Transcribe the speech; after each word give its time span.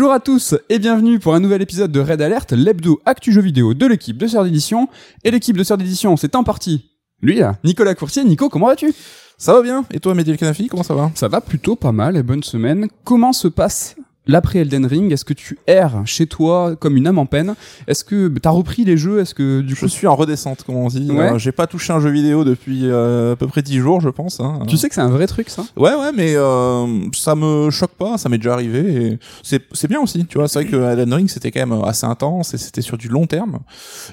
Bonjour 0.00 0.14
à 0.14 0.20
tous 0.20 0.54
et 0.70 0.78
bienvenue 0.78 1.18
pour 1.18 1.34
un 1.34 1.40
nouvel 1.40 1.60
épisode 1.60 1.92
de 1.92 2.00
Red 2.00 2.22
Alert, 2.22 2.52
l'hebdo 2.52 3.02
actu 3.04 3.32
jeu 3.32 3.42
vidéo 3.42 3.74
de 3.74 3.84
l'équipe 3.84 4.16
de 4.16 4.26
Sœur 4.26 4.44
d'édition. 4.44 4.88
Et 5.24 5.30
l'équipe 5.30 5.54
de 5.54 5.62
Sœur 5.62 5.76
d'édition, 5.76 6.16
c'est 6.16 6.34
en 6.36 6.42
partie 6.42 6.86
lui 7.20 7.40
là, 7.40 7.58
Nicolas 7.64 7.94
Courtier. 7.94 8.24
Nico, 8.24 8.48
comment 8.48 8.68
vas-tu? 8.68 8.94
Ça 9.36 9.52
va 9.52 9.60
bien. 9.60 9.84
Et 9.92 10.00
toi, 10.00 10.14
Mehdi 10.14 10.30
El 10.30 10.38
Kanafi, 10.38 10.68
comment 10.68 10.84
ça 10.84 10.94
va? 10.94 11.10
Ça 11.14 11.28
va 11.28 11.42
plutôt 11.42 11.76
pas 11.76 11.92
mal 11.92 12.16
et 12.16 12.22
bonne 12.22 12.42
semaine. 12.42 12.88
Comment 13.04 13.34
se 13.34 13.46
passe 13.46 13.94
L'après 14.30 14.60
Elden 14.60 14.86
Ring, 14.86 15.10
est-ce 15.12 15.24
que 15.24 15.32
tu 15.34 15.58
erres 15.66 16.02
chez 16.04 16.26
toi 16.28 16.76
comme 16.76 16.96
une 16.96 17.06
âme 17.08 17.18
en 17.18 17.26
peine? 17.26 17.56
Est-ce 17.88 18.04
que 18.04 18.28
t'as 18.38 18.50
repris 18.50 18.84
les 18.84 18.96
jeux? 18.96 19.18
Est-ce 19.20 19.34
que 19.34 19.60
du 19.60 19.74
Je 19.74 19.80
coup 19.80 19.88
suis 19.88 20.06
en 20.06 20.14
redescente, 20.14 20.62
comme 20.62 20.76
on 20.76 20.86
dit. 20.86 21.10
Ouais. 21.10 21.32
Euh, 21.32 21.38
J'ai 21.38 21.50
pas 21.52 21.66
touché 21.66 21.92
un 21.92 21.98
jeu 22.00 22.10
vidéo 22.10 22.44
depuis 22.44 22.82
euh, 22.84 23.32
à 23.32 23.36
peu 23.36 23.48
près 23.48 23.62
10 23.62 23.78
jours, 23.78 24.00
je 24.00 24.08
pense. 24.08 24.38
Hein. 24.38 24.60
tu 24.68 24.76
sais 24.76 24.88
que 24.88 24.94
c'est 24.94 25.00
un 25.00 25.08
vrai 25.10 25.26
truc 25.26 25.50
ça? 25.50 25.64
Ouais, 25.76 25.94
ouais, 25.94 26.12
mais 26.14 26.34
euh, 26.36 26.86
ça 27.12 27.34
me 27.34 27.70
choque 27.70 27.90
pas, 27.98 28.18
ça 28.18 28.28
m'est 28.28 28.38
déjà 28.38 28.52
arrivé. 28.52 29.18
C'est 29.42 29.62
c'est 29.72 29.88
bien 29.88 30.00
aussi, 30.00 30.24
tu 30.26 30.38
vois. 30.38 30.46
C'est 30.46 30.62
vrai 30.62 30.70
que 30.70 30.76
Elden 30.76 31.12
Ring, 31.12 31.28
c'était 31.28 31.50
quand 31.50 31.66
même 31.66 31.82
assez 31.84 32.06
intense 32.06 32.54
et 32.54 32.58
c'était 32.58 32.82
sur 32.82 32.96
du 32.96 33.08
long 33.08 33.26
terme. 33.26 33.58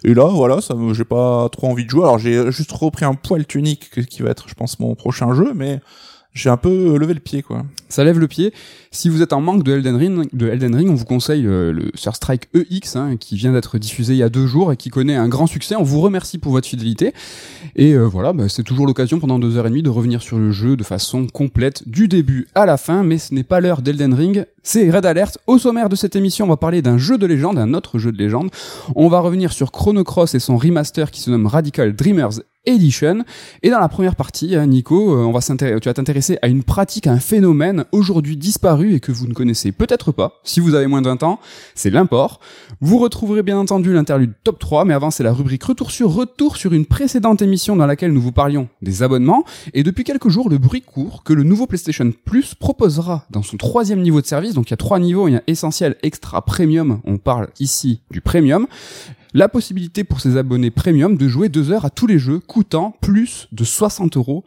Et 0.04 0.14
là, 0.16 0.26
voilà, 0.30 0.62
ça 0.62 0.74
me- 0.74 0.94
j'ai 0.96 1.06
pas 1.06 1.48
trop 1.52 1.68
envie 1.70 1.86
de 1.86 1.90
jouer. 1.92 2.02
Alors, 2.04 2.18
j'ai 2.18 2.52
juste 2.52 2.72
repris 2.72 3.06
un 3.06 3.14
poil 3.14 3.46
tunique 3.46 3.90
que- 3.92 4.02
qui 4.02 4.24
va 4.24 4.32
être, 4.32 4.50
je 4.50 4.56
pense, 4.56 4.80
mon 4.80 4.96
prochain 4.96 5.34
jeu, 5.36 5.52
mais 5.56 5.80
j'ai 6.38 6.50
un 6.50 6.58
peu 6.58 6.98
levé 6.98 7.14
le 7.14 7.20
pied, 7.20 7.42
quoi. 7.42 7.66
Ça 7.90 8.04
lève 8.04 8.20
le 8.20 8.28
pied. 8.28 8.54
Si 8.92 9.10
vous 9.10 9.22
êtes 9.22 9.34
en 9.34 9.42
manque 9.42 9.64
de 9.64 9.74
Elden 9.74 9.96
Ring, 9.96 10.28
de 10.34 10.48
Elden 10.48 10.76
Ring 10.76 10.90
on 10.90 10.94
vous 10.94 11.06
conseille 11.06 11.46
euh, 11.46 11.72
le 11.72 11.92
Surstrike 11.96 12.48
EX 12.54 12.96
hein, 12.96 13.18
qui 13.20 13.36
vient 13.36 13.52
d'être 13.52 13.78
diffusé 13.78 14.14
il 14.14 14.18
y 14.18 14.24
a 14.24 14.30
deux 14.30 14.46
jours 14.46 14.72
et 14.72 14.78
qui 14.78 14.90
connaît 14.90 15.16
un 15.16 15.28
grand 15.28 15.48
succès. 15.48 15.76
On 15.76 15.84
vous 15.84 16.00
remercie 16.00 16.38
pour 16.38 16.52
votre 16.52 16.68
fidélité. 16.68 17.14
Et 17.76 17.94
euh, 17.94 18.06
voilà, 18.06 18.34
bah, 18.34 18.50
c'est 18.50 18.64
toujours 18.64 18.86
l'occasion 18.86 19.20
pendant 19.20 19.40
deux 19.40 19.58
heures 19.58 19.66
et 19.66 19.70
demie 19.70 19.84
de 19.84 19.90
revenir 19.90 20.22
sur 20.22 20.38
le 20.38 20.52
jeu 20.52 20.78
de 20.78 20.84
façon 20.84 21.28
complète 21.28 21.88
du 21.88 22.08
début 22.08 22.48
à 22.56 22.66
la 22.66 22.78
fin. 22.78 23.04
Mais 23.04 23.18
ce 23.18 23.34
n'est 23.34 23.44
pas 23.44 23.60
l'heure 23.60 23.82
d'Elden 23.82 24.14
Ring, 24.14 24.46
c'est 24.64 24.90
Red 24.90 25.06
Alert. 25.06 25.40
Au 25.48 25.58
sommaire 25.58 25.90
de 25.90 25.96
cette 25.96 26.16
émission, 26.16 26.46
on 26.46 26.50
va 26.50 26.58
parler 26.58 26.82
d'un 26.82 26.98
jeu 26.98 27.18
de 27.18 27.26
légende, 27.26 27.58
un 27.58 27.74
autre 27.74 27.98
jeu 27.98 28.12
de 28.12 28.18
légende. 28.18 28.50
On 28.96 29.08
va 29.08 29.20
revenir 29.20 29.54
sur 29.54 29.72
Chrono 29.72 30.04
Cross 30.04 30.36
et 30.36 30.40
son 30.40 30.58
remaster 30.58 31.10
qui 31.12 31.22
se 31.22 31.32
nomme 31.32 31.48
Radical 31.48 31.96
Dreamers 31.96 32.42
Edition. 32.68 33.24
Et 33.64 33.70
dans 33.70 33.80
la 33.80 33.90
première 33.90 34.16
partie, 34.16 34.56
hein, 34.56 34.68
Nico, 34.68 35.14
euh, 35.14 35.24
on 35.24 35.32
va 35.32 35.40
tu 35.40 35.66
vas 35.66 35.94
t'intéresser 35.94 36.38
à 36.42 36.48
une 36.48 36.64
pratique, 36.64 37.08
à 37.08 37.12
un 37.12 37.20
phénomène 37.20 37.86
aujourd'hui 37.92 38.38
disparu 38.38 38.94
et 38.94 39.00
que 39.00 39.12
vous 39.12 39.28
ne 39.28 39.34
connaissez 39.34 39.72
peut-être 39.72 40.12
pas, 40.12 40.42
si 40.44 40.60
vous 40.60 40.76
avez 40.76 40.88
moins 40.88 41.02
de 41.02 41.08
20 41.08 41.24
ans, 41.24 41.40
c'est 41.74 41.90
l'import. 41.90 42.40
Vous 42.82 42.98
retrouverez 42.98 43.44
bien 43.44 43.58
entendu 43.58 43.94
l'interlude 43.94 44.34
top 44.44 44.60
3, 44.60 44.86
mais 44.86 44.94
avant 44.94 45.10
c'est 45.10 45.24
la 45.24 45.34
rubrique 45.34 45.64
retour 45.64 45.92
sur 45.92 46.14
retour 46.14 46.58
sur 46.58 46.74
une 46.74 46.86
précédente 46.86 47.42
émission 47.42 47.76
dans 47.76 47.86
laquelle 47.86 48.12
nous 48.12 48.22
vous 48.22 48.32
parlions 48.32 48.68
des 48.82 49.04
abonnements. 49.04 49.46
Et 49.74 49.84
depuis 49.84 50.04
quelques 50.04 50.30
jours, 50.30 50.50
le 50.50 50.58
bruit 50.58 50.82
court 50.82 51.24
que 51.24 51.34
le 51.34 51.44
nouveau 51.44 51.66
PlayStation 51.66 52.12
Plus 52.26 52.54
proposera 52.54 53.26
dans 53.32 53.44
son 53.44 53.58
troisième 53.58 54.02
niveau 54.02 54.22
de 54.22 54.26
service, 54.26 54.54
donc 54.54 54.70
il 54.70 54.72
y 54.72 54.74
a 54.74 54.78
trois 54.78 55.00
niveaux, 55.00 55.28
il 55.28 55.34
y 55.34 55.38
a 55.38 55.44
essentiel, 55.48 55.96
extra, 56.04 56.44
premium, 56.44 57.00
on 57.06 57.18
parle 57.18 57.48
ici 57.60 58.02
du 58.12 58.22
premium, 58.22 58.68
la 59.38 59.48
possibilité 59.50 60.04
pour 60.04 60.20
ses 60.20 60.36
abonnés 60.36 60.72
premium 60.72 61.16
de 61.16 61.28
jouer 61.28 61.48
deux 61.50 61.72
heures 61.72 61.86
à 61.86 61.90
tous 61.92 62.08
les 62.08 62.18
jeux 62.18 62.40
coûtant 62.40 62.96
plus 63.02 63.48
de 63.52 63.64
60 63.64 64.18
euros. 64.18 64.44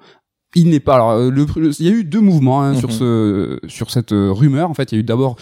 Il 0.57 0.69
n'est 0.69 0.81
pas. 0.81 0.97
Alors, 0.97 1.11
euh, 1.13 1.31
le, 1.31 1.47
il 1.79 1.87
y 1.87 1.89
a 1.89 1.93
eu 1.93 2.03
deux 2.03 2.21
mouvements 2.21 2.61
hein, 2.63 2.75
sur 2.75 2.89
Mhm. 2.89 2.95
ce 2.97 3.61
sur 3.69 3.91
cette 3.93 4.11
euh, 4.13 4.33
rumeur. 4.33 4.69
En 4.69 4.75
fait, 4.75 4.91
il 4.91 4.97
y 4.97 4.99
a 4.99 5.01
eu 5.01 5.05
d'abord 5.05 5.37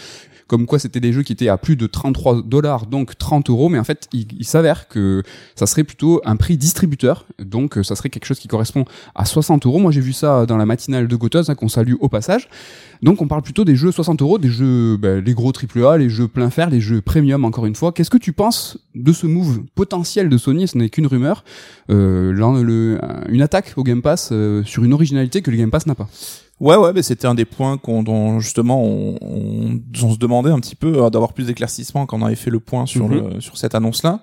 comme 0.49 0.65
quoi 0.65 0.79
c'était 0.79 0.99
des 0.99 1.13
jeux 1.13 1.21
qui 1.21 1.31
étaient 1.31 1.47
à 1.47 1.57
plus 1.57 1.75
de 1.75 1.85
33 1.85 2.41
dollars, 2.41 2.87
donc 2.87 3.17
30 3.17 3.49
euros, 3.51 3.69
mais 3.69 3.77
en 3.77 3.83
fait, 3.83 4.09
il, 4.11 4.43
s'avère 4.43 4.87
que 4.87 5.21
ça 5.55 5.67
serait 5.67 5.83
plutôt 5.83 6.21
un 6.25 6.35
prix 6.35 6.57
distributeur, 6.57 7.25
donc 7.37 7.77
euh, 7.77 7.83
ça 7.83 7.95
serait 7.95 8.09
quelque 8.09 8.25
chose 8.25 8.39
qui 8.39 8.47
correspond 8.47 8.83
à 9.13 9.25
60 9.25 9.67
euros. 9.67 9.77
Moi, 9.77 9.91
j'ai 9.91 10.01
vu 10.01 10.11
ça 10.11 10.47
dans 10.47 10.57
la 10.57 10.65
matinale 10.65 11.07
de 11.07 11.15
Gotos, 11.15 11.49
hein, 11.49 11.55
qu'on 11.55 11.69
salue 11.69 11.93
au 11.99 12.09
passage. 12.09 12.49
Donc, 13.03 13.21
on 13.21 13.27
parle 13.27 13.43
plutôt 13.43 13.63
des 13.63 13.75
jeux 13.75 13.91
60 13.91 14.21
euros, 14.23 14.39
des 14.39 14.49
jeux, 14.49 14.97
ben, 14.97 15.23
les 15.23 15.33
gros 15.33 15.53
AAA, 15.53 15.99
les 15.99 16.09
jeux 16.09 16.27
plein 16.27 16.49
fer, 16.49 16.71
les 16.71 16.81
jeux 16.81 16.99
premium, 16.99 17.45
encore 17.45 17.67
une 17.67 17.75
fois. 17.75 17.91
Qu'est-ce 17.91 18.09
que 18.09 18.17
tu 18.17 18.33
penses 18.33 18.79
de 18.95 19.13
ce 19.13 19.27
move 19.27 19.61
potentiel 19.75 20.29
de 20.29 20.37
Sony? 20.37 20.67
Ce 20.67 20.77
n'est 20.77 20.89
qu'une 20.89 21.07
rumeur, 21.07 21.43
euh, 21.91 22.33
une 23.29 23.41
attaque 23.41 23.73
au 23.77 23.83
Game 23.83 24.01
Pass 24.01 24.29
euh, 24.31 24.63
sur 24.63 24.83
une 24.83 24.93
originalité 24.93 25.43
que 25.43 25.51
le 25.51 25.57
Game 25.57 25.69
Pass 25.69 25.85
n'a 25.85 25.95
pas. 25.95 26.09
Ouais, 26.59 26.75
ouais, 26.75 26.91
mais 26.93 27.01
c'était 27.03 27.25
un 27.27 27.35
des 27.35 27.45
points 27.45 27.77
qu'on, 27.77 28.03
dont 28.03 28.39
justement 28.39 28.83
on, 28.83 29.15
on, 29.21 29.79
on 30.03 30.11
se 30.13 30.17
demandait 30.17 30.51
un 30.51 30.59
petit 30.59 30.75
peu 30.75 31.03
euh, 31.03 31.09
d'avoir 31.09 31.31
plus 31.33 31.45
d'éclaircissement 31.47 32.05
quand 32.05 32.19
on 32.21 32.25
avait 32.25 32.35
fait 32.35 32.49
le 32.51 32.59
point 32.59 32.85
sur 32.85 33.07
Mhm. 33.07 33.33
le 33.35 33.41
sur 33.41 33.57
cette 33.57 33.75
annonce-là. 33.75 34.19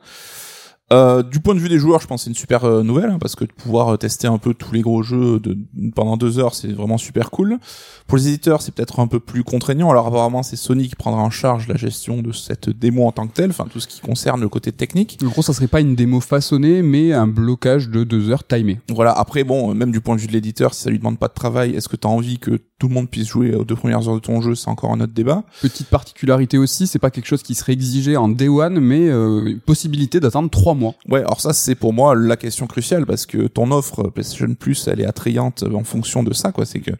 Euh, 0.92 1.24
du 1.24 1.40
point 1.40 1.54
de 1.54 1.58
vue 1.58 1.68
des 1.68 1.80
joueurs, 1.80 2.00
je 2.00 2.06
pense 2.06 2.20
que 2.20 2.24
c'est 2.24 2.30
une 2.30 2.36
super 2.36 2.64
euh, 2.64 2.84
nouvelle 2.84 3.10
hein, 3.10 3.18
parce 3.20 3.34
que 3.34 3.44
de 3.44 3.50
pouvoir 3.50 3.88
euh, 3.88 3.96
tester 3.96 4.28
un 4.28 4.38
peu 4.38 4.54
tous 4.54 4.72
les 4.72 4.82
gros 4.82 5.02
jeux 5.02 5.40
de, 5.40 5.58
pendant 5.96 6.16
deux 6.16 6.38
heures, 6.38 6.54
c'est 6.54 6.72
vraiment 6.72 6.96
super 6.96 7.32
cool. 7.32 7.58
Pour 8.06 8.18
les 8.18 8.28
éditeurs, 8.28 8.62
c'est 8.62 8.72
peut-être 8.72 9.00
un 9.00 9.08
peu 9.08 9.18
plus 9.18 9.42
contraignant. 9.42 9.90
Alors 9.90 10.06
apparemment, 10.06 10.44
c'est 10.44 10.54
Sony 10.54 10.88
qui 10.88 10.94
prendra 10.94 11.20
en 11.20 11.30
charge 11.30 11.66
la 11.66 11.74
gestion 11.74 12.22
de 12.22 12.30
cette 12.30 12.70
démo 12.70 13.04
en 13.04 13.10
tant 13.10 13.26
que 13.26 13.32
telle, 13.32 13.50
enfin 13.50 13.66
tout 13.68 13.80
ce 13.80 13.88
qui 13.88 14.00
concerne 14.00 14.40
le 14.40 14.48
côté 14.48 14.70
technique. 14.70 15.18
En 15.24 15.26
gros, 15.26 15.42
ça 15.42 15.52
serait 15.52 15.66
pas 15.66 15.80
une 15.80 15.96
démo 15.96 16.20
façonnée, 16.20 16.82
mais 16.82 17.12
un 17.12 17.26
blocage 17.26 17.88
de 17.88 18.04
deux 18.04 18.30
heures 18.30 18.46
timé. 18.46 18.80
Voilà. 18.88 19.10
Après, 19.10 19.42
bon, 19.42 19.74
même 19.74 19.90
du 19.90 20.00
point 20.00 20.14
de 20.14 20.20
vue 20.20 20.28
de 20.28 20.32
l'éditeur, 20.32 20.72
si 20.72 20.82
ça 20.82 20.90
lui 20.90 20.98
demande 20.98 21.18
pas 21.18 21.28
de 21.28 21.34
travail, 21.34 21.74
est-ce 21.74 21.88
que 21.88 21.96
tu 21.96 22.06
as 22.06 22.10
envie 22.10 22.38
que 22.38 22.60
tout 22.78 22.86
le 22.86 22.94
monde 22.94 23.10
puisse 23.10 23.26
jouer 23.26 23.54
aux 23.54 23.64
deux 23.64 23.74
premières 23.74 24.06
heures 24.08 24.14
de 24.14 24.20
ton 24.20 24.40
jeu 24.40 24.54
C'est 24.54 24.68
encore 24.68 24.92
un 24.92 25.00
autre 25.00 25.14
débat. 25.14 25.42
Petite 25.62 25.88
particularité 25.88 26.58
aussi, 26.58 26.86
c'est 26.86 27.00
pas 27.00 27.10
quelque 27.10 27.26
chose 27.26 27.42
qui 27.42 27.56
serait 27.56 27.72
exigé 27.72 28.16
en 28.16 28.28
day 28.28 28.48
one, 28.48 28.78
mais 28.78 29.08
euh, 29.08 29.58
possibilité 29.64 30.20
d'attendre 30.20 30.50
trois 30.50 30.75
mois. 30.76 30.94
Ouais, 31.08 31.20
alors 31.20 31.40
ça 31.40 31.52
c'est 31.52 31.74
pour 31.74 31.92
moi 31.92 32.14
la 32.14 32.36
question 32.36 32.66
cruciale 32.66 33.06
parce 33.06 33.26
que 33.26 33.46
ton 33.46 33.70
offre 33.70 34.04
PlayStation 34.10 34.54
Plus 34.54 34.88
elle 34.88 35.00
est 35.00 35.06
attrayante 35.06 35.64
en 35.74 35.84
fonction 35.84 36.22
de 36.22 36.32
ça 36.32 36.52
quoi. 36.52 36.64
C'est 36.66 36.80
que 36.80 36.90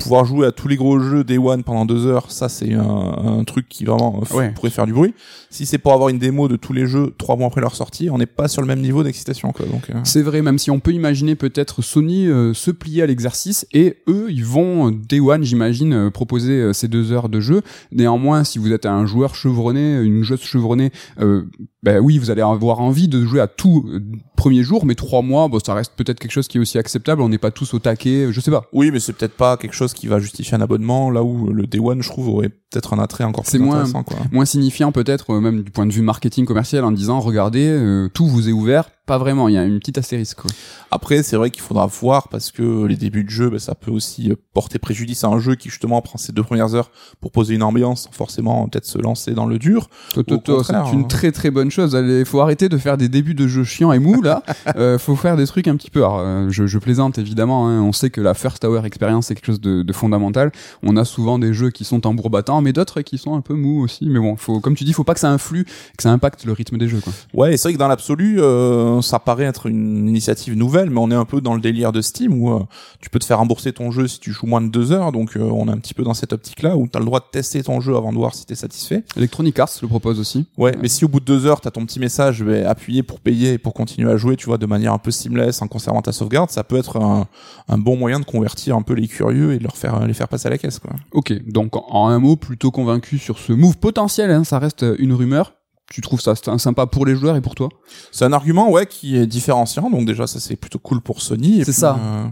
pouvoir 0.00 0.24
jouer 0.24 0.46
à 0.46 0.52
tous 0.52 0.68
les 0.68 0.76
gros 0.76 0.98
jeux 1.00 1.24
Day 1.24 1.38
One 1.38 1.62
pendant 1.64 1.84
deux 1.86 2.06
heures, 2.06 2.30
ça 2.30 2.48
c'est 2.48 2.72
un, 2.74 2.82
un 2.82 3.44
truc 3.44 3.68
qui 3.68 3.84
vraiment 3.84 4.20
euh, 4.30 4.36
Ouais. 4.36 4.50
pourrait 4.54 4.70
faire 4.70 4.86
du 4.86 4.92
bruit. 4.92 5.14
Si 5.50 5.66
c'est 5.66 5.78
pour 5.78 5.92
avoir 5.92 6.08
une 6.08 6.18
démo 6.18 6.48
de 6.48 6.56
tous 6.56 6.72
les 6.72 6.86
jeux 6.86 7.12
trois 7.18 7.36
mois 7.36 7.46
après 7.48 7.60
leur 7.60 7.74
sortie, 7.74 8.10
on 8.10 8.18
n'est 8.18 8.26
pas 8.26 8.48
sur 8.48 8.60
le 8.62 8.66
même 8.68 8.80
niveau 8.80 9.02
d'excitation 9.02 9.52
quoi. 9.52 9.66
Donc 9.66 9.90
euh, 9.90 9.94
C'est 10.04 10.22
vrai, 10.22 10.42
même 10.42 10.58
si 10.58 10.70
on 10.70 10.80
peut 10.80 10.92
imaginer 10.92 11.34
peut-être 11.36 11.82
Sony 11.82 12.26
euh, 12.26 12.52
se 12.54 12.70
plier 12.70 13.02
à 13.02 13.06
l'exercice, 13.06 13.66
et 13.72 13.98
eux, 14.08 14.26
ils 14.30 14.44
vont, 14.44 14.90
day 14.90 15.20
one, 15.20 15.42
j'imagine, 15.44 16.10
proposer 16.10 16.72
ces 16.72 16.88
deux 16.88 17.12
heures 17.12 17.28
de 17.28 17.40
jeu. 17.40 17.62
Néanmoins, 17.92 18.44
si 18.44 18.58
vous 18.58 18.72
êtes 18.72 18.86
un 18.86 19.06
joueur 19.06 19.34
chevronné, 19.34 20.00
une 20.00 20.22
joueuse 20.22 20.40
chevronnée, 20.42 20.90
euh, 21.20 21.42
ben 21.84 22.00
oui, 22.00 22.18
vous 22.18 22.30
allez 22.30 22.40
avoir 22.42 22.80
envie 22.80 23.08
de 23.08 23.24
jouer 23.24 23.40
à 23.40 23.46
tout 23.46 23.84
euh, 23.92 24.00
premier 24.36 24.62
jour, 24.62 24.86
mais 24.86 24.94
trois 24.94 25.20
mois, 25.22 25.48
bon, 25.48 25.58
ça 25.64 25.74
reste 25.74 25.92
peut-être 25.96 26.18
quelque 26.18 26.32
chose 26.32 26.48
qui 26.48 26.56
est 26.56 26.60
aussi 26.60 26.78
acceptable. 26.78 27.20
On 27.22 27.28
n'est 27.28 27.38
pas 27.38 27.50
tous 27.50 27.74
au 27.74 27.78
taquet, 27.78 28.28
je 28.32 28.40
sais 28.40 28.50
pas. 28.50 28.64
oui, 28.72 28.90
mais 28.90 29.00
c'est 29.00 29.12
peut-être 29.12 29.36
pas 29.36 29.56
quelque 29.56 29.74
chose 29.74 29.92
qui 29.92 30.06
va 30.06 30.18
justifier 30.18 30.56
un 30.56 30.60
abonnement 30.62 31.10
là 31.10 31.22
où 31.22 31.48
le 31.52 31.66
Day 31.66 31.78
One 31.78 32.02
je 32.02 32.08
trouve 32.08 32.28
aurait 32.28 32.48
peut-être 32.48 32.94
un 32.94 32.98
attrait 32.98 33.24
encore 33.24 33.44
plus 33.44 33.58
moins- 33.58 33.76
intéressant 33.76 34.02
quoi. 34.02 34.16
moins 34.32 34.44
signifiant 34.46 34.90
peut-être 34.92 35.32
euh, 35.34 35.40
même 35.40 35.62
du 35.62 35.70
point 35.70 35.86
de 35.86 35.92
vue 35.92 36.02
marketing 36.02 36.44
commercial 36.46 36.84
en 36.84 36.90
disant 36.92 37.20
regardez 37.20 37.66
euh, 37.68 38.08
tout 38.12 38.26
vous 38.26 38.48
est 38.48 38.52
ouvert 38.52 38.88
pas 39.06 39.18
vraiment 39.18 39.48
il 39.48 39.54
y 39.54 39.58
a 39.58 39.64
une 39.64 39.78
petite 39.78 39.98
astérisque 39.98 40.40
quoi. 40.42 40.50
Après, 40.90 41.22
c'est 41.22 41.36
vrai 41.36 41.50
qu'il 41.50 41.62
faudra 41.62 41.86
voir 41.86 42.28
parce 42.28 42.52
que 42.52 42.84
les 42.84 42.96
débuts 42.96 43.24
de 43.24 43.30
jeu, 43.30 43.50
ben, 43.50 43.58
ça 43.58 43.74
peut 43.74 43.90
aussi 43.90 44.30
euh, 44.30 44.36
porter 44.52 44.78
préjudice 44.78 45.24
à 45.24 45.28
un 45.28 45.40
jeu 45.40 45.56
qui 45.56 45.68
justement 45.68 46.00
prend 46.02 46.18
ses 46.18 46.32
deux 46.32 46.42
premières 46.42 46.74
heures 46.74 46.90
pour 47.20 47.32
poser 47.32 47.54
une 47.54 47.62
ambiance, 47.62 48.04
sans 48.04 48.12
forcément 48.12 48.68
peut-être 48.68 48.86
se 48.86 48.98
lancer 48.98 49.32
dans 49.32 49.46
le 49.46 49.58
dur. 49.58 49.88
C'est 50.14 50.92
une 50.92 51.00
hein. 51.00 51.06
très 51.08 51.32
très 51.32 51.50
bonne 51.50 51.70
chose 51.70 51.94
il 51.94 52.24
faut 52.24 52.40
arrêter 52.40 52.68
de 52.68 52.78
faire 52.78 52.96
des 52.96 53.08
débuts 53.08 53.34
de 53.34 53.46
jeux 53.46 53.64
chiants 53.64 53.92
et 53.92 53.98
mous 53.98 54.22
là 54.22 54.42
euh, 54.76 54.98
faut 54.98 55.16
faire 55.16 55.36
des 55.36 55.46
trucs 55.46 55.68
un 55.68 55.76
petit 55.76 55.90
peu 55.90 56.00
alors 56.00 56.18
euh, 56.18 56.48
je, 56.50 56.66
je 56.66 56.78
plaisante 56.78 57.18
évidemment 57.18 57.68
hein. 57.68 57.80
on 57.82 57.92
sait 57.92 58.10
que 58.10 58.20
la 58.20 58.34
first 58.34 58.64
hour 58.64 58.84
experience 58.84 59.26
c'est 59.26 59.34
quelque 59.34 59.46
chose 59.46 59.60
de, 59.60 59.82
de 59.82 59.92
fondamental 59.92 60.52
on 60.82 60.96
a 60.96 61.04
souvent 61.04 61.38
des 61.38 61.52
jeux 61.52 61.70
qui 61.70 61.84
sont 61.84 62.00
battant 62.30 62.60
mais 62.60 62.72
d'autres 62.72 63.02
qui 63.02 63.18
sont 63.18 63.34
un 63.34 63.40
peu 63.40 63.54
mous 63.54 63.82
aussi 63.82 64.08
mais 64.08 64.18
bon 64.18 64.36
faut 64.36 64.60
comme 64.60 64.74
tu 64.74 64.84
dis 64.84 64.92
faut 64.92 65.04
pas 65.04 65.14
que 65.14 65.20
ça 65.20 65.30
influe 65.30 65.64
que 65.64 66.02
ça 66.02 66.10
impacte 66.10 66.44
le 66.44 66.52
rythme 66.52 66.78
des 66.78 66.88
jeux 66.88 67.00
quoi 67.00 67.12
Ouais, 67.32 67.56
c'est 67.56 67.68
vrai 67.68 67.72
que 67.74 67.78
dans 67.78 67.88
l'absolu, 67.88 68.40
euh, 68.40 68.93
ça 69.02 69.18
paraît 69.18 69.44
être 69.44 69.66
une 69.66 70.08
initiative 70.08 70.56
nouvelle, 70.56 70.90
mais 70.90 70.98
on 71.00 71.10
est 71.10 71.14
un 71.14 71.24
peu 71.24 71.40
dans 71.40 71.54
le 71.54 71.60
délire 71.60 71.92
de 71.92 72.00
Steam 72.00 72.32
où 72.40 72.50
euh, 72.52 72.60
tu 73.00 73.10
peux 73.10 73.18
te 73.18 73.24
faire 73.24 73.38
rembourser 73.38 73.72
ton 73.72 73.90
jeu 73.90 74.06
si 74.08 74.20
tu 74.20 74.32
joues 74.32 74.46
moins 74.46 74.60
de 74.60 74.68
deux 74.68 74.92
heures, 74.92 75.12
donc 75.12 75.36
euh, 75.36 75.40
on 75.42 75.68
est 75.68 75.72
un 75.72 75.78
petit 75.78 75.94
peu 75.94 76.02
dans 76.02 76.14
cette 76.14 76.32
optique-là 76.32 76.76
où 76.76 76.86
tu 76.88 76.96
as 76.96 77.00
le 77.00 77.06
droit 77.06 77.20
de 77.20 77.26
tester 77.30 77.62
ton 77.62 77.80
jeu 77.80 77.96
avant 77.96 78.12
de 78.12 78.18
voir 78.18 78.34
si 78.34 78.46
t'es 78.46 78.54
satisfait. 78.54 79.04
Electronic 79.16 79.58
Arts 79.58 79.70
le 79.82 79.88
propose 79.88 80.18
aussi 80.20 80.46
Ouais, 80.58 80.74
mais 80.80 80.88
si 80.88 81.04
au 81.04 81.08
bout 81.08 81.20
de 81.20 81.24
deux 81.24 81.46
heures, 81.46 81.60
t'as 81.60 81.70
ton 81.70 81.84
petit 81.86 82.00
message, 82.00 82.36
je 82.36 82.44
vais 82.44 82.64
appuyer 82.64 83.02
pour 83.02 83.20
payer 83.20 83.52
et 83.54 83.58
pour 83.58 83.74
continuer 83.74 84.10
à 84.10 84.16
jouer, 84.16 84.36
tu 84.36 84.46
vois, 84.46 84.58
de 84.58 84.66
manière 84.66 84.92
un 84.92 84.98
peu 84.98 85.10
seamless, 85.10 85.62
en 85.62 85.68
conservant 85.68 86.02
ta 86.02 86.12
sauvegarde, 86.12 86.50
ça 86.50 86.64
peut 86.64 86.76
être 86.76 86.96
un, 87.00 87.26
un 87.68 87.78
bon 87.78 87.96
moyen 87.96 88.20
de 88.20 88.24
convertir 88.24 88.76
un 88.76 88.82
peu 88.82 88.94
les 88.94 89.08
curieux 89.08 89.52
et 89.54 89.58
de 89.58 89.62
leur 89.64 89.76
faire 89.76 90.06
les 90.06 90.14
faire 90.14 90.28
passer 90.28 90.46
à 90.48 90.50
la 90.50 90.58
caisse, 90.58 90.78
quoi. 90.78 90.90
Ok, 91.12 91.32
donc 91.50 91.76
en- 91.76 91.84
en 91.90 92.08
un 92.08 92.18
mot, 92.18 92.36
plutôt 92.36 92.70
convaincu 92.70 93.18
sur 93.18 93.38
ce 93.38 93.52
move 93.52 93.76
potentiel, 93.78 94.30
hein, 94.30 94.44
ça 94.44 94.58
reste 94.58 94.84
une 94.98 95.12
rumeur. 95.12 95.54
Tu 95.92 96.00
trouves 96.00 96.20
ça 96.20 96.34
sympa 96.34 96.86
pour 96.86 97.04
les 97.04 97.14
joueurs 97.14 97.36
et 97.36 97.40
pour 97.42 97.54
toi? 97.54 97.68
C'est 98.10 98.24
un 98.24 98.32
argument, 98.32 98.70
ouais, 98.70 98.86
qui 98.86 99.16
est 99.16 99.26
différenciant, 99.26 99.90
donc 99.90 100.06
déjà 100.06 100.26
ça 100.26 100.40
c'est 100.40 100.56
plutôt 100.56 100.78
cool 100.78 101.00
pour 101.02 101.20
Sony. 101.20 101.62
C'est 101.64 101.72
ça. 101.72 101.98
euh, 102.02 102.24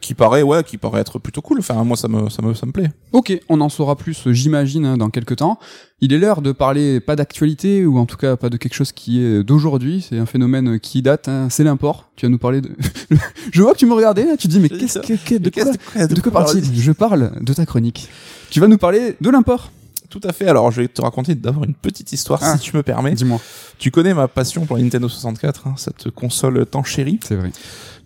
qui 0.00 0.14
paraît, 0.14 0.42
ouais, 0.42 0.62
qui 0.62 0.78
paraît 0.78 1.00
être 1.00 1.18
plutôt 1.18 1.42
cool. 1.42 1.58
Enfin, 1.58 1.82
moi 1.82 1.96
ça 1.96 2.06
me, 2.06 2.30
ça 2.30 2.42
me, 2.42 2.54
ça 2.54 2.64
me 2.64 2.70
plaît. 2.70 2.90
Ok, 3.12 3.36
on 3.48 3.60
en 3.60 3.68
saura 3.68 3.96
plus, 3.96 4.30
j'imagine, 4.30 4.96
dans 4.96 5.10
quelques 5.10 5.36
temps. 5.36 5.58
Il 6.00 6.12
est 6.12 6.18
l'heure 6.18 6.42
de 6.42 6.52
parler 6.52 7.00
pas 7.00 7.16
d'actualité 7.16 7.84
ou 7.86 7.98
en 7.98 8.06
tout 8.06 8.16
cas 8.16 8.36
pas 8.36 8.50
de 8.50 8.56
quelque 8.56 8.74
chose 8.74 8.92
qui 8.92 9.20
est 9.20 9.42
d'aujourd'hui. 9.42 10.06
C'est 10.08 10.18
un 10.18 10.26
phénomène 10.26 10.78
qui 10.78 11.02
date. 11.02 11.28
hein, 11.28 11.48
c'est 11.50 11.64
l'import. 11.64 12.08
Tu 12.14 12.26
vas 12.26 12.30
nous 12.30 12.38
parler 12.38 12.60
de. 12.60 12.70
Je 13.52 13.62
vois 13.62 13.72
que 13.72 13.78
tu 13.78 13.86
me 13.86 13.94
regardais. 13.94 14.24
là, 14.26 14.36
Tu 14.36 14.46
te 14.46 14.52
dis 14.52 14.60
mais 14.60 14.68
qu'est-ce 14.68 15.00
que, 15.00 15.14
que- 15.14 15.38
de 15.38 15.50
quoi, 15.50 15.64
de 16.06 16.20
quoi 16.20 16.32
parle-t-il? 16.32 16.80
Je 16.80 16.92
parle 16.92 17.32
de 17.40 17.52
ta 17.52 17.66
chronique. 17.66 18.08
Tu 18.50 18.60
vas 18.60 18.68
nous 18.68 18.78
parler 18.78 19.16
de 19.20 19.28
l'import. 19.30 19.72
Tout 20.10 20.20
à 20.24 20.32
fait. 20.32 20.48
Alors, 20.48 20.70
je 20.70 20.82
vais 20.82 20.88
te 20.88 21.00
raconter 21.02 21.34
d'abord 21.34 21.64
une 21.64 21.74
petite 21.74 22.12
histoire, 22.12 22.40
Ah. 22.42 22.56
si 22.56 22.70
tu 22.70 22.76
me 22.76 22.82
permets. 22.82 23.12
Dis-moi. 23.12 23.40
Tu 23.78 23.90
connais 23.90 24.14
ma 24.14 24.28
passion 24.28 24.64
pour 24.66 24.76
la 24.76 24.82
Nintendo 24.82 25.08
64, 25.08 25.66
hein, 25.66 25.74
cette 25.76 26.10
console 26.10 26.64
tant 26.66 26.82
chérie. 26.82 27.18
C'est 27.24 27.36
vrai. 27.36 27.50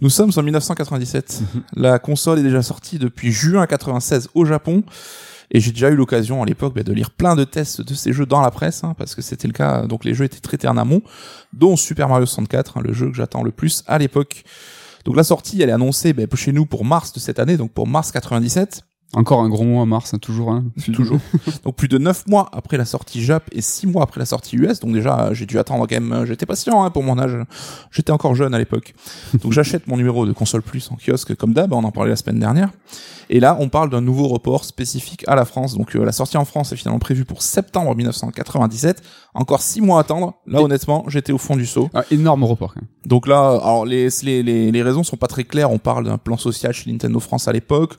Nous 0.01 0.11
sommes 0.11 0.31
en 0.37 0.43
1997. 0.43 1.43
Mhm. 1.55 1.63
La 1.77 1.99
console 1.99 2.39
est 2.39 2.43
déjà 2.43 2.63
sortie 2.63 2.99
depuis 2.99 3.33
juin 3.33 3.67
96 3.67 4.29
au 4.35 4.45
Japon. 4.45 4.83
Et 5.53 5.59
j'ai 5.59 5.73
déjà 5.73 5.91
eu 5.91 5.97
l'occasion 5.97 6.43
à 6.45 6.47
l'époque 6.47 6.75
bah, 6.77 6.85
de 6.85 6.93
lire 6.93 7.11
plein 7.11 7.35
de 7.35 7.43
tests 7.43 7.81
de 7.83 7.93
ces 7.95 8.13
jeux 8.13 8.25
dans 8.25 8.41
la 8.41 8.53
presse, 8.53 8.85
hein, 8.85 8.95
parce 8.97 9.17
que 9.17 9.21
c'était 9.23 9.49
le 9.49 9.53
cas. 9.53 9.83
Donc 9.87 10.05
les 10.05 10.15
jeux 10.15 10.25
étaient 10.25 10.39
traités 10.39 10.69
en 10.69 10.77
amont, 10.77 11.03
dont 11.53 11.75
Super 11.77 12.09
Mario 12.09 12.25
64, 12.25 12.79
hein, 12.79 12.83
le 12.85 12.93
jeu 12.93 13.09
que 13.11 13.17
j'attends 13.17 13.43
le 13.43 13.51
plus 13.51 13.83
à 13.89 13.99
l'époque. 13.99 14.45
Donc 15.05 15.17
la 15.17 15.25
sortie, 15.25 15.61
elle 15.61 15.69
est 15.71 15.73
annoncée 15.73 16.13
bah, 16.13 16.23
chez 16.37 16.53
nous 16.53 16.67
pour 16.67 16.85
mars 16.85 17.13
de 17.13 17.19
cette 17.19 17.41
année, 17.41 17.57
donc 17.57 17.73
pour 17.73 17.89
mars 17.89 18.13
97. 18.13 18.83
Encore 19.13 19.41
un 19.41 19.49
gros 19.49 19.65
mois 19.65 19.87
mars, 19.87 20.15
hein, 20.15 20.19
toujours. 20.19 20.53
Hein. 20.53 20.67
Toujours. 20.93 21.19
donc 21.65 21.75
plus 21.75 21.89
de 21.89 21.99
9 21.99 22.29
mois 22.29 22.49
après 22.53 22.77
la 22.77 22.85
sortie 22.85 23.23
Jap 23.23 23.49
et 23.51 23.61
6 23.61 23.89
mois 23.89 24.05
après 24.05 24.21
la 24.21 24.27
sortie 24.27 24.57
US. 24.57 24.79
Donc 24.79 24.93
déjà, 24.93 25.35
j'ai 25.35 25.47
dû 25.47 25.59
attendre 25.59 25.87
quand 25.89 26.01
même. 26.01 26.25
J'étais 26.27 26.47
patient 26.47 26.85
hein, 26.85 26.91
pour 26.91 27.03
mon 27.03 27.19
âge. 27.19 27.37
J'étais 27.91 28.13
encore 28.13 28.37
jeune 28.37 28.55
à 28.55 28.59
l'époque. 28.59 28.95
Donc 29.43 29.53
j'achète 29.53 29.89
mon 29.89 29.97
numéro 29.97 30.27
de 30.27 30.33
console 30.33 30.63
plus 30.63 30.89
en 30.93 30.97
kiosque 30.97 31.35
comme 31.35 31.55
d'hab. 31.55 31.73
On 31.73 31.83
en 31.83 31.91
parlait 31.91 32.11
la 32.11 32.17
semaine 32.17 32.39
dernière. 32.39 32.71
Et 33.31 33.41
là, 33.41 33.57
on 33.61 33.69
parle 33.69 33.91
d'un 33.91 34.01
nouveau 34.01 34.29
report 34.29 34.65
spécifique 34.65 35.25
à 35.27 35.35
la 35.35 35.45
France. 35.45 35.77
Donc 35.77 35.95
euh, 35.97 36.05
la 36.05 36.13
sortie 36.13 36.37
en 36.37 36.45
France 36.45 36.73
est 36.73 36.77
finalement 36.77 36.99
prévue 37.01 37.25
pour 37.25 37.43
septembre 37.43 37.95
1997. 37.97 39.03
Encore 39.35 39.63
6 39.63 39.81
mois 39.81 39.99
à 39.99 40.01
attendre. 40.03 40.35
Là, 40.47 40.61
honnêtement, 40.63 41.05
j'étais 41.09 41.33
au 41.33 41.39
fond 41.39 41.57
du 41.57 41.67
seau. 41.67 41.89
Ah, 41.95 42.05
énorme 42.11 42.45
report. 42.45 42.75
Quand 42.75 42.81
même. 42.81 42.91
Donc 43.07 43.27
là, 43.27 43.51
alors 43.63 43.87
les, 43.87 44.09
les, 44.23 44.43
les, 44.43 44.71
les 44.73 44.83
raisons 44.83 45.03
sont 45.03 45.17
pas 45.17 45.27
très 45.27 45.45
claires. 45.45 45.71
On 45.71 45.79
parle 45.79 46.05
d'un 46.05 46.19
plan 46.19 46.37
social 46.37 46.73
chez 46.73 46.91
Nintendo 46.91 47.19
France 47.21 47.49
à 47.49 47.53
l'époque, 47.53 47.95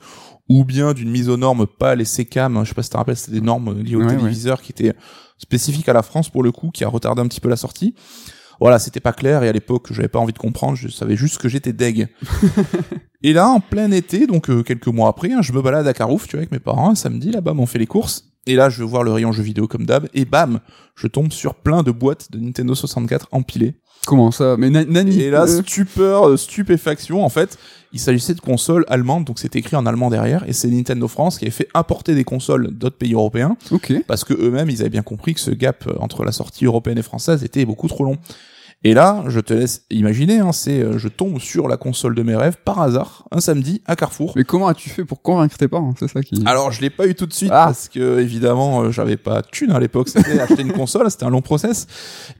ou 0.52 0.64
bien 0.64 0.92
d'une 0.92 1.10
mise 1.10 1.30
aux 1.30 1.38
normes 1.38 1.66
pas 1.66 1.94
les 1.94 2.04
CCAM. 2.04 2.62
Je 2.62 2.68
sais 2.68 2.74
pas 2.74 2.82
si 2.82 2.90
tu 2.90 2.92
te 2.92 2.98
rappelles, 2.98 3.16
c'était 3.16 3.32
des 3.32 3.40
normes 3.40 3.78
liées 3.80 3.96
aux 3.96 4.02
Ouais, 4.02 4.14
téléviseurs 4.14 4.60
qui 4.60 4.72
étaient 4.72 4.92
spécifiques 5.38 5.88
à 5.88 5.94
la 5.94 6.02
France 6.02 6.28
pour 6.28 6.42
le 6.42 6.52
coup, 6.52 6.70
qui 6.70 6.84
a 6.84 6.88
retardé 6.88 7.22
un 7.22 7.26
petit 7.26 7.40
peu 7.40 7.48
la 7.48 7.56
sortie. 7.56 7.94
Voilà, 8.60 8.78
c'était 8.78 9.00
pas 9.00 9.14
clair 9.14 9.42
et 9.42 9.48
à 9.48 9.52
l'époque, 9.52 9.92
j'avais 9.92 10.08
pas 10.08 10.18
envie 10.18 10.34
de 10.34 10.38
comprendre. 10.38 10.76
Je 10.76 10.88
savais 10.88 11.16
juste 11.16 11.38
que 11.38 11.48
j'étais 11.48 11.72
deg. 11.72 12.08
et 13.22 13.32
là, 13.32 13.48
en 13.48 13.60
plein 13.60 13.90
été, 13.92 14.26
donc 14.26 14.50
euh, 14.50 14.62
quelques 14.62 14.88
mois 14.88 15.08
après, 15.08 15.32
hein, 15.32 15.40
je 15.40 15.52
me 15.52 15.62
balade 15.62 15.86
à 15.86 15.94
Carouf, 15.94 16.26
tu 16.26 16.32
vois, 16.32 16.40
avec 16.40 16.52
mes 16.52 16.60
parents, 16.60 16.90
un 16.90 16.94
samedi, 16.94 17.30
là, 17.30 17.40
bam, 17.40 17.58
on 17.58 17.66
fait 17.66 17.78
les 17.78 17.86
courses. 17.86 18.28
Et 18.46 18.54
là, 18.54 18.68
je 18.68 18.82
vais 18.82 18.88
voir 18.88 19.04
le 19.04 19.12
rayon 19.12 19.32
jeux 19.32 19.42
vidéo 19.42 19.66
comme 19.68 19.86
d'hab, 19.86 20.06
et 20.12 20.24
bam, 20.26 20.60
je 20.96 21.06
tombe 21.06 21.32
sur 21.32 21.54
plein 21.54 21.82
de 21.82 21.92
boîtes 21.92 22.30
de 22.30 22.38
Nintendo 22.38 22.74
64 22.74 23.28
empilées. 23.32 23.74
Comment 24.06 24.30
ça? 24.32 24.56
Mais 24.58 24.68
Na- 24.70 24.84
Nani 24.84 25.20
Et 25.20 25.30
là, 25.30 25.42
euh, 25.44 25.62
stupeur, 25.62 26.28
euh, 26.28 26.36
stupéfaction, 26.36 27.24
en 27.24 27.28
fait, 27.28 27.56
il 27.92 28.00
s'agissait 28.00 28.34
de 28.34 28.40
consoles 28.40 28.84
allemandes, 28.88 29.24
donc 29.24 29.38
c'est 29.38 29.54
écrit 29.54 29.76
en 29.76 29.86
allemand 29.86 30.10
derrière, 30.10 30.48
et 30.48 30.52
c'est 30.52 30.68
Nintendo 30.68 31.06
France 31.08 31.38
qui 31.38 31.44
avait 31.44 31.52
fait 31.52 31.68
importer 31.74 32.14
des 32.14 32.24
consoles 32.24 32.68
d'autres 32.72 32.96
pays 32.96 33.12
européens, 33.14 33.56
Ok. 33.70 33.92
parce 34.08 34.24
que 34.24 34.34
eux-mêmes, 34.34 34.70
ils 34.70 34.80
avaient 34.80 34.90
bien 34.90 35.02
compris 35.02 35.34
que 35.34 35.40
ce 35.40 35.50
gap 35.52 35.86
euh, 35.86 35.92
entre 36.00 36.24
la 36.24 36.32
sortie 36.32 36.64
européenne 36.64 36.98
et 36.98 37.02
française 37.02 37.44
était 37.44 37.64
beaucoup 37.64 37.86
trop 37.88 38.04
long. 38.04 38.16
Et 38.84 38.94
là, 38.94 39.22
je 39.28 39.38
te 39.38 39.54
laisse 39.54 39.82
imaginer, 39.90 40.40
hein, 40.40 40.50
c'est, 40.50 40.80
euh, 40.82 40.98
je 40.98 41.06
tombe 41.06 41.38
sur 41.38 41.68
la 41.68 41.76
console 41.76 42.16
de 42.16 42.22
mes 42.24 42.34
rêves 42.34 42.56
par 42.64 42.80
hasard, 42.80 43.24
un 43.30 43.40
samedi, 43.40 43.80
à 43.86 43.94
Carrefour. 43.94 44.32
Mais 44.34 44.42
comment 44.42 44.66
as-tu 44.66 44.90
fait 44.90 45.04
pour 45.04 45.22
convaincre 45.22 45.56
tes 45.56 45.68
parents? 45.68 45.94
C'est 46.00 46.08
ça 46.08 46.20
qui. 46.20 46.42
Alors, 46.46 46.72
je 46.72 46.80
l'ai 46.80 46.90
pas 46.90 47.06
eu 47.06 47.14
tout 47.14 47.26
de 47.26 47.32
suite 47.32 47.50
Ah. 47.52 47.66
parce 47.66 47.88
que 47.88 48.18
évidemment, 48.18 48.82
euh, 48.82 48.90
j'avais 48.90 49.16
pas 49.16 49.40
de 49.42 49.46
thune 49.46 49.70
à 49.70 49.78
l'époque. 49.78 50.08
C'était 50.08 50.40
acheter 50.40 50.62
une 50.62 50.72
console, 50.72 51.08
c'était 51.12 51.24
un 51.24 51.30
long 51.30 51.42
process. 51.42 51.86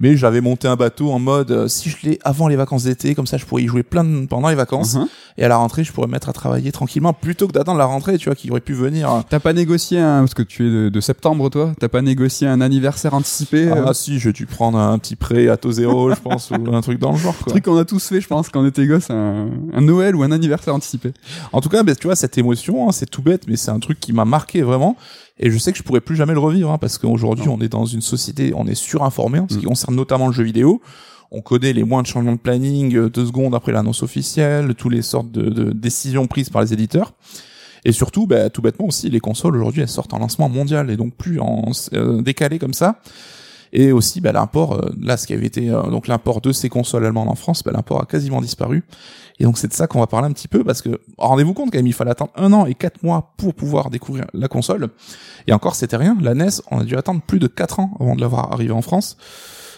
Mais 0.01 0.17
j'avais 0.17 0.41
monté 0.41 0.67
un 0.67 0.75
bateau 0.75 1.13
en 1.13 1.21
mode 1.21 1.53
euh, 1.53 1.69
si 1.69 1.91
je 1.91 1.97
l'ai 2.03 2.19
avant 2.25 2.49
les 2.49 2.57
vacances 2.57 2.85
d'été, 2.85 3.15
comme 3.15 3.29
ça, 3.29 3.37
je 3.37 3.45
pourrais 3.47 3.63
y 3.63 3.67
jouer 3.69 3.85
plein 3.85 4.03
de- 4.03 4.27
pendant 4.27 4.49
les 4.49 4.57
vacances. 4.57 4.95
Mhm. 4.97 5.07
Et 5.39 5.45
à 5.45 5.49
la 5.49 5.57
rentrée, 5.59 5.85
je 5.85 5.93
pourrais 5.93 6.09
me 6.09 6.13
mettre 6.13 6.29
à 6.29 6.33
travailler 6.33 6.73
tranquillement 6.73 7.13
plutôt 7.13 7.47
que 7.47 7.53
d'attendre 7.53 7.79
la 7.79 7.85
rentrée, 7.87 8.19
tu 8.19 8.29
vois, 8.29 8.35
qui 8.35 8.51
aurait 8.51 8.61
pu 8.61 8.75
venir. 8.75 9.11
euh, 9.15 9.21
T'as 9.31 9.39
pas 9.41 9.53
négocié 9.53 10.01
un 10.01 10.19
parce 10.21 10.35
que 10.35 10.43
tu 10.43 10.67
es 10.67 10.71
de, 10.71 10.89
de 10.89 11.01
septembre 11.01 11.49
toi. 11.51 11.73
T'as 11.79 11.89
pas 11.89 12.03
négocié 12.03 12.49
un 12.49 12.61
anniversaire 12.61 13.15
anticipé 13.15 13.69
euh, 13.69 13.85
Ah 13.87 13.95
si, 13.95 14.19
j'ai 14.19 14.33
dû 14.33 14.47
prendre 14.47 14.77
un 14.79 14.99
petit 14.99 15.15
prêt 15.15 15.49
à 15.49 15.57
taux 15.57 15.71
zéro, 15.73 16.11
je 16.13 16.21
pense, 16.21 16.32
ou 16.51 16.75
un 16.75 16.81
truc 16.81 16.99
dans 16.99 17.13
le 17.13 17.19
genre. 17.19 17.37
Quoi. 17.37 17.51
truc 17.53 17.65
qu'on 17.65 17.77
a 17.77 17.85
tous 17.85 18.07
fait, 18.09 18.21
je 18.21 18.29
pense, 18.29 18.49
quand 18.49 18.61
on 18.63 18.67
était 18.67 18.87
gosse, 18.87 19.11
un, 19.11 19.49
un 19.73 19.81
Noël 19.81 20.15
ou 20.17 20.23
un 20.23 20.33
anniversaire 20.33 20.75
anticipé. 20.75 21.13
En 21.53 21.61
tout 21.61 21.69
cas, 21.69 21.83
ben, 21.83 21.95
tu 21.97 22.07
vois, 22.07 22.17
cette 22.17 22.39
émotion, 22.39 22.89
hein, 22.89 22.93
c'est 22.93 23.11
tout 23.11 23.23
bête, 23.23 23.45
mais 23.49 23.57
c'est 23.57 23.71
un 23.71 23.79
truc 23.81 24.01
qui 24.01 24.13
m'a 24.13 24.25
marqué 24.25 24.63
vraiment. 24.63 24.97
Et 25.39 25.51
je 25.51 25.59
sais 25.59 25.73
que 25.73 25.79
je 25.79 25.83
pourrais 25.83 26.01
plus 26.01 26.17
jamais 26.17 26.35
le 26.35 26.39
revivre, 26.41 26.71
hein, 26.71 26.79
parce 26.79 26.99
qu'aujourd'hui, 26.99 27.49
on 27.49 27.61
est 27.61 27.69
dans 27.69 27.85
une 27.87 28.03
société, 28.03 28.53
on 28.55 28.67
est 28.67 28.75
surinformé 28.75 29.39
en 29.41 29.49
ce 29.49 29.59
qui 29.59 29.65
Mm. 29.65 29.69
concerne 29.69 29.97
notamment 29.97 30.27
le 30.27 30.33
jeu 30.33 30.43
vidéo. 30.45 30.81
On 31.31 31.41
connaît 31.41 31.73
les 31.73 31.83
moindres 31.85 32.07
changements 32.09 32.33
de 32.33 32.39
planning 32.39 32.95
euh, 32.95 33.09
deux 33.09 33.25
secondes 33.27 33.55
après 33.55 33.73
l'annonce 33.73 34.03
officielle, 34.03 34.75
toutes 34.75 34.93
les 34.93 35.01
sortes 35.03 35.33
de, 35.33 35.49
de 35.49 35.73
décisions 35.73 36.27
prises 36.27 36.51
par 36.51 36.61
les 36.63 36.73
éditeurs. 36.75 37.15
Et 37.85 37.93
surtout, 37.93 38.27
ben, 38.27 38.49
tout 38.51 38.63
bêtement 38.63 38.87
aussi, 38.87 39.09
les 39.11 39.19
consoles 39.19 39.57
aujourd'hui, 39.57 39.81
elles 39.83 39.89
sortent 39.89 40.13
en 40.15 40.19
lancement 40.19 40.49
mondial 40.49 40.91
et 40.91 40.97
donc 40.97 41.15
plus 41.17 41.41
en 41.41 41.71
euh, 41.95 42.21
décalé 42.23 42.59
comme 42.59 42.75
ça. 42.75 43.01
Et 43.73 43.93
aussi, 43.93 44.21
ben, 44.21 44.33
l'import, 44.33 44.75
euh, 44.75 44.91
là, 45.01 45.17
ce 45.17 45.27
qui 45.27 45.33
avait 45.33 45.47
été 45.47 45.71
euh, 45.71 45.83
donc 45.85 46.07
l'import 46.07 46.41
de 46.41 46.53
ces 46.53 46.69
consoles 46.69 47.07
allemandes 47.07 47.29
en 47.29 47.35
France, 47.35 47.63
ben, 47.65 47.73
l'import 47.73 48.03
a 48.03 48.07
quasiment 48.07 48.41
disparu. 48.41 48.85
Et 49.39 49.45
donc 49.45 49.59
c'est 49.59 49.69
de 49.69 49.73
ça 49.73 49.87
qu'on 49.87 50.01
va 50.01 50.07
parler 50.07 50.29
un 50.29 50.33
petit 50.33 50.47
peu 50.47 50.63
parce 50.63 50.83
que 50.83 51.01
rendez-vous 51.19 51.55
compte 51.55 51.73
quand 51.73 51.79
même 51.79 51.87
il 51.87 51.95
fallait 51.95 52.11
attendre 52.11 52.33
un 52.37 52.53
an 52.53 52.67
et 52.67 52.75
quatre 52.75 53.03
mois 53.03 53.33
pour 53.39 53.55
pouvoir 53.55 53.91
découvrir 53.91 54.27
la 54.35 54.47
console. 54.47 54.91
Et 55.47 55.53
encore 55.53 55.75
c'était 55.75 55.97
rien. 55.97 56.17
La 56.21 56.35
NES 56.35 56.61
on 56.71 56.81
a 56.81 56.85
dû 56.85 56.97
attendre 56.97 57.23
plus 57.27 57.39
de 57.39 57.47
quatre 57.47 57.81
ans 57.81 57.93
avant 57.99 58.15
de 58.15 58.21
l'avoir 58.21 58.53
arrivé 58.53 58.73
en 58.73 58.83
France. 58.83 59.17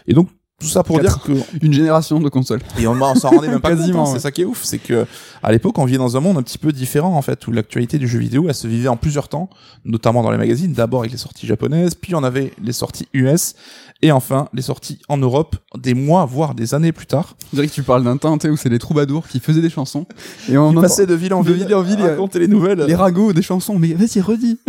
Et 0.06 0.12
donc 0.12 0.28
tout 0.60 0.68
ça 0.68 0.82
pour 0.82 1.00
dire 1.00 1.20
que 1.20 1.32
Une 1.62 1.72
génération 1.72 2.20
de 2.20 2.28
consoles. 2.28 2.60
et 2.78 2.86
on, 2.86 2.92
on 2.92 3.14
s'en 3.16 3.30
rendait 3.30 3.48
même 3.48 3.60
pas 3.60 3.70
Quasiment, 3.70 4.04
compte. 4.04 4.08
hein. 4.08 4.12
C'est 4.14 4.20
ça 4.22 4.30
qui 4.30 4.42
est 4.42 4.44
ouf, 4.44 4.62
c'est 4.62 4.78
que 4.78 5.04
à 5.42 5.50
l'époque 5.52 5.76
on 5.78 5.84
vivait 5.84 5.98
dans 5.98 6.16
un 6.16 6.20
monde 6.20 6.38
un 6.38 6.42
petit 6.42 6.58
peu 6.58 6.72
différent 6.72 7.16
en 7.16 7.22
fait 7.22 7.46
où 7.46 7.52
l'actualité 7.52 7.98
du 7.98 8.06
jeu 8.08 8.18
vidéo 8.18 8.46
elle 8.48 8.54
se 8.54 8.66
vivait 8.68 8.88
en 8.88 8.96
plusieurs 8.96 9.28
temps, 9.28 9.50
notamment 9.84 10.22
dans 10.22 10.30
les 10.30 10.38
magazines. 10.38 10.72
D'abord 10.72 11.00
avec 11.00 11.12
les 11.12 11.18
sorties 11.18 11.46
japonaises, 11.46 11.94
puis 11.94 12.14
on 12.14 12.22
avait 12.22 12.52
les 12.62 12.72
sorties 12.72 13.08
US 13.12 13.54
et 14.02 14.12
enfin 14.12 14.48
les 14.54 14.62
sorties 14.62 15.00
en 15.08 15.16
Europe 15.16 15.56
des 15.76 15.94
mois 15.94 16.24
voire 16.24 16.54
des 16.54 16.72
années 16.74 16.92
plus 16.92 17.06
tard. 17.06 17.36
Je 17.50 17.56
dirais 17.56 17.68
que 17.68 17.72
tu 17.72 17.82
parles 17.82 18.04
d'un 18.04 18.16
temps 18.16 18.38
tu 18.38 18.46
sais, 18.46 18.52
où 18.52 18.56
c'est 18.56 18.68
les 18.68 18.78
troubadours 18.78 19.26
qui 19.26 19.40
faisaient 19.40 19.60
des 19.62 19.70
chansons 19.70 20.06
et 20.48 20.56
on 20.56 20.72
passait 20.74 21.06
de 21.06 21.14
ville 21.14 21.34
en 21.34 21.42
de 21.42 21.52
ville, 21.52 21.64
ville 21.66 21.74
en 21.74 21.82
ville, 21.82 22.00
raconter 22.00 22.38
les 22.38 22.48
nouvelles. 22.48 22.80
les 22.86 22.94
ragots 22.94 23.32
des 23.32 23.42
chansons. 23.42 23.78
Mais 23.78 23.92
vas-y 23.92 24.20
redis. 24.20 24.58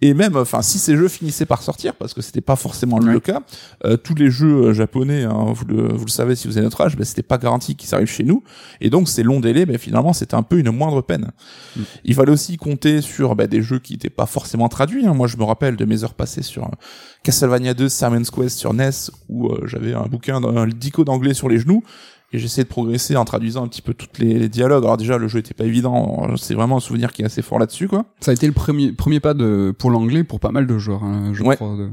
Et 0.00 0.14
même, 0.14 0.36
enfin, 0.36 0.62
si 0.62 0.78
ces 0.78 0.96
jeux 0.96 1.08
finissaient 1.08 1.44
par 1.46 1.60
sortir, 1.60 1.92
parce 1.96 2.14
que 2.14 2.22
c'était 2.22 2.40
pas 2.40 2.54
forcément 2.54 3.00
le 3.00 3.18
cas, 3.18 3.42
euh, 3.84 3.96
tous 3.96 4.14
les 4.14 4.30
jeux 4.30 4.47
euh, 4.48 4.72
japonais, 4.72 5.24
hein, 5.24 5.46
vous, 5.52 5.64
le, 5.66 5.88
vous 5.92 6.04
le 6.04 6.10
savez 6.10 6.34
si 6.36 6.48
vous 6.48 6.56
avez 6.58 6.64
notre 6.64 6.80
âge, 6.80 6.96
ben, 6.96 7.04
c'était 7.04 7.22
pas 7.22 7.38
garanti 7.38 7.76
qu'ils 7.76 7.94
arrivent 7.94 8.10
chez 8.10 8.24
nous. 8.24 8.42
Et 8.80 8.90
donc 8.90 9.08
ces 9.08 9.22
longs 9.22 9.40
délais, 9.40 9.66
ben, 9.66 9.78
finalement, 9.78 10.12
c'était 10.12 10.34
un 10.34 10.42
peu 10.42 10.58
une 10.58 10.70
moindre 10.70 11.00
peine. 11.02 11.30
Mm. 11.76 11.80
Il 12.04 12.14
fallait 12.14 12.32
aussi 12.32 12.56
compter 12.56 13.00
sur 13.00 13.34
ben, 13.36 13.46
des 13.46 13.62
jeux 13.62 13.78
qui 13.78 13.92
n'étaient 13.94 14.10
pas 14.10 14.26
forcément 14.26 14.68
traduits. 14.68 15.06
hein. 15.06 15.14
Moi, 15.14 15.26
je 15.26 15.36
me 15.36 15.44
rappelle 15.44 15.76
de 15.76 15.84
mes 15.84 16.04
heures 16.04 16.14
passées 16.14 16.42
sur 16.42 16.64
euh, 16.64 16.70
Castlevania 17.22 17.74
2, 17.74 17.88
Simon's 17.88 18.30
Quest 18.30 18.58
sur 18.58 18.72
NES, 18.74 18.90
où 19.28 19.48
euh, 19.48 19.62
j'avais 19.66 19.94
un 19.94 20.06
bouquin, 20.06 20.40
d'un- 20.40 20.56
un 20.56 20.66
dico 20.66 21.04
d'anglais 21.04 21.34
sur 21.34 21.48
les 21.48 21.58
genoux. 21.58 21.82
Et 22.30 22.38
j'essayais 22.38 22.64
de 22.64 22.68
progresser 22.68 23.16
en 23.16 23.24
traduisant 23.24 23.64
un 23.64 23.68
petit 23.68 23.80
peu 23.80 23.94
toutes 23.94 24.18
les, 24.18 24.38
les 24.38 24.50
dialogues. 24.50 24.84
Alors 24.84 24.98
déjà, 24.98 25.16
le 25.16 25.28
jeu 25.28 25.38
était 25.38 25.54
pas 25.54 25.64
évident. 25.64 26.28
C'est 26.36 26.52
vraiment 26.52 26.76
un 26.76 26.80
souvenir 26.80 27.10
qui 27.12 27.22
est 27.22 27.24
assez 27.24 27.40
fort 27.40 27.58
là-dessus, 27.58 27.88
quoi. 27.88 28.04
Ça 28.20 28.32
a 28.32 28.34
été 28.34 28.46
le 28.46 28.52
premier 28.52 28.92
premier 28.92 29.18
pas 29.18 29.32
de 29.32 29.74
pour 29.78 29.90
l'anglais 29.90 30.24
pour 30.24 30.38
pas 30.38 30.50
mal 30.50 30.66
de 30.66 30.76
joueurs. 30.76 31.02
hein, 31.04 31.32
je 31.32 31.42
Ouais. 31.42 31.56
crois 31.56 31.74
de- 31.74 31.88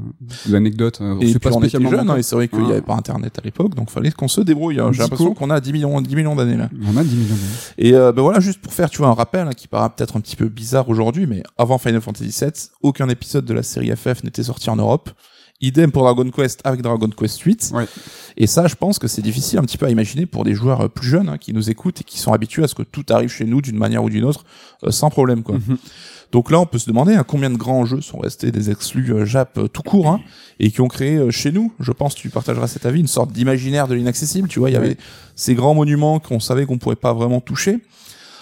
des 0.46 0.54
anecdotes. 0.54 1.00
euh, 1.00 1.18
Et 1.20 1.32
c'est 1.32 1.38
pas 1.38 1.48
on 1.52 1.58
était 1.60 1.68
spécialement 1.70 1.88
jeunes, 1.90 2.06
mon 2.08 2.12
hein, 2.12 2.16
et 2.18 2.22
c'est 2.22 2.34
vrai 2.36 2.48
qu'il 2.48 2.58
n'y 2.58 2.66
Ah. 2.66 2.72
avait 2.72 2.82
pas 2.82 2.92
internet 2.96 3.38
à 3.38 3.42
l'époque, 3.42 3.74
donc 3.74 3.88
fallait 3.88 4.10
qu'on 4.12 4.28
se 4.28 4.42
débrouille. 4.42 4.78
hein. 4.78 4.90
J'ai 4.92 5.00
l'impression 5.02 5.32
qu'on 5.32 5.48
a 5.48 5.58
10 5.58 5.72
millions, 5.72 6.00
10 6.02 6.14
millions 6.16 6.36
d'années 6.36 6.58
là. 6.58 6.68
On 6.86 6.96
a 6.98 7.02
10 7.02 7.16
millions 7.16 7.28
d'années. 7.34 7.40
Et 7.78 7.94
euh, 7.94 8.12
ben 8.12 8.20
voilà, 8.20 8.38
juste 8.40 8.60
pour 8.60 8.74
faire 8.74 8.90
tu 8.90 8.98
vois 8.98 9.08
un 9.08 9.14
rappel 9.14 9.48
hein, 9.48 9.52
qui 9.56 9.68
paraît 9.68 9.88
peut-être 9.88 10.18
un 10.18 10.20
petit 10.20 10.36
peu 10.36 10.48
bizarre 10.48 10.90
aujourd'hui, 10.90 11.26
mais 11.26 11.42
avant 11.56 11.78
Final 11.78 12.02
Fantasy 12.02 12.28
VII, 12.44 12.50
aucun 12.82 13.08
épisode 13.08 13.46
de 13.46 13.54
la 13.54 13.62
série 13.62 13.90
FF 13.96 14.22
n'était 14.22 14.42
sorti 14.42 14.68
en 14.68 14.76
Europe. 14.76 15.08
Idem 15.60 15.90
pour 15.90 16.02
Dragon 16.02 16.28
Quest 16.30 16.60
avec 16.64 16.82
Dragon 16.82 17.08
Quest 17.08 17.40
8. 17.40 17.70
Ouais. 17.74 17.86
Et 18.36 18.46
ça, 18.46 18.66
je 18.66 18.74
pense 18.74 18.98
que 18.98 19.08
c'est 19.08 19.22
difficile 19.22 19.58
un 19.58 19.62
petit 19.62 19.78
peu 19.78 19.86
à 19.86 19.90
imaginer 19.90 20.26
pour 20.26 20.44
des 20.44 20.54
joueurs 20.54 20.82
euh, 20.82 20.88
plus 20.88 21.08
jeunes 21.08 21.28
hein, 21.30 21.38
qui 21.38 21.52
nous 21.54 21.70
écoutent 21.70 22.00
et 22.02 22.04
qui 22.04 22.18
sont 22.18 22.32
habitués 22.32 22.64
à 22.64 22.68
ce 22.68 22.74
que 22.74 22.82
tout 22.82 23.04
arrive 23.08 23.30
chez 23.30 23.44
nous 23.46 23.62
d'une 23.62 23.78
manière 23.78 24.04
ou 24.04 24.10
d'une 24.10 24.24
autre 24.24 24.44
euh, 24.84 24.90
sans 24.90 25.08
problème 25.10 25.42
quoi. 25.42 25.56
Mhm. 25.56 25.78
Donc 26.32 26.50
là, 26.50 26.58
on 26.60 26.66
peut 26.66 26.78
se 26.78 26.86
demander 26.88 27.14
hein, 27.14 27.24
combien 27.26 27.48
de 27.50 27.56
grands 27.56 27.86
jeux 27.86 28.00
sont 28.00 28.18
restés 28.18 28.50
des 28.50 28.68
exclus 28.70 29.12
euh, 29.14 29.24
Jap 29.24 29.56
euh, 29.58 29.68
tout 29.68 29.82
court 29.82 30.08
hein, 30.08 30.20
et 30.58 30.70
qui 30.70 30.80
ont 30.80 30.88
créé 30.88 31.16
euh, 31.16 31.30
chez 31.30 31.52
nous, 31.52 31.72
je 31.80 31.92
pense, 31.92 32.14
tu 32.16 32.28
partageras 32.30 32.66
cet 32.66 32.84
avis, 32.84 32.98
une 33.00 33.06
sorte 33.06 33.32
d'imaginaire 33.32 33.86
de 33.88 33.94
l'inaccessible. 33.94 34.48
Tu 34.48 34.58
vois, 34.58 34.68
il 34.70 34.74
y 34.74 34.76
Ouais. 34.76 34.84
avait 34.84 34.96
ces 35.36 35.54
grands 35.54 35.74
monuments 35.74 36.18
qu'on 36.18 36.40
savait 36.40 36.66
qu'on 36.66 36.78
pourrait 36.78 36.96
pas 36.96 37.12
vraiment 37.14 37.40
toucher. 37.40 37.78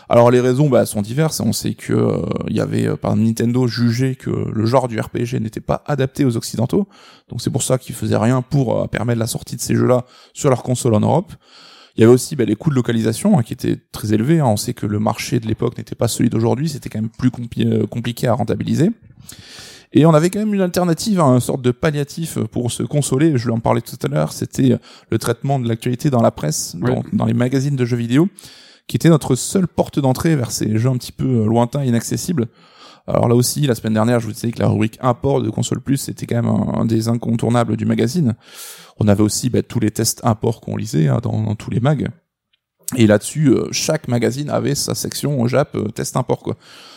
Alors 0.09 0.31
les 0.31 0.41
raisons 0.41 0.69
bah, 0.69 0.85
sont 0.87 1.03
diverses. 1.03 1.41
On 1.41 1.53
sait 1.53 1.75
que 1.75 1.93
euh, 1.93 2.23
il 2.49 2.57
y 2.57 2.61
avait 2.61 2.87
euh, 2.87 2.97
par 2.97 3.17
Nintendo 3.17 3.67
jugé 3.67 4.17
que 4.17 4.31
le 4.31 4.67
genre 4.67 4.89
du 4.89 5.01
RPG 5.01 5.41
n'était 5.41 5.61
pas 5.61 5.83
adapté 5.87 6.25
aux 6.25 6.37
occidentaux, 6.37 6.87
donc 7.29 7.41
c'est 7.41 7.51
pour 7.51 7.63
ça 7.63 7.79
qu'ils 7.79 7.95
faisaient 7.95 8.17
rien 8.17 8.43
pour 8.43 8.83
euh, 8.83 8.87
permettre 8.87 9.19
la 9.19 9.27
sortie 9.27 9.57
de 9.57 9.61
ces 9.61 9.75
jeux-là 9.75 10.05
sur 10.33 10.51
leur 10.51 10.63
console 10.63 10.95
en 10.95 11.01
Europe. 11.01 11.33
Il 11.97 12.01
y 12.01 12.05
avait 12.05 12.13
aussi 12.13 12.35
bah, 12.37 12.45
les 12.45 12.57
coûts 12.57 12.71
de 12.71 12.75
localisation 12.75 13.39
hein, 13.39 13.43
qui 13.43 13.53
étaient 13.53 13.77
très 13.93 14.13
élevés. 14.13 14.41
hein. 14.41 14.47
On 14.47 14.57
sait 14.57 14.75
que 14.75 14.85
le 14.85 14.99
marché 14.99 15.39
de 15.41 15.47
l'époque 15.47 15.79
n'était 15.79 15.95
pas 15.95 16.09
celui 16.09 16.29
d'aujourd'hui, 16.29 16.69
c'était 16.69 16.89
quand 16.89 17.01
même 17.01 17.09
plus 17.11 17.29
compli- 17.31 17.87
compliqué 17.87 18.27
à 18.27 18.35
rentabiliser. 18.35 18.91
Et 19.97 20.05
on 20.07 20.13
avait 20.13 20.29
quand 20.29 20.41
même 20.41 20.53
une 20.53 20.61
alternative, 20.61 21.21
hein, 21.21 21.35
une 21.35 21.41
sorte 21.41 21.63
de 21.63 21.71
palliatif 21.71 22.39
pour 22.51 22.73
se 22.73 22.83
consoler. 22.83 23.39
Je 23.39 23.47
lui 23.47 23.53
en 23.55 23.61
parlais 23.61 23.81
tout 23.81 23.97
à 24.05 24.09
l'heure. 24.09 24.33
C'était 24.33 24.77
le 25.09 25.19
traitement 25.19 25.61
de 25.61 25.69
l'actualité 25.69 26.11
dans 26.11 26.21
la 26.21 26.33
presse, 26.33 26.77
Ouais. 26.83 26.93
dans, 26.93 27.05
dans 27.13 27.25
les 27.27 27.33
magazines 27.33 27.77
de 27.77 27.85
jeux 27.85 27.97
vidéo, 27.97 28.29
qui 28.87 28.97
était 28.97 29.09
notre 29.09 29.35
seule 29.35 29.67
porte 29.67 29.99
d'entrée 29.99 30.37
vers 30.37 30.51
ces 30.51 30.79
jeux 30.79 30.91
un 30.91 30.97
petit 30.97 31.13
peu 31.13 31.25
euh, 31.25 31.47
lointains 31.47 31.85
inaccessibles. 31.85 32.49
Alors 33.07 33.29
là 33.29 33.35
aussi, 33.35 33.67
la 33.67 33.75
semaine 33.75 33.95
dernière, 33.95 34.21
je 34.21 34.27
vous 34.27 34.33
disais 34.33 34.51
que 34.51 34.61
la 34.61 34.69
rubrique 34.69 34.99
import 35.03 35.43
de 35.43 35.51
console 35.51 35.81
plus 35.81 35.99
c'était 35.99 36.27
quand 36.27 36.43
même 36.43 36.51
un, 36.75 36.85
des 36.87 37.09
incontournables 37.09 37.77
du 37.77 37.85
magazine. 37.85 38.35
On 38.99 39.09
avait 39.09 39.23
aussi 39.23 39.51
bah, 39.51 39.63
tous 39.63 39.81
les 39.81 39.91
tests 39.91 40.25
import 40.25 40.61
qu'on 40.61 40.77
lisait 40.77 41.09
hein, 41.09 41.21
dans, 41.23 41.55
tous 41.55 41.71
les 41.71 41.81
mags. 41.81 42.09
Et 42.97 43.07
là-dessus, 43.07 43.49
euh, 43.49 43.69
chaque 43.73 44.09
magazine 44.09 44.51
avait 44.51 44.75
sa 44.75 44.95
section 44.95 45.41
au 45.41 45.49
Jap 45.49 45.75
euh, 45.75 45.89
test 45.89 46.17
import 46.17 46.43
quoi. 46.43 46.57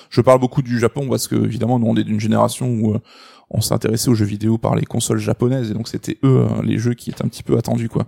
Je 0.09 0.21
parle 0.21 0.39
beaucoup 0.39 0.61
du 0.61 0.79
Japon 0.79 1.07
parce 1.09 1.27
que 1.27 1.35
évidemment 1.35 1.79
nous 1.79 1.87
on 1.87 1.95
est 1.95 2.03
d'une 2.03 2.19
génération 2.19 2.69
où 2.69 2.95
on 3.49 3.61
s'intéressait 3.61 4.09
aux 4.09 4.13
jeux 4.13 4.25
vidéo 4.25 4.57
par 4.57 4.75
les 4.75 4.85
consoles 4.85 5.19
japonaises 5.19 5.71
et 5.71 5.73
donc 5.73 5.89
c'était 5.89 6.17
eux 6.23 6.45
les 6.63 6.77
jeux 6.77 6.93
qui 6.93 7.09
étaient 7.09 7.25
un 7.25 7.27
petit 7.27 7.43
peu 7.43 7.57
attendus 7.57 7.89
quoi. 7.89 8.05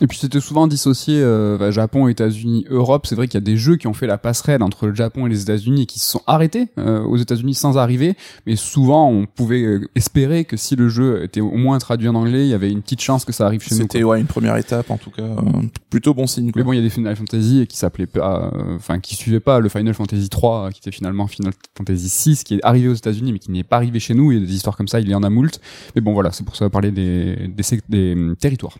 Et 0.00 0.06
puis 0.06 0.18
c'était 0.18 0.40
souvent 0.40 0.66
dissocié 0.66 1.20
euh, 1.20 1.56
bah, 1.58 1.70
Japon, 1.70 2.08
États-Unis, 2.08 2.66
Europe. 2.68 3.06
C'est 3.06 3.14
vrai 3.14 3.28
qu'il 3.28 3.34
y 3.34 3.42
a 3.42 3.46
des 3.46 3.56
jeux 3.56 3.76
qui 3.76 3.86
ont 3.86 3.92
fait 3.92 4.06
la 4.06 4.18
passerelle 4.18 4.62
entre 4.62 4.86
le 4.86 4.94
Japon 4.94 5.26
et 5.26 5.30
les 5.30 5.42
États-Unis 5.42 5.82
et 5.82 5.86
qui 5.86 6.00
se 6.00 6.10
sont 6.10 6.22
arrêtés 6.26 6.68
euh, 6.78 7.02
aux 7.02 7.16
États-Unis 7.16 7.54
sans 7.54 7.78
arriver. 7.78 8.16
Mais 8.46 8.56
souvent, 8.56 9.08
on 9.08 9.26
pouvait 9.26 9.62
euh, 9.62 9.88
espérer 9.94 10.44
que 10.44 10.56
si 10.56 10.74
le 10.74 10.88
jeu 10.88 11.22
était 11.22 11.40
au 11.40 11.54
moins 11.56 11.78
traduit 11.78 12.08
en 12.08 12.14
anglais, 12.14 12.44
il 12.44 12.48
y 12.48 12.54
avait 12.54 12.70
une 12.70 12.82
petite 12.82 13.00
chance 13.00 13.24
que 13.24 13.32
ça 13.32 13.46
arrive 13.46 13.62
chez 13.62 13.74
nous. 13.74 13.82
C'était 13.82 14.02
ouais 14.02 14.20
une 14.20 14.26
première 14.26 14.56
étape 14.56 14.90
en 14.90 14.98
tout 14.98 15.10
cas, 15.10 15.22
euh, 15.22 15.62
plutôt 15.90 16.12
bon 16.12 16.26
signe. 16.26 16.50
Quoi. 16.50 16.60
Mais 16.60 16.64
bon, 16.64 16.72
il 16.72 16.76
y 16.76 16.80
a 16.80 16.82
des 16.82 16.90
Final 16.90 17.14
Fantasy 17.14 17.66
qui 17.68 17.76
s'appelaient 17.76 18.06
pas, 18.06 18.52
enfin 18.74 18.98
qui 18.98 19.14
suivaient 19.14 19.40
pas 19.40 19.60
le 19.60 19.68
Final 19.68 19.94
Fantasy 19.94 20.28
3, 20.28 20.70
qui 20.70 20.80
était 20.80 20.92
finalement 20.92 21.26
Final 21.26 21.52
Fantasy 21.76 22.08
6, 22.08 22.44
qui 22.44 22.54
est 22.54 22.64
arrivé 22.64 22.88
aux 22.88 22.94
États-Unis 22.94 23.32
mais 23.32 23.38
qui 23.38 23.50
n'est 23.50 23.64
pas 23.64 23.76
arrivé 23.76 24.00
chez 24.00 24.14
nous. 24.14 24.32
Et 24.32 24.40
des 24.40 24.54
histoires 24.54 24.76
comme 24.76 24.88
ça, 24.88 25.00
il 25.00 25.08
y 25.08 25.14
en 25.14 25.22
a 25.22 25.30
moult. 25.30 25.60
Mais 25.94 26.00
bon, 26.00 26.12
voilà, 26.12 26.32
c'est 26.32 26.44
pour 26.44 26.56
ça 26.56 26.68
parler 26.68 26.90
des, 26.90 27.36
des, 27.48 27.62
des, 27.88 28.14
des 28.14 28.36
territoires. 28.36 28.76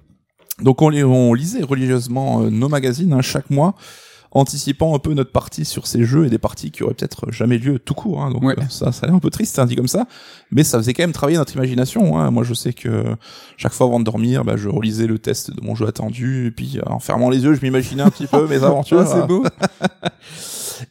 Donc 0.61 0.83
on, 0.83 0.93
on 0.93 1.35
lisait 1.35 1.63
religieusement 1.63 2.43
euh, 2.43 2.51
nos 2.51 2.69
magazines 2.69 3.13
hein, 3.13 3.23
chaque 3.23 3.51
mois, 3.51 3.75
anticipant 4.31 4.95
un 4.95 4.99
peu 4.99 5.15
notre 5.15 5.33
partie 5.33 5.65
sur 5.65 5.87
ces 5.87 6.05
jeux 6.05 6.27
et 6.27 6.31
des 6.31 6.39
parties 6.39 6.71
qui 6.71 6.83
auraient 6.83 6.95
peut-être 6.95 7.31
jamais 7.33 7.59
lieu 7.59 7.79
tout 7.79 7.95
court. 7.95 8.23
Hein, 8.23 8.31
donc 8.31 8.45
euh, 8.45 8.55
ça, 8.69 8.93
ça 8.93 9.05
a 9.05 9.07
l'air 9.07 9.17
un 9.17 9.21
peu 9.21 9.31
triste, 9.31 9.59
hein, 9.59 9.67
dit 9.67 9.77
comme 9.77 9.89
ça, 9.89 10.07
mais 10.51 10.63
ça 10.65 10.79
faisait 10.79 10.93
quand 10.93 11.03
même 11.03 11.13
travailler 11.13 11.39
notre 11.39 11.55
imagination. 11.55 12.19
Hein. 12.19 12.31
Moi, 12.31 12.45
je 12.45 12.55
sais 12.55 12.73
que 12.73 13.05
chaque 13.57 13.73
fois 13.73 13.87
avant 13.87 13.99
de 13.99 14.05
dormir, 14.05 14.45
bah, 14.45 14.57
je 14.57 14.69
relisais 14.69 15.07
le 15.07 15.19
test 15.19 15.51
de 15.55 15.61
mon 15.61 15.75
jeu 15.75 15.87
attendu, 15.87 16.47
et 16.47 16.51
puis 16.51 16.79
en 16.87 16.99
fermant 17.01 17.31
les 17.31 17.43
yeux, 17.43 17.55
je 17.55 17.63
m'imaginais 17.63 18.03
un 18.03 18.11
petit 18.11 18.27
peu 18.27 18.47
mes 18.49 18.63
aventures. 18.63 19.07
c'est 19.07 19.27
beau. 19.27 19.45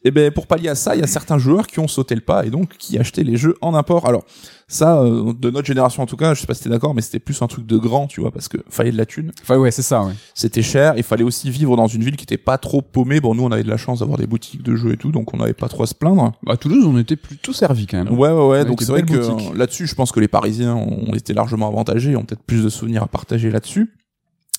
et 0.03 0.11
ben 0.11 0.31
pour 0.31 0.47
pallier 0.47 0.69
à 0.69 0.75
ça, 0.75 0.95
il 0.95 1.01
y 1.01 1.03
a 1.03 1.07
certains 1.07 1.37
joueurs 1.37 1.67
qui 1.67 1.79
ont 1.79 1.87
sauté 1.87 2.15
le 2.15 2.21
pas 2.21 2.45
et 2.45 2.49
donc 2.49 2.77
qui 2.77 2.97
achetaient 2.97 3.23
les 3.23 3.37
jeux 3.37 3.55
en 3.61 3.73
import. 3.75 4.07
Alors 4.07 4.25
ça, 4.67 4.99
euh, 5.01 5.33
de 5.33 5.49
notre 5.49 5.67
génération 5.67 6.03
en 6.03 6.05
tout 6.05 6.17
cas, 6.17 6.33
je 6.33 6.41
sais 6.41 6.47
pas 6.47 6.53
si 6.53 6.63
t'es 6.63 6.69
d'accord, 6.69 6.95
mais 6.95 7.01
c'était 7.01 7.19
plus 7.19 7.41
un 7.41 7.47
truc 7.47 7.65
de 7.65 7.77
grand, 7.77 8.07
tu 8.07 8.21
vois, 8.21 8.31
parce 8.31 8.47
que 8.47 8.57
fallait 8.69 8.91
de 8.91 8.97
la 8.97 9.05
thune. 9.05 9.31
Enfin 9.41 9.57
ouais, 9.57 9.71
c'est 9.71 9.81
ça. 9.81 10.03
Ouais. 10.03 10.13
C'était 10.33 10.61
cher. 10.61 10.93
Il 10.97 11.03
fallait 11.03 11.23
aussi 11.23 11.49
vivre 11.49 11.75
dans 11.75 11.87
une 11.87 12.03
ville 12.03 12.15
qui 12.15 12.23
était 12.23 12.37
pas 12.37 12.57
trop 12.57 12.81
paumée. 12.81 13.19
Bon, 13.19 13.35
nous 13.35 13.43
on 13.43 13.51
avait 13.51 13.63
de 13.63 13.69
la 13.69 13.77
chance 13.77 13.99
d'avoir 13.99 14.17
des 14.17 14.27
boutiques 14.27 14.63
de 14.63 14.75
jeux 14.75 14.93
et 14.93 14.97
tout, 14.97 15.11
donc 15.11 15.33
on 15.33 15.37
n'avait 15.37 15.53
pas 15.53 15.67
trop 15.67 15.83
à 15.83 15.87
se 15.87 15.95
plaindre. 15.95 16.31
À 16.47 16.57
Toulouse, 16.57 16.85
on 16.87 16.97
était 16.97 17.15
plutôt 17.15 17.53
servi 17.53 17.87
quand 17.87 18.03
même. 18.03 18.17
Ouais, 18.17 18.31
ouais, 18.31 18.47
ouais. 18.47 18.65
donc 18.65 18.81
c'est 18.81 18.91
vrai 18.91 19.03
que 19.03 19.55
là-dessus, 19.55 19.87
je 19.87 19.95
pense 19.95 20.11
que 20.11 20.19
les 20.19 20.27
Parisiens 20.27 20.75
ont 20.75 21.13
été 21.13 21.33
largement 21.33 21.67
avantagés, 21.67 22.15
ont 22.15 22.23
peut-être 22.23 22.43
plus 22.43 22.63
de 22.63 22.69
souvenirs 22.69 23.03
à 23.03 23.07
partager 23.07 23.51
là-dessus. 23.51 23.91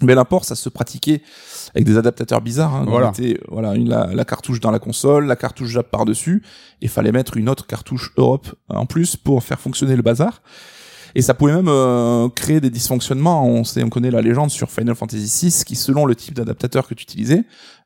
Mais 0.02 0.14
l'import, 0.14 0.44
ça 0.44 0.56
se 0.56 0.68
pratiquait 0.68 1.22
avec 1.74 1.86
des 1.86 1.96
adaptateurs 1.96 2.40
bizarres. 2.40 2.74
Hein. 2.74 2.84
Voilà, 2.88 3.12
voilà 3.48 3.74
une, 3.74 3.88
la, 3.88 4.24
cartouche 4.24 4.60
dans 4.60 4.70
la 4.70 4.80
console, 4.80 5.26
la 5.26 5.36
cartouche 5.36 5.70
Jap 5.70 5.90
par 5.90 6.04
dessus, 6.04 6.42
et 6.82 6.88
fallait 6.88 7.12
mettre 7.12 7.36
une 7.36 7.48
autre 7.48 7.66
cartouche 7.66 8.12
Europe 8.16 8.48
en 8.68 8.86
plus 8.86 9.16
pour 9.16 9.42
faire 9.42 9.60
fonctionner 9.60 9.94
le 9.96 10.02
bazar. 10.02 10.42
Et 11.14 11.22
ça 11.22 11.32
pouvait 11.32 11.54
même 11.54 11.68
euh, 11.68 12.28
créer 12.28 12.60
des 12.60 12.70
dysfonctionnements. 12.70 13.46
On 13.46 13.62
sait, 13.62 13.84
on 13.84 13.88
connaît 13.88 14.10
la 14.10 14.20
légende 14.20 14.50
sur 14.50 14.70
Final 14.70 14.96
Fantasy 14.96 15.46
VI, 15.46 15.64
qui 15.64 15.76
selon 15.76 16.06
le 16.06 16.16
type 16.16 16.34
d'adaptateur 16.34 16.88
que 16.88 16.94
tu 16.94 17.04
utilisais, 17.04 17.44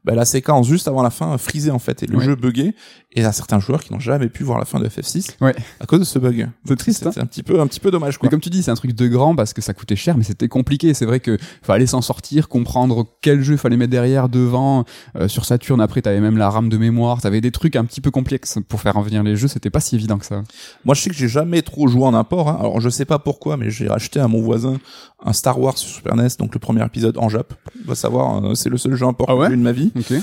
bah, 0.08 0.14
la 0.14 0.24
séquence 0.24 0.66
juste 0.66 0.88
avant 0.88 1.02
la 1.02 1.10
fin 1.10 1.36
frisait 1.36 1.70
en 1.70 1.78
fait 1.78 2.02
et 2.02 2.06
le 2.06 2.18
jeu 2.18 2.34
buguait. 2.34 2.74
Et 3.12 3.20
il 3.20 3.22
y 3.22 3.26
a 3.26 3.32
certains 3.32 3.60
joueurs 3.60 3.82
qui 3.82 3.92
n'ont 3.92 4.00
jamais 4.00 4.30
pu 4.30 4.42
voir 4.42 4.58
la 4.58 4.64
fin 4.64 4.80
de 4.80 4.88
FF6 4.88 5.36
ouais. 5.42 5.54
à 5.80 5.86
cause 5.86 6.00
de 6.00 6.04
ce 6.04 6.18
bug. 6.18 6.48
C'est 6.64 6.76
triste. 6.76 7.10
C'est 7.12 7.18
hein. 7.18 7.24
un 7.24 7.26
petit 7.26 7.42
peu, 7.42 7.60
un 7.60 7.66
petit 7.66 7.78
peu 7.78 7.90
dommage. 7.90 8.16
Quoi. 8.16 8.26
Mais 8.26 8.30
comme 8.30 8.40
tu 8.40 8.48
dis, 8.48 8.62
c'est 8.62 8.70
un 8.70 8.74
truc 8.74 8.94
de 8.94 9.06
grand 9.06 9.36
parce 9.36 9.52
que 9.52 9.60
ça 9.60 9.74
coûtait 9.74 9.96
cher, 9.96 10.16
mais 10.16 10.24
c'était 10.24 10.48
compliqué. 10.48 10.94
C'est 10.94 11.04
vrai 11.04 11.20
que 11.20 11.36
fallait 11.60 11.86
s'en 11.86 12.00
sortir, 12.00 12.48
comprendre 12.48 13.06
quel 13.20 13.42
jeu 13.42 13.58
fallait 13.58 13.76
mettre 13.76 13.90
derrière, 13.90 14.30
devant. 14.30 14.84
Euh, 15.16 15.28
sur 15.28 15.44
Saturn, 15.44 15.78
après, 15.82 16.00
t'avais 16.00 16.20
même 16.20 16.38
la 16.38 16.48
RAM 16.48 16.70
de 16.70 16.78
mémoire. 16.78 17.20
T'avais 17.20 17.42
des 17.42 17.50
trucs 17.50 17.76
un 17.76 17.84
petit 17.84 18.00
peu 18.00 18.10
complexes 18.10 18.58
pour 18.66 18.80
faire 18.80 18.94
revenir 18.94 19.22
les 19.22 19.36
jeux. 19.36 19.48
C'était 19.48 19.70
pas 19.70 19.80
si 19.80 19.94
évident 19.94 20.16
que 20.16 20.24
ça. 20.24 20.42
Moi, 20.86 20.94
je 20.94 21.02
sais 21.02 21.10
que 21.10 21.16
j'ai 21.16 21.28
jamais 21.28 21.60
trop 21.60 21.86
joué 21.86 22.04
en 22.04 22.14
import. 22.14 22.48
Hein. 22.48 22.56
Alors, 22.60 22.80
je 22.80 22.88
sais 22.88 23.04
pas 23.04 23.18
pourquoi, 23.18 23.58
mais 23.58 23.70
j'ai 23.70 23.90
acheté 23.90 24.20
à 24.20 24.28
mon 24.28 24.40
voisin 24.40 24.78
un 25.22 25.32
Star 25.32 25.60
Wars 25.60 25.76
sur 25.76 25.88
Super 25.88 26.16
NES, 26.16 26.28
donc 26.38 26.54
le 26.54 26.60
premier 26.60 26.84
épisode 26.84 27.18
en 27.18 27.28
Jap. 27.28 27.52
On 27.84 27.88
va 27.88 27.94
savoir, 27.94 28.44
euh, 28.44 28.54
c'est 28.54 28.68
le 28.68 28.78
seul 28.78 28.94
jeu 28.94 29.06
import 29.06 29.26
ah 29.28 29.50
eu 29.50 29.56
de 29.56 29.62
ma 29.62 29.72
vie. 29.72 29.92
Okay. 29.99 30.23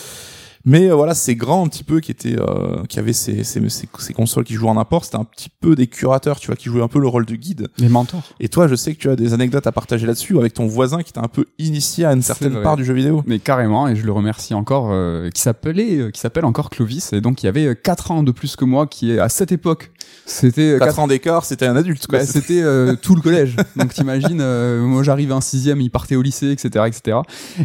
Mais 0.66 0.90
euh, 0.90 0.96
voilà, 0.96 1.14
ces 1.14 1.36
grands 1.36 1.64
un 1.64 1.68
petit 1.68 1.84
peu 1.84 2.00
qui 2.00 2.12
étaient, 2.12 2.38
euh, 2.40 2.84
qui 2.90 2.98
avaient 2.98 3.14
ces, 3.14 3.44
ces, 3.44 3.62
ces, 3.70 4.14
consoles 4.14 4.44
qui 4.44 4.56
jouaient 4.56 4.70
en 4.70 4.78
import, 4.78 5.06
c'était 5.06 5.18
un 5.18 5.24
petit 5.24 5.50
peu 5.50 5.76
des 5.76 5.86
curateurs, 5.86 6.40
tu 6.40 6.48
vois, 6.48 6.56
qui 6.56 6.70
jouaient 6.70 6.82
un 6.82 6.88
peu 6.88 7.00
le 7.00 7.08
rôle 7.08 7.26
de 7.26 7.36
guide. 7.36 7.68
Les 7.78 7.88
mentors. 7.88 8.24
Et 8.40 8.50
toi, 8.50 8.68
je 8.68 8.74
sais 8.74 8.96
que 8.96 9.00
tu 9.00 9.10
as 9.10 9.16
des 9.16 9.34
anecdotes 9.34 9.68
à 9.68 9.72
partager 9.72 10.08
là-dessus 10.08 10.38
avec 10.40 10.54
ton 10.54 10.66
voisin 10.66 11.04
qui 11.04 11.14
t'a 11.14 11.22
un 11.22 11.28
peu 11.28 11.46
initié 11.60 12.06
à 12.06 12.14
une 12.14 12.24
certaine 12.24 12.62
part 12.64 12.78
du 12.78 12.84
jeu 12.84 12.96
vidéo. 12.96 13.24
Mais 13.28 13.38
carrément, 13.38 13.88
et 13.88 13.96
je 13.96 14.06
le 14.06 14.12
remercie 14.12 14.56
encore, 14.56 14.90
euh, 14.92 15.30
qui 15.30 15.42
s'appelait, 15.42 15.98
euh, 15.98 16.12
qui 16.12 16.20
s'appelle 16.20 16.46
encore 16.46 16.72
Clovis, 16.72 17.14
et 17.14 17.22
donc 17.22 17.44
il 17.44 17.46
y 17.46 17.50
avait 17.50 17.76
4 17.76 18.10
ans 18.10 18.24
de 18.24 18.32
plus 18.32 18.56
que 18.56 18.66
moi, 18.66 18.88
qui 18.88 19.12
est 19.12 19.20
à 19.20 19.30
cette 19.30 19.52
époque, 19.52 19.92
c'était 20.26 20.78
4, 20.80 21.00
ans 21.00 21.08
d'écart, 21.08 21.46
c'était 21.46 21.68
un 21.68 21.76
adulte. 21.76 22.08
Quoi. 22.08 22.20
Bah, 22.20 22.26
c'était 22.26 22.64
tout 23.02 23.16
le 23.16 23.22
collège. 23.22 23.56
Donc 23.76 23.94
t'imagines, 23.94 24.44
moi 24.82 25.04
j'arrivais 25.04 25.34
en 25.34 25.42
sixième, 25.42 25.82
il 25.82 25.92
partait 25.92 26.16
au 26.16 26.24
lycée, 26.24 26.52
etc., 26.52 26.86
etc. 26.88 27.18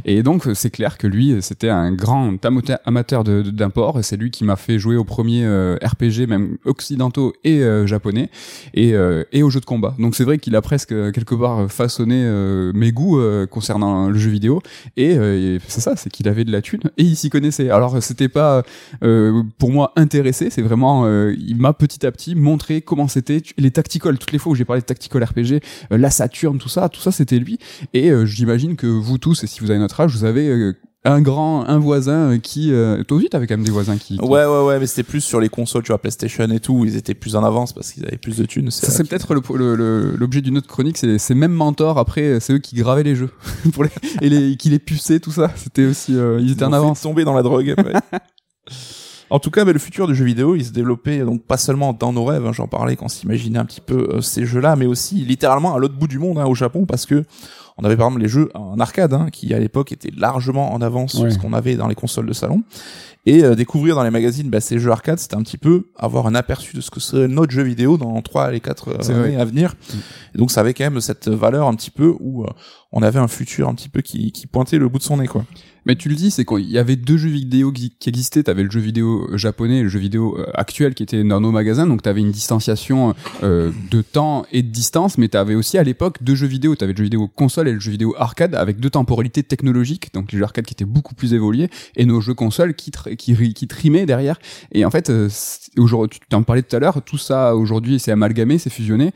Et 0.04 0.23
donc 0.23 0.47
c'est 0.54 0.71
clair 0.71 0.99
que 0.99 1.07
lui, 1.07 1.37
c'était 1.40 1.71
un 1.71 1.92
grand 1.92 2.37
amateur 2.90 3.23
de 3.25 3.42
et 3.99 4.02
c'est 4.02 4.16
lui 4.16 4.30
qui 4.30 4.44
m'a 4.44 4.56
fait 4.56 4.78
jouer 4.78 4.97
au 4.97 5.04
premier 5.04 5.44
euh, 5.44 5.76
RPG 5.82 6.26
même 6.26 6.59
occidentaux 6.64 7.32
et 7.44 7.61
euh, 7.62 7.87
japonais 7.87 8.30
et 8.75 8.94
euh, 8.94 9.23
et 9.32 9.42
aux 9.42 9.50
jeux 9.50 9.61
de 9.61 9.64
combat. 9.64 9.94
Donc 9.99 10.16
c'est 10.16 10.25
vrai 10.25 10.38
qu'il 10.38 10.56
a 10.56 10.62
presque 10.62 10.88
quelque 10.88 11.35
part 11.35 11.70
façonné 11.70 12.20
mes 12.75 12.92
goûts 12.92 13.20
concernant 13.50 14.09
le 14.09 14.18
jeu 14.18 14.30
vidéo 14.30 14.61
et, 14.97 15.59
c'est 15.68 15.80
ça, 15.80 15.94
c'est 15.97 16.11
qu'il 16.11 16.28
avait 16.28 16.44
de 16.44 16.52
la 16.52 16.62
thune 16.62 16.80
et 16.97 17.02
il 17.02 17.16
s'y 17.16 17.30
connaissait. 17.30 17.70
Alors 17.70 18.02
c'était 18.02 18.28
pas 18.28 18.62
pour 19.59 19.70
moi 19.70 19.92
intéressé, 19.97 20.50
c'est 20.50 20.62
vraiment 20.62 21.06
il 21.30 21.56
m'a 21.56 21.73
petit 21.73 22.04
à 22.04 22.12
petit 22.12 22.35
montré 22.35 22.82
comment 22.82 23.09
c'était 23.09 23.42
les 23.56 23.70
tactical 23.70 24.18
toutes 24.18 24.32
les 24.32 24.38
fois 24.38 24.52
où 24.52 24.54
j'ai 24.54 24.64
parlé 24.64 24.82
de 24.82 24.87
tactical 24.87 25.23
RPG, 25.23 25.61
la 25.90 26.11
Saturn, 26.11 26.59
tout 26.59 26.68
ça, 26.68 26.88
tout 26.88 27.00
ça 27.00 27.12
c'était 27.12 27.38
lui 27.38 27.59
et 27.94 28.11
j'imagine 28.25 28.76
que 28.76 28.87
vous 28.87 29.18
tous 29.18 29.44
et 29.44 29.47
si 29.47 29.61
vous 29.61 29.70
avez 29.70 29.80
notre 29.80 30.00
âge, 30.00 30.12
vous 30.16 30.25
avez 30.25 30.75
un 31.04 31.23
grand 31.23 31.64
un 31.66 31.78
voisin 31.78 32.38
qui 32.38 32.73
euh, 32.73 33.02
toi 33.04 33.16
aussi 33.16 33.28
t'avais 33.30 33.47
quand 33.47 33.57
même 33.57 33.64
des 33.64 33.71
voisins 33.71 33.97
qui, 33.97 34.19
ouais 34.21 34.45
ouais 34.45 34.64
ouais 34.64 34.78
mais 34.78 34.87
c'était 34.87 35.02
plus 35.02 35.23
sur 35.23 35.40
les 35.40 35.49
consoles 35.49 35.83
tu 35.83 35.88
vois 35.88 35.99
PlayStation 35.99 36.45
et 36.50 36.61
tout 36.61 36.85
ils 36.85 36.97
étaient 36.97 37.14
plus 37.14 37.37
en 37.37 37.45
avance 37.45 37.73
parce 37.73 37.92
qu'ils 37.92 38.04
avaient 38.04 38.19
plus 38.19 38.37
de 38.37 38.45
thunes 38.45 38.71
ça 38.71 38.90
c'est 38.90 39.04
peut-être 39.04 39.35
l'objet 39.35 40.42
d'une 40.42 40.59
autre 40.59 40.69
chronique 40.69 40.99
c'est 40.99 41.19
ces 41.19 41.35
mêmes 41.35 41.52
mentors 41.52 41.99
après 41.99 42.38
c'est 42.40 42.52
eux 42.52 42.59
qui 42.59 42.75
gravaient 42.76 43.02
les 43.02 43.16
jeux 43.16 43.30
pour 43.73 43.85
les 43.85 43.90
et 44.21 44.28
les 44.28 44.57
qui 44.57 44.69
les 44.69 44.78
puçaient 44.78 45.21
tout 45.21 45.33
ça 45.33 45.50
c'était 45.57 45.87
aussi 45.87 46.16
euh, 46.16 46.38
ils 46.38 46.52
étaient 46.52 46.64
en 46.64 46.73
avance 46.73 47.00
tomber 47.00 47.25
dans 47.25 47.35
la 47.35 47.42
drogue 47.42 47.75
après. 47.76 47.95
En 49.30 49.38
tout 49.38 49.50
cas, 49.50 49.64
mais 49.64 49.72
le 49.72 49.78
futur 49.78 50.06
du 50.08 50.14
jeu 50.14 50.25
vidéo, 50.25 50.56
il 50.56 50.64
se 50.64 50.72
développait 50.72 51.20
donc 51.20 51.42
pas 51.42 51.56
seulement 51.56 51.92
dans 51.92 52.12
nos 52.12 52.25
rêves, 52.25 52.44
hein, 52.44 52.52
j'en 52.52 52.66
parlais 52.66 52.96
quand 52.96 53.06
on 53.06 53.08
s'imaginait 53.08 53.58
un 53.58 53.64
petit 53.64 53.80
peu 53.80 54.08
euh, 54.10 54.20
ces 54.20 54.44
jeux-là, 54.44 54.75
mais 54.76 54.87
aussi 54.87 55.16
littéralement 55.16 55.75
à 55.75 55.78
l'autre 55.78 55.94
bout 55.94 56.08
du 56.08 56.18
monde, 56.18 56.38
hein, 56.38 56.46
au 56.46 56.54
Japon, 56.54 56.84
parce 56.84 57.06
que 57.06 57.25
on 57.78 57.84
avait 57.84 57.96
par 57.96 58.08
exemple 58.08 58.20
les 58.22 58.28
jeux 58.28 58.50
en 58.54 58.78
arcade, 58.78 59.14
hein, 59.14 59.28
qui 59.32 59.54
à 59.54 59.58
l'époque 59.58 59.92
étaient 59.92 60.12
largement 60.14 60.75
en 60.75 60.82
avance 60.82 61.16
sur 61.16 61.32
ce 61.32 61.38
qu'on 61.38 61.54
avait 61.54 61.76
dans 61.76 61.88
les 61.88 61.94
consoles 61.94 62.26
de 62.26 62.34
salon. 62.34 62.62
Et 63.26 63.44
euh, 63.44 63.54
découvrir 63.54 63.94
dans 63.94 64.02
les 64.02 64.10
magazines 64.10 64.49
bah, 64.49 64.60
ces 64.60 64.78
jeux 64.78 64.90
arcade, 64.90 65.18
c'était 65.18 65.37
un 65.37 65.42
petit 65.42 65.58
peu 65.58 65.88
avoir 65.96 66.26
un 66.26 66.34
aperçu 66.34 66.75
de 66.76 66.80
ce 66.80 66.90
que 66.90 67.00
serait 67.00 67.28
notre 67.28 67.52
jeu 67.52 67.62
vidéo 67.62 67.99
dans 67.99 68.20
trois 68.22 68.54
et 68.54 68.60
quatre 68.60 68.88
euh, 68.88 69.25
années 69.25 69.37
à 69.37 69.44
venir. 69.44 69.75
Mm. 69.75 69.96
Et 70.34 70.38
donc 70.38 70.50
ça 70.50 70.60
avait 70.60 70.75
quand 70.75 70.84
même 70.84 71.00
cette 71.00 71.28
valeur 71.28 71.68
un 71.68 71.75
petit 71.75 71.90
peu 71.90 72.14
où 72.18 72.44
euh, 72.44 72.49
on 72.92 73.02
avait 73.02 73.18
un 73.18 73.28
futur 73.28 73.68
un 73.68 73.75
petit 73.75 73.90
peu 73.90 74.00
qui, 74.00 74.32
qui 74.32 74.46
pointait 74.46 74.78
le 74.78 74.88
bout 74.88 74.99
de 74.99 75.02
son 75.02 75.18
nez 75.18 75.26
quoi. 75.26 75.44
Mais 75.90 75.97
tu 75.97 76.09
le 76.09 76.14
dis, 76.14 76.30
c'est 76.30 76.44
qu'il 76.44 76.70
y 76.70 76.78
avait 76.78 76.94
deux 76.94 77.16
jeux 77.16 77.30
vidéo 77.30 77.73
qui, 77.73 77.92
existaient. 78.06 78.44
T'avais 78.44 78.62
le 78.62 78.70
jeu 78.70 78.78
vidéo 78.78 79.28
japonais 79.37 79.78
et 79.78 79.82
le 79.82 79.88
jeu 79.88 79.99
vidéo 79.99 80.38
actuel 80.54 80.94
qui 80.94 81.02
était 81.02 81.25
dans 81.25 81.40
nos 81.40 81.50
magasins. 81.50 81.85
Donc 81.85 82.02
t'avais 82.02 82.20
une 82.20 82.30
distanciation 82.30 83.16
euh, 83.42 83.73
de 83.90 84.00
temps 84.00 84.47
et 84.52 84.62
de 84.62 84.68
distance, 84.68 85.18
mais 85.18 85.26
t'avais 85.26 85.56
aussi 85.56 85.78
à 85.78 85.82
l'époque 85.82 86.23
deux 86.23 86.37
jeux 86.37 86.47
vidéo. 86.47 86.76
T'avais 86.76 86.92
le 86.92 86.97
jeu 86.97 87.02
vidéo 87.02 87.26
console 87.26 87.66
et 87.66 87.73
le 87.73 87.80
jeu 87.80 87.90
vidéo 87.90 88.14
arcade 88.16 88.54
avec 88.54 88.78
deux 88.78 88.90
temporalités 88.90 89.42
technologiques. 89.42 90.14
Donc 90.14 90.30
les 90.30 90.38
jeux 90.38 90.44
arcade 90.44 90.64
qui 90.64 90.75
étaient 90.75 90.85
beaucoup 90.85 91.16
plus 91.16 91.35
évolués 91.35 91.68
et 91.97 92.04
nos 92.04 92.20
jeux 92.20 92.35
consoles 92.35 92.75
qui 92.75 93.66
trimaient 93.66 94.06
derrière. 94.06 94.38
Et 94.70 94.85
en 94.85 94.92
fait, 94.92 95.11
euh, 95.11 95.28
aujourd'hui, 95.76 96.20
tu 96.20 96.28
t'en 96.28 96.44
parlais 96.44 96.62
tout 96.62 96.76
à 96.76 96.78
l'heure, 96.78 97.02
tout 97.02 97.18
ça 97.18 97.56
aujourd'hui 97.56 97.99
c'est 97.99 98.12
amalgamé, 98.12 98.59
c'est 98.59 98.70
fusionné, 98.70 99.11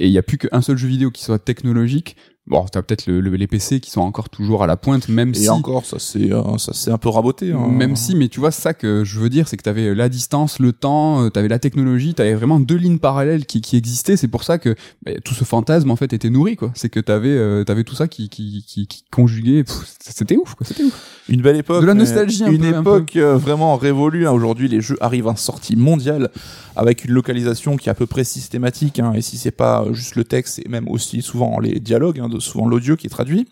et 0.00 0.08
il 0.08 0.10
n'y 0.10 0.18
a 0.18 0.24
plus 0.24 0.38
qu'un 0.38 0.60
seul 0.60 0.76
jeu 0.76 0.88
vidéo 0.88 1.12
qui 1.12 1.22
soit 1.22 1.38
technologique 1.38 2.16
Bon, 2.48 2.64
t'as 2.70 2.80
peut-être 2.82 3.06
le, 3.06 3.20
le- 3.20 3.34
les 3.34 3.48
PC 3.48 3.80
qui 3.80 3.90
sont 3.90 4.02
encore 4.02 4.28
toujours 4.28 4.62
à 4.62 4.68
la 4.68 4.76
pointe, 4.76 5.08
même 5.08 5.30
Et 5.30 5.34
si. 5.34 5.48
encore, 5.48 5.84
ça 5.84 5.98
c'est 5.98 6.32
euh, 6.32 6.58
ça 6.58 6.72
c'est 6.74 6.92
un 6.92 6.98
peu 6.98 7.08
raboté. 7.08 7.50
hein. 7.50 7.66
Même 7.68 7.96
si, 7.96 8.14
mais 8.14 8.28
tu 8.28 8.38
vois, 8.38 8.52
ça 8.52 8.72
que 8.72 9.02
je 9.04 9.18
veux 9.18 9.28
dire, 9.28 9.48
c'est 9.48 9.56
que 9.56 9.64
t'avais 9.64 9.94
la 9.96 10.08
distance, 10.08 10.60
le 10.60 10.72
temps, 10.72 11.24
euh, 11.24 11.28
t'avais 11.28 11.48
la 11.48 11.58
technologie, 11.58 12.14
t'avais 12.14 12.34
vraiment 12.34 12.60
deux 12.60 12.76
lignes 12.76 12.98
parallèles 13.00 13.46
qui, 13.46 13.60
qui 13.60 13.76
existaient. 13.76 14.16
C'est 14.16 14.28
pour 14.28 14.44
ça 14.44 14.58
que 14.58 14.76
bah, 15.04 15.10
tout 15.24 15.34
ce 15.34 15.42
fantasme 15.42 15.90
en 15.90 15.96
fait 15.96 16.12
était 16.12 16.30
nourri, 16.30 16.54
quoi. 16.54 16.70
C'est 16.76 16.88
que 16.88 17.00
t'avais, 17.00 17.30
euh, 17.30 17.64
t'avais 17.64 17.82
tout 17.82 17.96
ça 17.96 18.06
qui, 18.06 18.28
qui, 18.28 18.64
qui, 18.64 18.86
qui 18.86 19.02
conjuguait. 19.10 19.64
C'était 19.98 20.36
ouf, 20.36 20.54
quoi. 20.54 20.64
C'était 20.66 20.84
ouf. 20.84 21.02
Une 21.28 21.42
belle 21.42 21.56
époque. 21.56 21.80
De 21.80 21.86
la 21.86 21.94
nostalgie 21.94 22.44
un 22.44 22.52
Une 22.52 22.60
peu, 22.60 22.74
un 22.76 22.80
époque 22.80 23.16
euh, 23.16 23.36
vraiment 23.36 23.76
révolue. 23.76 24.28
hein. 24.28 24.30
Aujourd'hui, 24.30 24.68
les 24.68 24.80
jeux 24.80 24.96
arrivent 25.00 25.26
en 25.26 25.34
sortie 25.34 25.74
mondiale 25.74 26.30
avec 26.76 27.04
une 27.04 27.10
localisation 27.12 27.76
qui 27.76 27.88
est 27.88 27.90
à 27.92 27.94
peu 27.94 28.06
près 28.06 28.22
systématique. 28.22 29.00
hein. 29.00 29.12
Et 29.16 29.22
si 29.22 29.36
c'est 29.36 29.50
pas 29.50 29.82
euh, 29.82 29.92
juste 29.94 30.14
le 30.14 30.22
texte, 30.22 30.54
c'est 30.62 30.68
même 30.68 30.88
aussi 30.88 31.22
souvent 31.22 31.58
les 31.58 31.80
dialogues, 31.80 32.20
hein, 32.20 32.28
de- 32.28 32.35
souvent 32.40 32.66
l'audio 32.66 32.96
qui 32.96 33.06
est 33.06 33.10
traduit. 33.10 33.48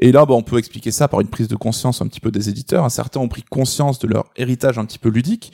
Et 0.00 0.12
là, 0.12 0.24
bah, 0.26 0.34
on 0.34 0.42
peut 0.42 0.58
expliquer 0.58 0.90
ça 0.92 1.08
par 1.08 1.20
une 1.20 1.26
prise 1.28 1.48
de 1.48 1.56
conscience 1.56 2.00
un 2.02 2.06
petit 2.06 2.20
peu 2.20 2.30
des 2.30 2.48
éditeurs. 2.48 2.84
hein. 2.84 2.88
Certains 2.88 3.20
ont 3.20 3.28
pris 3.28 3.42
conscience 3.42 3.98
de 3.98 4.06
leur 4.06 4.26
héritage 4.36 4.78
un 4.78 4.84
petit 4.84 4.98
peu 4.98 5.08
ludique. 5.08 5.52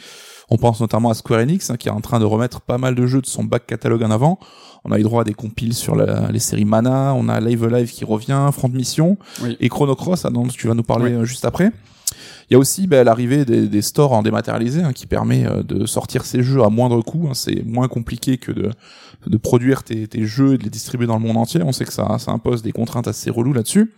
On 0.51 0.59
pense 0.59 0.81
notamment 0.83 1.09
à 1.09 1.15
Square 1.15 1.41
Enix, 1.41 1.71
hein, 1.71 1.77
qui 1.79 1.89
est 1.89 1.91
en 1.91 2.03
train 2.03 2.21
de 2.21 2.27
remettre 2.27 2.61
pas 2.61 2.77
mal 2.77 2.95
de 2.95 3.07
jeux 3.07 3.23
de 3.23 3.27
son 3.27 3.45
back 3.45 3.67
catalogue 3.67 4.03
en 4.03 4.11
avant. 4.11 4.39
On 4.85 4.93
a 4.93 4.99
eu 4.99 5.03
droit 5.03 5.23
à 5.23 5.25
des 5.25 5.33
compiles 5.33 5.73
sur 5.73 5.97
la- 5.97 6.31
les 6.31 6.39
séries 6.39 6.67
Mana, 6.67 7.15
on 7.17 7.31
a 7.31 7.41
Live 7.41 7.67
Live 7.67 7.91
qui 7.91 8.05
revient, 8.05 8.51
Front 8.53 8.69
Mission, 8.69 9.17
Oui. 9.43 9.57
et 9.61 9.71
Chrono 9.71 9.95
Cross, 9.97 10.27
hein, 10.27 10.31
dont 10.31 10.47
tu 10.47 10.69
vas 10.69 10.75
nous 10.75 10.83
parler 10.83 11.07
Oui. 11.15 11.23
euh, 11.23 11.25
juste 11.25 11.47
après. 11.47 11.73
Il 12.51 12.53
y 12.53 12.57
a 12.57 12.59
aussi 12.59 12.87
bah, 12.87 13.03
l'arrivée 13.03 13.47
des, 13.47 13.67
des 13.67 13.81
stores 13.81 14.13
en 14.13 14.21
dématérialisé 14.23 14.83
hein, 14.83 14.93
qui 14.93 15.07
permet 15.07 15.47
euh, 15.47 15.63
de 15.63 15.87
sortir 15.87 16.27
ces 16.27 16.43
jeux 16.43 16.63
à 16.63 16.69
moindre 16.69 17.01
coût. 17.01 17.27
hein. 17.31 17.33
C'est 17.35 17.65
moins 17.65 17.89
compliqué 17.89 18.37
que 18.37 18.53
de, 18.53 18.71
de 19.27 19.37
produire 19.37 19.83
tes, 19.83 20.09
jeux 20.27 20.55
et 20.55 20.59
de 20.59 20.65
les 20.65 20.71
distribuer 20.71 21.07
dans 21.07 21.17
le 21.17 21.23
monde 21.23 21.37
entier. 21.37 21.61
On 21.63 21.73
sait 21.73 21.85
que 21.85 21.93
ça, 21.93 22.19
ça 22.19 22.33
impose 22.33 22.63
des 22.63 22.73
contraintes 22.73 23.09
assez 23.09 23.31
reloues 23.31 23.53
là-dessus. 23.53 23.93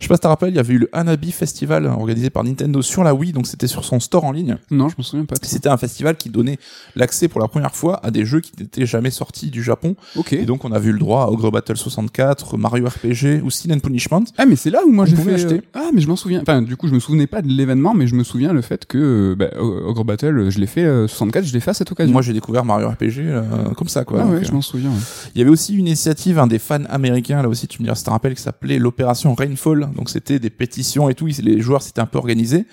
Je 0.00 0.04
sais 0.04 0.08
pas 0.08 0.14
si 0.14 0.20
tu 0.20 0.22
te 0.22 0.26
rappelles, 0.28 0.50
il 0.50 0.56
y 0.56 0.58
avait 0.58 0.74
eu 0.74 0.78
le 0.78 0.88
Hanabi 0.92 1.32
Festival 1.32 1.86
organisé 1.86 2.30
par 2.30 2.44
Nintendo 2.44 2.82
sur 2.82 3.04
la 3.04 3.14
Wii, 3.14 3.32
donc 3.32 3.46
c'était 3.46 3.66
sur 3.66 3.84
son 3.84 4.00
store 4.00 4.24
en 4.24 4.32
ligne. 4.32 4.56
Non, 4.70 4.88
je 4.88 4.94
me 4.98 5.02
souviens 5.02 5.24
pas. 5.24 5.34
C'était 5.42 5.68
un 5.68 5.76
festival 5.76 6.16
qui 6.16 6.30
donnait 6.30 6.58
l'accès 6.96 7.28
pour 7.28 7.40
la 7.40 7.48
première 7.48 7.74
fois 7.74 8.00
à 8.04 8.10
des 8.10 8.24
jeux 8.24 8.40
qui 8.40 8.52
n'étaient 8.58 8.86
jamais 8.86 9.10
sortis 9.10 9.50
du 9.50 9.62
Japon. 9.62 9.96
Ok. 10.16 10.32
Et 10.32 10.44
donc 10.44 10.64
on 10.64 10.72
a 10.72 10.78
vu 10.78 10.92
le 10.92 10.98
droit 10.98 11.22
à 11.24 11.28
Ogre 11.28 11.50
Battle 11.50 11.76
64, 11.76 12.56
Mario 12.56 12.86
RPG 12.88 13.42
ou 13.44 13.50
Sin 13.50 13.70
and 13.72 13.80
Punishment. 13.80 14.24
Ah 14.38 14.46
mais 14.46 14.56
c'est 14.56 14.70
là 14.70 14.80
où 14.86 14.90
moi 14.90 15.06
j'ai 15.06 15.16
fait 15.16 15.34
acheter. 15.34 15.54
euh, 15.56 15.60
ah 15.74 15.90
mais 15.94 16.00
je 16.00 16.08
m'en 16.08 16.16
souviens 16.16 16.40
enfin 16.42 16.62
du 16.62 16.76
coup 16.76 16.88
je 16.88 16.94
me 16.94 17.00
souvenais 17.00 17.26
pas 17.26 17.42
de 17.42 17.48
l'événement 17.48 17.94
mais 17.94 18.06
je 18.06 18.14
me 18.14 18.24
souviens 18.24 18.52
le 18.52 18.62
fait 18.62 18.86
que 18.86 18.98
euh, 19.32 19.34
bah, 19.36 19.46
Ogre 19.60 20.04
Battle 20.04 20.38
euh, 20.38 20.50
je 20.50 20.58
l'ai 20.58 20.66
fait 20.66 20.84
euh, 20.84 21.06
64 21.08 21.44
je 21.44 21.52
l'ai 21.52 21.60
fait 21.60 21.70
à 21.70 21.74
cette 21.74 21.90
occasion 21.92 22.12
Moi 22.12 22.22
j'ai 22.22 22.32
découvert 22.32 22.64
Mario 22.64 22.88
RPG 22.90 23.18
euh, 23.18 23.42
comme 23.76 23.88
ça 23.88 24.04
quoi. 24.04 24.18
ah 24.20 24.24
Donc, 24.24 24.32
ouais 24.34 24.38
euh, 24.40 24.44
je 24.44 24.52
m'en 24.52 24.62
souviens 24.62 24.90
ouais. 24.90 24.96
Il 25.34 25.38
y 25.38 25.42
avait 25.42 25.50
aussi 25.50 25.74
une 25.74 25.86
initiative 25.86 26.38
un 26.38 26.46
des 26.46 26.58
fans 26.58 26.84
américains 26.88 27.42
là 27.42 27.48
aussi 27.48 27.66
tu 27.68 27.80
me 27.80 27.84
diras 27.84 27.94
si 27.94 28.02
tu 28.02 28.06
te 28.06 28.10
rappelles 28.10 28.34
qui 28.34 28.42
s'appelait 28.42 28.78
l'opération 28.78 29.34
Rainfall. 29.34 29.83
Donc 29.96 30.10
c'était 30.10 30.38
des 30.38 30.50
pétitions 30.50 31.08
et 31.08 31.14
tout, 31.14 31.26
les 31.26 31.60
joueurs 31.60 31.82
s'étaient 31.82 32.00
un 32.00 32.06
peu 32.06 32.18
organisés 32.18 32.66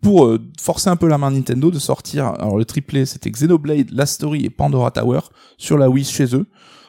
pour 0.00 0.26
euh, 0.26 0.38
forcer 0.60 0.90
un 0.90 0.96
peu 0.96 1.06
la 1.08 1.18
main 1.18 1.30
Nintendo 1.30 1.70
de 1.70 1.78
sortir 1.78 2.26
alors 2.26 2.56
le 2.58 2.64
triplé 2.64 3.06
c'était 3.06 3.30
Xenoblade, 3.30 3.90
Last 3.90 4.14
Story 4.14 4.44
et 4.44 4.50
Pandora 4.50 4.90
Tower 4.90 5.20
sur 5.58 5.78
la 5.78 5.88
Wii 5.90 6.04
chez 6.04 6.34
eux. 6.34 6.46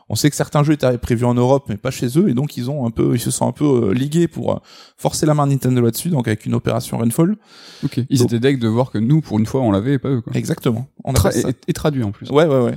On 0.10 0.16
sait 0.16 0.30
que 0.30 0.36
certains 0.36 0.64
jeux 0.64 0.74
étaient 0.74 0.98
prévus 0.98 1.24
en 1.26 1.34
Europe 1.34 1.66
mais 1.70 1.78
pas 1.78 1.90
chez 1.90 2.20
eux 2.20 2.28
et 2.30 2.34
donc 2.34 2.58
ils 2.58 2.70
ont 2.70 2.86
un 2.86 2.92
peu 2.92 3.16
ils 3.16 3.20
se 3.22 3.32
sont 3.32 3.48
un 3.48 3.52
peu 3.54 3.66
euh, 3.66 3.94
ligués 3.94 4.28
pour 4.28 4.52
euh, 4.54 4.58
forcer 4.98 5.26
la 5.26 5.34
main 5.34 5.48
Nintendo 5.48 5.80
là-dessus 5.82 6.10
donc 6.10 6.28
avec 6.28 6.46
une 6.46 6.54
opération 6.54 6.98
Rainfall. 6.98 7.38
ok 7.86 8.02
ils 8.10 8.18
Donc- 8.20 8.28
étaient 8.28 8.40
deg 8.40 8.60
de 8.60 8.68
voir 8.68 8.92
que 8.92 8.98
nous 8.98 9.22
pour 9.22 9.40
une 9.40 9.46
fois 9.46 9.62
on 9.62 9.72
l'avait 9.72 9.94
et 9.94 10.00
pas 10.00 10.10
eux 10.10 10.22
quoi 10.22 10.34
Exactement. 10.36 10.88
On 11.06 11.14
a 11.14 11.18
Tra- 11.18 11.32
fait 11.32 11.42
ça. 11.42 11.50
et, 11.50 11.54
et 11.70 11.74
traduit 11.74 12.04
en 12.04 12.12
plus 12.12 12.30
Ouais, 12.30 12.46
ouais, 12.46 12.60
ouais. 12.64 12.76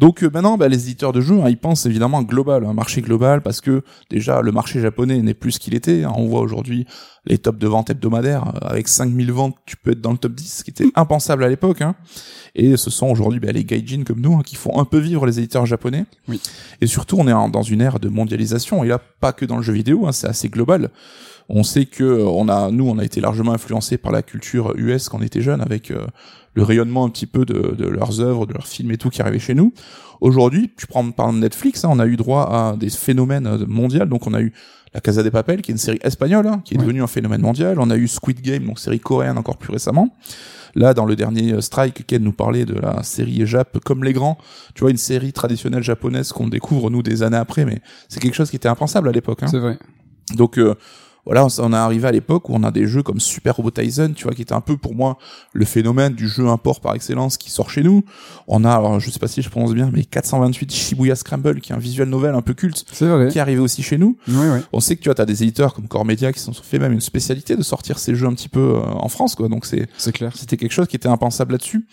Donc 0.00 0.24
euh, 0.24 0.30
maintenant, 0.32 0.56
bah, 0.56 0.66
les 0.66 0.84
éditeurs 0.84 1.12
de 1.12 1.20
jeux, 1.20 1.40
hein, 1.42 1.50
ils 1.50 1.58
pensent 1.58 1.84
évidemment 1.84 2.22
global, 2.22 2.64
un 2.64 2.72
marché 2.72 3.02
global, 3.02 3.42
parce 3.42 3.60
que 3.60 3.82
déjà 4.08 4.40
le 4.40 4.50
marché 4.50 4.80
japonais 4.80 5.20
n'est 5.20 5.34
plus 5.34 5.52
ce 5.52 5.60
qu'il 5.60 5.74
était. 5.74 6.04
hein. 6.04 6.12
On 6.16 6.26
voit 6.26 6.40
aujourd'hui 6.40 6.86
les 7.26 7.36
tops 7.36 7.58
de 7.58 7.66
vente 7.68 7.90
hebdomadaires 7.90 8.48
euh, 8.48 8.68
avec 8.68 8.88
5000 8.88 9.30
ventes, 9.30 9.56
tu 9.66 9.76
peux 9.76 9.90
être 9.90 10.00
dans 10.00 10.12
le 10.12 10.16
top 10.16 10.32
10, 10.32 10.58
ce 10.58 10.64
qui 10.64 10.70
était 10.70 10.90
impensable 10.94 11.44
à 11.44 11.50
l'époque. 11.50 11.82
Hein. 11.82 11.96
Et 12.54 12.78
ce 12.78 12.88
sont 12.88 13.08
aujourd'hui 13.08 13.40
bah, 13.40 13.52
les 13.52 13.62
gaijin 13.62 14.02
comme 14.04 14.22
nous 14.22 14.36
hein, 14.36 14.42
qui 14.42 14.56
font 14.56 14.80
un 14.80 14.86
peu 14.86 14.96
vivre 14.98 15.26
les 15.26 15.38
éditeurs 15.38 15.66
japonais. 15.66 16.06
Oui. 16.28 16.40
Et 16.80 16.86
surtout, 16.86 17.16
on 17.18 17.28
est 17.28 17.50
dans 17.52 17.62
une 17.62 17.82
ère 17.82 18.00
de 18.00 18.08
mondialisation. 18.08 18.82
Et 18.82 18.88
là, 18.88 18.98
pas 19.20 19.34
que 19.34 19.44
dans 19.44 19.58
le 19.58 19.62
jeu 19.62 19.74
vidéo, 19.74 20.06
hein, 20.06 20.12
c'est 20.12 20.28
assez 20.28 20.48
global. 20.48 20.88
On 21.52 21.62
sait 21.62 21.86
que 21.86 22.04
euh, 22.04 22.24
on 22.26 22.48
a, 22.48 22.70
nous, 22.70 22.88
on 22.88 22.98
a 22.98 23.04
été 23.04 23.20
largement 23.20 23.52
influencé 23.52 23.98
par 23.98 24.12
la 24.12 24.22
culture 24.22 24.74
US 24.76 25.08
quand 25.08 25.18
on 25.18 25.22
était 25.22 25.40
jeune, 25.42 25.60
avec 25.60 25.90
euh, 25.90 26.06
le 26.54 26.62
rayonnement 26.62 27.04
un 27.04 27.08
petit 27.10 27.26
peu 27.26 27.44
de, 27.44 27.74
de 27.76 27.86
leurs 27.86 28.20
œuvres, 28.20 28.46
de 28.46 28.52
leurs 28.52 28.66
films 28.66 28.90
et 28.92 28.96
tout 28.98 29.10
qui 29.10 29.20
arrivait 29.22 29.38
chez 29.38 29.54
nous. 29.54 29.72
Aujourd'hui, 30.20 30.70
tu 30.76 30.86
prends 30.86 31.08
par 31.10 31.26
exemple 31.26 31.40
Netflix, 31.42 31.84
hein, 31.84 31.88
on 31.92 31.98
a 31.98 32.06
eu 32.06 32.16
droit 32.16 32.42
à 32.44 32.76
des 32.76 32.90
phénomènes 32.90 33.46
euh, 33.46 33.64
mondiaux. 33.66 34.04
Donc 34.04 34.26
on 34.26 34.34
a 34.34 34.40
eu 34.40 34.52
La 34.94 35.00
Casa 35.00 35.22
des 35.22 35.30
Papel, 35.30 35.62
qui 35.62 35.70
est 35.70 35.74
une 35.74 35.78
série 35.78 35.98
espagnole, 36.02 36.46
hein, 36.46 36.60
qui 36.64 36.74
est 36.74 36.76
Ouais. 36.78 36.82
devenue 36.84 37.02
un 37.02 37.06
phénomène 37.06 37.40
mondial. 37.40 37.78
On 37.80 37.90
a 37.90 37.96
eu 37.96 38.06
Squid 38.08 38.40
Game, 38.42 38.64
donc 38.64 38.78
série 38.78 39.00
coréenne 39.00 39.38
encore 39.38 39.56
plus 39.56 39.72
récemment. 39.72 40.14
Là, 40.76 40.94
dans 40.94 41.04
le 41.04 41.16
dernier 41.16 41.52
euh, 41.54 41.60
Strike, 41.60 42.06
Ken 42.06 42.22
nous 42.22 42.32
parlait 42.32 42.64
de 42.64 42.74
la 42.74 43.02
série 43.02 43.44
Jap 43.46 43.78
comme 43.84 44.04
les 44.04 44.12
grands. 44.12 44.38
Tu 44.74 44.82
vois, 44.82 44.90
une 44.92 44.98
série 44.98 45.32
traditionnelle 45.32 45.82
japonaise 45.82 46.30
qu'on 46.32 46.46
découvre 46.48 46.90
nous 46.90 47.02
des 47.02 47.22
années 47.24 47.36
après, 47.38 47.64
mais 47.64 47.80
c'est 48.08 48.20
quelque 48.20 48.34
chose 48.36 48.50
qui 48.50 48.56
était 48.56 48.68
impensable 48.68 49.08
à 49.08 49.12
l'époque. 49.12 49.42
Hein. 49.42 49.48
c'est 49.50 49.58
vrai 49.58 49.78
Donc 50.36 50.58
euh, 50.58 50.74
voilà, 51.26 51.46
on 51.58 51.72
est 51.72 51.76
arrivé 51.76 52.08
à 52.08 52.12
l'époque 52.12 52.48
où 52.48 52.54
on 52.54 52.62
a 52.62 52.70
des 52.70 52.86
jeux 52.86 53.02
comme 53.02 53.20
Super 53.20 53.56
Robot 53.56 53.70
Tyson, 53.70 54.12
tu 54.14 54.24
vois, 54.24 54.34
qui 54.34 54.42
était 54.42 54.52
un 54.52 54.60
peu 54.60 54.76
pour 54.76 54.94
moi 54.94 55.18
le 55.52 55.64
phénomène 55.64 56.14
du 56.14 56.28
jeu 56.28 56.48
import 56.48 56.80
par 56.80 56.94
excellence 56.94 57.36
qui 57.36 57.50
sort 57.50 57.70
chez 57.70 57.82
nous. 57.82 58.04
On 58.48 58.64
a, 58.64 58.72
alors 58.72 59.00
je 59.00 59.10
sais 59.10 59.18
pas 59.18 59.28
si 59.28 59.42
je 59.42 59.50
prononce 59.50 59.74
bien, 59.74 59.90
mais 59.92 60.04
428 60.04 60.72
Shibuya 60.72 61.14
Scramble, 61.14 61.60
qui 61.60 61.72
est 61.72 61.74
un 61.74 61.78
visual 61.78 62.08
novel 62.08 62.34
un 62.34 62.42
peu 62.42 62.54
culte, 62.54 62.84
c'est 62.92 63.06
vrai 63.06 63.28
qui 63.28 63.38
est 63.38 63.40
arrivé 63.40 63.60
aussi 63.60 63.82
chez 63.82 63.98
nous. 63.98 64.16
ouais 64.28 64.34
ouais 64.34 64.62
On 64.72 64.80
sait 64.80 64.96
que 64.96 65.02
tu 65.02 65.08
vois, 65.08 65.14
t'as 65.14 65.26
des 65.26 65.42
éditeurs 65.42 65.74
comme 65.74 65.88
Core 65.88 66.04
Media 66.04 66.32
qui 66.32 66.40
s'en 66.40 66.52
sont 66.52 66.62
fait 66.62 66.78
même 66.78 66.92
une 66.92 67.00
spécialité 67.00 67.56
de 67.56 67.62
sortir 67.62 67.98
ces 67.98 68.14
jeux 68.14 68.26
un 68.26 68.34
petit 68.34 68.48
peu 68.48 68.60
euh, 68.60 68.80
en 68.80 69.08
France, 69.08 69.34
quoi. 69.34 69.48
Donc 69.48 69.66
c'est 69.66 69.88
c'est 69.96 70.12
clair 70.12 70.32
c'était 70.36 70.56
quelque 70.56 70.72
chose 70.72 70.88
qui 70.88 70.96
était 70.96 71.08
impensable 71.08 71.52
là-dessus. 71.52 71.86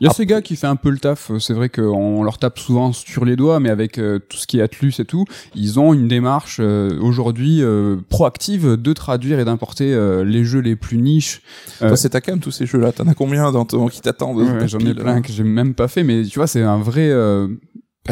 Il 0.00 0.04
y 0.04 0.06
a 0.06 0.10
Après- 0.10 0.22
Sega 0.22 0.42
qui 0.42 0.54
fait 0.56 0.66
un 0.66 0.76
peu 0.76 0.90
le 0.90 0.98
taf. 0.98 1.30
C'est 1.40 1.54
vrai 1.54 1.68
qu'on 1.68 2.22
leur 2.22 2.38
tape 2.38 2.58
souvent 2.58 2.92
sur 2.92 3.24
les 3.24 3.34
doigts, 3.36 3.58
mais 3.60 3.68
avec 3.70 3.98
euh, 3.98 4.18
tout 4.18 4.36
ce 4.36 4.46
qui 4.46 4.58
est 4.58 4.62
Atlus 4.62 4.94
et 5.00 5.04
tout, 5.04 5.24
ils 5.54 5.80
ont 5.80 5.92
une 5.92 6.06
démarche 6.08 6.58
euh, 6.60 6.96
aujourd'hui 7.00 7.62
euh, 7.62 7.96
proactive 8.08 8.76
de 8.76 8.92
traduire 8.92 9.40
et 9.40 9.44
d'importer 9.44 9.92
euh, 9.92 10.24
les 10.24 10.44
jeux 10.44 10.60
les 10.60 10.76
plus 10.76 10.98
niches. 10.98 11.42
Euh, 11.82 11.88
Toi, 11.88 11.96
c'est 11.96 12.10
ta 12.10 12.20
cam 12.20 12.38
tous 12.38 12.50
ces 12.52 12.66
jeux-là. 12.66 12.92
T'en 12.92 13.08
as 13.08 13.14
combien 13.14 13.50
dans 13.50 13.64
ton 13.64 13.88
qui 13.88 14.00
t'attendent 14.00 14.38
Ouais, 14.38 14.68
J'en 14.68 14.78
ai 14.78 14.94
plein 14.94 15.20
que 15.22 15.32
j'ai 15.32 15.42
même 15.44 15.74
pas 15.74 15.88
fait, 15.88 16.04
mais 16.04 16.22
tu 16.24 16.38
vois, 16.38 16.46
c'est 16.46 16.62
un 16.62 16.78
vrai. 16.78 17.10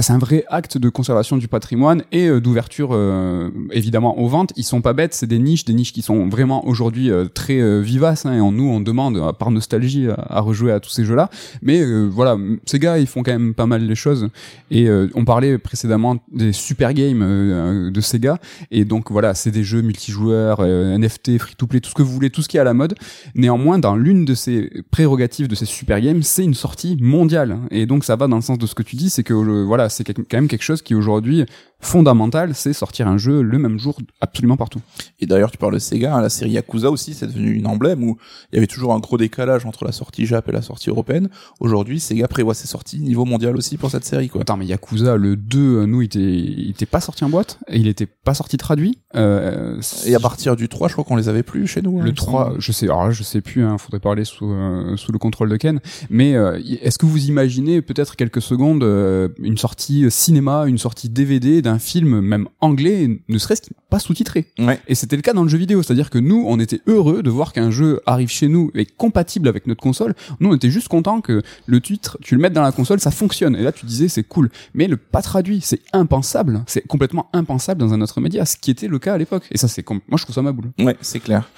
C'est 0.02 0.12
un 0.12 0.18
vrai 0.18 0.44
acte 0.48 0.78
de 0.78 0.88
conservation 0.88 1.36
du 1.36 1.48
patrimoine 1.48 2.02
et 2.12 2.28
euh, 2.28 2.40
d'ouverture 2.40 2.90
euh, 2.92 3.50
évidemment 3.72 4.18
aux 4.18 4.28
ventes. 4.28 4.52
Ils 4.56 4.64
sont 4.64 4.80
pas 4.80 4.92
bêtes, 4.92 5.14
c'est 5.14 5.26
des 5.26 5.38
niches, 5.38 5.64
des 5.64 5.74
niches 5.74 5.92
qui 5.92 6.02
sont 6.02 6.28
vraiment 6.28 6.66
aujourd'hui 6.66 7.10
euh, 7.10 7.26
très 7.26 7.60
euh, 7.60 7.80
vivaces. 7.80 8.26
Hein, 8.26 8.34
et 8.34 8.40
en 8.40 8.52
nous, 8.52 8.68
on 8.68 8.80
demande 8.80 9.32
par 9.38 9.50
nostalgie 9.50 10.08
à, 10.08 10.40
rejouer 10.40 10.72
à 10.72 10.80
tous 10.80 10.90
ces 10.90 11.04
jeux-là. 11.04 11.30
Mais 11.62 11.84
voilà, 12.06 12.36
ces 12.64 12.78
gars, 12.78 12.98
ils 12.98 13.06
font 13.06 13.22
quand 13.22 13.32
même 13.32 13.54
pas 13.54 13.66
mal 13.66 13.86
les 13.86 13.94
choses. 13.94 14.28
Et 14.70 14.88
on 15.14 15.24
parlait 15.24 15.58
précédemment 15.58 16.16
des 16.32 16.52
super 16.52 16.94
games 16.94 17.90
de 17.90 18.00
Sega. 18.00 18.38
Et 18.70 18.84
donc 18.84 19.10
voilà, 19.10 19.34
c'est 19.34 19.50
des 19.50 19.64
jeux 19.64 19.82
multijoueurs, 19.82 20.62
NFT, 20.62 21.38
free-to-play, 21.38 21.80
tout 21.80 21.90
ce 21.90 21.94
que 21.94 22.02
vous 22.02 22.12
voulez, 22.12 22.30
tout 22.30 22.42
ce 22.42 22.48
qui 22.48 22.56
est 22.56 22.60
à 22.60 22.64
la 22.64 22.74
mode. 22.74 22.94
Néanmoins, 23.34 23.78
dans 23.78 23.96
l'une 23.96 24.24
de 24.24 24.34
ces 24.34 24.70
prérogatives 24.90 25.48
de 25.48 25.54
ces 25.54 25.66
super 25.66 26.00
games, 26.00 26.22
c'est 26.22 26.44
une 26.44 26.54
sortie 26.54 26.96
mondiale. 27.00 27.58
Et 27.70 27.86
donc 27.86 28.04
ça 28.04 28.16
va 28.16 28.28
dans 28.28 28.36
le 28.36 28.42
sens 28.42 28.58
de 28.58 28.66
ce 28.66 28.74
que 28.74 28.82
tu 28.82 28.96
dis, 28.96 29.10
c'est 29.10 29.22
que 29.22 29.34
euh, 29.34 29.64
c'est 29.88 30.04
quand 30.04 30.32
même 30.32 30.48
quelque 30.48 30.62
chose 30.62 30.82
qui 30.82 30.94
aujourd'hui 30.94 31.44
fondamental, 31.80 32.54
c'est 32.54 32.72
sortir 32.72 33.06
un 33.06 33.18
jeu 33.18 33.42
le 33.42 33.58
même 33.58 33.78
jour 33.78 33.98
absolument 34.20 34.56
partout. 34.56 34.80
Et 35.20 35.26
d'ailleurs, 35.26 35.50
tu 35.50 35.58
parles 35.58 35.74
de 35.74 35.78
Sega, 35.78 36.14
hein, 36.16 36.20
la 36.20 36.28
série 36.28 36.50
Yakuza 36.52 36.90
aussi, 36.90 37.14
c'est 37.14 37.26
devenu 37.26 37.52
une 37.52 37.66
emblème 37.66 38.02
où 38.02 38.16
il 38.52 38.56
y 38.56 38.58
avait 38.58 38.66
toujours 38.66 38.92
un 38.94 38.98
gros 38.98 39.18
décalage 39.18 39.66
entre 39.66 39.84
la 39.84 39.92
sortie 39.92 40.26
Jap 40.26 40.48
et 40.48 40.52
la 40.52 40.62
sortie 40.62 40.90
européenne. 40.90 41.28
Aujourd'hui, 41.60 42.00
Sega 42.00 42.28
prévoit 42.28 42.54
ses 42.54 42.66
sorties 42.66 42.98
niveau 42.98 43.24
mondial 43.24 43.56
aussi 43.56 43.76
pour 43.76 43.90
cette 43.90 44.04
série, 44.04 44.28
quoi. 44.28 44.40
Attends, 44.42 44.56
mais 44.56 44.66
Yakuza, 44.66 45.16
le 45.16 45.36
2, 45.36 45.58
euh, 45.58 45.86
nous, 45.86 46.02
il 46.02 46.06
était, 46.06 46.18
il 46.20 46.70
était 46.70 46.86
pas 46.86 47.00
sorti 47.00 47.24
en 47.24 47.28
boîte, 47.28 47.58
et 47.68 47.78
il 47.78 47.86
était 47.88 48.06
pas 48.06 48.34
sorti 48.34 48.56
traduit. 48.56 48.98
Euh, 49.14 49.80
Et 50.06 50.14
à 50.14 50.20
partir 50.20 50.56
du 50.56 50.68
3, 50.68 50.88
je 50.88 50.92
crois 50.94 51.04
qu'on 51.04 51.16
les 51.16 51.28
avait 51.28 51.42
plus 51.42 51.66
chez 51.66 51.82
nous. 51.82 52.00
hein, 52.00 52.02
le 52.02 52.08
il 52.08 52.12
me 52.12 52.16
3, 52.16 52.44
semble. 52.46 52.60
je 52.60 52.72
sais, 52.72 52.86
alors 52.86 53.04
là, 53.04 53.10
je 53.10 53.22
sais 53.22 53.40
plus, 53.40 53.62
hein, 53.64 53.78
faudrait 53.78 54.00
parler 54.00 54.24
sous, 54.24 54.50
euh, 54.50 54.96
sous 54.96 55.12
le 55.12 55.18
contrôle 55.18 55.48
de 55.50 55.56
Ken, 55.56 55.80
mais 56.10 56.34
euh, 56.34 56.58
est-ce 56.82 56.98
que 56.98 57.06
vous 57.06 57.26
imaginez 57.26 57.80
peut-être 57.82 58.16
quelques 58.16 58.42
secondes 58.42 58.82
euh, 58.82 59.28
une 59.38 59.58
sortie 59.58 60.10
cinéma, 60.10 60.64
une 60.66 60.78
sortie 60.78 61.08
DVD 61.08 61.62
d'un 61.66 61.78
film, 61.78 62.20
même 62.20 62.48
anglais, 62.60 63.20
ne 63.28 63.38
serait-ce 63.38 63.62
qu'il 63.62 63.74
pas 63.90 63.98
sous-titré 63.98 64.46
Ouais. 64.58 64.80
Et 64.88 64.94
c'était 64.94 65.16
le 65.16 65.22
cas 65.22 65.32
dans 65.32 65.42
le 65.42 65.48
jeu 65.48 65.58
vidéo, 65.58 65.82
c'est-à-dire 65.82 66.10
que 66.10 66.18
nous, 66.18 66.44
on 66.46 66.58
était 66.58 66.80
heureux 66.86 67.22
de 67.22 67.30
voir 67.30 67.52
qu'un 67.52 67.70
jeu 67.70 68.00
arrive 68.06 68.28
chez 68.28 68.48
nous 68.48 68.70
et 68.74 68.86
compatible 68.86 69.48
avec 69.48 69.66
notre 69.66 69.82
console. 69.82 70.14
Nous, 70.40 70.50
on 70.50 70.54
était 70.54 70.70
juste 70.70 70.88
content 70.88 71.20
que 71.20 71.42
le 71.66 71.80
titre, 71.80 72.18
tu 72.22 72.34
le 72.34 72.40
mettes 72.40 72.52
dans 72.52 72.62
la 72.62 72.72
console, 72.72 73.00
ça 73.00 73.10
fonctionne. 73.10 73.56
Et 73.56 73.62
là, 73.62 73.72
tu 73.72 73.86
disais, 73.86 74.08
c'est 74.08 74.22
cool. 74.22 74.50
Mais 74.74 74.88
le 74.88 74.96
pas 74.96 75.22
traduit, 75.22 75.60
c'est 75.60 75.80
impensable. 75.92 76.62
C'est 76.66 76.86
complètement 76.86 77.28
impensable 77.32 77.80
dans 77.80 77.92
un 77.92 78.00
autre 78.00 78.20
média, 78.20 78.44
ce 78.44 78.56
qui 78.56 78.70
était 78.70 78.88
le 78.88 78.98
cas 78.98 79.14
à 79.14 79.18
l'époque. 79.18 79.44
Et 79.50 79.58
ça, 79.58 79.68
c'est 79.68 79.88
moi, 79.90 80.00
je 80.16 80.22
trouve 80.22 80.34
ça 80.34 80.42
ma 80.42 80.52
boule. 80.52 80.70
Ouais, 80.78 80.96
c'est 81.00 81.20
clair. 81.20 81.48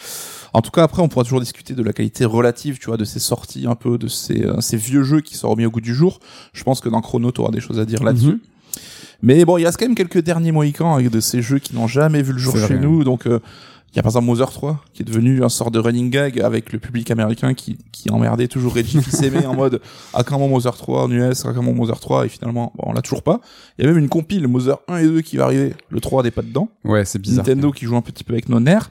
En 0.53 0.63
tout 0.63 0.71
cas, 0.71 0.83
après, 0.83 1.03
on 1.03 1.09
pourra 1.09 1.25
toujours 1.25 1.41
discuter 1.41 1.75
de 1.75 1.83
la 1.83 1.93
qualité 1.93 2.25
relative, 2.25 2.79
tu 2.79 2.87
vois, 2.87 2.97
de 2.97 3.05
ces 3.05 3.19
sorties 3.19 3.67
un 3.67 3.75
peu, 3.75 3.99
de 3.99 4.09
ces, 4.09 4.45
euh, 4.45 4.61
ces 4.61 4.77
vieux 4.77 5.03
jeux 5.03 5.21
qui 5.21 5.37
sont 5.37 5.51
remis 5.51 5.67
au 5.67 5.71
goût 5.71 5.81
du 5.81 5.95
jour. 5.95 6.21
Je 6.53 6.65
pense 6.65 6.81
que 6.81 6.89
dans 6.89 7.01
Chrono, 7.01 7.33
tu 7.33 7.41
auras 7.41 7.51
des 7.51 7.61
choses 7.61 7.79
à 7.79 7.85
dire 7.85 8.03
là-dessus. 8.03 8.27
Mhm. 8.27 8.41
Mais 9.23 9.45
bon, 9.45 9.59
il 9.59 9.67
reste 9.67 9.79
quand 9.79 9.87
même 9.87 9.95
quelques 9.95 10.23
derniers 10.23 10.53
mohicans 10.53 10.95
avec 10.95 11.11
de 11.11 11.21
ces 11.21 11.43
jeux 11.43 11.59
qui 11.59 11.75
n'ont 11.75 11.89
jamais 11.89 12.23
vu 12.23 12.33
le 12.33 12.39
jour 12.39 12.55
chez 12.55 12.61
vrai. 12.61 12.79
nous. 12.79 13.03
Donc, 13.05 13.27
euh, 13.27 13.41
il 13.93 13.97
y 13.97 13.99
a 14.01 14.03
par 14.03 14.11
exemple 14.11 14.27
Mother 14.27 14.51
3, 14.51 14.85
qui 14.93 15.03
est 15.03 15.05
devenu 15.05 15.43
un 15.43 15.49
sort 15.49 15.71
de 15.71 15.79
running 15.79 16.11
gag 16.11 16.41
avec 16.41 16.73
le 16.73 16.79
public 16.79 17.11
américain 17.11 17.55
qui, 17.55 17.79
qui 17.91 18.11
emmerdait 18.11 18.47
toujours 18.47 18.75
Reggie 18.75 19.01
Fils-Aimé 19.03 19.47
en 19.47 19.55
mode 19.55 19.81
à 20.13 20.25
quand 20.25 20.39
mon 20.39 20.49
Mother 20.49 20.77
3 20.77 21.05
en 21.05 21.11
US, 21.11 21.47
à 21.47 21.53
quand 21.53 21.63
mon 21.63 21.73
Mother 21.73 21.99
3 21.99 22.27
et 22.27 22.29
finalement, 22.29 22.71
bon, 22.77 22.85
on 22.89 22.93
l'a 22.93 23.01
toujours 23.01 23.23
pas. 23.23 23.41
Il 23.79 23.85
y 23.85 23.89
a 23.89 23.91
même 23.91 23.99
une 23.99 24.11
compile 24.11 24.47
Mother 24.47 24.77
1 24.89 24.99
et 24.99 25.05
2 25.05 25.21
qui 25.23 25.39
va 25.39 25.45
arriver. 25.45 25.75
Le 25.89 26.01
3 26.01 26.23
n'est 26.23 26.31
pas 26.31 26.43
dedans. 26.43 26.69
Ouais, 26.85 27.07
c'est 27.07 27.19
bizarre. 27.19 27.47
Nintendo 27.47 27.73
qui 27.73 27.87
joue 27.87 27.97
un 27.97 28.03
petit 28.03 28.25
peu 28.25 28.35
avec 28.35 28.51
nos 28.51 28.61
nerfs. 28.61 28.91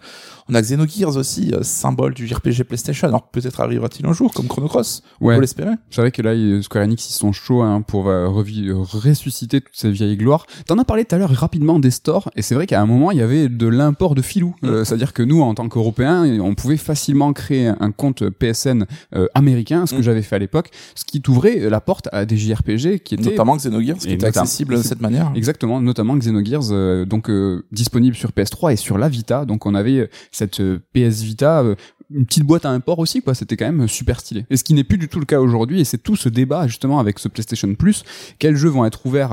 On 0.49 0.55
a 0.55 0.62
Xenogears 0.62 1.17
aussi, 1.17 1.53
euh, 1.53 1.60
symbole 1.63 2.13
du 2.13 2.27
JRPG 2.27 2.63
PlayStation. 2.63 3.07
Alors 3.07 3.27
peut-être 3.29 3.60
arrivera-t-il 3.60 4.05
un 4.05 4.13
jour, 4.13 4.33
comme 4.33 4.47
Chrono 4.47 4.67
Cross. 4.67 5.03
On 5.21 5.27
Ouais. 5.27 5.36
peut 5.36 5.41
l'espérer. 5.41 5.71
C'est 5.89 6.01
vrai 6.01 6.12
que 6.12 6.21
là, 6.21 6.33
Square 6.62 6.86
Enix, 6.86 7.10
ils 7.10 7.13
sont 7.13 7.31
chauds 7.33 7.62
hein, 7.62 7.81
pour 7.81 8.07
euh, 8.10 8.27
ressusciter 8.29 9.62
toutes 9.62 9.75
ces 9.75 9.91
vieilles 9.91 10.17
gloires. 10.17 10.45
T'en 10.67 10.77
as 10.77 10.86
parlé 10.86 11.05
tout 11.05 11.15
à 11.15 11.17
l'heure 11.17 11.29
rapidement 11.31 11.79
des 11.79 11.91
stores, 11.91 12.29
et 12.36 12.41
c'est 12.41 12.55
vrai 12.55 12.67
qu'à 12.67 12.81
un 12.81 12.86
moment, 12.86 13.12
il 13.12 13.17
y 13.17 13.21
avait 13.21 13.49
de 13.49 13.67
l'import 13.67 14.15
de 14.15 14.21
filou. 14.21 14.55
Euh, 14.63 14.83
C'est-à-dire 14.83 15.13
que 15.13 15.23
nous, 15.23 15.41
en 15.41 15.53
tant 15.53 15.67
qu'Européens, 15.69 16.39
on 16.41 16.55
pouvait 16.55 16.77
facilement 16.77 17.33
créer 17.33 17.67
un 17.79 17.91
compte 17.91 18.29
PSN 18.29 18.86
euh, 19.15 19.27
américain, 19.33 19.86
ce 19.86 19.93
que 19.93 19.99
Mm. 19.99 20.03
j'avais 20.03 20.21
fait 20.21 20.36
à 20.36 20.39
l'époque, 20.39 20.69
ce 20.95 21.03
qui 21.05 21.21
t'ouvrait 21.21 21.69
la 21.69 21.81
porte 21.81 22.07
à 22.12 22.25
des 22.25 22.38
JRPG 22.38 22.99
qui 22.99 23.15
étaient 23.15 23.31
Notamment 23.31 23.57
Xenogears, 23.57 23.97
qui 23.97 24.12
était 24.13 24.25
accessible 24.27 24.77
de 24.77 24.81
cette 24.81 25.01
manière. 25.01 25.31
Exactement, 25.36 25.81
notamment 25.81 26.15
Xenogears, 26.15 26.71
euh, 26.71 27.05
donc 27.05 27.29
euh, 27.29 27.65
disponible 27.71 28.15
sur 28.15 28.31
PS3 28.31 28.73
et 28.73 28.75
sur 28.75 28.97
la 28.97 29.10
Vita. 29.10 29.45
Donc 29.45 29.65
on 29.65 29.75
avait 29.75 30.10
cette 30.38 30.60
euh, 30.60 30.80
PS 30.93 31.21
Vita, 31.21 31.62
euh, 31.62 31.76
une 32.10 32.26
petite 32.26 32.43
boîte 32.43 32.65
à 32.65 32.69
import 32.69 33.00
aussi, 33.00 33.21
quoi. 33.21 33.36
C'était 33.36 33.58
quand 33.58 33.65
même 33.65 33.82
euh, 33.82 33.88
super 33.88 34.19
stylé. 34.19 34.45
Et 34.50 34.58
ce 34.58 34.63
qui 34.63 34.73
n'est 34.73 34.84
plus 34.84 34.97
du 34.97 35.10
tout 35.10 35.19
le 35.19 35.26
cas 35.26 35.39
aujourd'hui, 35.39 35.82
et 35.82 35.84
c'est 35.84 35.97
tout 35.97 36.15
ce 36.15 36.30
débat 36.30 36.67
justement 36.67 37.00
avec 37.00 37.19
ce 37.19 37.28
PlayStation 37.28 37.73
Plus. 37.76 38.04
Quels 38.39 38.56
jeux 38.56 38.69
vont 38.69 38.86
être 38.86 39.06
ouverts 39.06 39.30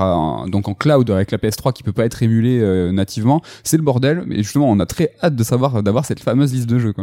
donc 0.47 0.67
en 0.67 0.73
cloud 0.73 1.09
avec 1.09 1.31
la 1.31 1.37
PS3 1.37 1.73
qui 1.73 1.83
peut 1.83 1.93
pas 1.93 2.05
être 2.05 2.21
émulé 2.21 2.59
euh, 2.59 2.91
nativement 2.91 3.41
C'est 3.63 3.77
le 3.77 3.83
bordel. 3.83 4.23
Mais 4.27 4.37
justement, 4.37 4.69
on 4.69 4.79
a 4.79 4.85
très 4.85 5.11
hâte 5.23 5.35
de 5.35 5.43
savoir 5.43 5.83
d'avoir 5.83 6.05
cette 6.05 6.19
fameuse 6.19 6.53
liste 6.53 6.67
de 6.67 6.79
jeux. 6.79 6.93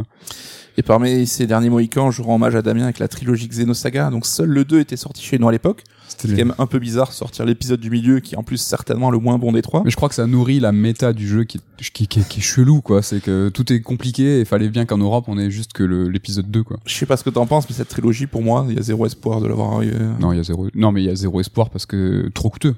Et 0.79 0.83
parmi 0.83 1.27
ces 1.27 1.47
derniers 1.47 1.71
Mohicans, 1.71 2.11
je 2.11 2.23
rends 2.23 2.37
hommage 2.37 2.55
à 2.55 2.63
Damien 2.63 2.85
avec 2.85 2.99
la 2.99 3.09
trilogie 3.09 3.49
Xenosaga. 3.49 4.11
Donc 4.11 4.27
seul 4.27 4.49
le 4.49 4.65
2 4.65 4.81
était 4.81 4.97
sorti 4.97 5.23
chez 5.23 5.39
nous 5.39 5.49
à 5.49 5.53
l'époque. 5.53 5.85
C'était 6.13 6.29
C'est 6.29 6.41
quand 6.41 6.47
même 6.47 6.55
un 6.59 6.67
peu 6.67 6.79
bizarre 6.79 7.13
sortir 7.13 7.45
l'épisode 7.45 7.81
du 7.81 7.91
milieu 7.91 8.21
qui 8.21 8.35
est 8.35 8.39
en 8.39 8.43
plus 8.43 8.59
certainement 8.59 9.11
le 9.11 9.19
moins 9.19 9.39
bon 9.39 9.53
des 9.53 9.63
trois. 9.63 9.83
Mais 9.85 9.91
je 9.91 9.97
crois 9.97 10.09
que 10.09 10.15
ça 10.15 10.27
nourrit 10.27 10.61
la 10.61 10.73
méta 10.73 11.13
du 11.13 11.27
jeu 11.27 11.45
qui, 11.45 11.61
qui, 11.79 12.07
qui, 12.07 12.25
qui 12.25 12.39
est 12.41 12.43
chelou, 12.43 12.81
quoi. 12.81 13.03
C'est 13.03 13.21
que 13.21 13.49
tout 13.49 13.73
est 13.73 13.81
compliqué 13.81 14.37
et 14.37 14.41
il 14.41 14.47
fallait 14.47 14.69
bien 14.69 14.85
qu'en 14.85 14.99
Europe 14.99 15.25
on 15.29 15.39
ait 15.39 15.51
juste 15.51 15.73
que 15.73 15.83
l'épisode 15.83 16.51
2, 16.51 16.63
quoi. 16.63 16.79
Je 16.87 16.95
sais 16.95 17.07
pas 17.07 17.17
ce 17.17 17.25
que 17.25 17.31
t'en 17.31 17.47
penses, 17.47 17.69
mais 17.69 17.75
cette 17.75 17.89
trilogie, 17.89 18.27
pour 18.27 18.43
moi, 18.43 18.67
il 18.69 18.77
y 18.77 18.79
a 18.79 18.83
zéro 18.83 19.07
espoir 19.07 19.41
de 19.41 19.47
l'avoir 19.47 19.73
arrivé. 19.73 19.97
Non, 20.21 20.33
il 20.33 20.37
y 20.37 20.41
a 20.41 20.45
zéro. 20.45 20.69
Non, 20.75 20.93
mais 20.93 21.03
il 21.03 21.07
y 21.07 21.11
a 21.11 21.15
zéro 21.15 21.41
espoir 21.41 21.71
parce 21.71 21.87
que 21.87 22.29
trop 22.35 22.51
coûteux. 22.51 22.75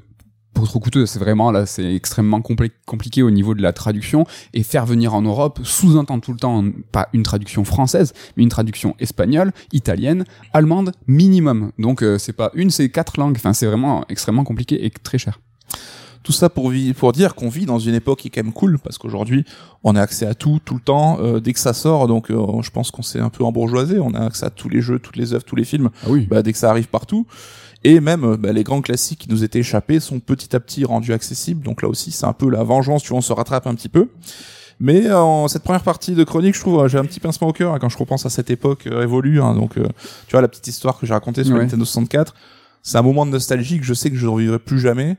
Pour 0.54 0.68
trop 0.68 0.78
coûteux, 0.78 1.04
c'est 1.04 1.18
vraiment 1.18 1.50
là, 1.50 1.66
c'est 1.66 1.94
extrêmement 1.94 2.38
compli- 2.40 2.70
compliqué 2.86 3.22
au 3.22 3.30
niveau 3.30 3.54
de 3.54 3.60
la 3.62 3.72
traduction 3.72 4.24
et 4.54 4.62
faire 4.62 4.86
venir 4.86 5.12
en 5.12 5.20
Europe 5.22 5.58
sous-entend 5.64 6.20
tout 6.20 6.32
le 6.32 6.38
temps 6.38 6.64
pas 6.92 7.08
une 7.12 7.24
traduction 7.24 7.64
française, 7.64 8.12
mais 8.36 8.44
une 8.44 8.48
traduction 8.48 8.94
espagnole, 9.00 9.52
italienne, 9.72 10.24
allemande 10.52 10.92
minimum. 11.08 11.72
Donc 11.78 12.02
euh, 12.02 12.18
c'est 12.18 12.32
pas 12.32 12.50
une, 12.54 12.70
c'est 12.70 12.88
quatre 12.88 13.18
langues. 13.18 13.34
Enfin, 13.36 13.52
c'est 13.52 13.66
vraiment 13.66 14.04
extrêmement 14.08 14.44
compliqué 14.44 14.84
et 14.86 14.90
très 14.90 15.18
cher. 15.18 15.40
Tout 16.22 16.32
ça 16.32 16.48
pour, 16.48 16.72
pour 16.96 17.12
dire 17.12 17.34
qu'on 17.34 17.50
vit 17.50 17.66
dans 17.66 17.78
une 17.78 17.94
époque 17.94 18.20
qui 18.20 18.28
est 18.28 18.30
quand 18.30 18.42
même 18.42 18.52
cool, 18.54 18.78
parce 18.78 18.96
qu'aujourd'hui, 18.96 19.44
on 19.82 19.94
a 19.94 20.00
accès 20.00 20.24
à 20.24 20.34
tout, 20.34 20.58
tout 20.64 20.72
le 20.74 20.80
temps, 20.80 21.18
euh, 21.20 21.38
dès 21.38 21.52
que 21.52 21.58
ça 21.58 21.74
sort, 21.74 22.06
donc 22.08 22.30
euh, 22.30 22.62
je 22.62 22.70
pense 22.70 22.90
qu'on 22.90 23.02
s'est 23.02 23.20
un 23.20 23.28
peu 23.28 23.44
embourgeoisé, 23.44 23.98
on 24.00 24.14
a 24.14 24.20
accès 24.24 24.46
à 24.46 24.50
tous 24.50 24.70
les 24.70 24.80
jeux, 24.80 24.98
toutes 24.98 25.16
les 25.16 25.34
œuvres, 25.34 25.44
tous 25.44 25.56
les 25.56 25.64
films, 25.64 25.90
Ah 26.02 26.06
oui. 26.08 26.26
bah, 26.30 26.42
dès 26.42 26.52
que 26.52 26.58
ça 26.58 26.70
arrive 26.70 26.88
partout. 26.88 27.26
Et 27.84 28.00
même 28.00 28.24
euh, 28.24 28.36
bah, 28.36 28.52
les 28.52 28.64
grands 28.64 28.80
classiques 28.82 29.20
qui 29.20 29.28
nous 29.30 29.44
étaient 29.44 29.60
échappés 29.60 30.00
sont 30.00 30.18
petit 30.20 30.56
à 30.56 30.60
petit 30.60 30.84
rendus 30.84 31.12
accessibles, 31.12 31.62
donc 31.62 31.82
là 31.82 31.88
aussi 31.88 32.10
c'est 32.10 32.24
un 32.26 32.32
peu 32.32 32.48
la 32.50 32.62
vengeance, 32.64 33.02
tu 33.02 33.10
vois, 33.10 33.18
on 33.18 33.22
se 33.22 33.32
rattrape 33.32 33.66
un 33.66 33.74
petit 33.74 33.88
peu. 33.90 34.08
Mais 34.80 35.06
euh, 35.06 35.18
en 35.20 35.46
cette 35.48 35.62
première 35.62 35.82
partie 35.82 36.12
de 36.14 36.24
chronique, 36.24 36.54
je 36.56 36.60
trouve, 36.60 36.80
euh, 36.80 36.88
j'ai 36.88 36.98
un 36.98 37.04
petit 37.04 37.20
pincement 37.20 37.48
au 37.48 37.52
cœur 37.52 37.72
hein, 37.74 37.78
quand 37.80 37.88
je 37.88 37.96
repense 37.98 38.26
à 38.26 38.30
cette 38.30 38.50
époque 38.50 38.86
euh, 38.86 38.98
révolue. 38.98 39.40
hein, 39.40 39.54
donc, 39.54 39.76
euh, 39.78 39.84
tu 40.26 40.32
vois, 40.32 40.40
la 40.40 40.48
petite 40.48 40.66
histoire 40.66 40.98
que 40.98 41.06
j'ai 41.06 41.12
racontée 41.12 41.44
sur 41.44 41.54
Ouais. 41.54 41.60
Nintendo 41.62 41.84
64, 41.84 42.34
c'est 42.82 42.98
un 42.98 43.02
moment 43.02 43.24
de 43.24 43.30
nostalgie 43.30 43.78
que 43.78 43.84
je 43.84 43.94
sais 43.94 44.10
que 44.10 44.16
je 44.16 44.26
ne 44.26 44.30
revivrai 44.32 44.58
plus 44.58 44.80
jamais. 44.80 45.16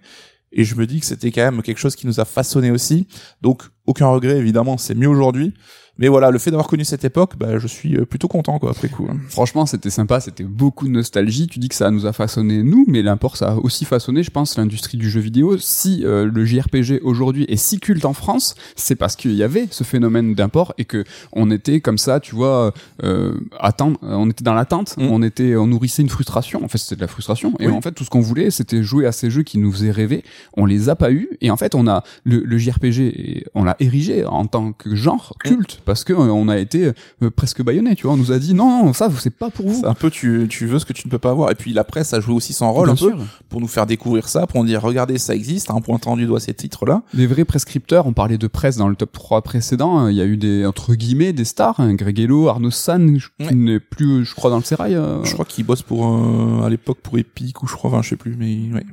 Et 0.51 0.63
je 0.63 0.75
me 0.75 0.85
dis 0.85 0.99
que 0.99 1.05
c'était 1.05 1.31
quand 1.31 1.43
même 1.43 1.61
quelque 1.61 1.79
chose 1.79 1.95
qui 1.95 2.07
nous 2.07 2.19
a 2.19 2.25
façonné 2.25 2.71
aussi. 2.71 3.07
Donc, 3.41 3.63
aucun 3.85 4.07
regret, 4.07 4.37
évidemment, 4.37 4.77
c'est 4.77 4.95
mieux 4.95 5.09
aujourd'hui. 5.09 5.53
Mais 5.97 6.07
voilà, 6.09 6.29
le 6.29 6.39
fait 6.39 6.51
d'avoir 6.51 6.67
connu 6.67 6.83
cette 6.83 7.05
époque, 7.05 7.33
bah, 7.39 7.57
je 7.57 7.67
suis 7.67 7.95
euh, 7.95 8.05
plutôt 8.05 8.27
content, 8.27 8.59
quoi, 8.59 8.71
après 8.71 8.89
coup. 8.89 9.07
hein. 9.09 9.15
Franchement, 9.29 9.65
c'était 9.65 9.89
sympa, 9.89 10.19
c'était 10.19 10.43
beaucoup 10.43 10.85
de 10.87 10.91
nostalgie. 10.91 11.47
Tu 11.47 11.59
dis 11.59 11.69
que 11.69 11.75
ça 11.75 11.89
nous 11.89 12.05
a 12.05 12.11
façonné 12.11 12.63
nous, 12.63 12.83
mais 12.89 13.01
l'import, 13.01 13.37
ça 13.37 13.51
a 13.51 13.55
aussi 13.55 13.85
façonné, 13.85 14.21
je 14.21 14.29
pense, 14.31 14.57
l'industrie 14.57 14.97
du 14.97 15.09
jeu 15.09 15.21
vidéo. 15.21 15.57
Si 15.57 16.01
euh, 16.03 16.29
le 16.31 16.43
JRPG 16.45 16.99
aujourd'hui 17.03 17.45
est 17.47 17.55
si 17.55 17.79
culte 17.79 18.03
en 18.03 18.11
France, 18.13 18.55
c'est 18.75 18.95
parce 18.95 19.15
qu'il 19.15 19.33
y 19.33 19.43
avait 19.43 19.67
ce 19.71 19.85
phénomène 19.85 20.35
d'import 20.35 20.73
et 20.77 20.83
que 20.85 21.05
on 21.31 21.49
était 21.49 21.79
comme 21.79 21.97
ça, 21.97 22.19
tu 22.19 22.35
vois, 22.35 22.73
euh, 23.03 23.33
attendre, 23.59 23.97
euh, 24.03 24.15
on 24.15 24.29
était 24.29 24.43
dans 24.43 24.53
l'attente, 24.53 24.95
Mm. 24.97 25.07
on 25.09 25.21
était, 25.23 25.55
on 25.55 25.67
nourrissait 25.67 26.01
une 26.01 26.09
frustration. 26.09 26.63
En 26.63 26.67
fait, 26.67 26.77
c'était 26.77 26.95
de 26.97 27.01
la 27.01 27.07
frustration. 27.07 27.53
Et 27.59 27.67
Oui. 27.67 27.73
en 27.73 27.79
fait, 27.81 27.93
tout 27.93 28.03
ce 28.03 28.09
qu'on 28.09 28.19
voulait, 28.21 28.51
c'était 28.51 28.83
jouer 28.83 29.05
à 29.05 29.11
ces 29.13 29.29
jeux 29.29 29.43
qui 29.43 29.57
nous 29.59 29.71
faisaient 29.71 29.91
rêver. 29.91 30.23
On 30.57 30.65
les 30.65 30.89
a 30.89 30.95
pas 30.97 31.11
eu. 31.11 31.29
Et 31.41 31.51
en 31.51 31.57
fait, 31.57 31.73
on 31.73 31.87
a 31.87 32.03
le, 32.25 32.39
le 32.39 32.57
JRPG, 32.57 33.45
on 33.55 33.63
l'a 33.63 33.75
érigé 33.79 34.25
en 34.25 34.45
tant 34.45 34.73
que 34.73 34.93
genre 34.95 35.33
culte 35.43 35.81
parce 35.85 36.03
que 36.03 36.13
euh, 36.13 36.17
on 36.17 36.49
a 36.49 36.57
été 36.57 36.91
euh, 37.21 37.29
presque 37.29 37.63
baïonné. 37.63 37.95
Tu 37.95 38.03
vois, 38.03 38.13
on 38.13 38.17
nous 38.17 38.31
a 38.31 38.39
dit 38.39 38.53
non, 38.53 38.85
non, 38.85 38.93
ça, 38.93 39.09
c'est 39.19 39.35
pas 39.35 39.49
pour 39.49 39.67
vous. 39.67 39.81
C'est 39.81 39.87
un 39.87 39.93
peu, 39.93 40.09
tu, 40.09 40.47
tu 40.49 40.65
veux 40.65 40.79
ce 40.79 40.85
que 40.85 40.93
tu 40.93 41.07
ne 41.07 41.11
peux 41.11 41.19
pas 41.19 41.31
avoir. 41.31 41.51
Et 41.51 41.55
puis, 41.55 41.73
la 41.73 41.83
presse 41.83 42.13
a 42.13 42.19
joué 42.19 42.33
aussi 42.33 42.53
son 42.53 42.71
rôle 42.71 42.91
Bien 42.91 42.93
un 42.93 43.11
peu 43.11 43.23
pour 43.49 43.61
nous 43.61 43.67
faire 43.67 43.85
découvrir 43.85 44.27
ça, 44.27 44.47
pour 44.47 44.61
nous 44.61 44.67
dire, 44.67 44.81
regardez, 44.81 45.17
ça 45.17 45.35
existe, 45.35 45.71
en 45.71 45.81
pointant 45.81 46.17
du 46.17 46.25
doigt 46.25 46.39
ces 46.39 46.53
titres-là. 46.53 47.03
Les 47.13 47.27
vrais 47.27 47.45
prescripteurs, 47.45 48.07
on 48.07 48.13
parlait 48.13 48.37
de 48.37 48.47
presse 48.47 48.77
dans 48.77 48.87
le 48.87 48.95
top 48.95 49.11
3 49.11 49.41
précédent, 49.41 50.05
euh, 50.05 50.11
il 50.11 50.17
y 50.17 50.21
a 50.21 50.25
eu 50.25 50.37
des, 50.37 50.65
entre 50.65 50.95
guillemets, 50.95 51.33
des 51.33 51.45
stars, 51.45 51.79
hein, 51.79 51.93
Greg 51.93 52.19
Hello, 52.19 52.47
Arnaud 52.47 52.71
San, 52.71 53.17
qui 53.39 53.55
n'est 53.55 53.79
plus, 53.79 54.25
je 54.25 54.35
crois, 54.35 54.49
dans 54.49 54.57
le 54.57 54.63
sérail, 54.63 54.95
euh, 54.95 55.23
Je 55.23 55.33
crois 55.33 55.45
qu'ils 55.45 55.65
bossent 55.65 55.83
pour, 55.83 56.07
euh, 56.07 56.63
à 56.63 56.69
l'époque, 56.69 56.99
pour 57.01 57.17
Epic, 57.17 57.61
ou 57.63 57.67
je 57.67 57.75
crois, 57.75 57.91
enfin, 57.91 58.01
je 58.01 58.09
sais 58.09 58.15
plus, 58.15 58.35
mais 58.37 58.73
ouais. 58.73 58.85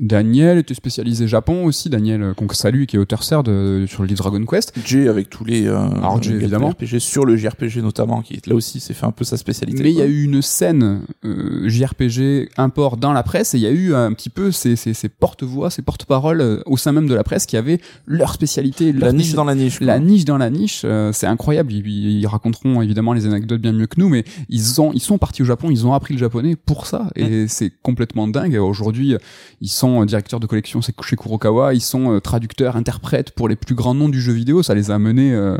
Daniel 0.00 0.58
était 0.58 0.74
spécialisé 0.74 1.26
Japon 1.26 1.64
aussi, 1.64 1.88
Daniel, 1.90 2.22
euh, 2.22 2.34
qu'on 2.34 2.48
salue, 2.48 2.84
qui 2.84 2.96
est 2.96 2.98
auteur 2.98 3.22
CERD 3.22 3.46
de, 3.46 3.84
sur 3.88 4.02
le 4.02 4.08
livre 4.08 4.18
Dragon 4.18 4.44
Quest. 4.44 4.72
Jay 4.84 5.08
avec 5.08 5.30
tous 5.30 5.44
les, 5.44 5.66
euh, 5.66 5.76
Alors, 5.76 6.22
Jay, 6.22 6.30
les 6.30 6.36
évidemment. 6.36 6.70
RPG 6.70 6.98
sur 6.98 7.24
le 7.24 7.36
JRPG 7.36 7.82
notamment, 7.82 8.22
qui 8.22 8.40
là 8.46 8.54
aussi 8.54 8.80
s'est 8.80 8.94
fait 8.94 9.06
un 9.06 9.12
peu 9.12 9.24
sa 9.24 9.36
spécialité. 9.36 9.82
Mais 9.82 9.90
il 9.90 9.96
y 9.96 10.02
a 10.02 10.06
eu 10.06 10.24
une 10.24 10.42
scène 10.42 11.02
euh, 11.24 11.68
JRPG 11.68 12.50
import 12.56 12.96
dans 12.96 13.12
la 13.12 13.22
presse 13.22 13.54
et 13.54 13.58
il 13.58 13.62
y 13.62 13.66
a 13.66 13.70
eu 13.70 13.94
un 13.94 14.12
petit 14.12 14.30
peu 14.30 14.52
ces, 14.52 14.76
ces, 14.76 14.94
ces 14.94 15.08
porte-voix, 15.08 15.70
ces 15.70 15.82
porte-paroles 15.82 16.40
euh, 16.40 16.62
au 16.66 16.76
sein 16.76 16.92
même 16.92 17.08
de 17.08 17.14
la 17.14 17.24
presse 17.24 17.46
qui 17.46 17.56
avaient 17.56 17.80
leur 18.06 18.32
spécialité, 18.32 18.92
leur 18.92 19.06
la 19.06 19.12
niche 19.12 19.34
dans 19.34 19.44
la 19.44 19.54
niche. 19.54 19.80
La 19.80 19.98
niche 19.98 20.24
dans 20.24 20.38
la 20.38 20.50
niche, 20.50 20.82
euh, 20.84 21.12
c'est 21.12 21.26
incroyable. 21.26 21.72
Ils, 21.72 21.86
ils 21.86 22.26
raconteront 22.26 22.82
évidemment 22.82 23.12
les 23.12 23.26
anecdotes 23.26 23.60
bien 23.60 23.72
mieux 23.72 23.86
que 23.86 24.00
nous, 24.00 24.08
mais 24.08 24.24
ils 24.48 24.80
ont, 24.80 24.92
ils 24.92 25.00
sont 25.00 25.18
partis 25.18 25.42
au 25.42 25.46
Japon, 25.46 25.70
ils 25.70 25.86
ont 25.86 25.92
appris 25.92 26.14
le 26.14 26.20
japonais 26.20 26.56
pour 26.56 26.86
ça, 26.86 27.10
et 27.16 27.46
c'est 27.48 27.72
complètement 27.82 28.28
dingue. 28.28 28.56
Aujourd'hui, 28.56 29.14
ils 29.60 29.68
sont 29.78 30.02
euh, 30.02 30.06
directeurs 30.06 30.40
de 30.40 30.46
collection 30.46 30.80
chez 30.80 30.92
Kurokawa, 31.16 31.74
ils 31.74 31.80
sont 31.80 32.12
euh, 32.12 32.20
traducteurs, 32.20 32.76
interprètes 32.76 33.30
pour 33.32 33.48
les 33.48 33.56
plus 33.56 33.74
grands 33.74 33.94
noms 33.94 34.08
du 34.08 34.20
jeu 34.20 34.32
vidéo. 34.32 34.62
Ça 34.62 34.74
les 34.74 34.90
a 34.90 34.98
menés 34.98 35.32
euh, 35.32 35.56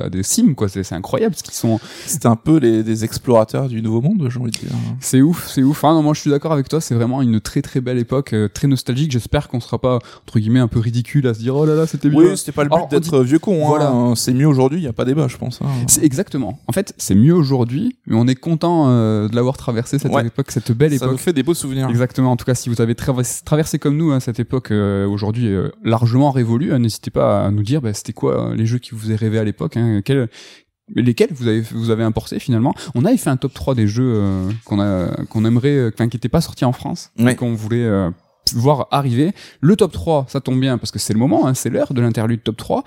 à, 0.00 0.04
à 0.06 0.08
des 0.10 0.22
cimes, 0.22 0.54
quoi. 0.54 0.68
C'est 0.68 0.82
c'est 0.82 0.94
incroyable 0.94 1.34
ce 1.34 1.42
qu'ils 1.42 1.54
sont. 1.54 1.80
C'était 2.06 2.26
un 2.28 2.36
peu 2.36 2.58
les, 2.58 2.82
des 2.82 3.04
explorateurs 3.04 3.68
du 3.68 3.82
nouveau 3.82 4.00
monde, 4.00 4.26
j'ai 4.30 4.38
envie 4.40 4.50
de 4.50 4.56
dire. 4.58 4.70
C'est 5.00 5.20
ouf, 5.22 5.48
c'est 5.48 5.62
ouf. 5.62 5.78
Enfin, 5.84 5.94
non, 5.94 6.02
moi 6.02 6.14
je 6.14 6.20
suis 6.20 6.30
d'accord 6.30 6.52
avec 6.52 6.68
toi. 6.68 6.80
C'est 6.80 6.94
vraiment 6.94 7.20
une 7.22 7.40
très 7.40 7.62
très 7.62 7.80
belle 7.80 7.98
époque, 7.98 8.34
très 8.54 8.68
nostalgique. 8.68 9.10
J'espère 9.12 9.48
qu'on 9.48 9.60
sera 9.60 9.78
pas 9.78 9.98
entre 10.26 10.38
guillemets 10.38 10.60
un 10.60 10.68
peu 10.68 10.78
ridicule 10.78 11.26
à 11.26 11.34
se 11.34 11.40
dire 11.40 11.54
oh 11.56 11.66
là 11.66 11.74
là 11.74 11.86
c'était 11.86 12.08
bien. 12.08 12.18
Oui, 12.20 12.36
c'était 12.36 12.52
pas 12.52 12.64
le 12.64 12.70
but 12.70 12.90
d'être 12.90 13.20
vieux 13.22 13.38
con. 13.38 13.66
Voilà. 13.66 13.90
Hein. 13.90 14.14
C'est 14.14 14.32
mieux 14.34 14.46
aujourd'hui, 14.46 14.78
il 14.80 14.84
y 14.84 14.88
a 14.88 14.92
pas 14.92 15.04
débat, 15.04 15.28
je 15.28 15.36
pense. 15.36 15.60
hein. 15.62 15.66
C'est 15.86 16.04
exactement. 16.04 16.58
En 16.68 16.72
fait, 16.72 16.94
c'est 16.98 17.14
mieux 17.14 17.34
aujourd'hui, 17.34 17.96
mais 18.06 18.16
on 18.16 18.26
est 18.26 18.34
content 18.34 18.86
euh, 18.88 19.28
de 19.28 19.34
l'avoir 19.34 19.56
traversé 19.56 19.98
cette 19.98 20.12
Ouais. 20.12 20.26
époque, 20.26 20.50
cette 20.50 20.72
belle 20.72 20.96
Ça 20.98 21.04
nous 21.06 21.12
époque. 21.12 21.20
fait 21.20 21.32
des 21.32 21.42
beaux 21.42 21.54
souvenirs. 21.54 21.88
Exactement. 21.90 22.32
En 22.32 22.36
tout 22.36 22.44
cas, 22.44 22.54
si 22.54 22.68
vous 22.68 22.80
avez 22.80 22.94
traversé, 22.94 23.42
traversé 23.48 23.78
comme 23.78 23.96
nous 23.96 24.10
hein, 24.12 24.20
cette 24.20 24.38
époque 24.40 24.70
euh, 24.70 25.06
aujourd'hui 25.08 25.48
euh, 25.48 25.70
largement 25.82 26.30
révolue, 26.30 26.72
hein, 26.74 26.78
n'hésitez 26.80 27.10
pas 27.10 27.46
à 27.46 27.50
nous 27.50 27.62
dire 27.62 27.80
bah, 27.80 27.94
c'était 27.94 28.12
quoi 28.12 28.50
euh, 28.50 28.54
les 28.54 28.66
jeux 28.66 28.78
qui 28.78 28.90
vous 28.90 28.98
faisaient 28.98 29.16
rêver 29.16 29.38
à 29.38 29.44
l'époque, 29.44 29.76
hein, 29.78 30.02
quels- 30.04 30.28
lesquels 30.94 31.30
vous 31.32 31.48
avez 31.48 31.60
vous 31.60 31.90
avez 31.90 32.02
importé 32.04 32.38
finalement. 32.38 32.74
On 32.94 33.04
avait 33.06 33.16
fait 33.16 33.30
un 33.30 33.36
top 33.38 33.54
3 33.54 33.74
des 33.74 33.86
jeux 33.86 34.12
euh, 34.16 34.50
qu'on 34.66 34.80
a 34.80 35.08
qu'on 35.30 35.44
aimerait, 35.46 35.76
euh, 35.76 35.90
enfin 35.94 36.08
qui 36.08 36.16
n'étaient 36.16 36.28
pas 36.28 36.40
sortis 36.42 36.64
en 36.66 36.72
France, 36.72 37.10
Ouais. 37.18 37.34
qu'on 37.36 37.54
voulait 37.54 37.84
euh, 37.84 38.10
voir 38.54 38.86
arriver. 38.90 39.32
Le 39.60 39.76
top 39.76 39.92
3, 39.92 40.26
ça 40.28 40.40
tombe 40.40 40.60
bien 40.60 40.78
parce 40.78 40.90
que 40.90 40.98
c'est 40.98 41.12
le 41.14 41.18
moment, 41.18 41.46
hein, 41.46 41.54
c'est 41.54 41.70
l'heure 41.70 41.92
de 41.94 42.00
l'interlude 42.00 42.42
top 42.42 42.56
3. 42.56 42.84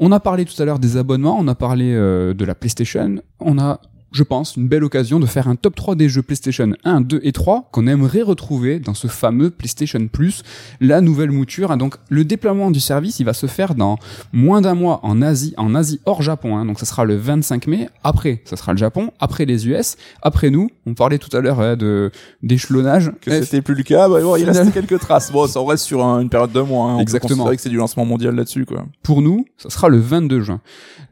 On 0.00 0.12
a 0.12 0.20
parlé 0.20 0.44
tout 0.44 0.60
à 0.60 0.64
l'heure 0.64 0.78
des 0.78 0.96
abonnements, 0.96 1.36
on 1.38 1.48
a 1.48 1.54
parlé 1.56 1.92
euh, 1.92 2.34
de 2.34 2.44
la 2.44 2.54
PlayStation, 2.54 3.16
on 3.40 3.58
a 3.58 3.80
je 4.12 4.22
pense, 4.22 4.56
une 4.56 4.68
belle 4.68 4.84
occasion 4.84 5.20
de 5.20 5.26
faire 5.26 5.48
un 5.48 5.56
top 5.56 5.74
3 5.74 5.94
des 5.94 6.08
jeux 6.08 6.22
PlayStation 6.22 6.72
1, 6.84 7.00
2 7.02 7.20
et 7.22 7.32
3 7.32 7.68
qu'on 7.72 7.86
aimerait 7.86 8.22
retrouver 8.22 8.80
dans 8.80 8.94
ce 8.94 9.06
fameux 9.06 9.50
PlayStation 9.50 10.06
Plus, 10.08 10.42
la 10.80 11.00
nouvelle 11.00 11.30
mouture. 11.30 11.76
Donc 11.76 11.96
le 12.08 12.24
déploiement 12.24 12.70
du 12.70 12.80
service, 12.80 13.20
il 13.20 13.24
va 13.24 13.32
se 13.32 13.46
faire 13.46 13.74
dans 13.74 13.98
moins 14.32 14.60
d'un 14.60 14.74
mois 14.74 15.00
en 15.02 15.22
Asie, 15.22 15.54
en 15.56 15.74
Asie 15.74 16.00
hors 16.06 16.22
Japon. 16.22 16.56
Hein. 16.56 16.64
Donc 16.64 16.80
ça 16.80 16.86
sera 16.86 17.04
le 17.04 17.16
25 17.16 17.66
mai. 17.66 17.88
Après, 18.04 18.42
ça 18.44 18.56
sera 18.56 18.72
le 18.72 18.78
Japon. 18.78 19.10
Après 19.20 19.44
les 19.44 19.68
US. 19.68 19.96
Après 20.22 20.50
nous. 20.50 20.70
On 20.86 20.94
parlait 20.94 21.18
tout 21.18 21.34
à 21.36 21.40
l'heure 21.40 21.60
hein, 21.60 21.76
de 21.76 22.10
d'échelonnage. 22.42 23.12
Que 23.20 23.42
c'était 23.42 23.62
plus 23.62 23.74
le 23.74 23.82
cas. 23.82 24.08
Bah, 24.08 24.20
bon, 24.20 24.36
il 24.36 24.44
reste 24.44 24.72
quelques 24.72 24.98
traces. 24.98 25.30
Bon, 25.30 25.46
ça 25.46 25.60
reste 25.64 25.84
sur 25.84 26.02
une 26.02 26.28
période 26.28 26.52
de 26.52 26.60
mois. 26.60 26.90
Hein. 26.90 26.98
Exactement. 26.98 27.48
C'est 27.48 27.56
que 27.56 27.62
c'est 27.62 27.68
du 27.68 27.76
lancement 27.76 28.04
mondial 28.04 28.34
là-dessus, 28.34 28.64
quoi. 28.64 28.86
Pour 29.02 29.22
nous, 29.22 29.46
ça 29.56 29.70
sera 29.70 29.88
le 29.88 29.98
22 29.98 30.40
juin. 30.40 30.60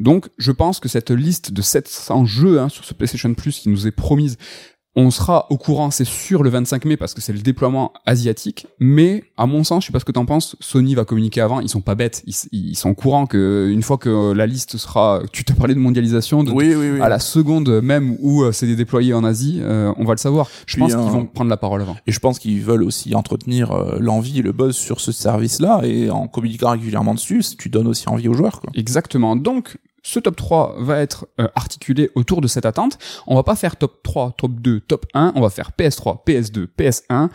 Donc, 0.01 0.29
je 0.39 0.53
pense 0.53 0.81
que 0.81 0.89
cette 0.89 1.11
liste 1.11 1.53
de 1.53 1.63
700 1.63 2.25
jeux 2.25 2.61
hein, 2.61 2.69
sur 2.69 2.85
ce 2.88 2.94
PlayStation 2.94 3.33
Plus 3.35 3.61
qui 3.61 3.68
nous 3.68 3.87
est 3.87 3.92
promise 3.92 4.37
on 4.98 5.12
sera 5.12 5.46
au 5.51 5.57
courant, 5.57 5.92
c'est 5.92 6.05
sûr, 6.05 6.42
le 6.42 6.51
25 6.51 6.85
mai 6.85 6.96
parce 6.96 7.14
que 7.14 7.20
c'est 7.20 7.33
le 7.33 7.38
déploiement 7.38 7.92
asiatique. 8.05 8.66
Mais 8.81 9.22
à 9.37 9.46
mon 9.46 9.62
sens, 9.62 9.85
je 9.85 9.87
sais 9.87 9.92
pas 9.92 10.01
ce 10.01 10.05
que 10.05 10.11
t'en 10.11 10.27
penses, 10.27 10.57
Sony 10.59 10.96
va 10.96 11.05
communiquer 11.05 11.40
avant. 11.40 11.61
Ils 11.61 11.68
sont 11.68 11.81
pas 11.81 11.94
bêtes. 11.94 12.24
Ils, 12.51 12.74
sont 12.74 12.90
au 12.90 12.94
courant 12.94 13.27
que 13.27 13.68
une 13.70 13.83
fois 13.83 13.96
que 13.96 14.33
la 14.33 14.46
liste 14.46 14.77
sera, 14.77 15.22
tu 15.31 15.44
t'as 15.44 15.55
parlé 15.55 15.74
de 15.74 15.79
mondialisation, 15.79 16.42
de, 16.42 16.51
oui, 16.51 16.74
oui, 16.74 16.90
oui. 16.94 17.01
à 17.01 17.09
la 17.09 17.20
seconde 17.20 17.81
même 17.81 18.16
où 18.20 18.42
euh, 18.42 18.51
c'est 18.51 18.66
déployé 18.74 19.14
en 19.14 19.22
Asie, 19.22 19.61
euh, 19.62 19.92
on 19.98 20.05
va 20.05 20.14
le 20.14 20.18
savoir. 20.18 20.48
Je 20.66 20.77
pense 20.79 20.92
qu'ils 20.92 21.12
vont 21.12 21.27
prendre 21.27 21.51
la 21.51 21.57
parole 21.57 21.81
avant. 21.81 21.96
Et 22.09 22.12
je 22.12 22.18
pense 22.18 22.40
qu'ils 22.40 22.61
veulent 22.61 22.83
aussi 22.83 23.14
entretenir 23.14 23.70
euh, 23.70 23.98
l'envie 24.01 24.40
et 24.40 24.42
le 24.42 24.51
buzz 24.51 24.74
sur 24.74 25.01
ce 25.01 25.12
service-là 25.12 25.83
et 25.85 26.11
en 26.11 26.27
communiquant 26.27 26.70
régulièrement 26.70 27.14
dessus, 27.14 27.44
tu 27.57 27.68
donnes 27.68 27.87
aussi 27.87 28.09
envie 28.09 28.27
aux 28.27 28.35
joueurs. 28.35 28.61
Quoi. 28.61 28.70
Exactement. 28.74 29.37
Donc 29.37 29.79
ce 30.09 30.18
top 30.18 30.37
3 30.37 30.77
va 30.79 31.01
être 31.01 31.29
euh, 31.38 31.49
articulé 31.55 32.11
autour 32.14 32.40
de 32.40 32.49
cette 32.49 32.64
attente. 32.64 32.99
On 33.27 33.35
va 33.35 33.42
pas 33.42 33.57
faire 33.57 33.77
top 33.77 34.03
3, 34.03 34.37
top 34.38 34.53
2, 34.53 34.81
top 34.81 35.05
1, 35.12 35.33
on 35.35 35.42
va 35.42 35.51
faire 35.51 35.73
PS3, 35.79 36.25
PS2, 36.27 36.66
PS1. 36.79 37.29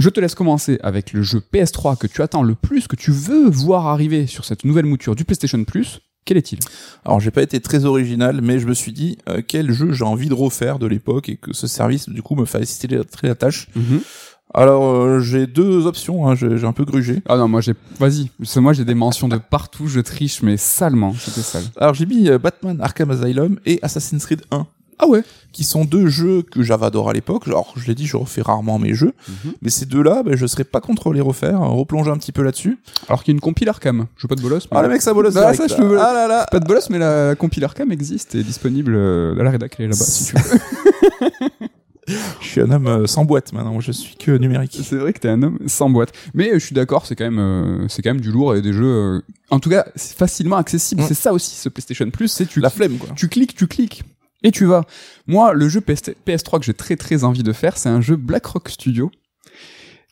Je 0.00 0.08
te 0.08 0.18
laisse 0.18 0.34
commencer 0.34 0.80
avec 0.82 1.12
le 1.12 1.22
jeu 1.22 1.40
PS3 1.52 1.96
que 1.96 2.08
tu 2.08 2.20
attends 2.20 2.42
le 2.42 2.56
plus, 2.56 2.88
que 2.88 2.96
tu 2.96 3.12
veux 3.12 3.48
voir 3.48 3.86
arriver 3.86 4.26
sur 4.26 4.44
cette 4.44 4.64
nouvelle 4.64 4.86
mouture 4.86 5.14
du 5.14 5.24
PlayStation 5.24 5.62
Plus. 5.62 6.00
Quel 6.24 6.36
est-il? 6.36 6.58
Alors 7.04 7.20
j'ai 7.20 7.30
pas 7.30 7.42
été 7.42 7.60
très 7.60 7.84
original, 7.84 8.40
mais 8.42 8.58
je 8.58 8.66
me 8.66 8.74
suis 8.74 8.92
dit 8.92 9.18
euh, 9.28 9.40
quel 9.46 9.70
jeu 9.70 9.92
j'ai 9.92 10.04
envie 10.04 10.28
de 10.28 10.34
refaire 10.34 10.80
de 10.80 10.88
l'époque 10.88 11.28
et 11.28 11.36
que 11.36 11.52
ce 11.52 11.68
service 11.68 12.08
du 12.08 12.22
coup 12.22 12.34
me 12.34 12.46
facilite 12.46 13.08
très 13.10 13.28
la 13.28 13.36
tâche. 13.36 13.68
Mhm. 13.76 14.00
Alors 14.54 14.84
euh, 14.84 15.20
j'ai 15.20 15.46
deux 15.46 15.86
options, 15.86 16.28
hein, 16.28 16.34
j'ai 16.34 16.64
un 16.64 16.72
peu 16.72 16.84
grugé. 16.84 17.22
Ah 17.28 17.36
non, 17.36 17.48
moi 17.48 17.60
j'ai, 17.60 17.74
vas-y, 17.98 18.30
moi 18.56 18.72
j'ai 18.72 18.84
des 18.84 18.94
mentions 18.94 19.28
de 19.28 19.36
partout, 19.36 19.86
je 19.88 20.00
triche 20.00 20.42
mais 20.42 20.56
salement, 20.56 21.14
c'était 21.18 21.42
sale. 21.42 21.64
Alors 21.76 21.94
j'ai 21.94 22.06
mis 22.06 22.28
euh, 22.28 22.38
Batman 22.38 22.78
Arkham 22.80 23.10
Asylum 23.10 23.58
et 23.66 23.78
Assassin's 23.82 24.24
Creed 24.24 24.42
1. 24.50 24.66
Ah 25.00 25.06
ouais 25.06 25.22
Qui 25.52 25.62
sont 25.62 25.84
deux 25.84 26.08
jeux 26.08 26.42
que 26.42 26.62
j'avais 26.62 26.86
adoré 26.86 27.10
à 27.10 27.12
l'époque. 27.12 27.46
Alors 27.46 27.72
je 27.76 27.86
l'ai 27.86 27.94
dit, 27.94 28.06
je 28.06 28.16
refais 28.16 28.42
rarement 28.42 28.78
mes 28.78 28.94
jeux, 28.94 29.12
mhm. 29.28 29.52
mais 29.62 29.70
ces 29.70 29.86
deux-là, 29.86 30.22
ben, 30.24 30.34
je 30.34 30.46
serais 30.46 30.64
pas 30.64 30.80
contre 30.80 31.12
les 31.12 31.20
refaire, 31.20 31.62
hein, 31.62 31.68
replonger 31.68 32.10
un 32.10 32.16
petit 32.16 32.32
peu 32.32 32.42
là-dessus. 32.42 32.78
Alors 33.08 33.22
qu'il 33.22 33.32
y 33.32 33.34
a 33.34 33.36
une 33.36 33.40
compile 33.40 33.68
Arkham, 33.68 34.06
je 34.16 34.22
veux 34.22 34.28
pas 34.28 34.34
de 34.34 34.42
bolos. 34.42 34.66
Mais... 34.72 34.78
Ah 34.78 34.82
le 34.82 34.88
mec 34.88 35.02
ça 35.02 35.14
bolos 35.14 35.36
ah, 35.36 35.54
ça, 35.54 35.66
je 35.68 35.74
veux... 35.80 36.00
Ah 36.00 36.12
là 36.12 36.26
là 36.26 36.46
Pas 36.50 36.58
de 36.58 36.66
bolos, 36.66 36.90
mais 36.90 36.98
la 36.98 37.36
compile 37.36 37.64
Arkham 37.64 37.92
existe 37.92 38.34
et 38.34 38.40
est 38.40 38.44
disponible 38.44 38.94
euh, 38.96 39.38
à 39.38 39.44
la 39.44 39.50
rédac, 39.50 39.76
elle 39.78 39.84
est 39.84 39.88
là-bas 39.88 40.04
si 40.04 40.32
tu 40.32 40.36
veux. 40.36 40.58
je 42.40 42.46
suis 42.46 42.60
un 42.60 42.70
homme 42.70 42.86
euh, 42.86 43.06
sans 43.06 43.24
boîte 43.24 43.52
maintenant, 43.52 43.78
je 43.80 43.92
suis 43.92 44.16
que 44.16 44.32
numérique. 44.36 44.78
C'est 44.82 44.96
vrai 44.96 45.12
que 45.12 45.18
t'es 45.18 45.28
un 45.28 45.42
homme 45.42 45.58
sans 45.66 45.90
boîte. 45.90 46.12
Mais 46.34 46.50
euh, 46.50 46.54
je 46.54 46.64
suis 46.64 46.74
d'accord, 46.74 47.06
c'est 47.06 47.16
quand 47.16 47.24
même 47.24 47.38
euh, 47.38 47.88
c'est 47.88 48.02
quand 48.02 48.10
même 48.10 48.20
du 48.20 48.30
lourd 48.30 48.54
et 48.54 48.62
des 48.62 48.72
jeux 48.72 49.22
en 49.50 49.60
tout 49.60 49.70
cas, 49.70 49.86
c'est 49.96 50.16
facilement 50.16 50.56
accessible. 50.56 51.02
C'est 51.06 51.14
ça 51.14 51.32
aussi 51.32 51.54
ce 51.56 51.68
PlayStation 51.68 52.10
Plus, 52.10 52.28
c'est 52.28 52.46
tu 52.46 52.60
la 52.60 52.70
flemme 52.70 52.98
quoi. 52.98 53.10
Tu 53.16 53.28
cliques, 53.28 53.54
tu 53.54 53.66
cliques 53.66 54.02
et 54.42 54.50
tu 54.50 54.66
vas. 54.66 54.84
Moi, 55.26 55.52
le 55.52 55.68
jeu 55.68 55.80
PS 55.80 56.02
PS3 56.26 56.60
que 56.60 56.64
j'ai 56.64 56.74
très 56.74 56.96
très 56.96 57.24
envie 57.24 57.42
de 57.42 57.52
faire, 57.52 57.76
c'est 57.76 57.88
un 57.88 58.00
jeu 58.00 58.16
BlackRock 58.16 58.68
Studio 58.68 59.10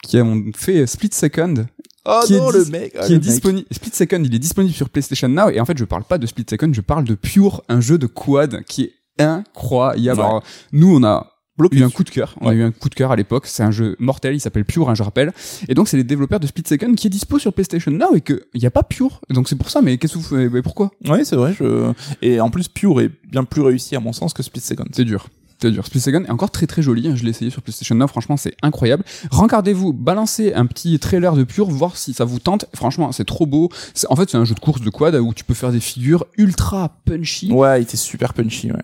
qui 0.02 0.18
a 0.18 0.24
fait 0.54 0.86
Split 0.86 1.10
Second 1.12 1.66
Oh 2.08 2.20
qui 2.24 2.34
non, 2.34 2.50
est 2.50 2.58
le 2.58 2.64
mec. 2.66 3.00
qui 3.06 3.14
est 3.14 3.18
disponible. 3.18 3.66
Split 3.72 3.90
Second, 3.92 4.22
il 4.22 4.34
est 4.34 4.38
disponible 4.38 4.74
sur 4.74 4.88
PlayStation 4.88 5.28
Now. 5.28 5.50
Et 5.50 5.60
en 5.60 5.64
fait, 5.64 5.76
je 5.76 5.84
parle 5.84 6.04
pas 6.04 6.18
de 6.18 6.26
Split 6.26 6.46
Second, 6.48 6.72
je 6.72 6.80
parle 6.80 7.04
de 7.04 7.14
Pure, 7.14 7.62
un 7.68 7.80
jeu 7.80 7.98
de 7.98 8.06
quad 8.06 8.62
qui 8.64 8.82
est 8.84 9.22
incroyable. 9.22 10.20
Alors, 10.20 10.44
nous, 10.72 10.96
on 10.96 11.02
a 11.02 11.35
eu 11.72 11.82
un 11.82 11.90
coup 11.90 12.04
de 12.04 12.10
cœur. 12.10 12.34
On 12.40 12.48
a 12.48 12.54
eu 12.54 12.62
un 12.62 12.70
coup 12.70 12.88
de 12.88 12.94
cœur 12.94 13.10
à 13.10 13.16
l'époque. 13.16 13.46
C'est 13.46 13.62
un 13.62 13.70
jeu 13.70 13.96
mortel. 13.98 14.34
Il 14.34 14.40
s'appelle 14.40 14.64
Pure, 14.64 14.90
hein, 14.90 14.94
je 14.94 15.02
rappelle. 15.02 15.32
Et 15.68 15.74
donc, 15.74 15.88
c'est 15.88 15.96
les 15.96 16.04
développeurs 16.04 16.40
de 16.40 16.46
Split 16.46 16.64
Second 16.66 16.94
qui 16.94 17.06
est 17.06 17.10
dispo 17.10 17.38
sur 17.38 17.52
PlayStation 17.52 17.90
Now 17.92 18.14
et 18.14 18.20
que 18.20 18.42
il 18.54 18.62
y 18.62 18.66
a 18.66 18.70
pas 18.70 18.82
Pure. 18.82 19.20
Donc, 19.30 19.48
c'est 19.48 19.56
pour 19.56 19.70
ça. 19.70 19.82
Mais 19.82 19.98
qu'est-ce 19.98 20.14
que 20.14 20.18
vous 20.18 20.36
faites? 20.36 20.52
Mais 20.52 20.62
Pourquoi? 20.62 20.90
Oui, 21.08 21.24
c'est 21.24 21.36
vrai. 21.36 21.54
Je... 21.58 21.92
Et 22.22 22.40
en 22.40 22.50
plus, 22.50 22.68
Pure 22.68 23.00
est 23.00 23.10
bien 23.30 23.44
plus 23.44 23.62
réussi 23.62 23.96
à 23.96 24.00
mon 24.00 24.12
sens 24.12 24.32
que 24.32 24.42
Split 24.42 24.60
Second. 24.60 24.86
C'est 24.92 25.04
dur. 25.04 25.26
C'est 25.60 25.70
dur. 25.70 25.86
Split 25.86 26.00
Second 26.00 26.24
est 26.24 26.30
encore 26.30 26.50
très 26.50 26.66
très 26.66 26.82
joli. 26.82 27.08
Hein. 27.08 27.16
Je 27.16 27.24
l'ai 27.24 27.30
essayé 27.30 27.50
sur 27.50 27.62
PlayStation 27.62 27.94
9. 27.94 28.10
Franchement, 28.10 28.36
c'est 28.36 28.54
incroyable. 28.62 29.04
Regardez-vous, 29.30 29.92
balancez 29.92 30.52
un 30.52 30.66
petit 30.66 30.98
trailer 30.98 31.34
de 31.34 31.44
Pure, 31.44 31.70
voir 31.70 31.96
si 31.96 32.12
ça 32.12 32.24
vous 32.24 32.38
tente. 32.38 32.66
Franchement, 32.74 33.10
c'est 33.12 33.24
trop 33.24 33.46
beau. 33.46 33.70
En 34.08 34.16
fait, 34.16 34.30
c'est 34.30 34.36
un 34.36 34.44
jeu 34.44 34.54
de 34.54 34.60
course 34.60 34.82
de 34.82 34.90
quad 34.90 35.14
où 35.14 35.32
tu 35.32 35.44
peux 35.44 35.54
faire 35.54 35.72
des 35.72 35.80
figures 35.80 36.26
ultra 36.36 36.90
punchy. 37.04 37.50
Ouais, 37.50 37.80
il 37.80 37.82
était 37.84 37.96
super 37.96 38.34
punchy. 38.34 38.70
Ouais. 38.70 38.78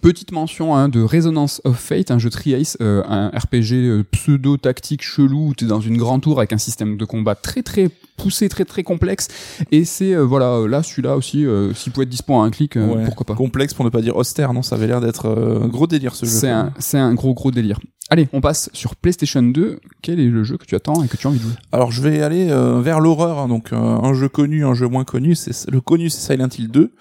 Petite 0.00 0.32
mention 0.32 0.74
hein, 0.74 0.88
de 0.88 1.00
Resonance 1.00 1.60
of 1.64 1.78
Fate, 1.78 2.10
un 2.10 2.18
jeu 2.18 2.30
Tri-Ace, 2.30 2.76
euh, 2.80 3.04
un 3.08 3.28
RPG 3.28 3.72
euh, 3.74 4.04
pseudo-tactique 4.10 5.02
chelou 5.02 5.48
où 5.48 5.54
t'es 5.54 5.66
dans 5.66 5.80
une 5.80 5.96
grande 5.96 6.22
tour 6.22 6.38
avec 6.38 6.52
un 6.52 6.58
système 6.58 6.96
de 6.96 7.04
combat 7.04 7.34
très 7.36 7.62
très 7.62 7.90
poussé, 8.16 8.48
très 8.48 8.64
très 8.64 8.82
complexe. 8.82 9.28
Et 9.70 9.84
c'est 9.84 10.14
euh, 10.14 10.22
voilà, 10.22 10.66
là 10.68 10.82
celui-là 10.82 11.16
aussi, 11.16 11.46
s'il 11.74 11.92
pouvait 11.92 12.04
être 12.04 12.10
dispo 12.10 12.34
à 12.34 12.44
un 12.44 12.50
clic, 12.50 12.78
pourquoi 13.04 13.26
pas. 13.26 13.34
Complexe 13.34 13.74
pour 13.74 13.84
ne 13.84 13.90
pas 13.90 14.02
dire 14.02 14.16
austère, 14.16 14.52
non 14.52 14.62
Ça 14.62 14.76
avait 14.76 14.86
l'air 14.86 15.00
d'être 15.00 15.26
un 15.26 15.68
gros 15.68 15.86
délire 15.86 16.14
c'est 16.14 16.50
un, 16.50 16.72
c'est 16.78 16.98
un 16.98 17.14
gros 17.14 17.34
gros 17.34 17.50
délire. 17.50 17.78
Allez, 18.08 18.28
on 18.32 18.40
passe 18.40 18.70
sur 18.72 18.94
PlayStation 18.94 19.42
2. 19.42 19.80
Quel 20.00 20.20
est 20.20 20.26
le 20.26 20.44
jeu 20.44 20.56
que 20.56 20.64
tu 20.64 20.76
attends 20.76 21.02
et 21.02 21.08
que 21.08 21.16
tu 21.16 21.26
as 21.26 21.30
envie 21.30 21.38
de 21.38 21.42
jouer? 21.42 21.54
Alors, 21.72 21.90
je 21.90 22.00
vais 22.02 22.22
aller 22.22 22.50
euh, 22.50 22.80
vers 22.80 23.00
l'horreur. 23.00 23.38
Hein. 23.38 23.48
donc, 23.48 23.72
euh, 23.72 23.76
un 23.76 24.14
jeu 24.14 24.28
connu, 24.28 24.64
un 24.64 24.74
jeu 24.74 24.86
moins 24.86 25.04
connu. 25.04 25.34
C'est 25.34 25.68
le 25.68 25.80
connu, 25.80 26.08
c'est 26.08 26.32
Silent 26.32 26.48
Hill 26.56 26.70
2. 26.70 26.92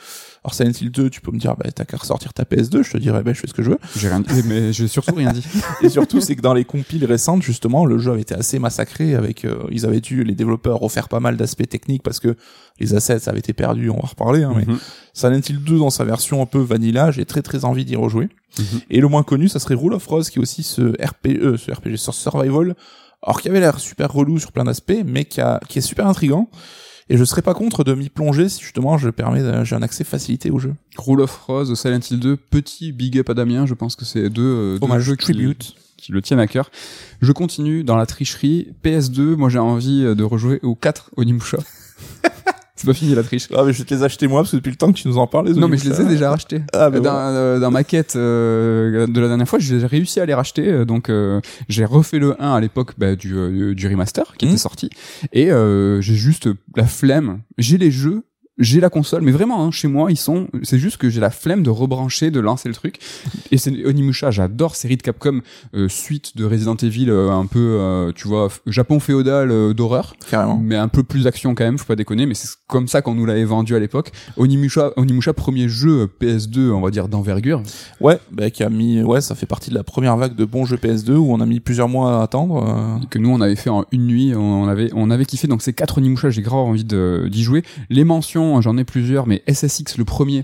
Alors 0.46 0.54
Silent 0.54 0.74
Hill 0.80 0.92
2, 0.92 1.10
tu 1.10 1.22
peux 1.22 1.32
me 1.32 1.40
dire, 1.40 1.56
bah, 1.56 1.72
t'as 1.74 1.86
qu'à 1.86 1.98
ressortir 1.98 2.32
ta 2.32 2.44
PS2, 2.44 2.84
je 2.84 2.92
te 2.92 2.98
dirais, 3.00 3.24
bah, 3.24 3.34
je 3.34 3.40
fais 3.40 3.48
ce 3.48 3.54
que 3.56 3.64
je 3.64 3.72
veux. 3.72 3.80
J'ai 3.96 4.10
rien 4.10 4.20
dit, 4.20 4.44
mais 4.46 4.74
j'ai 4.74 4.88
surtout 4.88 5.16
rien 5.16 5.32
dit. 5.32 5.44
et 5.82 5.90
surtout, 5.90 6.22
c'est 6.22 6.36
que 6.36 6.42
dans 6.42 6.54
les 6.54 6.66
compiles 6.66 7.04
récentes, 7.04 7.42
justement, 7.42 7.84
le 7.84 7.98
jeu 7.98 8.12
avait 8.12 8.22
été 8.22 8.36
assez 8.36 8.60
massacré 8.60 9.16
avec, 9.16 9.44
euh, 9.44 9.64
ils 9.72 9.88
avaient 9.88 10.02
dû, 10.02 10.24
les 10.24 10.36
développeurs, 10.36 10.78
refaire 10.78 11.10
pas 11.10 11.20
mal 11.20 11.36
d'aspects 11.36 11.68
techniques 11.68 12.04
parce 12.04 12.20
que 12.20 12.36
les 12.80 12.94
assets 12.94 13.28
avaient 13.28 13.40
été 13.40 13.54
perdus, 13.54 13.90
on 13.90 13.96
va 14.00 14.08
reparler, 14.08 14.44
hein, 14.44 14.54
mais 14.56 14.66
mhm. 14.72 14.78
Silent 15.16 15.42
Hill 15.50 15.64
2 15.64 15.80
dans 15.80 15.90
sa 15.90 16.04
version 16.04 16.44
un 16.44 16.46
peu 16.46 16.60
vanilla, 16.60 17.10
j'ai 17.10 17.26
très 17.26 17.42
très 17.42 17.66
envie 17.66 17.84
d'y 17.84 17.96
rejouer. 17.96 18.30
Mhm. 18.60 18.82
Et 18.92 19.02
le 19.02 19.08
moins 19.08 19.24
connu, 19.24 19.48
ça 19.50 19.58
serait 19.58 19.74
Rule 19.74 19.96
of 19.96 20.06
Rose, 20.06 20.30
qui 20.30 20.38
est 20.38 20.42
aussi 20.44 20.62
ce 20.62 20.94
RPE, 21.04 21.58
ce 21.58 21.72
RPG 21.72 21.98
sur 21.98 22.14
Survival, 22.14 22.76
alors 23.24 23.42
qui 23.42 23.50
avait 23.50 23.62
l'air 23.62 23.80
super 23.80 24.14
relou 24.14 24.38
sur 24.38 24.52
plein 24.52 24.66
d'aspects, 24.66 25.04
mais 25.04 25.26
qui, 25.26 25.42
a, 25.42 25.60
qui 25.68 25.80
est 25.80 25.82
super 25.82 26.06
intrigant. 26.06 26.52
Et 27.08 27.18
je 27.18 27.24
serais 27.24 27.44
pas 27.44 27.54
contre 27.54 27.84
de 27.84 27.94
m'y 27.94 28.10
plonger 28.10 28.50
si 28.50 28.64
justement 28.64 28.98
je 28.98 29.10
permets, 29.10 29.64
j'ai 29.64 29.76
un 29.76 29.84
accès 29.84 30.04
facilité 30.04 30.50
au 30.50 30.58
jeu. 30.58 30.74
Rule 30.98 31.22
of 31.22 31.36
Rose, 31.46 31.80
Silent 31.80 32.00
Hill 32.10 32.20
2, 32.20 32.36
petit 32.36 32.92
big 32.92 33.20
up 33.20 33.30
à 33.30 33.36
Damien, 33.36 33.68
je 33.68 33.76
pense 33.76 33.96
que 33.96 34.06
c'est 34.06 34.30
deux, 34.30 34.42
euh, 34.42 34.80
deux 34.80 35.00
jeux 35.00 35.16
tribute 35.16 35.76
qui 35.98 36.12
le 36.12 36.22
tiennent 36.22 36.40
à 36.40 36.48
cœur. 36.48 36.72
Je 37.22 37.32
continue 37.32 37.84
dans 37.84 37.96
la 37.96 38.08
tricherie. 38.08 38.70
PS2, 38.84 39.36
moi 39.36 39.50
j'ai 39.50 39.60
envie 39.60 40.16
de 40.16 40.24
rejouer 40.24 40.60
aux 40.64 40.76
4 40.76 41.12
Onimusha. 41.18 41.60
C'est 42.76 42.88
pas 42.88 42.94
fini 42.94 43.16
la 43.16 43.24
triche. 43.24 43.48
Ah 43.56 43.64
mais 43.64 43.72
je 43.72 43.78
vais 43.80 43.86
te 43.86 43.94
les 43.94 44.04
acheter 44.04 44.28
moi 44.28 44.42
parce 44.42 44.52
que 44.52 44.58
depuis 44.58 44.72
le 44.72 44.76
temps 44.76 44.92
que 44.92 44.98
tu 44.98 45.08
nous 45.08 45.18
en 45.18 45.28
parles. 45.28 45.50
non 45.52 45.70
mais 45.70 45.78
je 45.78 45.90
les 45.90 46.02
ai 46.02 46.06
déjà 46.06 46.30
rachetés. 46.30 46.62
Ah, 46.74 46.90
bah 46.90 47.00
dans, 47.00 47.16
euh, 47.16 47.60
dans, 47.60 47.72
ma 47.72 47.86
quête 47.86 48.16
euh, 48.18 49.08
de 49.08 49.22
la 49.22 49.28
dernière 49.30 49.48
fois, 49.48 49.60
j'ai 49.60 49.86
réussi 49.86 50.20
à 50.20 50.26
les 50.26 50.34
racheter. 50.34 50.68
Euh, 50.68 50.86
donc 50.86 51.10
j'ai 51.70 51.86
refait 51.86 52.20
le 52.20 52.42
1 52.42 52.54
à 52.54 52.60
l'époque 52.60 52.94
bah, 52.98 53.16
du, 53.16 53.76
du 53.76 53.88
remaster 53.88 54.34
qui 54.38 54.46
était 54.46 54.56
mmh. 54.56 54.58
sorti 54.58 54.90
et 55.32 55.50
j'ai 56.02 56.16
juste 56.16 56.50
la 56.76 56.86
flemme. 56.86 57.40
J'ai 57.58 57.78
les 57.78 57.92
jeux 57.92 58.24
j'ai 58.58 58.80
la 58.80 58.90
console, 58.90 59.22
mais 59.22 59.32
vraiment, 59.32 59.66
hein, 59.66 59.72
chez 59.72 59.90
moi, 59.90 60.12
ils 60.12 60.18
sont. 60.18 60.48
C'est 60.64 60.80
juste 60.80 60.98
que 60.98 61.10
j'ai 61.10 61.20
la 61.20 61.30
flemme 61.30 61.62
de 61.62 61.70
rebrancher, 61.70 62.32
de 62.32 62.40
lancer 62.40 62.70
le 62.70 62.76
truc. 62.76 63.00
Et 63.52 63.58
c'est 63.58 63.86
Onimusha, 63.86 64.32
j'adore 64.32 64.76
série 64.76 64.96
de 64.96 65.02
Capcom, 65.02 65.42
euh, 65.74 65.90
suite 65.90 66.38
de 66.38 66.46
Resident 66.46 66.76
Evil, 66.76 67.10
euh, 67.10 67.32
un 67.32 67.48
peu, 67.48 67.78
euh, 67.80 68.12
tu 68.16 68.30
vois, 68.30 68.48
Japon 68.66 69.02
féodal 69.02 69.74
d'horreur, 69.74 70.16
carrément, 70.30 70.58
mais 70.58 70.78
un 70.78 70.88
peu 70.88 71.04
plus 71.04 71.28
action 71.28 71.54
quand 71.54 71.66
même, 71.66 71.78
faut 71.78 71.86
pas 71.86 71.98
déconner. 71.98 72.26
Mais 72.26 72.34
c'est 72.34 72.48
comme 72.68 72.88
ça 72.88 73.02
qu'on 73.02 73.14
nous 73.14 73.26
l'avait 73.26 73.44
vendu 73.44 73.76
à 73.76 73.80
l'époque. 73.80 74.12
Onimusha, 74.38 74.92
Onimusha, 74.96 75.34
premier 75.34 75.68
jeu 75.68 76.10
PS2, 76.22 76.72
on 76.72 76.80
va 76.80 76.92
dire 76.92 77.10
d'envergure. 77.10 77.62
Ouais, 78.00 78.20
bah, 78.32 78.50
qui 78.50 78.64
a 78.64 78.70
mis, 78.70 79.04
ouais, 79.04 79.20
ça 79.20 79.36
fait 79.36 79.46
partie 79.46 79.70
de 79.70 79.76
la 79.76 79.84
première 79.84 80.16
vague 80.16 80.36
de 80.36 80.46
bons 80.46 80.66
jeux 80.66 80.78
PS2 80.78 81.12
où 81.12 81.34
on 81.34 81.42
a 81.42 81.46
mis 81.46 81.60
plusieurs 81.60 81.90
mois 81.90 82.20
à 82.20 82.24
attendre. 82.24 83.02
Que 83.10 83.20
nous 83.20 83.30
on 83.30 83.42
avait 83.42 83.58
fait 83.58 83.70
en 83.70 83.84
une 83.92 84.08
nuit, 84.08 84.34
on 84.34 84.68
avait, 84.68 84.90
on 84.94 85.12
avait 85.12 85.26
kiffé. 85.26 85.48
Donc 85.48 85.62
ces 85.62 85.74
quatre 85.74 85.98
Onimusha, 85.98 86.30
j'ai 86.30 86.42
grave 86.42 86.60
envie 86.60 86.86
d'y 86.86 87.44
jouer. 87.44 87.64
Les 87.90 88.06
mentions 88.06 88.45
j'en 88.62 88.78
ai 88.78 88.84
plusieurs, 88.84 89.28
mais 89.28 89.44
SSX 89.48 89.98
le 89.98 90.06
premier, 90.06 90.44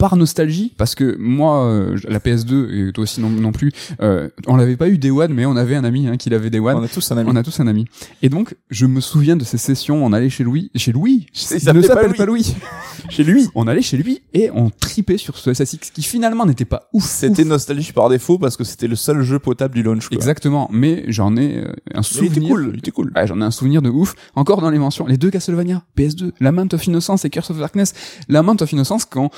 par 0.00 0.16
nostalgie, 0.16 0.72
parce 0.78 0.94
que 0.94 1.14
moi, 1.18 1.66
euh, 1.66 1.96
la 2.08 2.20
PS2 2.20 2.88
et 2.88 2.92
toi 2.92 3.02
aussi 3.02 3.20
non, 3.20 3.28
non 3.28 3.52
plus, 3.52 3.70
euh, 4.00 4.30
on 4.46 4.56
l'avait 4.56 4.78
pas 4.78 4.88
eu 4.88 4.96
Day 4.96 5.10
One, 5.10 5.34
mais 5.34 5.44
on 5.44 5.56
avait 5.56 5.76
un 5.76 5.84
ami 5.84 6.06
hein, 6.08 6.16
qui 6.16 6.30
l'avait 6.30 6.48
Day 6.48 6.58
One. 6.58 6.74
On 6.76 6.82
a 6.82 6.88
tous 6.88 7.12
un 7.12 7.18
ami. 7.18 7.30
On 7.30 7.36
a 7.36 7.42
tous 7.42 7.60
un 7.60 7.66
ami. 7.66 7.84
Et 8.22 8.30
donc, 8.30 8.56
je 8.70 8.86
me 8.86 9.02
souviens 9.02 9.36
de 9.36 9.44
ces 9.44 9.58
sessions. 9.58 10.02
On 10.02 10.14
allait 10.14 10.30
chez 10.30 10.42
Louis, 10.42 10.70
chez 10.74 10.92
Louis. 10.92 11.26
Il 11.50 11.54
ne 11.74 11.82
s'appelle 11.82 12.06
Louis. 12.06 12.16
pas 12.16 12.24
Louis. 12.26 12.54
Chez 13.08 13.24
lui. 13.24 13.48
On 13.54 13.66
allait 13.66 13.82
chez 13.82 13.96
lui 13.96 14.20
et 14.34 14.50
on 14.52 14.70
tripait 14.70 15.16
sur 15.16 15.36
ce 15.36 15.52
SSX 15.52 15.90
qui 15.92 16.02
finalement 16.02 16.46
n'était 16.46 16.64
pas 16.66 16.88
ouf. 16.92 17.04
C'était 17.04 17.44
nostalgie 17.44 17.92
par 17.92 18.08
défaut 18.08 18.38
parce 18.38 18.56
que 18.56 18.62
c'était 18.62 18.86
le 18.86 18.94
seul 18.94 19.22
jeu 19.22 19.38
potable 19.38 19.74
du 19.74 19.82
launch. 19.82 20.08
Quoi. 20.08 20.16
Exactement. 20.16 20.68
Mais 20.70 21.04
j'en 21.08 21.36
ai 21.36 21.56
euh, 21.56 21.72
un 21.94 22.00
Mais 22.00 22.18
il 22.20 22.24
était 22.26 22.34
souvenir. 22.34 22.48
cool. 22.50 22.70
Il 22.74 22.78
était 22.78 22.90
cool. 22.90 23.10
Ouais, 23.16 23.26
j'en 23.26 23.40
ai 23.40 23.44
un 23.44 23.50
souvenir 23.50 23.82
de 23.82 23.88
ouf. 23.88 24.14
Encore 24.36 24.60
dans 24.60 24.70
les 24.70 24.78
mentions, 24.78 25.06
les 25.06 25.16
deux 25.16 25.30
Castlevania, 25.30 25.82
PS2, 25.96 26.32
Lament 26.40 26.68
of 26.72 26.86
Innocence 26.86 27.24
et 27.24 27.30
Curse 27.30 27.50
of 27.50 27.58
Darkness. 27.58 27.94
Lament 28.28 28.56
of 28.60 28.70
Innocence, 28.72 29.06
quand 29.06 29.30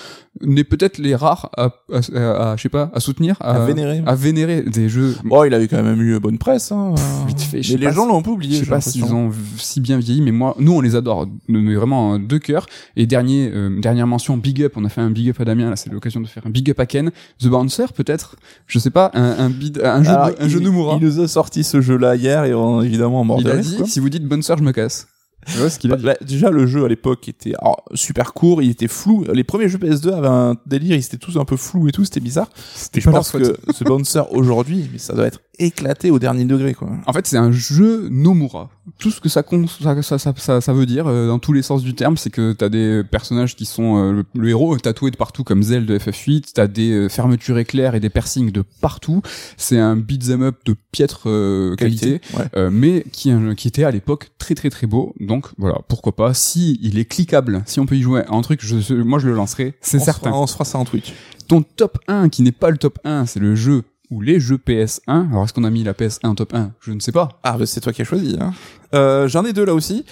on 0.53 0.57
est 0.57 0.65
peut-être 0.65 0.99
les 0.99 1.15
rares 1.15 1.51
à, 1.57 1.71
à, 1.93 2.01
à- 2.15 2.53
à- 2.53 2.57
je 2.57 2.63
sais 2.63 2.69
pas, 2.69 2.91
à 2.95 3.01
soutenir, 3.01 3.37
à, 3.41 3.63
À 3.63 3.65
vénérer. 3.67 4.03
à 4.07 4.15
vénérer 4.15 4.63
des 4.63 4.89
jeux. 4.89 5.17
Bon, 5.25 5.45
il 5.45 5.55
avait 5.55 5.69
quand 5.69 5.83
même 5.83 6.01
eu 6.03 6.19
bonne 6.21 6.39
presse. 6.39 6.73
Hein. 6.73 6.95
vite 7.27 7.41
fait, 7.41 7.59
Mais 7.71 7.77
les 7.79 7.87
pas 7.87 7.93
gens 7.93 8.07
l'ont 8.07 8.23
peu 8.23 8.31
oublié. 8.31 8.59
Je 8.59 8.65
sais 8.65 8.71
pas 8.71 8.81
s'ils 8.81 9.13
ont 9.15 9.31
si 9.57 9.81
bien 9.81 9.99
vieilli, 9.99 10.21
mais 10.21 10.33
moi, 10.33 10.55
nous 10.59 10.73
on 10.73 10.81
les 10.81 10.95
adore, 10.97 11.27
mais 11.49 11.75
vraiment 11.75 12.15
euh, 12.15 12.19
deux 12.19 12.39
cœurs. 12.39 12.67
Et 12.97 13.07
dernier, 13.07 13.51
euh, 13.53 13.81
dernière 13.81 14.07
mention, 14.07 14.37
big 14.37 14.63
up. 14.63 14.73
On 14.77 14.85
a 14.85 14.89
fait 14.89 15.01
un 15.01 15.11
big 15.11 15.31
up 15.31 15.41
à 15.41 15.45
Damien. 15.45 15.71
Là, 15.71 15.77
c'est 15.77 15.91
l'occasion 15.93 16.21
de 16.21 16.27
faire 16.27 16.47
un 16.47 16.51
big 16.51 16.71
up 16.71 16.81
à 16.81 16.87
Ken. 16.87 17.11
The 17.41 17.49
Bouncer, 17.49 17.87
peut-être? 17.95 18.37
Je 18.67 18.79
sais 18.79 18.91
pas, 18.91 19.11
un, 19.15 19.39
un, 19.47 19.51
bid, 19.51 19.81
un 19.83 20.03
jeu, 20.03 20.11
Alors, 20.11 20.31
un 20.39 20.49
jeu 20.49 20.59
il, 20.61 20.65
Nomura. 20.65 20.99
il 21.01 21.07
nous 21.07 21.21
a 21.21 21.29
sorti 21.29 21.65
ce 21.65 21.81
jeu-là 21.81 22.17
hier 22.17 22.45
et 22.45 22.55
on, 22.55 22.83
évidemment 22.83 23.21
en 23.21 23.25
mort 23.25 23.39
Il 23.41 23.45
de 23.47 23.51
a 23.51 23.57
dit 23.57 23.77
quoi. 23.77 23.87
si 23.87 24.01
vous 24.01 24.09
dites 24.11 24.27
Bouncer, 24.27 24.55
je 24.59 24.63
me 24.63 24.73
casse. 24.73 25.07
Tu 25.47 25.59
vois 25.59 25.71
ce 25.71 25.79
qu'il 25.79 25.93
a 25.93 25.97
Bah, 25.97 25.99
dit 26.01 26.07
bah, 26.07 26.15
déjà 26.27 26.51
le 26.51 26.67
jeu 26.67 26.85
à 26.85 26.89
l'époque 26.89 27.29
était 27.29 27.55
alors, 27.61 27.85
super 27.95 28.33
court, 28.33 28.63
il 28.63 28.71
était 28.71 28.89
flou. 28.89 29.25
Les 29.33 29.45
premiers 29.45 29.69
jeux 29.69 29.79
PS2 29.79 30.13
avaient 30.13 30.29
un 30.29 30.57
délire, 30.67 30.97
ils 30.97 31.05
étaient 31.05 31.17
tous 31.17 31.37
un 31.37 31.45
peu 31.45 31.57
flous 31.57 31.89
et 31.89 31.93
tout, 31.93 32.05
c'était 32.05 32.21
bizarre. 32.21 32.49
Et 32.95 33.01
je 33.01 33.11
pense 33.11 33.31
que 33.31 33.57
ce 33.73 33.85
bouncer 33.85 34.23
aujourd'hui, 34.31 34.89
mais 34.93 34.99
ça 34.99 35.15
doit 35.15 35.27
être 35.27 35.41
éclaté 35.59 36.11
au 36.11 36.19
dernier 36.19 36.45
degré 36.45 36.75
quoi. 36.75 36.89
En 37.07 37.13
fait, 37.13 37.27
c'est 37.27 37.37
un 37.37 37.53
jeu 37.53 38.09
Nomura. 38.11 38.71
Tout 38.99 39.11
ce 39.11 39.21
que 39.21 39.29
ça, 39.29 39.43
con- 39.43 39.67
ça, 39.69 40.03
ça, 40.19 40.61
ça, 40.61 40.73
veut 40.73 40.87
dire, 40.87 41.07
euh, 41.07 41.29
dans 41.29 41.39
tous 41.39 41.53
les 41.53 41.63
sens 41.63 41.83
du 41.85 41.95
terme, 41.95 42.17
c'est 42.17 42.31
que 42.31 42.53
t'as 42.53 42.69
des 42.69 43.03
personnages 43.09 43.55
qui 43.55 43.65
sont 43.65 43.97
euh, 43.97 44.13
le, 44.13 44.25
le 44.35 44.49
héros 44.49 44.77
tatoué 44.79 45.11
de 45.11 45.17
partout 45.17 45.45
comme 45.45 45.63
Zell 45.63 45.87
de 45.87 45.99
FF8, 45.99 46.53
t'as 46.55 46.67
des 46.67 46.91
euh, 46.91 47.09
fermetures 47.09 47.59
éclairs 47.59 47.95
et 47.95 48.01
des 48.01 48.11
piercings 48.11 48.51
de 48.51 48.65
partout. 48.81 49.23
C'est 49.57 49.79
un 49.79 49.95
beat'em 49.97 50.43
up 50.43 50.57
de 50.65 50.75
piètre 50.91 51.29
qualité, 51.77 52.21
Ouais. 52.35 52.71
mais 52.71 53.05
qui, 53.13 53.33
qui 53.57 53.69
était 53.69 53.85
à 53.85 53.91
l'époque 53.91 54.31
très 54.39 54.55
très 54.55 54.71
très 54.71 54.87
beau. 54.87 55.15
Donc 55.21 55.32
voilà, 55.59 55.79
pourquoi 55.89 56.15
pas. 56.15 56.35
Si 56.35 56.79
il 56.83 56.99
est 56.99 57.05
cliquable, 57.05 57.63
si 57.67 57.81
on 57.81 57.87
peut 57.87 57.97
y 57.97 58.03
jouer 58.03 58.23
un 58.29 58.41
truc, 58.43 58.61
je, 58.63 58.95
moi 58.95 59.19
je 59.19 59.29
le 59.29 59.35
lancerai, 59.35 59.75
c'est 59.81 59.99
certain. 59.99 60.31
fera- 60.31 60.41
on 60.41 60.47
se 60.47 60.53
fera 60.55 60.65
ça 60.65 60.79
en 60.79 60.85
Twitch. 60.85 61.13
Ton 61.49 61.63
top 61.63 61.99
1 62.09 62.29
qui 62.29 62.43
n'est 62.43 62.53
pas 62.53 62.71
le 62.71 62.79
top 62.79 62.99
1, 63.05 63.27
c'est 63.27 63.41
le 63.41 63.55
jeu 63.55 63.83
ou 64.11 64.21
les 64.21 64.41
jeux 64.41 64.59
PS1. 64.59 65.31
Alors 65.31 65.45
est-ce 65.45 65.53
qu'on 65.53 65.65
a 65.65 65.71
mis 65.71 65.85
la 65.85 65.93
PS1 65.95 66.27
en 66.29 66.35
top 66.35 66.55
1 66.55 66.73
Je 66.81 66.93
ne 66.93 67.01
sais 67.01 67.13
pas. 67.13 67.41
Ah, 67.43 67.57
bah, 67.59 67.67
c'est 67.67 67.81
toi 67.81 67.93
qui 67.93 68.03
as 68.03 68.05
choisi. 68.05 68.37
Hein. 68.41 68.53
Euh, 68.95 69.29
J'en 69.29 69.45
ai 69.45 69.53
deux 69.53 69.65
là 69.65 69.75
aussi. 69.75 70.05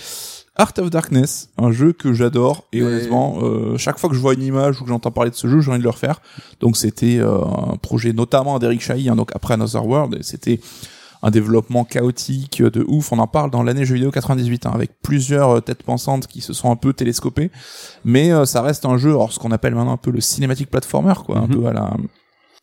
Art 0.56 0.72
of 0.78 0.90
Darkness, 0.90 1.48
un 1.56 1.70
jeu 1.70 1.92
que 1.92 2.12
j'adore 2.12 2.64
et 2.72 2.80
Mais- 2.80 2.86
honnêtement, 2.86 3.38
euh, 3.42 3.78
chaque 3.78 3.98
fois 3.98 4.10
que 4.10 4.16
je 4.16 4.20
vois 4.20 4.34
une 4.34 4.42
image 4.42 4.80
ou 4.80 4.84
que 4.84 4.88
j'entends 4.90 5.10
parler 5.10 5.30
de 5.30 5.36
ce 5.36 5.46
jeu, 5.48 5.60
j'ai 5.60 5.70
envie 5.70 5.78
de 5.78 5.84
le 5.84 5.90
refaire. 5.90 6.20
Donc 6.60 6.76
c'était 6.76 7.18
euh, 7.18 7.38
un 7.44 7.76
projet 7.76 8.12
notamment 8.12 8.58
d'Eric 8.58 8.82
Chahi, 8.82 9.08
hein, 9.08 9.16
donc 9.16 9.30
après 9.34 9.54
Another 9.54 9.86
World, 9.86 10.16
et 10.20 10.22
c'était 10.22 10.60
un 11.22 11.30
développement 11.30 11.84
chaotique 11.84 12.62
de 12.62 12.84
ouf. 12.88 13.12
On 13.12 13.18
en 13.18 13.26
parle 13.26 13.50
dans 13.50 13.62
l'année 13.62 13.84
jeu 13.84 13.94
vidéo 13.94 14.10
98, 14.10 14.66
hein, 14.66 14.72
avec 14.74 14.90
plusieurs 15.02 15.50
euh, 15.50 15.60
têtes 15.60 15.82
pensantes 15.82 16.26
qui 16.26 16.40
se 16.40 16.52
sont 16.52 16.70
un 16.70 16.76
peu 16.76 16.92
télescopées, 16.92 17.50
mais 18.04 18.32
euh, 18.32 18.44
ça 18.46 18.62
reste 18.62 18.86
un 18.86 18.96
jeu, 18.96 19.10
alors 19.10 19.32
ce 19.32 19.38
qu'on 19.38 19.50
appelle 19.52 19.74
maintenant 19.74 19.92
un 19.92 19.96
peu 19.98 20.10
le 20.10 20.20
cinématique 20.20 20.70
platformer, 20.70 21.14
quoi, 21.26 21.38
un 21.38 21.46
Mhm. 21.46 21.54
peu 21.60 21.66
à 21.66 21.72
la 21.72 21.94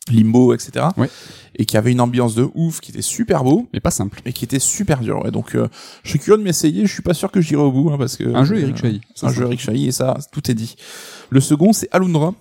Limbo, 0.09 0.53
etc. 0.53 0.85
Ouais. 0.95 1.09
Et 1.57 1.65
qui 1.65 1.75
avait 1.75 1.91
une 1.91 1.99
ambiance 1.99 2.33
de 2.33 2.47
ouf, 2.55 2.79
qui 2.79 2.91
était 2.91 3.01
super 3.01 3.43
beau 3.43 3.67
Mais 3.73 3.81
pas 3.81 3.91
simple. 3.91 4.21
et 4.25 4.31
qui 4.31 4.45
était 4.45 4.57
super 4.59 5.01
dur. 5.01 5.21
Ouais. 5.25 5.31
Donc, 5.31 5.53
euh, 5.53 5.67
je 6.03 6.11
suis 6.11 6.19
curieux 6.19 6.37
de 6.39 6.43
m'essayer. 6.45 6.85
Je 6.85 6.93
suis 6.93 7.01
pas 7.01 7.13
sûr 7.13 7.29
que 7.29 7.41
j'irai 7.41 7.61
au 7.61 7.73
bout, 7.73 7.89
hein, 7.91 7.97
parce 7.97 8.15
que 8.15 8.23
Un 8.33 8.45
jeu 8.45 8.57
Eric 8.57 8.77
Chahi. 8.77 9.01
Un 9.21 9.33
jeu 9.33 9.43
Eric 9.45 9.59
Chahi 9.59 9.87
et 9.87 9.91
ça, 9.91 10.17
tout 10.31 10.49
est 10.49 10.53
dit. 10.53 10.77
Le 11.29 11.41
second, 11.41 11.73
c'est 11.73 11.89
Alundra. 11.91 12.33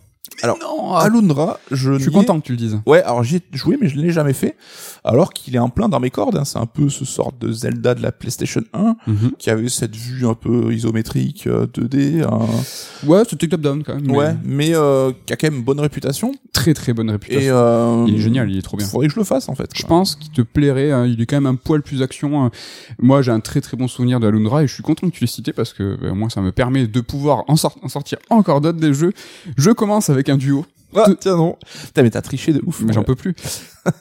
Alors, 0.43 0.59
non, 0.61 0.95
Alundra, 0.95 1.59
je, 1.71 1.95
je 1.95 1.99
suis 1.99 2.09
ai- 2.11 2.13
content 2.13 2.39
que 2.41 2.47
tu 2.47 2.53
le 2.53 2.59
dises. 2.59 2.81
Ouais, 2.87 3.03
alors 3.03 3.23
j'y 3.25 3.37
ai 3.37 3.41
joué, 3.53 3.77
mais 3.81 3.89
je 3.89 3.97
ne 3.97 4.03
l'ai 4.03 4.11
jamais 4.11 4.33
fait. 4.33 4.57
Alors 5.05 5.33
qu'il 5.33 5.55
est 5.55 5.59
en 5.61 5.69
plein 5.69 5.89
dans 5.89 6.01
mes 6.01 6.11
cordes. 6.11 6.37
hein. 6.37 6.45
C'est 6.45 6.59
un 6.59 6.67
peu 6.67 6.89
ce 6.89 7.05
sort 7.05 7.33
de 7.39 7.53
Zelda 7.53 7.95
de 7.95 8.03
la 8.03 8.13
PlayStation 8.13 8.63
1 8.75 8.97
qui 9.39 9.51
avait 9.51 9.69
cette 9.69 9.95
vue 9.95 10.27
un 10.27 10.35
peu 10.35 10.73
isométrique, 10.73 11.47
euh, 11.47 11.67
2D. 11.67 12.23
hein. 12.25 12.47
Ouais, 13.07 13.23
c'était 13.29 13.49
top 13.49 13.61
down 13.61 13.83
quand 13.85 13.95
même. 13.95 14.05
mais 14.07 14.17
Ouais, 14.17 14.37
mais 14.45 14.75
euh, 14.75 15.13
qui 15.27 15.33
a 15.33 15.37
quand 15.37 15.51
même 15.51 15.63
bonne 15.63 15.81
réputation. 15.81 16.33
Très 16.53 16.75
très 16.75 16.93
bonne 16.93 17.09
Et 17.09 17.13
réputation. 17.13 17.55
euh, 17.55 18.05
il 18.09 18.15
est 18.17 18.19
génial, 18.19 18.51
il 18.51 18.59
est 18.59 18.63
trop 18.63 18.77
bien. 18.77 18.87
Faudrait 18.87 19.07
que 19.09 19.15
je 19.15 19.19
le 19.21 19.25
fasse 19.25 19.49
en 19.49 19.55
fait. 19.55 19.71
Je 19.75 19.85
pense 19.87 20.17
qu'il 20.17 20.31
te 20.33 20.43
plairait. 20.43 20.91
hein, 20.91 21.07
il 21.07 21.21
est 21.21 21.27
quand 21.27 21.37
même 21.37 21.47
un 21.47 21.55
poil 21.55 21.83
plus 21.83 22.03
action. 22.03 22.45
hein. 22.45 22.51
Moi, 22.99 23.23
j'ai 23.23 23.31
un 23.31 23.41
très 23.41 23.61
très 23.61 23.77
bon 23.77 23.87
souvenir 23.89 24.19
de 24.21 24.27
Alundra 24.27 24.63
et 24.63 24.67
je 24.67 24.73
suis 24.75 24.83
content 24.83 25.09
que 25.09 25.15
tu 25.15 25.21
l'aies 25.21 25.27
cité 25.29 25.53
parce 25.53 25.73
que 25.73 25.97
bah, 26.01 26.13
moi, 26.15 26.31
ça 26.31 26.41
me 26.41 26.51
permet 26.53 26.87
de 26.87 27.01
pouvoir 27.01 27.45
en, 27.49 27.57
sort- 27.57 27.77
en 27.83 27.89
sortir 27.89 28.19
encore 28.31 28.61
d'autres 28.61 28.79
des 28.81 28.95
jeux. 28.95 29.13
Je 29.57 29.71
commence 29.71 30.11
avec 30.11 30.16
un 30.29 30.37
duo, 30.37 30.65
Ah, 30.95 31.07
tiens 31.21 31.37
non. 31.37 31.57
Putain, 31.87 32.03
mais 32.03 32.11
t'as 32.11 32.23
triché 32.23 32.53
de 32.53 32.63
ouf. 32.67 32.81
mais 32.83 32.93
j'en 32.93 33.03
peux 33.05 33.15
plus. 33.17 33.35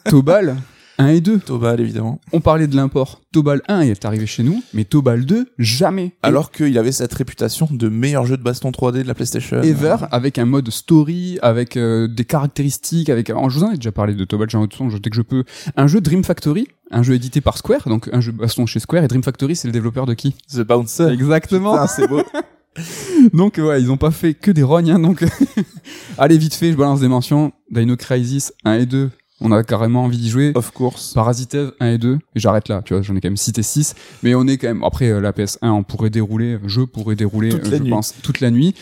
Tobal 0.10 0.56
1 0.98 1.08
et 1.08 1.20
2. 1.20 1.40
Tobal, 1.40 1.82
évidemment. 1.82 2.22
On 2.32 2.40
parlait 2.40 2.68
de 2.68 2.76
l'import. 2.76 3.22
Tobal 3.34 3.62
1 3.68 3.82
est 3.82 4.06
arrivé 4.06 4.26
chez 4.26 4.44
nous, 4.44 4.64
mais 4.74 4.86
Tobal 4.86 5.26
2 5.26 5.48
jamais. 5.58 6.14
Alors 6.24 6.52
qu'il 6.52 6.78
avait 6.78 6.94
cette 6.94 7.14
réputation 7.14 7.68
de 7.70 7.90
meilleur 7.90 8.26
jeu 8.26 8.38
de 8.38 8.44
baston 8.44 8.70
3D 8.72 9.04
de 9.04 9.08
la 9.08 9.14
PlayStation. 9.14 9.62
Ever 9.62 9.98
avec 10.12 10.38
un 10.40 10.46
mode 10.46 10.70
story, 10.70 11.38
avec 11.42 11.76
euh, 11.76 12.08
des 12.08 12.24
caractéristiques, 12.24 13.10
avec. 13.10 13.30
Alors, 13.30 13.50
je 13.50 13.60
vous 13.60 13.66
en 13.66 13.72
ai 13.72 13.76
déjà 13.76 13.92
parlé 13.92 14.14
de 14.14 14.24
Tobal, 14.24 14.50
j'ai 14.50 14.58
un 14.58 14.62
autre 14.62 14.78
son, 14.78 14.90
je- 14.90 14.98
dès 14.98 15.10
que 15.10 15.18
je 15.18 15.22
peux. 15.22 15.44
Un 15.76 15.88
jeu 15.88 16.00
Dream 16.00 16.24
Factory, 16.24 16.68
un 16.92 17.04
jeu 17.04 17.14
édité 17.16 17.42
par 17.42 17.58
Square, 17.58 17.90
donc 17.90 18.10
un 18.14 18.22
jeu 18.22 18.32
baston 18.32 18.66
chez 18.66 18.80
Square. 18.80 19.04
Et 19.04 19.08
Dream 19.10 19.24
Factory, 19.24 19.58
c'est 19.58 19.68
le 19.68 19.74
développeur 19.74 20.06
de 20.06 20.14
qui? 20.14 20.34
The 20.54 20.62
Bouncer. 20.62 21.10
Exactement. 21.10 21.74
Putain, 21.74 21.88
c'est 21.88 22.08
beau. 22.08 22.22
Donc 23.34 23.58
ouais, 23.58 23.82
ils 23.82 23.92
ont 23.92 23.98
pas 23.98 24.12
fait 24.12 24.34
que 24.34 24.52
des 24.52 24.64
rognes. 24.64 24.92
hein, 24.92 25.00
donc 25.00 25.24
allez 26.18 26.38
vite 26.38 26.54
fait, 26.54 26.72
je 26.72 26.78
balance 26.78 27.00
des 27.00 27.08
mentions. 27.08 27.52
Dino 27.72 27.96
Crisis 27.96 28.54
1 28.64 28.74
et 28.74 28.86
2, 28.86 29.10
on 29.42 29.52
a 29.52 29.64
carrément 29.64 30.04
envie 30.04 30.18
d'y 30.18 30.30
jouer. 30.30 30.52
of 30.56 30.72
course. 30.72 31.14
Parasitev 31.14 31.72
1 31.80 31.88
et 31.94 31.98
2, 31.98 32.14
et 32.36 32.40
j'arrête 32.40 32.68
là, 32.68 32.82
tu 32.86 32.94
vois, 32.94 33.02
j'en 33.02 33.16
ai 33.16 33.22
quand 33.22 33.28
même 33.30 33.38
cité 33.38 33.64
6, 33.64 33.96
mais 34.24 34.36
on 34.36 34.46
est 34.48 34.58
quand 34.58 34.68
même, 34.68 34.84
après 34.84 35.10
euh, 35.10 35.20
la 35.20 35.32
PS1, 35.32 35.70
on 35.70 35.84
pourrait 35.84 36.10
dérouler, 36.10 36.58
je 36.66 36.82
pourrais 36.82 37.16
dérouler, 37.16 37.54
euh, 37.54 37.60
je 37.64 37.76
nuit. 37.76 37.90
pense, 37.90 38.14
toute 38.22 38.40
la 38.40 38.52
nuit. 38.52 38.76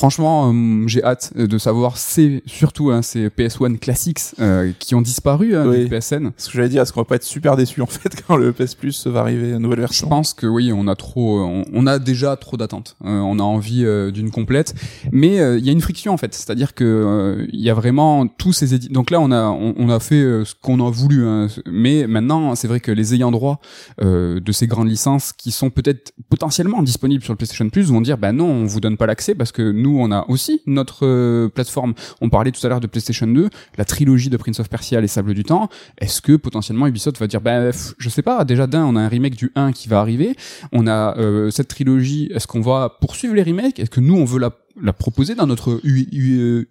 Franchement, 0.00 0.50
euh, 0.50 0.84
j'ai 0.86 1.04
hâte 1.04 1.30
euh, 1.36 1.46
de 1.46 1.58
savoir 1.58 1.98
ces, 1.98 2.42
surtout 2.46 2.90
hein, 2.90 3.02
ces 3.02 3.28
PS1 3.28 3.76
Classics 3.78 4.18
euh, 4.40 4.72
qui 4.78 4.94
ont 4.94 5.02
disparu 5.02 5.54
hein, 5.54 5.66
Oui. 5.68 5.84
du 5.84 5.90
PSN. 5.90 6.30
Ce 6.38 6.46
que 6.48 6.56
j'allais 6.56 6.70
dire, 6.70 6.80
est-ce 6.80 6.90
qu'on 6.94 7.00
va 7.00 7.04
pas 7.04 7.16
être 7.16 7.22
super 7.22 7.54
déçu 7.54 7.82
en 7.82 7.86
fait 7.86 8.10
quand 8.26 8.36
le 8.38 8.50
PS 8.52 8.74
Plus 8.76 9.06
va 9.06 9.20
arriver, 9.20 9.58
nouvelle 9.58 9.76
Je 9.76 9.82
version 9.82 10.08
pense 10.08 10.32
que 10.32 10.46
oui, 10.46 10.72
on 10.74 10.88
a 10.88 10.94
trop, 10.94 11.40
on, 11.40 11.64
on 11.70 11.86
a 11.86 11.98
déjà 11.98 12.34
trop 12.36 12.56
d'attentes. 12.56 12.96
Euh, 13.04 13.08
on 13.20 13.38
a 13.38 13.42
envie 13.42 13.84
euh, 13.84 14.10
d'une 14.10 14.30
complète, 14.30 14.74
mais 15.12 15.38
euh, 15.38 15.58
il 15.58 15.66
y 15.66 15.68
a 15.68 15.72
une 15.72 15.82
friction 15.82 16.14
en 16.14 16.16
fait. 16.16 16.32
C'est-à-dire 16.34 16.72
que 16.72 16.84
euh, 16.84 17.46
il 17.52 17.60
y 17.60 17.68
a 17.68 17.74
vraiment 17.74 18.26
tous 18.26 18.54
ces 18.54 18.72
éditeurs. 18.72 18.94
Donc 18.94 19.10
là, 19.10 19.20
on 19.20 19.30
a, 19.30 19.48
on, 19.48 19.74
on 19.76 19.90
a 19.90 20.00
fait 20.00 20.14
euh, 20.22 20.46
ce 20.46 20.54
qu'on 20.62 20.80
a 20.80 20.90
voulu, 20.90 21.26
hein. 21.26 21.48
mais 21.70 22.06
maintenant, 22.06 22.54
c'est 22.54 22.68
vrai 22.68 22.80
que 22.80 22.90
les 22.90 23.12
ayants 23.14 23.32
droit 23.32 23.60
euh, 24.00 24.40
de 24.40 24.50
ces 24.52 24.66
grandes 24.66 24.88
licences 24.88 25.34
qui 25.34 25.50
sont 25.50 25.68
peut-être 25.68 26.14
potentiellement 26.30 26.82
disponibles 26.82 27.22
sur 27.22 27.34
le 27.34 27.36
PlayStation 27.36 27.68
Plus 27.68 27.90
vont 27.90 28.00
dire, 28.00 28.16
bah 28.16 28.32
non, 28.32 28.46
on 28.46 28.64
vous 28.64 28.80
donne 28.80 28.96
pas 28.96 29.04
l'accès 29.06 29.34
parce 29.34 29.52
que 29.52 29.70
nous, 29.70 29.89
on 29.98 30.12
a 30.12 30.24
aussi 30.28 30.62
notre 30.66 31.06
euh, 31.06 31.48
plateforme. 31.48 31.94
On 32.20 32.28
parlait 32.28 32.52
tout 32.52 32.64
à 32.66 32.68
l'heure 32.68 32.80
de 32.80 32.86
PlayStation 32.86 33.26
2, 33.26 33.48
la 33.78 33.84
trilogie 33.84 34.30
de 34.30 34.36
Prince 34.36 34.60
of 34.60 34.68
Persia, 34.68 35.00
les 35.00 35.08
Sables 35.08 35.34
du 35.34 35.44
Temps. 35.44 35.68
Est-ce 35.98 36.20
que 36.20 36.36
potentiellement 36.36 36.86
Ubisoft 36.86 37.18
va 37.18 37.26
dire, 37.26 37.40
bah 37.40 37.70
pff, 37.70 37.94
je 37.98 38.08
sais 38.08 38.22
pas. 38.22 38.44
Déjà 38.44 38.66
d'un, 38.66 38.84
on 38.84 38.96
a 38.96 39.00
un 39.00 39.08
remake 39.08 39.36
du 39.36 39.52
1 39.54 39.72
qui 39.72 39.88
va 39.88 40.00
arriver. 40.00 40.36
On 40.72 40.86
a 40.86 41.16
euh, 41.18 41.50
cette 41.50 41.68
trilogie. 41.68 42.30
Est-ce 42.34 42.46
qu'on 42.46 42.60
va 42.60 42.96
poursuivre 43.00 43.34
les 43.34 43.42
remakes? 43.42 43.78
Est-ce 43.78 43.90
que 43.90 44.00
nous, 44.00 44.16
on 44.16 44.24
veut 44.24 44.38
la 44.38 44.50
la 44.80 44.92
proposer 44.92 45.34
dans 45.34 45.46
notre 45.46 45.80
U, 45.84 46.06
U, 46.12 46.66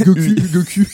Goku, 0.04 0.34
Goku. 0.52 0.86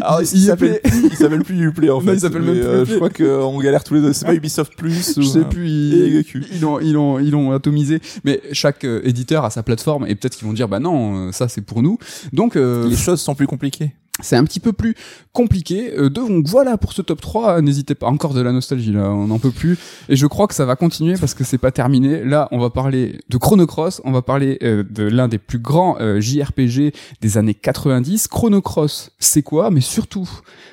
Alors, 0.00 0.22
il 0.32 0.38
Il 0.38 0.46
s'appelle 0.46 0.80
il 0.84 1.16
s'appelle 1.16 1.42
plus 1.42 1.60
Uplay 1.60 1.90
en 1.90 2.00
fait. 2.00 2.06
Non, 2.06 2.12
il 2.14 2.20
s'appelle 2.20 2.42
même 2.42 2.54
plus 2.54 2.64
euh. 2.64 2.84
Je 2.84 2.94
crois 2.96 3.10
qu'on 3.10 3.58
galère 3.60 3.84
tous 3.84 3.94
les 3.94 4.00
deux. 4.00 4.12
C'est 4.12 4.26
pas 4.26 4.34
Ubisoft 4.34 4.76
Plus 4.76 5.16
ou 5.16 5.22
Je 5.22 5.26
sais 5.26 5.38
euh, 5.40 5.44
plus, 5.44 5.68
ils, 5.68 6.24
ils 6.52 6.60
l'ont, 6.60 6.80
ils 6.80 6.92
l'ont, 6.92 7.18
ils 7.18 7.30
l'ont 7.30 7.52
atomisé. 7.52 8.00
Mais 8.24 8.40
chaque 8.52 8.84
euh, 8.84 9.00
éditeur 9.04 9.44
a 9.44 9.50
sa 9.50 9.62
plateforme 9.62 10.06
et 10.06 10.14
peut-être 10.14 10.36
qu'ils 10.36 10.46
vont 10.46 10.52
dire, 10.52 10.68
bah 10.68 10.80
non, 10.80 11.32
ça 11.32 11.48
c'est 11.48 11.62
pour 11.62 11.82
nous. 11.82 11.98
Donc, 12.32 12.56
euh, 12.56 12.88
Les 12.88 12.96
choses 12.96 13.20
sont 13.20 13.34
plus 13.34 13.46
compliquées. 13.46 13.92
C'est 14.22 14.36
un 14.36 14.44
petit 14.44 14.60
peu 14.60 14.72
plus 14.72 14.94
compliqué. 15.32 15.92
Euh, 15.96 16.10
donc 16.10 16.46
voilà 16.46 16.76
pour 16.76 16.92
ce 16.92 17.02
top 17.02 17.20
3. 17.20 17.62
N'hésitez 17.62 17.94
pas. 17.94 18.08
Encore 18.08 18.34
de 18.34 18.40
la 18.40 18.52
nostalgie 18.52 18.92
là, 18.92 19.10
on 19.10 19.28
n'en 19.28 19.38
peut 19.38 19.50
plus. 19.50 19.78
Et 20.08 20.16
je 20.16 20.26
crois 20.26 20.46
que 20.46 20.54
ça 20.54 20.64
va 20.64 20.76
continuer 20.76 21.14
parce 21.18 21.34
que 21.34 21.44
c'est 21.44 21.58
pas 21.58 21.70
terminé. 21.70 22.24
Là, 22.24 22.48
on 22.52 22.58
va 22.58 22.70
parler 22.70 23.20
de 23.28 23.36
Chrono 23.36 23.66
Cross. 23.66 24.00
On 24.04 24.12
va 24.12 24.22
parler 24.22 24.58
euh, 24.62 24.84
de 24.88 25.04
l'un 25.04 25.28
des 25.28 25.38
plus 25.38 25.58
grands 25.58 25.96
euh, 26.00 26.20
JRPG 26.20 26.92
des 27.20 27.38
années 27.38 27.54
90. 27.54 28.28
Chrono 28.28 28.60
Cross, 28.60 29.10
c'est 29.18 29.42
quoi? 29.42 29.70
Mais 29.70 29.80
surtout, 29.80 30.28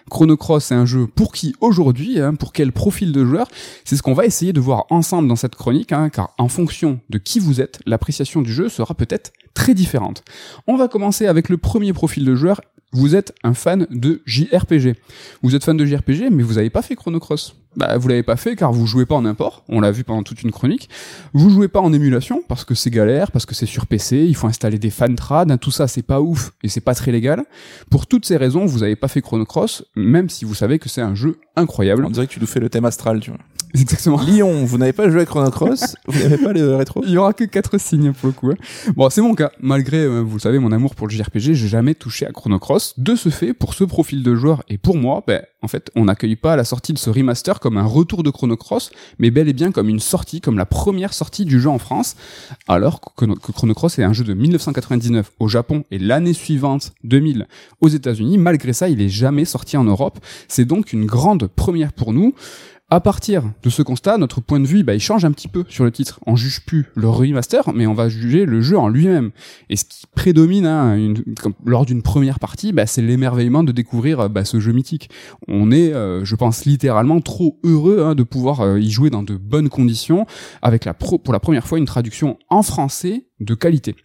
Chrono 0.09 0.37
Cross, 0.37 0.65
c'est 0.65 0.75
un 0.75 0.85
jeu 0.85 1.07
pour 1.07 1.33
qui 1.33 1.55
aujourd'hui 1.61 2.19
hein, 2.19 2.35
Pour 2.35 2.53
quel 2.53 2.71
profil 2.71 3.11
de 3.11 3.25
joueur? 3.25 3.47
C'est 3.83 3.95
ce 3.95 4.03
qu'on 4.03 4.13
va 4.13 4.25
essayer 4.25 4.53
de 4.53 4.59
voir 4.59 4.85
ensemble 4.89 5.27
dans 5.27 5.35
cette 5.35 5.55
chronique, 5.55 5.91
hein, 5.91 6.09
car 6.09 6.33
en 6.37 6.47
fonction 6.47 6.99
de 7.09 7.17
qui 7.17 7.39
vous 7.39 7.61
êtes, 7.61 7.79
l'appréciation 7.85 8.41
du 8.41 8.51
jeu 8.51 8.69
sera 8.69 8.95
peut-être 8.95 9.31
très 9.53 9.73
différentes. 9.73 10.23
On 10.67 10.77
va 10.77 10.87
commencer 10.87 11.25
avec 11.27 11.49
le 11.49 11.57
premier 11.57 11.93
profil 11.93 12.25
de 12.25 12.35
joueur. 12.35 12.61
Vous 12.93 13.15
êtes 13.15 13.35
un 13.43 13.53
fan 13.53 13.85
de 13.89 14.21
JRPG. 14.25 14.95
Vous 15.43 15.55
êtes 15.55 15.63
fan 15.63 15.75
de 15.75 15.85
JRPG, 15.85 16.29
mais 16.31 16.41
vous 16.41 16.53
n'avez 16.53 16.69
pas 16.69 16.81
fait 16.81 16.95
Chrono 16.95 17.19
Cross. 17.19 17.55
Bah, 17.75 17.97
vous 17.97 18.07
l'avez 18.07 18.23
pas 18.23 18.37
fait 18.37 18.55
car 18.55 18.71
vous 18.71 18.87
jouez 18.87 19.05
pas 19.05 19.15
en 19.15 19.25
import. 19.25 19.63
On 19.67 19.81
l'a 19.81 19.91
vu 19.91 20.03
pendant 20.03 20.23
toute 20.23 20.41
une 20.41 20.51
chronique. 20.51 20.89
Vous 21.33 21.49
jouez 21.49 21.67
pas 21.67 21.81
en 21.81 21.91
émulation 21.91 22.41
parce 22.47 22.63
que 22.63 22.73
c'est 22.73 22.89
galère, 22.89 23.31
parce 23.31 23.45
que 23.45 23.53
c'est 23.53 23.65
sur 23.65 23.87
PC. 23.87 24.25
Il 24.25 24.35
faut 24.35 24.47
installer 24.47 24.79
des 24.79 24.89
fantrad. 24.89 25.59
Tout 25.59 25.69
ça, 25.69 25.87
c'est 25.87 26.01
pas 26.01 26.21
ouf 26.21 26.53
et 26.63 26.69
c'est 26.69 26.81
pas 26.81 26.95
très 26.95 27.11
légal. 27.11 27.43
Pour 27.91 28.07
toutes 28.07 28.25
ces 28.25 28.37
raisons, 28.37 28.65
vous 28.65 28.79
n'avez 28.79 28.95
pas 28.95 29.09
fait 29.09 29.21
Chrono 29.21 29.45
Cross, 29.45 29.83
même 29.95 30.29
si 30.29 30.45
vous 30.45 30.55
savez 30.55 30.79
que 30.79 30.89
c'est 30.89 31.01
un 31.01 31.13
jeu 31.13 31.39
incroyable. 31.55 32.05
On 32.05 32.09
dirait 32.09 32.25
que 32.25 32.33
tu 32.33 32.39
nous 32.39 32.47
fais 32.47 32.59
le 32.59 32.69
thème 32.69 32.85
astral, 32.85 33.19
tu 33.19 33.31
vois. 33.31 33.39
Exactement. 33.73 34.21
Lyon, 34.21 34.65
vous 34.65 34.77
n'avez 34.77 34.93
pas 34.93 35.09
joué 35.09 35.21
à 35.21 35.25
Chrono 35.25 35.49
Cross, 35.51 35.95
vous 36.07 36.19
n'avez 36.19 36.37
pas 36.37 36.53
le 36.53 36.75
rétro. 36.75 37.01
Il 37.05 37.11
y 37.11 37.17
aura 37.17 37.33
que 37.33 37.43
quatre 37.43 37.77
signes 37.79 38.13
pour 38.13 38.27
le 38.27 38.33
coup. 38.33 38.49
hein. 38.51 38.55
Bon, 38.95 39.09
c'est 39.09 39.21
mon 39.21 39.35
cas. 39.35 39.51
Malgré, 39.59 39.97
euh, 39.97 40.21
vous 40.21 40.35
le 40.35 40.39
savez, 40.41 40.59
mon 40.59 40.71
amour 40.71 40.95
pour 40.95 41.07
le 41.07 41.13
JRPG, 41.13 41.53
j'ai 41.53 41.67
jamais 41.67 41.93
touché 41.93 42.25
à 42.25 42.31
Chrono 42.31 42.59
Cross. 42.59 42.93
De 42.97 43.15
ce 43.15 43.29
fait, 43.29 43.53
pour 43.53 43.73
ce 43.73 43.83
profil 43.83 44.23
de 44.23 44.35
joueur 44.35 44.63
et 44.69 44.77
pour 44.77 44.95
moi, 44.97 45.23
ben, 45.27 45.41
en 45.61 45.67
fait, 45.67 45.91
on 45.95 46.05
n'accueille 46.05 46.35
pas 46.35 46.55
la 46.55 46.63
sortie 46.63 46.93
de 46.93 46.97
ce 46.97 47.09
remaster 47.09 47.59
comme 47.59 47.77
un 47.77 47.85
retour 47.85 48.23
de 48.23 48.29
Chrono 48.29 48.55
Cross, 48.57 48.91
mais 49.19 49.31
bel 49.31 49.49
et 49.49 49.53
bien 49.53 49.71
comme 49.71 49.89
une 49.89 49.99
sortie, 49.99 50.39
comme 50.41 50.57
la 50.57 50.65
première 50.65 51.13
sortie 51.13 51.45
du 51.45 51.59
jeu 51.59 51.69
en 51.69 51.79
France. 51.79 52.15
Alors 52.67 53.01
que, 53.15 53.25
que 53.25 53.51
Chrono 53.51 53.73
Cross 53.73 53.99
est 53.99 54.03
un 54.03 54.13
jeu 54.13 54.23
de 54.23 54.33
1999 54.33 55.31
au 55.39 55.47
Japon 55.47 55.83
et 55.91 55.99
l'année 55.99 56.33
suivante, 56.33 56.93
2000, 57.03 57.47
aux 57.81 57.87
États-Unis. 57.89 58.37
Malgré 58.37 58.73
ça, 58.73 58.89
il 58.89 59.01
est 59.01 59.09
jamais 59.09 59.45
sorti 59.45 59.77
en 59.77 59.83
Europe. 59.83 60.19
C'est 60.47 60.65
donc 60.65 60.93
une 60.93 61.05
grande 61.05 61.47
première 61.47 61.91
pour 61.93 62.13
nous. 62.13 62.33
À 62.89 63.01
partir 63.01 63.43
de 63.63 63.69
ce 63.69 63.81
constat, 63.81 64.17
notre 64.17 64.39
point 64.39 64.61
de 64.61 64.65
vue, 64.65 64.81
bah, 64.81 64.93
il 64.93 65.01
change 65.01 65.25
un 65.25 65.33
petit 65.33 65.49
peu 65.49 65.65
sur 65.67 65.83
le 65.83 65.91
titre. 65.91 66.21
On 66.25 66.37
juge 66.37 66.63
plus 66.65 66.85
le 66.95 67.09
remaster, 67.09 67.73
mais 67.73 67.85
on 67.85 67.93
va 67.93 68.07
juger 68.07 68.45
le 68.45 68.61
jeu 68.61 68.77
en 68.77 68.87
lui-même. 68.87 69.31
Et 69.69 69.75
ce 69.75 69.83
qui 69.83 70.07
prédomine 70.15 70.65
hein, 70.65 71.13
lors 71.65 71.85
d'une 71.85 72.01
première 72.01 72.39
partie, 72.39 72.71
bah, 72.71 72.85
c'est 72.85 73.01
l'émerveillement 73.01 73.65
de 73.65 73.73
découvrir 73.73 74.29
bah, 74.29 74.45
ce 74.45 74.61
jeu 74.61 74.71
mythique. 74.71 75.09
On 75.49 75.69
est, 75.69 75.91
euh, 75.91 76.23
je 76.23 76.35
pense, 76.37 76.63
littéralement 76.63 77.19
trop 77.19 77.59
heureux 77.65 78.03
hein, 78.05 78.15
de 78.15 78.23
pouvoir 78.23 78.61
euh, 78.61 78.79
y 78.79 78.89
jouer 78.89 79.09
dans 79.09 79.23
de 79.23 79.35
bonnes 79.35 79.67
conditions, 79.67 80.25
avec 80.61 80.87
pour 80.97 81.33
la 81.33 81.41
première 81.41 81.67
fois 81.67 81.79
une 81.79 81.85
traduction 81.85 82.39
en 82.49 82.63
français 82.63 83.25
de 83.41 83.53
qualité. 83.53 83.97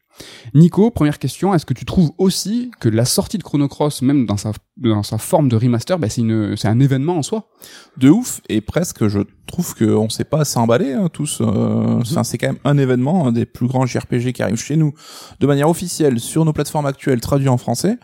Nico, 0.54 0.90
première 0.90 1.18
question, 1.18 1.54
est-ce 1.54 1.64
que 1.66 1.74
tu 1.74 1.84
trouves 1.84 2.12
aussi 2.18 2.70
que 2.80 2.88
la 2.88 3.04
sortie 3.04 3.38
de 3.38 3.42
Chrono 3.42 3.66
Cross, 3.68 4.02
même 4.02 4.26
dans 4.26 4.36
sa, 4.36 4.52
dans 4.76 5.02
sa 5.02 5.18
forme 5.18 5.48
de 5.48 5.56
remaster, 5.56 5.98
bah, 5.98 6.08
c'est 6.08 6.20
une- 6.20 6.56
c'est 6.56 6.68
un 6.68 6.80
événement 6.80 7.16
en 7.16 7.22
soi? 7.22 7.48
De 7.96 8.10
ouf, 8.10 8.40
et 8.48 8.60
presque, 8.60 9.08
je 9.08 9.20
trouve 9.46 9.74
qu'on 9.74 10.08
s'est 10.08 10.24
pas 10.24 10.40
assez 10.40 10.58
emballé, 10.58 10.92
hein, 10.92 11.08
tous. 11.12 11.40
euh, 11.40 12.00
Enfin, 12.00 12.24
c'est 12.24 12.38
quand 12.38 12.48
même 12.48 12.58
un 12.64 12.78
événement, 12.78 13.26
un 13.26 13.32
des 13.32 13.46
plus 13.46 13.66
grands 13.66 13.86
JRPG 13.86 14.32
qui 14.32 14.42
arrive 14.42 14.56
chez 14.56 14.76
nous, 14.76 14.92
de 15.40 15.46
manière 15.46 15.68
officielle, 15.68 16.20
sur 16.20 16.44
nos 16.44 16.52
plateformes 16.52 16.86
actuelles, 16.86 17.20
traduit 17.20 17.48
en 17.48 17.56
français. 17.58 17.98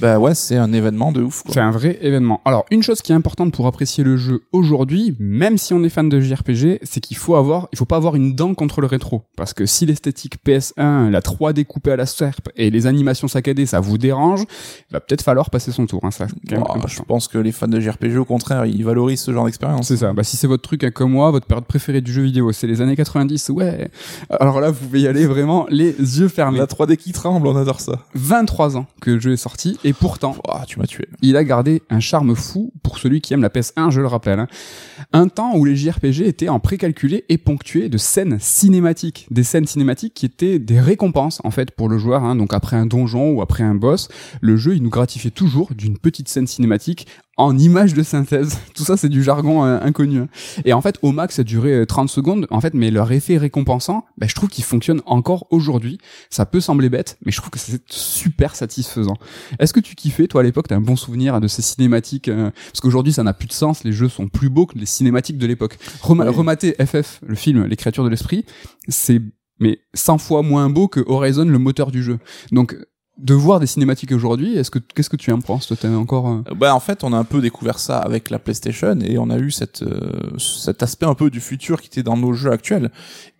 Bah 0.00 0.18
ouais, 0.18 0.34
c'est 0.34 0.56
un 0.56 0.70
événement 0.74 1.12
de 1.12 1.22
ouf. 1.22 1.42
C'est 1.48 1.60
un 1.60 1.70
vrai 1.70 1.98
événement. 2.02 2.42
Alors, 2.44 2.66
une 2.70 2.82
chose 2.82 3.00
qui 3.00 3.12
est 3.12 3.14
importante 3.14 3.54
pour 3.54 3.66
apprécier 3.66 4.04
le 4.04 4.18
jeu 4.18 4.42
aujourd'hui, 4.52 5.16
même 5.18 5.56
si 5.56 5.72
on 5.72 5.82
est 5.82 5.88
fan 5.88 6.10
de 6.10 6.20
JRPG, 6.20 6.80
c'est 6.82 7.00
qu'il 7.00 7.16
faut 7.16 7.36
avoir, 7.36 7.68
il 7.72 7.78
faut 7.78 7.86
pas 7.86 7.96
avoir 7.96 8.14
une 8.14 8.34
dent 8.34 8.52
contre 8.52 8.82
le 8.82 8.86
rétro. 8.86 9.22
Parce 9.34 9.54
que 9.54 9.64
si 9.64 9.86
l'esthétique 9.86 10.36
PS1, 10.46 11.08
la 11.08 11.20
3D 11.22 11.64
coupée 11.64 11.92
à 11.92 11.96
la 11.96 12.04
serpe 12.04 12.50
et 12.54 12.70
les 12.70 12.86
animations 12.86 13.28
saccadées, 13.28 13.64
ça 13.64 13.80
vous 13.80 13.96
dérange, 13.96 14.42
il 14.90 14.92
va 14.92 15.00
peut-être 15.00 15.22
falloir 15.22 15.48
passer 15.48 15.72
son 15.72 15.86
tour, 15.86 16.04
hein, 16.04 16.10
ça. 16.10 16.26
important. 16.52 16.86
je 16.86 17.00
pense 17.00 17.26
que 17.26 17.38
les 17.38 17.52
fans 17.52 17.66
de 17.66 17.80
JRPG, 17.80 18.18
au 18.18 18.26
contraire, 18.26 18.66
ils 18.66 18.84
valorisent 18.84 19.22
ce 19.22 19.32
genre 19.32 19.46
d'expérience. 19.46 19.88
C'est 19.88 19.96
ça. 19.96 20.12
Bah, 20.12 20.22
si 20.22 20.36
c'est 20.36 20.46
votre 20.46 20.62
truc, 20.62 20.84
hein, 20.84 20.90
comme 20.90 21.12
moi, 21.12 21.30
votre 21.30 21.46
période 21.46 21.64
préférée 21.64 22.02
du 22.02 22.12
jeu 22.12 22.22
vidéo, 22.22 22.52
c'est 22.52 22.66
les 22.66 22.82
années 22.82 22.96
90, 22.96 23.48
ouais. 23.50 23.90
Alors 24.28 24.60
là, 24.60 24.70
vous 24.70 24.84
pouvez 24.84 25.00
y 25.00 25.06
aller 25.06 25.24
vraiment 25.24 25.66
les 25.70 25.92
yeux 25.92 26.28
fermés. 26.28 26.58
La 26.58 26.66
3D 26.66 26.96
qui 26.96 27.12
tremble, 27.12 27.46
on 27.46 27.56
adore 27.56 27.80
ça. 27.80 28.04
23 28.14 28.76
ans 28.76 28.86
que 29.00 29.12
le 29.12 29.20
jeu 29.20 29.32
est 29.32 29.38
sorti, 29.38 29.77
et 29.84 29.92
pourtant, 29.92 30.34
Ouah, 30.46 30.64
tu 30.66 30.78
m'as 30.78 30.86
tué. 30.86 31.06
il 31.22 31.36
a 31.36 31.44
gardé 31.44 31.82
un 31.90 32.00
charme 32.00 32.34
fou 32.34 32.72
pour 32.82 32.98
celui 32.98 33.20
qui 33.20 33.34
aime 33.34 33.42
la 33.42 33.48
PS1, 33.48 33.90
je 33.90 34.00
le 34.00 34.06
rappelle. 34.06 34.38
hein. 34.40 34.48
Un 35.12 35.28
temps 35.28 35.56
où 35.56 35.64
les 35.64 35.76
JRPG 35.76 36.22
étaient 36.26 36.48
en 36.48 36.60
précalculé 36.60 37.24
et 37.28 37.38
ponctués 37.38 37.88
de 37.88 37.98
scènes 37.98 38.38
cinématiques. 38.40 39.26
Des 39.30 39.42
scènes 39.44 39.66
cinématiques 39.66 40.14
qui 40.14 40.26
étaient 40.26 40.58
des 40.58 40.80
récompenses, 40.80 41.40
en 41.44 41.50
fait, 41.50 41.70
pour 41.70 41.88
le 41.88 41.98
joueur. 41.98 42.24
hein. 42.24 42.36
Donc 42.36 42.52
après 42.54 42.76
un 42.76 42.86
donjon 42.86 43.30
ou 43.30 43.42
après 43.42 43.62
un 43.64 43.74
boss, 43.74 44.08
le 44.40 44.56
jeu, 44.56 44.74
il 44.76 44.82
nous 44.82 44.90
gratifiait 44.90 45.30
toujours 45.30 45.74
d'une 45.74 45.98
petite 45.98 46.28
scène 46.28 46.46
cinématique 46.46 47.06
en 47.38 47.56
image 47.56 47.94
de 47.94 48.02
synthèse. 48.02 48.58
Tout 48.74 48.84
ça, 48.84 48.96
c'est 48.96 49.08
du 49.08 49.22
jargon 49.22 49.64
euh, 49.64 49.78
inconnu. 49.80 50.18
hein. 50.18 50.28
Et 50.66 50.72
en 50.72 50.80
fait, 50.82 50.98
au 51.02 51.12
max, 51.12 51.36
ça 51.36 51.44
durait 51.44 51.72
euh, 51.72 51.86
30 51.86 52.10
secondes. 52.10 52.46
En 52.50 52.60
fait, 52.60 52.74
mais 52.74 52.90
leur 52.90 53.10
effet 53.12 53.38
récompensant, 53.38 54.04
bah, 54.18 54.26
je 54.28 54.34
trouve 54.34 54.48
qu'il 54.50 54.64
fonctionne 54.64 55.00
encore 55.06 55.46
aujourd'hui. 55.50 55.98
Ça 56.30 56.44
peut 56.44 56.60
sembler 56.60 56.88
bête, 56.90 57.16
mais 57.24 57.32
je 57.32 57.38
trouve 57.38 57.50
que 57.50 57.58
c'est 57.58 57.80
super 57.90 58.54
satisfaisant. 58.54 59.16
Est-ce 59.58 59.72
que 59.72 59.80
tu 59.80 59.94
kiffais, 59.94 60.26
toi, 60.26 60.42
à 60.42 60.44
l'époque, 60.44 60.68
t'as 60.68 60.76
un 60.76 60.80
bon 60.80 60.96
souvenir 60.96 61.40
de 61.40 61.48
ces 61.48 61.62
cinématiques 61.62 62.28
euh, 62.28 62.50
Parce 62.72 62.80
qu'aujourd'hui, 62.80 63.12
ça 63.12 63.22
n'a 63.22 63.32
plus 63.32 63.48
de 63.48 63.52
sens. 63.52 63.84
Les 63.84 63.92
jeux 63.92 64.08
sont 64.08 64.28
plus 64.28 64.50
beaux 64.50 64.66
que 64.66 64.76
les 64.78 64.86
cinématiques 64.86 65.38
de 65.38 65.46
l'époque. 65.46 65.78
Rema- 66.02 66.28
Oui. 66.28 66.34
Remater 66.34 66.74
FF, 66.84 67.20
le 67.26 67.34
film 67.34 67.64
Les 67.64 67.76
créatures 67.76 68.04
de 68.04 68.08
l'esprit, 68.10 68.44
c'est 68.88 69.22
mais 69.60 69.80
100 69.94 70.18
fois 70.18 70.42
moins 70.42 70.70
beau 70.70 70.86
que 70.88 71.00
Horizon, 71.06 71.44
le 71.44 71.58
moteur 71.58 71.90
du 71.90 72.02
jeu. 72.02 72.18
Donc, 72.52 72.76
de 73.18 73.34
voir 73.34 73.58
des 73.58 73.66
cinématiques 73.66 74.12
aujourd'hui, 74.12 74.56
est-ce 74.56 74.70
que 74.70 74.78
qu'est-ce 74.78 75.10
que 75.10 75.16
tu 75.16 75.32
en 75.32 75.40
penses 75.40 75.72
encore 75.84 76.28
Euh, 76.28 76.54
Bah 76.54 76.74
en 76.74 76.80
fait, 76.80 77.02
on 77.02 77.12
a 77.12 77.18
un 77.18 77.24
peu 77.24 77.40
découvert 77.40 77.78
ça 77.78 77.98
avec 77.98 78.30
la 78.30 78.38
PlayStation 78.38 78.98
et 79.00 79.18
on 79.18 79.28
a 79.30 79.38
eu 79.38 79.50
cette 79.50 79.82
euh, 79.82 80.38
cet 80.38 80.82
aspect 80.82 81.06
un 81.06 81.14
peu 81.14 81.28
du 81.30 81.40
futur 81.40 81.80
qui 81.80 81.88
était 81.88 82.02
dans 82.02 82.16
nos 82.16 82.32
jeux 82.32 82.52
actuels. 82.52 82.90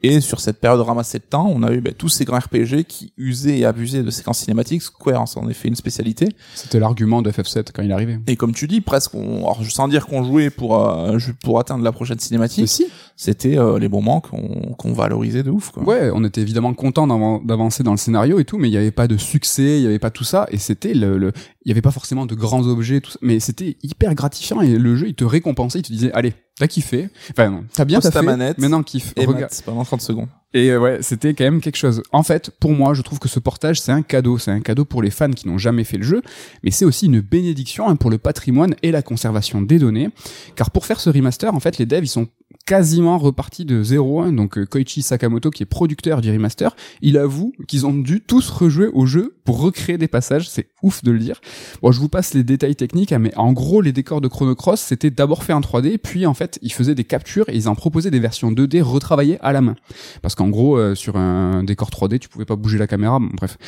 Et 0.02 0.20
sur 0.20 0.38
cette 0.40 0.60
période 0.60 0.80
ramassée 0.80 1.18
de 1.18 1.24
temps, 1.24 1.50
on 1.52 1.62
a 1.64 1.72
eu 1.72 1.80
bah, 1.80 1.90
tous 1.96 2.08
ces 2.08 2.24
grands 2.24 2.38
RPG 2.38 2.84
qui 2.86 3.12
usaient 3.16 3.58
et 3.58 3.64
abusaient 3.64 4.02
de 4.04 4.10
séquences 4.10 4.38
cinématiques. 4.38 4.82
Square 4.82 5.22
en 5.22 5.26
fait 5.26 5.66
une 5.68 5.74
spécialité. 5.74 6.28
C'était 6.54 6.78
l'argument 6.78 7.20
de 7.20 7.30
FF7 7.32 7.66
quand 7.74 7.82
il 7.82 7.90
arrivait. 7.90 8.18
Et 8.28 8.36
comme 8.36 8.52
tu 8.54 8.68
dis, 8.68 8.80
presque, 8.80 9.14
on, 9.14 9.38
alors, 9.38 9.60
sans 9.68 9.88
dire 9.88 10.06
qu'on 10.06 10.22
jouait 10.22 10.50
pour 10.50 10.76
euh, 10.88 11.18
pour 11.42 11.58
atteindre 11.58 11.82
la 11.82 11.90
prochaine 11.92 12.18
cinématique, 12.20 12.68
si. 12.68 12.86
c'était 13.16 13.58
euh, 13.58 13.78
les 13.80 13.88
moments 13.88 14.20
qu'on 14.20 14.74
qu'on 14.78 14.92
valorisait 14.92 15.42
de 15.42 15.50
ouf. 15.50 15.70
Quoi. 15.72 15.82
Ouais, 15.82 16.10
on 16.14 16.22
était 16.24 16.42
évidemment 16.42 16.74
content 16.74 17.06
d'avan- 17.08 17.44
d'avancer 17.44 17.82
dans 17.82 17.90
le 17.92 17.96
scénario 17.98 18.38
et 18.38 18.44
tout, 18.44 18.56
mais 18.58 18.68
il 18.68 18.72
n'y 18.72 18.76
avait 18.76 18.92
pas 18.92 19.08
de 19.08 19.16
succès, 19.16 19.78
il 19.78 19.80
n'y 19.80 19.86
avait 19.86 19.98
pas 19.98 20.10
tout 20.10 20.24
ça, 20.24 20.46
et 20.52 20.58
c'était 20.58 20.94
le, 20.94 21.18
le- 21.18 21.32
il 21.68 21.70
y 21.70 21.72
avait 21.72 21.82
pas 21.82 21.90
forcément 21.90 22.24
de 22.24 22.34
grands 22.34 22.66
objets, 22.66 23.02
tout 23.02 23.10
ça, 23.10 23.18
mais 23.20 23.40
c'était 23.40 23.76
hyper 23.82 24.14
gratifiant 24.14 24.62
et 24.62 24.78
le 24.78 24.96
jeu 24.96 25.08
il 25.08 25.14
te 25.14 25.24
récompensait, 25.24 25.80
il 25.80 25.82
te 25.82 25.92
disait 25.92 26.10
allez, 26.12 26.32
t'as 26.58 26.66
kiffé, 26.66 27.10
enfin 27.30 27.50
non, 27.50 27.64
t'as 27.74 27.84
bien 27.84 28.00
Pose 28.00 28.10
ta 28.10 28.22
manette 28.22 28.56
maintenant 28.56 28.82
kiffe, 28.82 29.12
Et 29.16 29.26
regarde. 29.26 29.52
pendant 29.66 29.84
30 29.84 30.00
secondes. 30.00 30.28
Et 30.54 30.70
euh, 30.70 30.80
ouais, 30.80 30.98
c'était 31.02 31.34
quand 31.34 31.44
même 31.44 31.60
quelque 31.60 31.76
chose. 31.76 32.02
En 32.12 32.22
fait, 32.22 32.50
pour 32.58 32.72
moi, 32.72 32.94
je 32.94 33.02
trouve 33.02 33.18
que 33.18 33.28
ce 33.28 33.38
portage, 33.38 33.80
c'est 33.80 33.92
un 33.92 34.02
cadeau. 34.02 34.38
C'est 34.38 34.50
un 34.50 34.60
cadeau 34.60 34.84
pour 34.84 35.02
les 35.02 35.10
fans 35.10 35.30
qui 35.30 35.46
n'ont 35.46 35.58
jamais 35.58 35.84
fait 35.84 35.98
le 35.98 36.04
jeu, 36.04 36.22
mais 36.62 36.70
c'est 36.70 36.84
aussi 36.86 37.06
une 37.06 37.20
bénédiction 37.20 37.88
hein, 37.88 37.96
pour 37.96 38.10
le 38.10 38.18
patrimoine 38.18 38.74
et 38.82 38.90
la 38.90 39.02
conservation 39.02 39.60
des 39.60 39.78
données. 39.78 40.08
Car 40.56 40.70
pour 40.70 40.86
faire 40.86 41.00
ce 41.00 41.10
remaster, 41.10 41.54
en 41.54 41.60
fait, 41.60 41.78
les 41.78 41.86
devs, 41.86 42.04
ils 42.04 42.08
sont 42.08 42.28
quasiment 42.64 43.18
repartis 43.18 43.64
de 43.64 43.82
zéro. 43.82 44.20
hein. 44.20 44.32
Donc 44.32 44.58
euh, 44.58 44.66
Koichi 44.66 45.02
Sakamoto, 45.02 45.50
qui 45.50 45.62
est 45.62 45.66
producteur 45.66 46.20
du 46.20 46.30
remaster, 46.30 46.74
il 47.02 47.16
avoue 47.18 47.52
qu'ils 47.66 47.86
ont 47.86 47.94
dû 47.94 48.20
tous 48.20 48.50
rejouer 48.50 48.88
au 48.92 49.06
jeu 49.06 49.36
pour 49.44 49.60
recréer 49.60 49.96
des 49.98 50.08
passages. 50.08 50.48
C'est 50.48 50.68
ouf 50.82 51.02
de 51.02 51.10
le 51.10 51.18
dire. 51.18 51.40
Bon, 51.82 51.92
je 51.92 52.00
vous 52.00 52.08
passe 52.08 52.34
les 52.34 52.44
détails 52.44 52.76
techniques, 52.76 53.12
hein, 53.12 53.18
mais 53.18 53.34
en 53.36 53.52
gros, 53.52 53.80
les 53.80 53.92
décors 53.92 54.20
de 54.20 54.28
Chrono 54.28 54.54
Cross, 54.54 54.80
c'était 54.80 55.10
d'abord 55.10 55.44
fait 55.44 55.52
en 55.52 55.60
3D, 55.60 55.98
puis 55.98 56.26
en 56.26 56.34
fait, 56.34 56.58
ils 56.62 56.72
faisaient 56.72 56.94
des 56.94 57.04
captures 57.04 57.48
et 57.48 57.56
ils 57.56 57.68
en 57.68 57.74
proposaient 57.74 58.10
des 58.10 58.20
versions 58.20 58.50
2D 58.52 58.82
retravaillées 58.82 59.38
à 59.40 59.52
la 59.52 59.60
main. 59.60 59.76
Parce 60.22 60.34
qu'en 60.38 60.48
gros, 60.48 60.78
euh, 60.78 60.94
sur 60.94 61.16
un 61.16 61.62
décor 61.64 61.90
3D, 61.90 62.18
tu 62.18 62.28
pouvais 62.30 62.46
pas 62.46 62.56
bouger 62.56 62.78
la 62.78 62.86
caméra, 62.86 63.18
bon, 63.18 63.28
bref. 63.34 63.58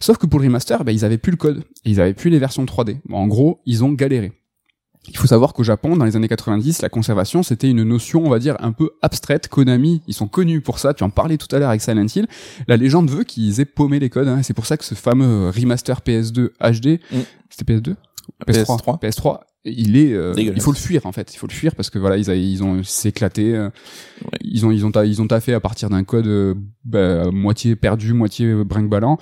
Sauf 0.00 0.16
que 0.16 0.26
pour 0.26 0.40
le 0.40 0.46
remaster, 0.46 0.82
bah, 0.84 0.92
ils 0.92 1.04
avaient 1.04 1.18
plus 1.18 1.32
le 1.32 1.36
code, 1.36 1.58
et 1.84 1.90
ils 1.90 2.00
avaient 2.00 2.14
plus 2.14 2.30
les 2.30 2.38
versions 2.38 2.64
3D. 2.64 2.96
Bon, 3.08 3.18
en 3.18 3.26
gros, 3.26 3.60
ils 3.66 3.84
ont 3.84 3.92
galéré. 3.92 4.32
Il 5.08 5.16
faut 5.16 5.26
savoir 5.26 5.52
qu'au 5.52 5.64
Japon, 5.64 5.96
dans 5.96 6.04
les 6.04 6.14
années 6.14 6.28
90, 6.28 6.80
la 6.80 6.88
conservation, 6.88 7.42
c'était 7.42 7.68
une 7.68 7.82
notion, 7.82 8.24
on 8.24 8.30
va 8.30 8.38
dire, 8.38 8.56
un 8.60 8.70
peu 8.70 8.90
abstraite. 9.02 9.48
Konami, 9.48 10.00
ils 10.06 10.14
sont 10.14 10.28
connus 10.28 10.60
pour 10.60 10.78
ça. 10.78 10.94
Tu 10.94 11.02
en 11.02 11.10
parlais 11.10 11.38
tout 11.38 11.48
à 11.54 11.58
l'heure 11.58 11.70
avec 11.70 11.80
Silent 11.82 12.06
Hill. 12.14 12.28
La 12.68 12.76
légende 12.76 13.10
veut 13.10 13.24
qu'ils 13.24 13.60
aient 13.60 13.64
paumé 13.64 13.98
les 13.98 14.10
codes. 14.10 14.28
hein. 14.28 14.44
C'est 14.44 14.54
pour 14.54 14.64
ça 14.64 14.76
que 14.76 14.84
ce 14.84 14.94
fameux 14.94 15.48
remaster 15.50 16.02
PS2 16.02 16.50
HD, 16.60 17.00
Mm. 17.10 17.18
c'était 17.50 17.74
PS2 17.74 17.96
PS3. 18.46 19.00
PS3, 19.00 19.40
il 19.64 19.96
est, 19.96 20.12
euh, 20.12 20.32
il 20.36 20.60
faut 20.60 20.72
le 20.72 20.76
fuir 20.76 21.06
en 21.06 21.12
fait. 21.12 21.32
Il 21.34 21.38
faut 21.38 21.46
le 21.46 21.52
fuir 21.52 21.74
parce 21.76 21.88
que 21.90 21.98
voilà, 21.98 22.16
ils, 22.16 22.30
a- 22.30 22.34
ils 22.34 22.62
ont 22.64 22.82
s'éclaté. 22.82 23.54
euh, 23.54 23.68
Ouais. 24.24 24.38
Ils 24.42 24.64
ont, 24.66 24.70
ils 24.70 24.86
ont, 24.86 24.92
ta- 24.92 25.04
ils 25.04 25.20
ont 25.20 25.26
taffé 25.26 25.52
à 25.54 25.60
partir 25.60 25.90
d'un 25.90 26.04
code 26.04 26.26
euh, 26.28 26.54
bah, 26.84 27.30
moitié 27.32 27.74
perdu, 27.76 28.12
moitié 28.12 28.52
brinque-ballant. 28.64 29.18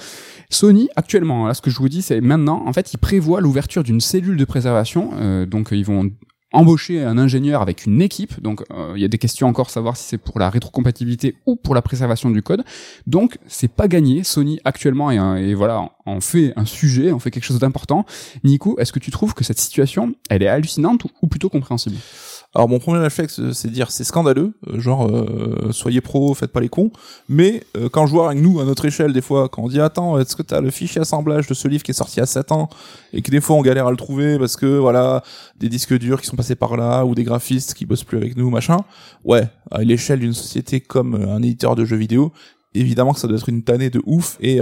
Sony, 0.51 0.89
actuellement, 0.97 1.47
là, 1.47 1.55
ce 1.55 1.63
que 1.63 1.71
je 1.71 1.79
vous 1.79 1.89
dis, 1.89 2.03
c'est 2.03 2.21
maintenant, 2.21 2.63
en 2.67 2.73
fait, 2.73 2.93
ils 2.93 2.99
prévoient 2.99 3.41
l'ouverture 3.41 3.83
d'une 3.83 4.01
cellule 4.01 4.37
de 4.37 4.45
préservation. 4.45 5.11
euh, 5.15 5.47
donc, 5.47 5.69
ils 5.73 5.85
vont 5.85 6.11
embaucher 6.53 7.03
un 7.03 7.19
ingénieur 7.19 7.63
avec 7.63 7.87
une 7.87 8.03
équipe. 8.03 8.41
Donc, 8.41 8.63
euh, 8.71 8.93
il 8.97 9.03
y 9.03 9.05
a 9.05 9.09
des 9.09 9.19
questions 9.19 9.49
encore 9.49 9.71
savoir 9.71 9.97
si 9.97 10.05
c'est 10.05 10.19
pour 10.19 10.39
la 10.39 10.51
rétrocompatibilité 10.51 11.37
ou 11.47 11.57
pour 11.57 11.75
la 11.75 11.83
préservation 11.83 12.31
du 12.31 12.43
code. 12.43 12.65
Donc, 13.07 13.39
c'est 13.47 13.73
pas 13.73 13.89
gagné. 13.89 14.25
Sony 14.25 14.61
actuellement 14.65 15.11
et, 15.11 15.51
et 15.51 15.55
voilà 15.55 15.91
en 16.07 16.21
fait 16.21 16.53
un 16.57 16.65
sujet, 16.65 17.13
en 17.13 17.19
fait 17.19 17.31
quelque 17.31 17.45
chose 17.45 17.59
d'important. 17.59 18.05
Nico, 18.45 18.79
est-ce 18.79 18.93
que 18.93 18.99
tu 18.99 19.11
trouves 19.11 19.35
que 19.35 19.45
cette 19.45 19.61
situation, 19.61 20.15
elle 20.29 20.43
est 20.43 20.49
hallucinante 20.49 21.07
ou 21.23 21.27
plutôt 21.27 21.49
compréhensible? 21.49 21.97
Alors 22.53 22.69
mon 22.69 22.81
premier 22.81 22.99
réflexe, 22.99 23.41
c'est 23.53 23.69
de 23.69 23.73
dire 23.73 23.93
c'est 23.93 24.03
scandaleux, 24.03 24.55
euh, 24.67 24.81
genre 24.81 25.07
euh, 25.07 25.71
soyez 25.71 26.01
pro, 26.01 26.35
faites 26.35 26.51
pas 26.51 26.59
les 26.59 26.69
cons. 26.69 26.91
Mais 27.29 27.63
euh, 27.77 27.89
quand 27.89 28.07
je 28.07 28.13
vois 28.13 28.31
avec 28.31 28.43
nous 28.43 28.59
à 28.59 28.65
notre 28.65 28.85
échelle 28.87 29.13
des 29.13 29.21
fois, 29.21 29.49
quand 29.49 29.63
on 29.63 29.69
dit 29.69 29.81
attends, 29.81 30.19
est-ce 30.19 30.35
que 30.35 30.43
t'as 30.43 30.61
le 30.61 30.71
fichier 30.71 31.01
assemblage 31.01 31.47
de 31.47 31.55
ce 31.55 31.69
livre 31.69 31.85
qui 31.85 31.93
est 31.93 31.95
sorti 31.95 32.21
à 32.21 32.27
7 32.27 32.51
ans 32.51 32.69
et 33.13 33.23
que 33.23 33.31
des 33.31 33.41
fois 33.41 33.55
on 33.55 33.63
galère 33.63 33.87
à 33.87 33.93
le 33.93 33.97
trouver 33.97 34.37
parce 34.37 34.57
que 34.57 34.67
voilà 34.67 35.23
des 35.61 35.69
disques 35.69 35.97
durs 35.97 36.21
qui 36.21 36.27
sont 36.27 36.35
passés 36.35 36.57
par 36.57 36.77
là 36.77 37.05
ou 37.05 37.15
des 37.15 37.23
graphistes 37.23 37.75
qui 37.75 37.87
bossent 37.87 38.03
plus 38.03 38.19
avec 38.19 38.37
nous 38.37 38.51
machin. 38.51 38.79
Ouais, 39.25 39.49
à 39.71 39.83
l'échelle 39.83 40.19
d'une 40.19 40.35
société 40.35 40.81
comme 40.81 41.15
un 41.15 41.43
éditeur 41.43 41.77
de 41.77 41.85
jeux 41.85 41.97
vidéo, 41.97 42.33
évidemment 42.75 43.13
que 43.13 43.21
ça 43.21 43.29
doit 43.29 43.37
être 43.37 43.49
une 43.49 43.63
tannée 43.63 43.91
de 43.91 44.01
ouf 44.05 44.37
et 44.41 44.61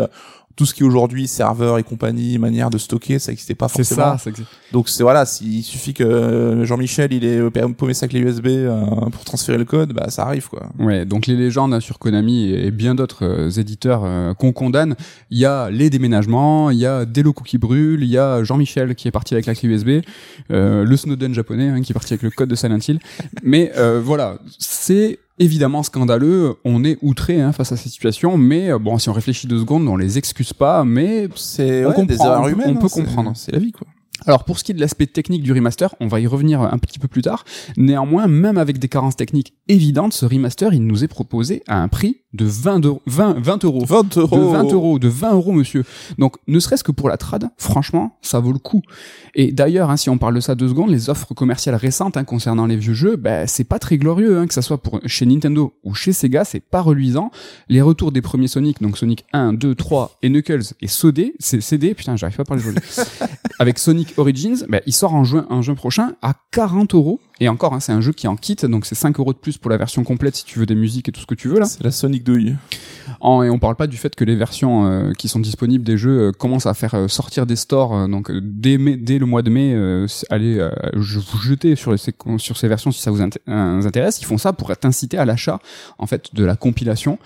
tout 0.58 0.66
ce 0.66 0.74
qui 0.74 0.82
est 0.82 0.86
aujourd'hui 0.86 1.28
serveur 1.28 1.78
et 1.78 1.84
compagnie, 1.84 2.36
manière 2.36 2.68
de 2.68 2.78
stocker, 2.78 3.20
ça 3.20 3.30
n'existait 3.30 3.54
pas 3.54 3.68
forcément. 3.68 4.18
C'est 4.18 4.36
ça. 4.36 4.42
Donc 4.72 4.88
c'est 4.88 5.04
voilà, 5.04 5.24
s'il 5.24 5.62
suffit 5.62 5.94
que 5.94 6.62
Jean-Michel 6.64 7.12
il 7.12 7.24
ait 7.24 7.40
paumé 7.76 7.94
sa 7.94 8.08
clé 8.08 8.18
USB 8.18 8.46
euh, 8.48 8.84
pour 9.12 9.24
transférer 9.24 9.56
le 9.56 9.64
code, 9.64 9.92
bah 9.92 10.10
ça 10.10 10.24
arrive 10.24 10.48
quoi. 10.48 10.68
Ouais, 10.80 11.04
donc 11.04 11.28
les 11.28 11.36
légendes 11.36 11.72
hein, 11.72 11.78
sur 11.78 12.00
Konami 12.00 12.50
et 12.50 12.72
bien 12.72 12.96
d'autres 12.96 13.24
euh, 13.24 13.50
éditeurs 13.50 14.02
euh, 14.04 14.34
qu'on 14.34 14.52
condamne, 14.52 14.96
il 15.30 15.38
y 15.38 15.44
a 15.44 15.70
les 15.70 15.90
déménagements, 15.90 16.70
il 16.70 16.78
y 16.78 16.86
a 16.86 17.04
des 17.04 17.22
locaux 17.22 17.44
qui 17.44 17.56
brûlent, 17.56 18.02
il 18.02 18.10
y 18.10 18.18
a 18.18 18.42
Jean-Michel 18.42 18.96
qui 18.96 19.06
est 19.06 19.12
parti 19.12 19.34
avec 19.34 19.46
la 19.46 19.54
clé 19.54 19.68
USB, 19.68 20.04
le 20.50 20.96
Snowden 20.96 21.34
japonais 21.34 21.68
hein, 21.68 21.82
qui 21.82 21.92
est 21.92 21.94
parti 21.94 22.14
avec 22.14 22.22
le 22.22 22.30
code 22.30 22.48
de 22.48 22.56
Silent 22.56 22.78
Hill. 22.78 22.98
Mais 23.44 23.70
voilà, 24.02 24.38
c'est 24.58 25.20
évidemment 25.38 25.82
scandaleux, 25.82 26.54
on 26.64 26.84
est 26.84 26.98
outré 27.02 27.40
hein, 27.40 27.52
face 27.52 27.72
à 27.72 27.76
cette 27.76 27.92
situation, 27.92 28.36
mais 28.36 28.70
euh, 28.70 28.78
bon, 28.78 28.98
si 28.98 29.08
on 29.08 29.12
réfléchit 29.12 29.46
deux 29.46 29.60
secondes, 29.60 29.86
on 29.88 29.96
les 29.96 30.18
excuse 30.18 30.52
pas, 30.52 30.84
mais 30.84 31.28
c'est 31.36 31.84
on 31.84 31.92
comprend, 31.92 32.44
on, 32.44 32.52
peut 32.52 32.86
hein, 32.86 32.88
comprendre. 32.90 33.32
C'est 33.34 33.52
la 33.52 33.58
vie, 33.58 33.72
quoi. 33.72 33.86
Alors 34.28 34.44
pour 34.44 34.58
ce 34.58 34.64
qui 34.64 34.72
est 34.72 34.74
de 34.74 34.80
l'aspect 34.80 35.06
technique 35.06 35.42
du 35.42 35.54
remaster, 35.54 35.94
on 36.00 36.06
va 36.06 36.20
y 36.20 36.26
revenir 36.26 36.60
un 36.60 36.76
petit 36.76 36.98
peu 36.98 37.08
plus 37.08 37.22
tard. 37.22 37.46
Néanmoins, 37.78 38.26
même 38.26 38.58
avec 38.58 38.78
des 38.78 38.88
carences 38.88 39.16
techniques 39.16 39.54
évidentes, 39.68 40.12
ce 40.12 40.26
remaster, 40.26 40.74
il 40.74 40.86
nous 40.86 41.02
est 41.02 41.08
proposé 41.08 41.62
à 41.66 41.80
un 41.80 41.88
prix 41.88 42.18
de 42.34 42.44
20 42.44 42.84
euros. 42.84 43.02
20, 43.06 43.40
20 43.40 43.64
euros. 43.64 43.84
20 43.86 44.18
euros. 44.18 44.36
De 44.36 44.44
20 44.44 44.72
euros, 44.72 44.98
de 44.98 45.08
20 45.08 45.32
euros, 45.32 45.52
monsieur. 45.52 45.84
Donc, 46.18 46.36
ne 46.46 46.60
serait-ce 46.60 46.84
que 46.84 46.92
pour 46.92 47.08
la 47.08 47.16
trad, 47.16 47.48
franchement, 47.56 48.18
ça 48.20 48.38
vaut 48.38 48.52
le 48.52 48.58
coup. 48.58 48.82
Et 49.34 49.50
d'ailleurs, 49.50 49.90
hein, 49.90 49.96
si 49.96 50.10
on 50.10 50.18
parle 50.18 50.34
de 50.34 50.40
ça 50.40 50.54
deux 50.54 50.68
secondes, 50.68 50.90
les 50.90 51.08
offres 51.08 51.32
commerciales 51.32 51.74
récentes 51.74 52.18
hein, 52.18 52.24
concernant 52.24 52.66
les 52.66 52.76
vieux 52.76 52.92
jeux, 52.92 53.16
ben, 53.16 53.46
c'est 53.46 53.64
pas 53.64 53.78
très 53.78 53.96
glorieux, 53.96 54.38
hein, 54.38 54.46
que 54.46 54.52
ça 54.52 54.62
soit 54.62 54.78
pour 54.78 55.00
chez 55.06 55.24
Nintendo 55.24 55.72
ou 55.84 55.94
chez 55.94 56.12
Sega, 56.12 56.44
c'est 56.44 56.60
pas 56.60 56.82
reluisant. 56.82 57.30
Les 57.70 57.80
retours 57.80 58.12
des 58.12 58.20
premiers 58.20 58.48
Sonic, 58.48 58.82
donc 58.82 58.98
Sonic 58.98 59.24
1, 59.32 59.54
2, 59.54 59.74
3 59.74 60.18
et 60.22 60.28
Knuckles 60.28 60.74
et 60.82 60.88
CD, 60.88 61.34
c'est 61.38 61.62
CD, 61.62 61.94
putain, 61.94 62.16
j'arrive 62.16 62.36
pas 62.36 62.42
à 62.42 62.46
parler 62.46 62.62
de 62.62 62.68
Avec 63.58 63.78
Sonic 63.78 64.17
Origins, 64.18 64.64
ben, 64.68 64.80
il 64.86 64.92
sort 64.92 65.14
en 65.14 65.24
juin, 65.24 65.46
en 65.50 65.62
juin 65.62 65.74
prochain 65.74 66.12
à 66.22 66.34
40 66.52 66.94
euros. 66.94 67.20
Et 67.40 67.48
encore, 67.48 67.72
hein, 67.72 67.80
c'est 67.80 67.92
un 67.92 68.00
jeu 68.00 68.12
qui 68.12 68.26
en 68.26 68.36
kit, 68.36 68.56
donc 68.56 68.84
c'est 68.84 68.96
5 68.96 69.18
euros 69.20 69.32
de 69.32 69.38
plus 69.38 69.58
pour 69.58 69.70
la 69.70 69.76
version 69.76 70.02
complète 70.02 70.34
si 70.34 70.44
tu 70.44 70.58
veux 70.58 70.66
des 70.66 70.74
musiques 70.74 71.08
et 71.08 71.12
tout 71.12 71.20
ce 71.20 71.26
que 71.26 71.36
tu 71.36 71.48
veux 71.48 71.60
là. 71.60 71.66
C'est 71.66 71.84
la 71.84 71.92
Sonic 71.92 72.24
douille. 72.24 72.56
En, 73.20 73.42
et 73.42 73.50
on 73.50 73.58
parle 73.58 73.76
pas 73.76 73.86
du 73.86 73.96
fait 73.96 74.14
que 74.14 74.24
les 74.24 74.36
versions 74.36 74.86
euh, 74.86 75.12
qui 75.12 75.28
sont 75.28 75.38
disponibles 75.38 75.84
des 75.84 75.96
jeux 75.96 76.28
euh, 76.28 76.32
commencent 76.32 76.66
à 76.66 76.74
faire 76.74 76.94
euh, 76.94 77.08
sortir 77.08 77.46
des 77.46 77.56
stores, 77.56 78.08
donc 78.08 78.30
dès, 78.32 78.78
dès 78.96 79.18
le 79.18 79.26
mois 79.26 79.42
de 79.42 79.50
mai, 79.50 80.06
allez 80.30 80.68
vous 80.94 81.02
jeter 81.02 81.76
sur, 81.76 81.92
les, 81.92 81.98
sur 82.38 82.56
ces 82.56 82.68
versions 82.68 82.90
si 82.90 83.00
ça 83.00 83.10
vous 83.10 83.20
intéresse. 83.20 84.20
Ils 84.20 84.24
font 84.24 84.38
ça 84.38 84.52
pour 84.52 84.76
t'inciter 84.76 85.18
à 85.18 85.24
l'achat 85.24 85.60
en 85.98 86.06
fait 86.06 86.34
de 86.34 86.44
la 86.44 86.56
compilation. 86.56 87.18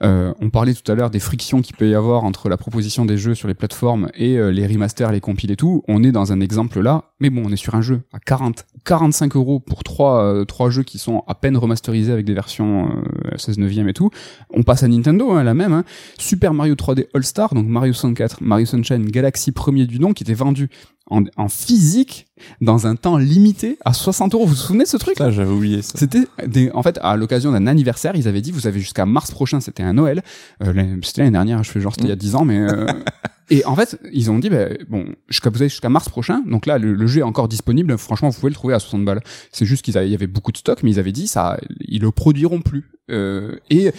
on 0.00 0.50
parlait 0.50 0.74
tout 0.74 0.90
à 0.90 0.94
l'heure 0.94 1.10
des 1.10 1.18
frictions 1.18 1.62
qu'il 1.62 1.76
peut 1.76 1.88
y 1.88 1.94
avoir 1.94 2.24
entre 2.24 2.48
la 2.48 2.56
proposition 2.56 3.04
des 3.04 3.16
jeux 3.16 3.34
sur 3.34 3.48
les 3.48 3.54
plateformes 3.54 4.08
et 4.14 4.36
les 4.52 4.66
remasters, 4.66 5.12
les 5.12 5.20
compiles 5.20 5.50
et 5.50 5.56
tout. 5.56 5.82
On 5.88 6.02
est 6.04 6.12
dans 6.12 6.23
un 6.32 6.40
exemple 6.40 6.80
là, 6.80 7.04
mais 7.20 7.30
bon, 7.30 7.42
on 7.46 7.52
est 7.52 7.56
sur 7.56 7.74
un 7.74 7.82
jeu 7.82 8.02
à 8.12 8.18
40, 8.18 8.66
45 8.84 9.36
euros 9.36 9.60
pour 9.60 9.84
trois, 9.84 10.44
trois 10.46 10.70
jeux 10.70 10.82
qui 10.82 10.98
sont 10.98 11.24
à 11.26 11.34
peine 11.34 11.56
remasterisés 11.56 12.12
avec 12.12 12.26
des 12.26 12.34
versions 12.34 12.90
16 13.36 13.58
neuvième 13.58 13.88
et 13.88 13.94
tout. 13.94 14.10
On 14.50 14.62
passe 14.62 14.82
à 14.82 14.88
Nintendo, 14.88 15.32
hein, 15.32 15.44
la 15.44 15.54
même. 15.54 15.72
Hein. 15.72 15.84
Super 16.18 16.54
Mario 16.54 16.74
3D 16.74 17.06
All 17.14 17.24
Star, 17.24 17.54
donc 17.54 17.66
Mario 17.66 17.92
64, 17.92 18.42
Mario 18.42 18.66
Sunshine 18.66 19.06
Galaxy 19.06 19.52
premier 19.52 19.86
du 19.86 19.98
nom, 19.98 20.12
qui 20.12 20.22
était 20.22 20.34
vendu 20.34 20.68
en, 21.10 21.48
physique 21.48 22.26
dans 22.60 22.86
un 22.86 22.96
temps 22.96 23.18
limité 23.18 23.78
à 23.84 23.92
60 23.92 24.34
euros. 24.34 24.44
Vous 24.44 24.50
vous 24.50 24.56
souvenez 24.56 24.84
de 24.84 24.88
ce 24.88 24.96
truc? 24.96 25.16
Ça, 25.18 25.30
j'avais 25.30 25.52
oublié 25.52 25.82
ça. 25.82 25.98
C'était 25.98 26.26
en 26.72 26.82
fait 26.82 26.98
à 27.02 27.16
l'occasion 27.16 27.52
d'un 27.52 27.66
anniversaire, 27.66 28.16
ils 28.16 28.28
avaient 28.28 28.40
dit 28.40 28.50
vous 28.50 28.66
avez 28.66 28.80
jusqu'à 28.80 29.06
mars 29.06 29.30
prochain, 29.30 29.60
c'était 29.60 29.82
un 29.82 29.92
Noël. 29.92 30.22
Euh, 30.62 30.96
c'était 31.02 31.22
l'année 31.22 31.32
dernière, 31.32 31.62
je 31.62 31.70
fais 31.70 31.80
genre 31.80 31.92
c'était 31.92 32.06
il 32.06 32.10
y 32.10 32.12
a 32.12 32.16
10 32.16 32.34
ans, 32.36 32.44
mais 32.44 32.58
euh, 32.58 32.86
et 33.50 33.64
en 33.64 33.76
fait 33.76 33.98
ils 34.12 34.30
ont 34.30 34.38
dit 34.38 34.50
bah, 34.50 34.68
bon 34.88 35.06
jusqu'à 35.28 35.50
vous 35.50 35.60
avez 35.60 35.68
jusqu'à 35.68 35.88
mars 35.88 36.08
prochain, 36.08 36.42
donc 36.46 36.66
là 36.66 36.78
le, 36.78 37.06
jeu 37.06 37.20
est 37.20 37.24
encore 37.24 37.48
disponible. 37.48 37.96
Franchement, 37.98 38.30
vous 38.30 38.38
pouvez 38.38 38.50
le 38.50 38.54
trouver 38.54 38.74
à 38.74 38.78
60 38.78 39.04
balles. 39.04 39.22
C'est 39.52 39.66
juste 39.66 39.84
qu'il 39.84 39.94
y 39.94 40.14
avait 40.14 40.26
beaucoup 40.26 40.52
de 40.52 40.56
stock, 40.56 40.82
mais 40.82 40.90
ils 40.90 40.98
avaient 40.98 41.12
dit 41.12 41.26
ça, 41.26 41.58
ils 41.80 42.02
le 42.02 42.10
produiront 42.10 42.60
plus. 42.60 42.90
Euh, 43.10 43.56
et 43.70 43.92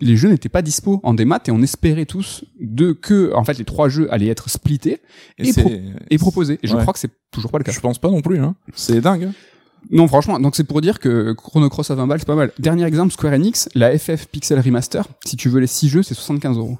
les 0.00 0.16
jeux 0.16 0.28
n'étaient 0.28 0.48
pas 0.48 0.62
dispo 0.62 1.00
en 1.04 1.14
démat 1.14 1.40
et 1.46 1.50
on 1.50 1.62
espérait 1.62 2.06
tous 2.06 2.44
de 2.60 2.92
que 2.92 3.32
en 3.34 3.44
fait 3.44 3.58
les 3.58 3.64
trois 3.64 3.88
jeux 3.88 4.12
allaient 4.12 4.28
être 4.28 4.50
splittés 4.50 5.00
et, 5.38 5.52
et, 6.10 6.18
proposés. 6.18 6.58
Et 6.62 6.66
je 6.66 6.76
crois 6.76 6.92
que 6.92 6.98
c'est 6.98 7.12
toujours 7.30 7.50
pas 7.50 7.58
le 7.58 7.64
cas. 7.64 7.72
Je 7.72 7.80
pense 7.80 7.98
pas 7.98 8.10
non 8.10 8.20
plus. 8.20 8.38
Hein. 8.38 8.56
C'est 8.74 9.00
dingue. 9.00 9.24
Hein. 9.24 9.32
Non, 9.90 10.06
franchement, 10.06 10.38
donc 10.38 10.54
c'est 10.54 10.64
pour 10.64 10.80
dire 10.80 11.00
que 11.00 11.32
Chrono 11.32 11.68
Cross 11.68 11.90
à 11.90 11.94
20 11.94 12.06
balles, 12.06 12.18
c'est 12.20 12.26
pas 12.26 12.34
mal. 12.34 12.52
Dernier 12.58 12.84
exemple, 12.84 13.12
Square 13.12 13.34
Enix, 13.34 13.68
la 13.74 13.96
FF 13.96 14.26
Pixel 14.26 14.60
Remaster, 14.60 15.06
si 15.24 15.36
tu 15.36 15.48
veux 15.48 15.60
les 15.60 15.66
6 15.66 15.88
jeux, 15.88 16.02
c'est 16.02 16.14
75 16.14 16.56
euros. 16.56 16.78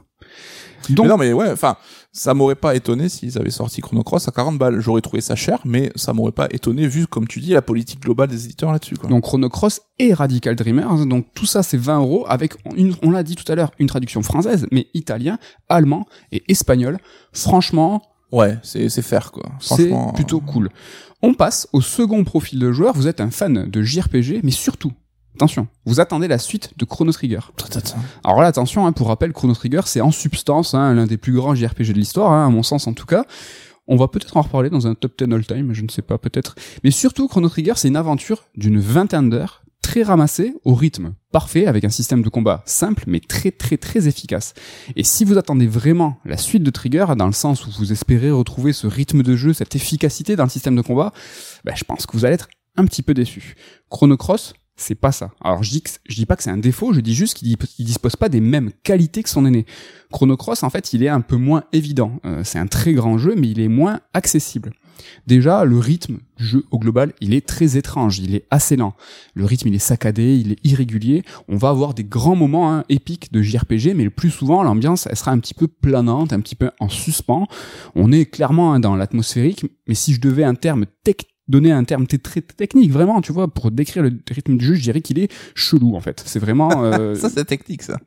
Donc, 0.90 1.06
non, 1.06 1.16
mais 1.16 1.32
ouais, 1.32 1.50
enfin, 1.50 1.76
ça 2.12 2.34
m'aurait 2.34 2.54
pas 2.54 2.74
étonné 2.74 3.08
s'ils 3.08 3.38
avaient 3.38 3.50
sorti 3.50 3.80
Chrono 3.80 4.02
Cross 4.02 4.28
à 4.28 4.32
40 4.32 4.58
balles. 4.58 4.80
J'aurais 4.80 5.00
trouvé 5.00 5.20
ça 5.20 5.34
cher, 5.34 5.60
mais 5.64 5.92
ça 5.96 6.12
m'aurait 6.12 6.32
pas 6.32 6.48
étonné 6.50 6.86
vu, 6.86 7.06
comme 7.06 7.26
tu 7.26 7.40
dis, 7.40 7.52
la 7.52 7.62
politique 7.62 8.00
globale 8.00 8.28
des 8.28 8.44
éditeurs 8.44 8.72
là-dessus. 8.72 8.96
Donc 9.08 9.22
Chrono 9.22 9.48
Cross 9.48 9.80
et 9.98 10.14
Radical 10.14 10.56
Dreamers, 10.56 11.06
donc 11.06 11.26
tout 11.34 11.46
ça 11.46 11.62
c'est 11.62 11.76
20 11.76 11.98
euros 12.00 12.24
avec, 12.28 12.54
une, 12.76 12.94
on 13.02 13.10
l'a 13.10 13.22
dit 13.22 13.36
tout 13.36 13.50
à 13.50 13.54
l'heure, 13.54 13.70
une 13.78 13.86
traduction 13.86 14.22
française, 14.22 14.66
mais 14.72 14.88
italien, 14.94 15.38
allemand 15.68 16.06
et 16.32 16.42
espagnol. 16.48 16.98
Franchement, 17.32 18.02
ouais, 18.32 18.58
c'est 18.62 18.88
c'est 18.88 19.02
faire 19.02 19.32
quoi. 19.32 19.50
C'est 19.60 19.92
plutôt 20.14 20.40
cool. 20.40 20.70
On 21.22 21.34
passe 21.34 21.68
au 21.72 21.80
second 21.80 22.24
profil 22.24 22.58
de 22.58 22.72
joueur. 22.72 22.94
Vous 22.94 23.06
êtes 23.06 23.20
un 23.20 23.30
fan 23.30 23.70
de 23.70 23.82
JRPG, 23.82 24.40
mais 24.42 24.50
surtout 24.50 24.92
Attention, 25.42 25.66
vous 25.86 25.98
attendez 25.98 26.28
la 26.28 26.38
suite 26.38 26.70
de 26.76 26.84
Chrono 26.84 27.10
Trigger. 27.10 27.40
Alors 28.22 28.40
là, 28.40 28.46
attention, 28.46 28.86
hein, 28.86 28.92
pour 28.92 29.08
rappel, 29.08 29.32
Chrono 29.32 29.54
Trigger, 29.54 29.80
c'est 29.86 30.00
en 30.00 30.12
substance 30.12 30.72
hein, 30.72 30.94
l'un 30.94 31.06
des 31.06 31.16
plus 31.16 31.32
grands 31.32 31.52
JRPG 31.52 31.88
de 31.88 31.98
l'histoire, 31.98 32.30
hein, 32.30 32.46
à 32.46 32.48
mon 32.48 32.62
sens 32.62 32.86
en 32.86 32.92
tout 32.92 33.06
cas. 33.06 33.24
On 33.88 33.96
va 33.96 34.06
peut-être 34.06 34.36
en 34.36 34.42
reparler 34.42 34.70
dans 34.70 34.86
un 34.86 34.94
top 34.94 35.18
10 35.18 35.34
all-time, 35.34 35.72
je 35.72 35.82
ne 35.82 35.88
sais 35.88 36.00
pas, 36.00 36.16
peut-être. 36.16 36.54
Mais 36.84 36.92
surtout, 36.92 37.26
Chrono 37.26 37.48
Trigger, 37.48 37.72
c'est 37.74 37.88
une 37.88 37.96
aventure 37.96 38.44
d'une 38.54 38.78
vingtaine 38.78 39.30
d'heures, 39.30 39.64
très 39.82 40.04
ramassée, 40.04 40.54
au 40.64 40.76
rythme 40.76 41.14
parfait, 41.32 41.66
avec 41.66 41.82
un 41.82 41.90
système 41.90 42.22
de 42.22 42.28
combat 42.28 42.62
simple, 42.64 43.02
mais 43.08 43.18
très 43.18 43.50
très 43.50 43.78
très 43.78 44.06
efficace. 44.06 44.54
Et 44.94 45.02
si 45.02 45.24
vous 45.24 45.38
attendez 45.38 45.66
vraiment 45.66 46.20
la 46.24 46.36
suite 46.36 46.62
de 46.62 46.70
Trigger, 46.70 47.06
dans 47.18 47.26
le 47.26 47.32
sens 47.32 47.66
où 47.66 47.70
vous 47.80 47.90
espérez 47.90 48.30
retrouver 48.30 48.72
ce 48.72 48.86
rythme 48.86 49.24
de 49.24 49.34
jeu, 49.34 49.54
cette 49.54 49.74
efficacité 49.74 50.36
dans 50.36 50.44
le 50.44 50.50
système 50.50 50.76
de 50.76 50.82
combat, 50.82 51.12
ben, 51.64 51.74
je 51.74 51.82
pense 51.82 52.06
que 52.06 52.16
vous 52.16 52.24
allez 52.24 52.34
être 52.34 52.48
un 52.76 52.84
petit 52.84 53.02
peu 53.02 53.12
déçu. 53.12 53.56
Chrono 53.90 54.16
Cross, 54.16 54.54
c'est 54.82 54.94
pas 54.94 55.12
ça. 55.12 55.30
Alors 55.42 55.62
je 55.62 55.70
dis 55.70 55.82
que, 55.82 55.90
je 56.08 56.14
dis 56.14 56.26
pas 56.26 56.36
que 56.36 56.42
c'est 56.42 56.50
un 56.50 56.58
défaut, 56.58 56.92
je 56.92 57.00
dis 57.00 57.14
juste 57.14 57.38
qu'il 57.38 57.56
dispose 57.78 58.16
pas 58.16 58.28
des 58.28 58.40
mêmes 58.40 58.70
qualités 58.82 59.22
que 59.22 59.28
son 59.28 59.46
aîné. 59.46 59.66
Chrono 60.10 60.36
Cross 60.36 60.62
en 60.62 60.70
fait, 60.70 60.92
il 60.92 61.02
est 61.02 61.08
un 61.08 61.20
peu 61.20 61.36
moins 61.36 61.64
évident. 61.72 62.20
Euh, 62.24 62.42
c'est 62.44 62.58
un 62.58 62.66
très 62.66 62.92
grand 62.92 63.18
jeu, 63.18 63.34
mais 63.36 63.48
il 63.48 63.60
est 63.60 63.68
moins 63.68 64.00
accessible. 64.14 64.72
Déjà, 65.26 65.64
le 65.64 65.78
rythme 65.78 66.18
du 66.36 66.44
jeu 66.44 66.64
au 66.70 66.78
global, 66.78 67.12
il 67.20 67.34
est 67.34 67.46
très 67.46 67.76
étrange, 67.76 68.18
il 68.18 68.34
est 68.34 68.44
assez 68.50 68.76
lent. 68.76 68.94
Le 69.34 69.44
rythme, 69.44 69.68
il 69.68 69.74
est 69.74 69.80
saccadé, 69.80 70.36
il 70.36 70.52
est 70.52 70.58
irrégulier. 70.64 71.22
On 71.48 71.56
va 71.56 71.70
avoir 71.70 71.94
des 71.94 72.04
grands 72.04 72.36
moments 72.36 72.72
hein, 72.72 72.84
épiques 72.88 73.32
de 73.32 73.42
JRPG, 73.42 73.94
mais 73.94 74.04
le 74.04 74.10
plus 74.10 74.30
souvent, 74.30 74.62
l'ambiance, 74.62 75.06
elle 75.10 75.16
sera 75.16 75.30
un 75.30 75.38
petit 75.38 75.54
peu 75.54 75.68
planante, 75.68 76.32
un 76.32 76.40
petit 76.40 76.54
peu 76.54 76.70
en 76.80 76.88
suspens. 76.88 77.46
On 77.94 78.12
est 78.12 78.26
clairement 78.26 78.74
hein, 78.74 78.80
dans 78.80 78.96
l'atmosphérique, 78.96 79.66
mais 79.86 79.94
si 79.94 80.14
je 80.14 80.20
devais 80.20 80.44
un 80.44 80.54
terme 80.54 80.86
technique 81.04 81.31
donner 81.48 81.72
un 81.72 81.84
terme 81.84 82.06
très 82.06 82.40
technique 82.40 82.92
vraiment 82.92 83.20
tu 83.20 83.32
vois 83.32 83.48
pour 83.48 83.70
décrire 83.70 84.02
le 84.02 84.12
rythme 84.30 84.56
du 84.56 84.64
jeu 84.64 84.74
je 84.74 84.82
dirais 84.82 85.00
qu'il 85.00 85.18
est 85.18 85.32
chelou 85.54 85.96
en 85.96 86.00
fait. 86.00 86.22
C'est 86.24 86.38
vraiment 86.38 86.70
euh... 86.84 87.14
ça 87.14 87.28
c'est 87.28 87.44
technique 87.44 87.82
ça. 87.82 87.98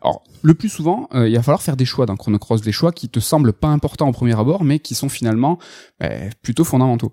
Alors 0.00 0.22
le 0.42 0.54
plus 0.54 0.68
souvent 0.68 1.08
euh, 1.14 1.28
il 1.28 1.34
va 1.36 1.42
falloir 1.42 1.62
faire 1.62 1.76
des 1.76 1.84
choix 1.84 2.06
dans 2.06 2.16
Chrono 2.16 2.38
Cross 2.38 2.62
des 2.62 2.72
choix 2.72 2.92
qui 2.92 3.08
te 3.08 3.20
semblent 3.20 3.52
pas 3.52 3.68
importants 3.68 4.08
au 4.08 4.12
premier 4.12 4.38
abord 4.38 4.64
mais 4.64 4.78
qui 4.78 4.94
sont 4.94 5.08
finalement 5.08 5.58
bah, 5.98 6.08
plutôt 6.42 6.64
fondamentaux. 6.64 7.12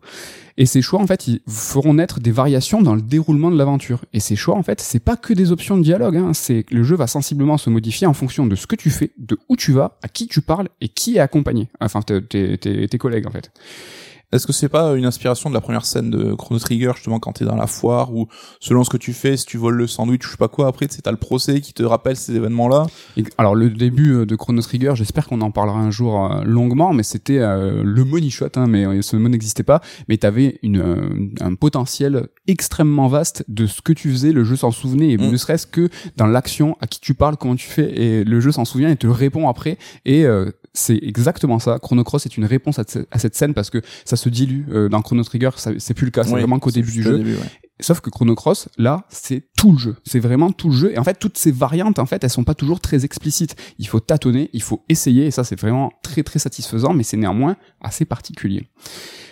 Et 0.57 0.65
ces 0.65 0.81
choix 0.81 1.01
en 1.01 1.07
fait 1.07 1.27
ils 1.27 1.41
feront 1.47 1.95
naître 1.95 2.19
des 2.19 2.31
variations 2.31 2.81
dans 2.81 2.95
le 2.95 3.01
déroulement 3.01 3.51
de 3.51 3.57
l'aventure. 3.57 4.05
Et 4.13 4.19
ces 4.19 4.35
choix 4.35 4.55
en 4.55 4.63
fait 4.63 4.79
c'est 4.79 4.99
pas 4.99 5.17
que 5.17 5.33
des 5.33 5.51
options 5.51 5.75
de 5.75 5.83
dialogue 5.83 6.17
hein. 6.17 6.33
c'est 6.33 6.65
le 6.69 6.83
jeu 6.83 6.95
va 6.95 7.07
sensiblement 7.07 7.57
se 7.57 7.69
modifier 7.69 8.05
en 8.05 8.13
fonction 8.13 8.45
de 8.45 8.55
ce 8.55 8.67
que 8.67 8.75
tu 8.75 8.91
fais 8.91 9.11
de 9.17 9.39
où 9.49 9.57
tu 9.57 9.71
vas 9.71 9.97
à 10.03 10.07
qui 10.07 10.27
tu 10.27 10.41
parles 10.41 10.69
et 10.81 10.87
qui 10.87 11.17
est 11.17 11.19
accompagné. 11.19 11.67
Enfin 11.81 12.01
tes 12.03 12.97
collègues 12.99 13.27
en 13.27 13.31
fait 13.31 13.51
Est-ce 14.33 14.45
que 14.45 14.51
c'est 14.51 14.67
pas 14.67 14.95
une 14.95 15.05
inspiration 15.05 15.49
de 15.49 15.55
la 15.55 15.61
première 15.61 15.85
scène 15.85 16.09
de 16.09 16.33
Chrono 16.33 16.59
Trigger 16.59 16.91
justement 16.95 17.17
quand 17.17 17.31
t'es 17.31 17.45
dans 17.45 17.55
la 17.55 17.65
foire 17.65 18.13
ou 18.13 18.27
selon 18.59 18.83
ce 18.83 18.89
que 18.89 18.97
tu 18.97 19.13
fais, 19.13 19.37
si 19.37 19.45
tu 19.45 19.57
voles 19.57 19.75
le 19.75 19.87
sandwich, 19.87 20.23
je 20.25 20.31
sais 20.31 20.37
pas 20.37 20.49
quoi, 20.49 20.67
après 20.67 20.87
c'est 20.89 21.01
t'as 21.01 21.11
le 21.11 21.17
procès 21.17 21.61
qui 21.61 21.73
te 21.73 21.81
rappelle 21.83 22.17
ces 22.17 22.35
événements-là? 22.35 22.87
alors 23.37 23.55
le 23.55 23.69
début 23.69 24.11
euh, 24.11 24.25
de 24.25 24.35
Chrono 24.35 24.61
Trigger, 24.61 24.93
j'espère 24.95 25.27
qu'on 25.27 25.39
en 25.39 25.51
parlera 25.51 25.79
un 25.79 25.91
jour 25.91 26.29
euh, 26.29 26.43
longuement, 26.43 26.91
mais 26.91 27.03
c'était 27.03 27.37
euh, 27.37 27.83
le 27.85 28.03
money 28.03 28.29
shot, 28.29 28.47
hein, 28.55 28.67
mais 28.67 29.01
ce 29.01 29.15
mot 29.15 29.29
n'existait 29.29 29.63
pas, 29.63 29.79
mais 30.09 30.17
t'avais 30.17 30.59
une 30.61 31.31
un 31.39 31.55
potentiel 31.55 32.27
extrêmement 32.47 33.07
vaste 33.07 33.45
de 33.47 33.65
ce 33.65 33.81
que 33.81 33.93
tu 33.93 34.11
faisais, 34.11 34.33
le 34.33 34.43
jeu 34.43 34.57
s'en 34.57 34.71
souvenait, 34.71 35.11
et 35.11 35.17
mm. 35.17 35.31
ne 35.31 35.37
serait-ce 35.37 35.67
que 35.67 35.89
dans 36.17 36.27
l'action, 36.27 36.75
à 36.81 36.87
qui 36.87 36.99
tu 36.99 37.13
parles, 37.13 37.37
comment 37.37 37.55
tu 37.55 37.67
fais, 37.67 37.97
et 37.97 38.23
le 38.25 38.41
jeu 38.41 38.51
s'en 38.51 38.65
souvient 38.65 38.89
et 38.89 38.97
te 38.97 39.07
répond 39.07 39.47
après, 39.47 39.77
et 40.05 40.25
c'est 40.73 40.99
exactement 41.01 41.59
ça. 41.59 41.79
Chrono 41.79 42.03
Cross 42.03 42.25
est 42.25 42.37
une 42.37 42.45
réponse 42.45 42.79
à, 42.79 42.83
cette 43.19 43.35
scène 43.35 43.53
parce 43.53 43.69
que 43.69 43.81
ça 44.05 44.15
se 44.15 44.29
dilue 44.29 44.65
euh, 44.71 44.89
dans 44.89 45.01
Chrono 45.01 45.23
Trigger. 45.23 45.51
C'est 45.55 45.93
plus 45.93 46.05
le 46.05 46.11
cas. 46.11 46.23
C'est 46.23 46.31
vraiment 46.31 46.59
qu'au 46.59 46.71
début 46.71 46.91
du 46.91 47.03
jeu. 47.03 47.23
Sauf 47.79 47.99
que 47.99 48.09
Chrono 48.09 48.33
Cross, 48.33 48.69
là, 48.77 49.05
c'est 49.09 49.43
tout 49.55 49.73
le 49.73 49.77
jeu. 49.77 49.95
C'est 50.03 50.19
vraiment 50.19 50.51
tout 50.51 50.69
le 50.69 50.75
jeu. 50.75 50.93
Et 50.93 50.97
en 50.97 51.03
fait, 51.03 51.19
toutes 51.19 51.37
ces 51.37 51.51
variantes, 51.51 51.99
en 51.99 52.07
fait, 52.07 52.23
elles 52.23 52.29
sont 52.29 52.43
pas 52.43 52.55
toujours 52.55 52.79
très 52.79 53.05
explicites. 53.05 53.55
Il 53.77 53.87
faut 53.87 53.99
tâtonner, 53.99 54.49
il 54.53 54.63
faut 54.63 54.83
essayer. 54.89 55.27
Et 55.27 55.31
ça, 55.31 55.43
c'est 55.43 55.59
vraiment 55.59 55.93
très, 56.01 56.23
très 56.23 56.39
satisfaisant, 56.39 56.93
mais 56.93 57.03
c'est 57.03 57.17
néanmoins 57.17 57.55
assez 57.81 58.05
particulier. 58.05 58.67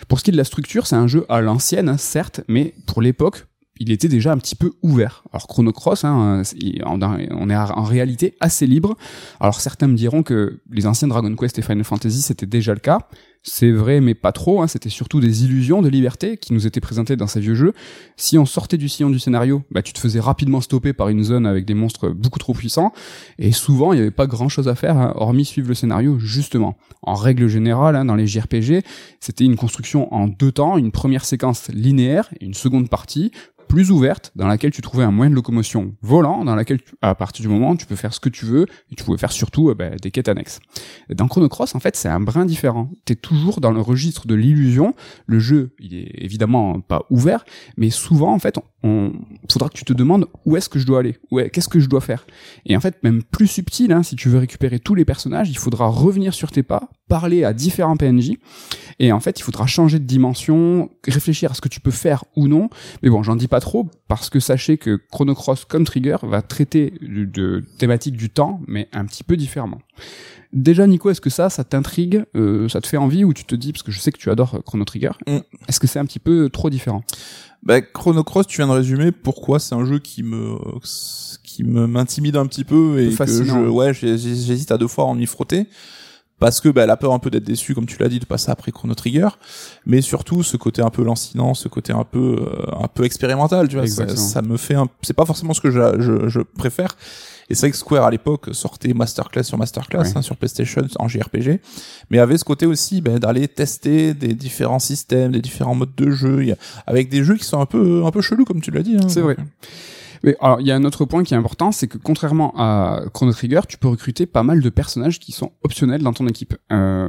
Pour 0.06 0.20
ce 0.20 0.24
qui 0.24 0.30
est 0.30 0.32
de 0.32 0.36
la 0.36 0.44
structure, 0.44 0.86
c'est 0.86 0.94
un 0.94 1.08
jeu 1.08 1.26
à 1.28 1.40
l'ancienne, 1.40 1.98
certes, 1.98 2.42
mais 2.46 2.74
pour 2.86 3.02
l'époque, 3.02 3.46
il 3.78 3.90
était 3.90 4.08
déjà 4.08 4.32
un 4.32 4.38
petit 4.38 4.54
peu 4.54 4.72
ouvert. 4.82 5.22
Alors 5.32 5.46
Chrono 5.46 5.72
Cross, 5.72 6.04
hein, 6.04 6.42
on 6.84 7.50
est 7.50 7.56
en 7.56 7.82
réalité 7.82 8.34
assez 8.40 8.66
libre. 8.66 8.96
Alors 9.40 9.60
certains 9.60 9.86
me 9.86 9.96
diront 9.96 10.22
que 10.22 10.60
les 10.70 10.86
anciens 10.86 11.08
Dragon 11.08 11.34
Quest 11.36 11.58
et 11.58 11.62
Final 11.62 11.84
Fantasy 11.84 12.22
c'était 12.22 12.46
déjà 12.46 12.72
le 12.72 12.80
cas. 12.80 13.08
C'est 13.42 13.70
vrai, 13.70 14.00
mais 14.00 14.14
pas 14.14 14.32
trop. 14.32 14.62
Hein. 14.62 14.66
C'était 14.66 14.88
surtout 14.88 15.20
des 15.20 15.44
illusions 15.44 15.82
de 15.82 15.88
liberté 15.88 16.36
qui 16.36 16.52
nous 16.52 16.66
étaient 16.66 16.80
présentées 16.80 17.16
dans 17.16 17.26
ces 17.26 17.40
vieux 17.40 17.54
jeux. 17.54 17.72
Si 18.16 18.38
on 18.38 18.46
sortait 18.46 18.76
du 18.76 18.88
sillon 18.88 19.10
du 19.10 19.18
scénario, 19.18 19.62
bah, 19.70 19.82
tu 19.82 19.92
te 19.92 20.00
faisais 20.00 20.20
rapidement 20.20 20.60
stopper 20.60 20.92
par 20.92 21.08
une 21.08 21.22
zone 21.22 21.46
avec 21.46 21.64
des 21.64 21.74
monstres 21.74 22.08
beaucoup 22.08 22.38
trop 22.38 22.54
puissants. 22.54 22.92
Et 23.38 23.52
souvent, 23.52 23.92
il 23.92 23.96
n'y 23.96 24.02
avait 24.02 24.10
pas 24.10 24.26
grand-chose 24.26 24.68
à 24.68 24.74
faire, 24.74 24.96
hein, 24.96 25.12
hormis 25.16 25.44
suivre 25.44 25.68
le 25.68 25.74
scénario, 25.74 26.18
justement. 26.18 26.76
En 27.02 27.14
règle 27.14 27.48
générale, 27.48 27.96
hein, 27.96 28.04
dans 28.04 28.16
les 28.16 28.26
JRPG, 28.26 28.82
c'était 29.20 29.44
une 29.44 29.56
construction 29.56 30.12
en 30.12 30.26
deux 30.26 30.52
temps, 30.52 30.76
une 30.76 30.90
première 30.90 31.24
séquence 31.24 31.68
linéaire 31.68 32.28
et 32.40 32.44
une 32.44 32.54
seconde 32.54 32.88
partie 32.88 33.30
plus 33.66 33.90
ouverte, 33.90 34.32
dans 34.36 34.46
laquelle 34.46 34.70
tu 34.70 34.82
trouvais 34.82 35.04
un 35.04 35.10
moyen 35.10 35.30
de 35.30 35.34
locomotion 35.34 35.94
volant, 36.02 36.44
dans 36.44 36.54
laquelle, 36.54 36.80
à 37.02 37.14
partir 37.14 37.42
du 37.42 37.48
moment, 37.48 37.76
tu 37.76 37.86
peux 37.86 37.96
faire 37.96 38.14
ce 38.14 38.20
que 38.20 38.28
tu 38.28 38.44
veux, 38.44 38.66
et 38.90 38.94
tu 38.94 39.04
pouvais 39.04 39.18
faire 39.18 39.32
surtout 39.32 39.70
euh, 39.70 39.74
bah, 39.74 39.90
des 39.90 40.10
quêtes 40.10 40.28
annexes. 40.28 40.60
Dans 41.10 41.28
Chrono 41.28 41.48
Cross, 41.48 41.74
en 41.74 41.80
fait, 41.80 41.96
c'est 41.96 42.08
un 42.08 42.20
brin 42.20 42.44
différent. 42.44 42.90
Dans 43.60 43.70
le 43.70 43.80
registre 43.80 44.26
de 44.26 44.34
l'illusion. 44.34 44.94
Le 45.26 45.38
jeu, 45.38 45.70
il 45.78 45.94
est 45.94 46.10
évidemment 46.24 46.80
pas 46.80 47.04
ouvert, 47.10 47.44
mais 47.76 47.90
souvent, 47.90 48.32
en 48.32 48.38
fait, 48.38 48.58
on, 48.82 49.12
faudra 49.50 49.68
que 49.68 49.74
tu 49.76 49.84
te 49.84 49.92
demandes 49.92 50.26
où 50.44 50.56
est-ce 50.56 50.68
que 50.68 50.78
je 50.78 50.86
dois 50.86 51.00
aller, 51.00 51.16
ouais, 51.30 51.50
qu'est-ce 51.50 51.68
que 51.68 51.80
je 51.80 51.88
dois 51.88 52.00
faire. 52.00 52.26
Et 52.64 52.76
en 52.76 52.80
fait, 52.80 53.02
même 53.02 53.22
plus 53.22 53.46
subtil, 53.46 53.92
hein, 53.92 54.02
si 54.02 54.16
tu 54.16 54.28
veux 54.28 54.38
récupérer 54.38 54.78
tous 54.78 54.94
les 54.94 55.04
personnages, 55.04 55.50
il 55.50 55.58
faudra 55.58 55.88
revenir 55.88 56.34
sur 56.34 56.50
tes 56.50 56.62
pas, 56.62 56.90
parler 57.08 57.44
à 57.44 57.52
différents 57.52 57.96
PNJ, 57.96 58.32
et 58.98 59.12
en 59.12 59.20
fait, 59.20 59.38
il 59.38 59.42
faudra 59.42 59.66
changer 59.66 59.98
de 59.98 60.04
dimension, 60.04 60.90
réfléchir 61.06 61.50
à 61.50 61.54
ce 61.54 61.60
que 61.60 61.68
tu 61.68 61.80
peux 61.80 61.90
faire 61.90 62.24
ou 62.34 62.48
non. 62.48 62.70
Mais 63.02 63.10
bon, 63.10 63.22
j'en 63.22 63.36
dis 63.36 63.48
pas 63.48 63.60
trop 63.60 63.88
parce 64.08 64.30
que 64.30 64.40
sachez 64.40 64.78
que 64.78 64.98
Chrono 65.10 65.34
Cross 65.34 65.66
comme 65.66 65.84
Trigger 65.84 66.16
va 66.22 66.40
traiter 66.40 66.94
de, 67.02 67.64
thématiques 67.78 68.16
du 68.16 68.30
temps, 68.30 68.60
mais 68.66 68.88
un 68.92 69.04
petit 69.04 69.22
peu 69.22 69.36
différemment. 69.36 69.80
Déjà, 70.52 70.86
Nico, 70.86 71.10
est-ce 71.10 71.20
que 71.20 71.28
ça, 71.28 71.50
ça 71.50 71.64
t'intrigue, 71.64 72.24
euh, 72.34 72.68
ça 72.68 72.80
te 72.80 72.86
fait 72.86 72.96
envie 72.96 73.24
ou 73.24 73.34
tu 73.34 73.44
te 73.44 73.54
dis, 73.54 73.72
parce 73.72 73.82
que 73.82 73.92
je 73.92 74.00
sais 74.00 74.12
que 74.12 74.18
tu 74.18 74.30
adores 74.30 74.62
Chrono 74.64 74.84
Trigger, 74.84 75.10
mm. 75.26 75.38
est-ce 75.68 75.80
que 75.80 75.86
c'est 75.86 75.98
un 75.98 76.06
petit 76.06 76.20
peu 76.20 76.48
trop 76.48 76.70
différent? 76.70 77.02
Bah, 77.62 77.82
Chrono 77.82 78.24
Cross, 78.24 78.46
tu 78.46 78.58
viens 78.58 78.68
de 78.68 78.72
résumer 78.72 79.12
pourquoi 79.12 79.58
c'est 79.58 79.74
un 79.74 79.84
jeu 79.84 79.98
qui 79.98 80.22
me 80.22 80.56
qui 81.42 81.64
me 81.64 81.86
m'intimide 81.86 82.36
un 82.36 82.46
petit 82.46 82.64
peu 82.64 83.00
et 83.00 83.14
que 83.14 83.26
je 83.26 83.68
ouais 83.68 83.94
j'hésite 83.94 84.70
à 84.70 84.78
deux 84.78 84.88
fois 84.88 85.04
à 85.04 85.06
en 85.08 85.18
y 85.18 85.26
frotter 85.26 85.66
parce 86.38 86.60
que 86.60 86.68
bah, 86.68 86.84
elle 86.84 86.90
a 86.90 86.96
peur 86.96 87.12
un 87.12 87.18
peu 87.18 87.30
d'être 87.30 87.44
déçue, 87.44 87.74
comme 87.74 87.86
tu 87.86 87.98
l'as 87.98 88.08
dit, 88.08 88.18
de 88.18 88.26
passer 88.26 88.50
après 88.50 88.72
Chrono 88.72 88.94
Trigger, 88.94 89.28
mais 89.86 90.00
surtout 90.02 90.42
ce 90.42 90.56
côté 90.56 90.82
un 90.82 90.90
peu 90.90 91.02
lancinant, 91.02 91.54
ce 91.54 91.68
côté 91.68 91.92
un 91.92 92.04
peu 92.04 92.36
euh, 92.40 92.84
un 92.84 92.88
peu 92.88 93.04
expérimental, 93.04 93.68
tu 93.68 93.76
vois, 93.76 93.86
ça, 93.86 94.42
me 94.42 94.56
fait 94.56 94.74
un... 94.74 94.88
c'est 95.02 95.14
pas 95.14 95.24
forcément 95.24 95.54
ce 95.54 95.60
que 95.60 95.70
je, 95.70 96.00
je, 96.00 96.28
je 96.28 96.40
préfère. 96.40 96.96
Et 97.48 97.54
c'est 97.54 97.66
vrai 97.66 97.70
que 97.70 97.76
Square 97.76 98.04
à 98.04 98.10
l'époque 98.10 98.48
sortait 98.52 98.92
masterclass 98.92 99.44
sur 99.44 99.56
masterclass 99.56 100.12
hein, 100.16 100.22
sur 100.22 100.36
PlayStation 100.36 100.82
en 100.98 101.06
JRPG, 101.06 101.60
mais 102.10 102.18
avait 102.18 102.38
ce 102.38 102.44
côté 102.44 102.66
aussi 102.66 103.00
bah, 103.00 103.18
d'aller 103.18 103.46
tester 103.46 104.14
des 104.14 104.34
différents 104.34 104.80
systèmes, 104.80 105.32
des 105.32 105.40
différents 105.40 105.74
modes 105.74 105.94
de 105.96 106.10
jeu, 106.10 106.56
avec 106.86 107.08
des 107.08 107.22
jeux 107.22 107.36
qui 107.36 107.44
sont 107.44 107.60
un 107.60 107.66
peu 107.66 108.04
un 108.04 108.10
peu 108.10 108.20
chelous 108.20 108.44
comme 108.44 108.60
tu 108.60 108.70
l'as 108.72 108.82
dit. 108.82 108.96
Hein, 108.96 109.08
c'est 109.08 109.20
vrai. 109.20 109.36
Mais 110.26 110.36
alors, 110.40 110.60
il 110.60 110.66
y 110.66 110.72
a 110.72 110.74
un 110.74 110.84
autre 110.84 111.04
point 111.04 111.22
qui 111.22 111.34
est 111.34 111.36
important, 111.36 111.70
c'est 111.72 111.86
que 111.86 111.98
contrairement 111.98 112.52
à 112.58 113.02
Chrono 113.14 113.32
Trigger, 113.32 113.60
tu 113.68 113.78
peux 113.78 113.88
recruter 113.88 114.26
pas 114.26 114.42
mal 114.42 114.60
de 114.60 114.68
personnages 114.68 115.20
qui 115.20 115.30
sont 115.30 115.52
optionnels 115.62 116.02
dans 116.02 116.12
ton 116.12 116.26
équipe. 116.26 116.56
Euh, 116.72 117.08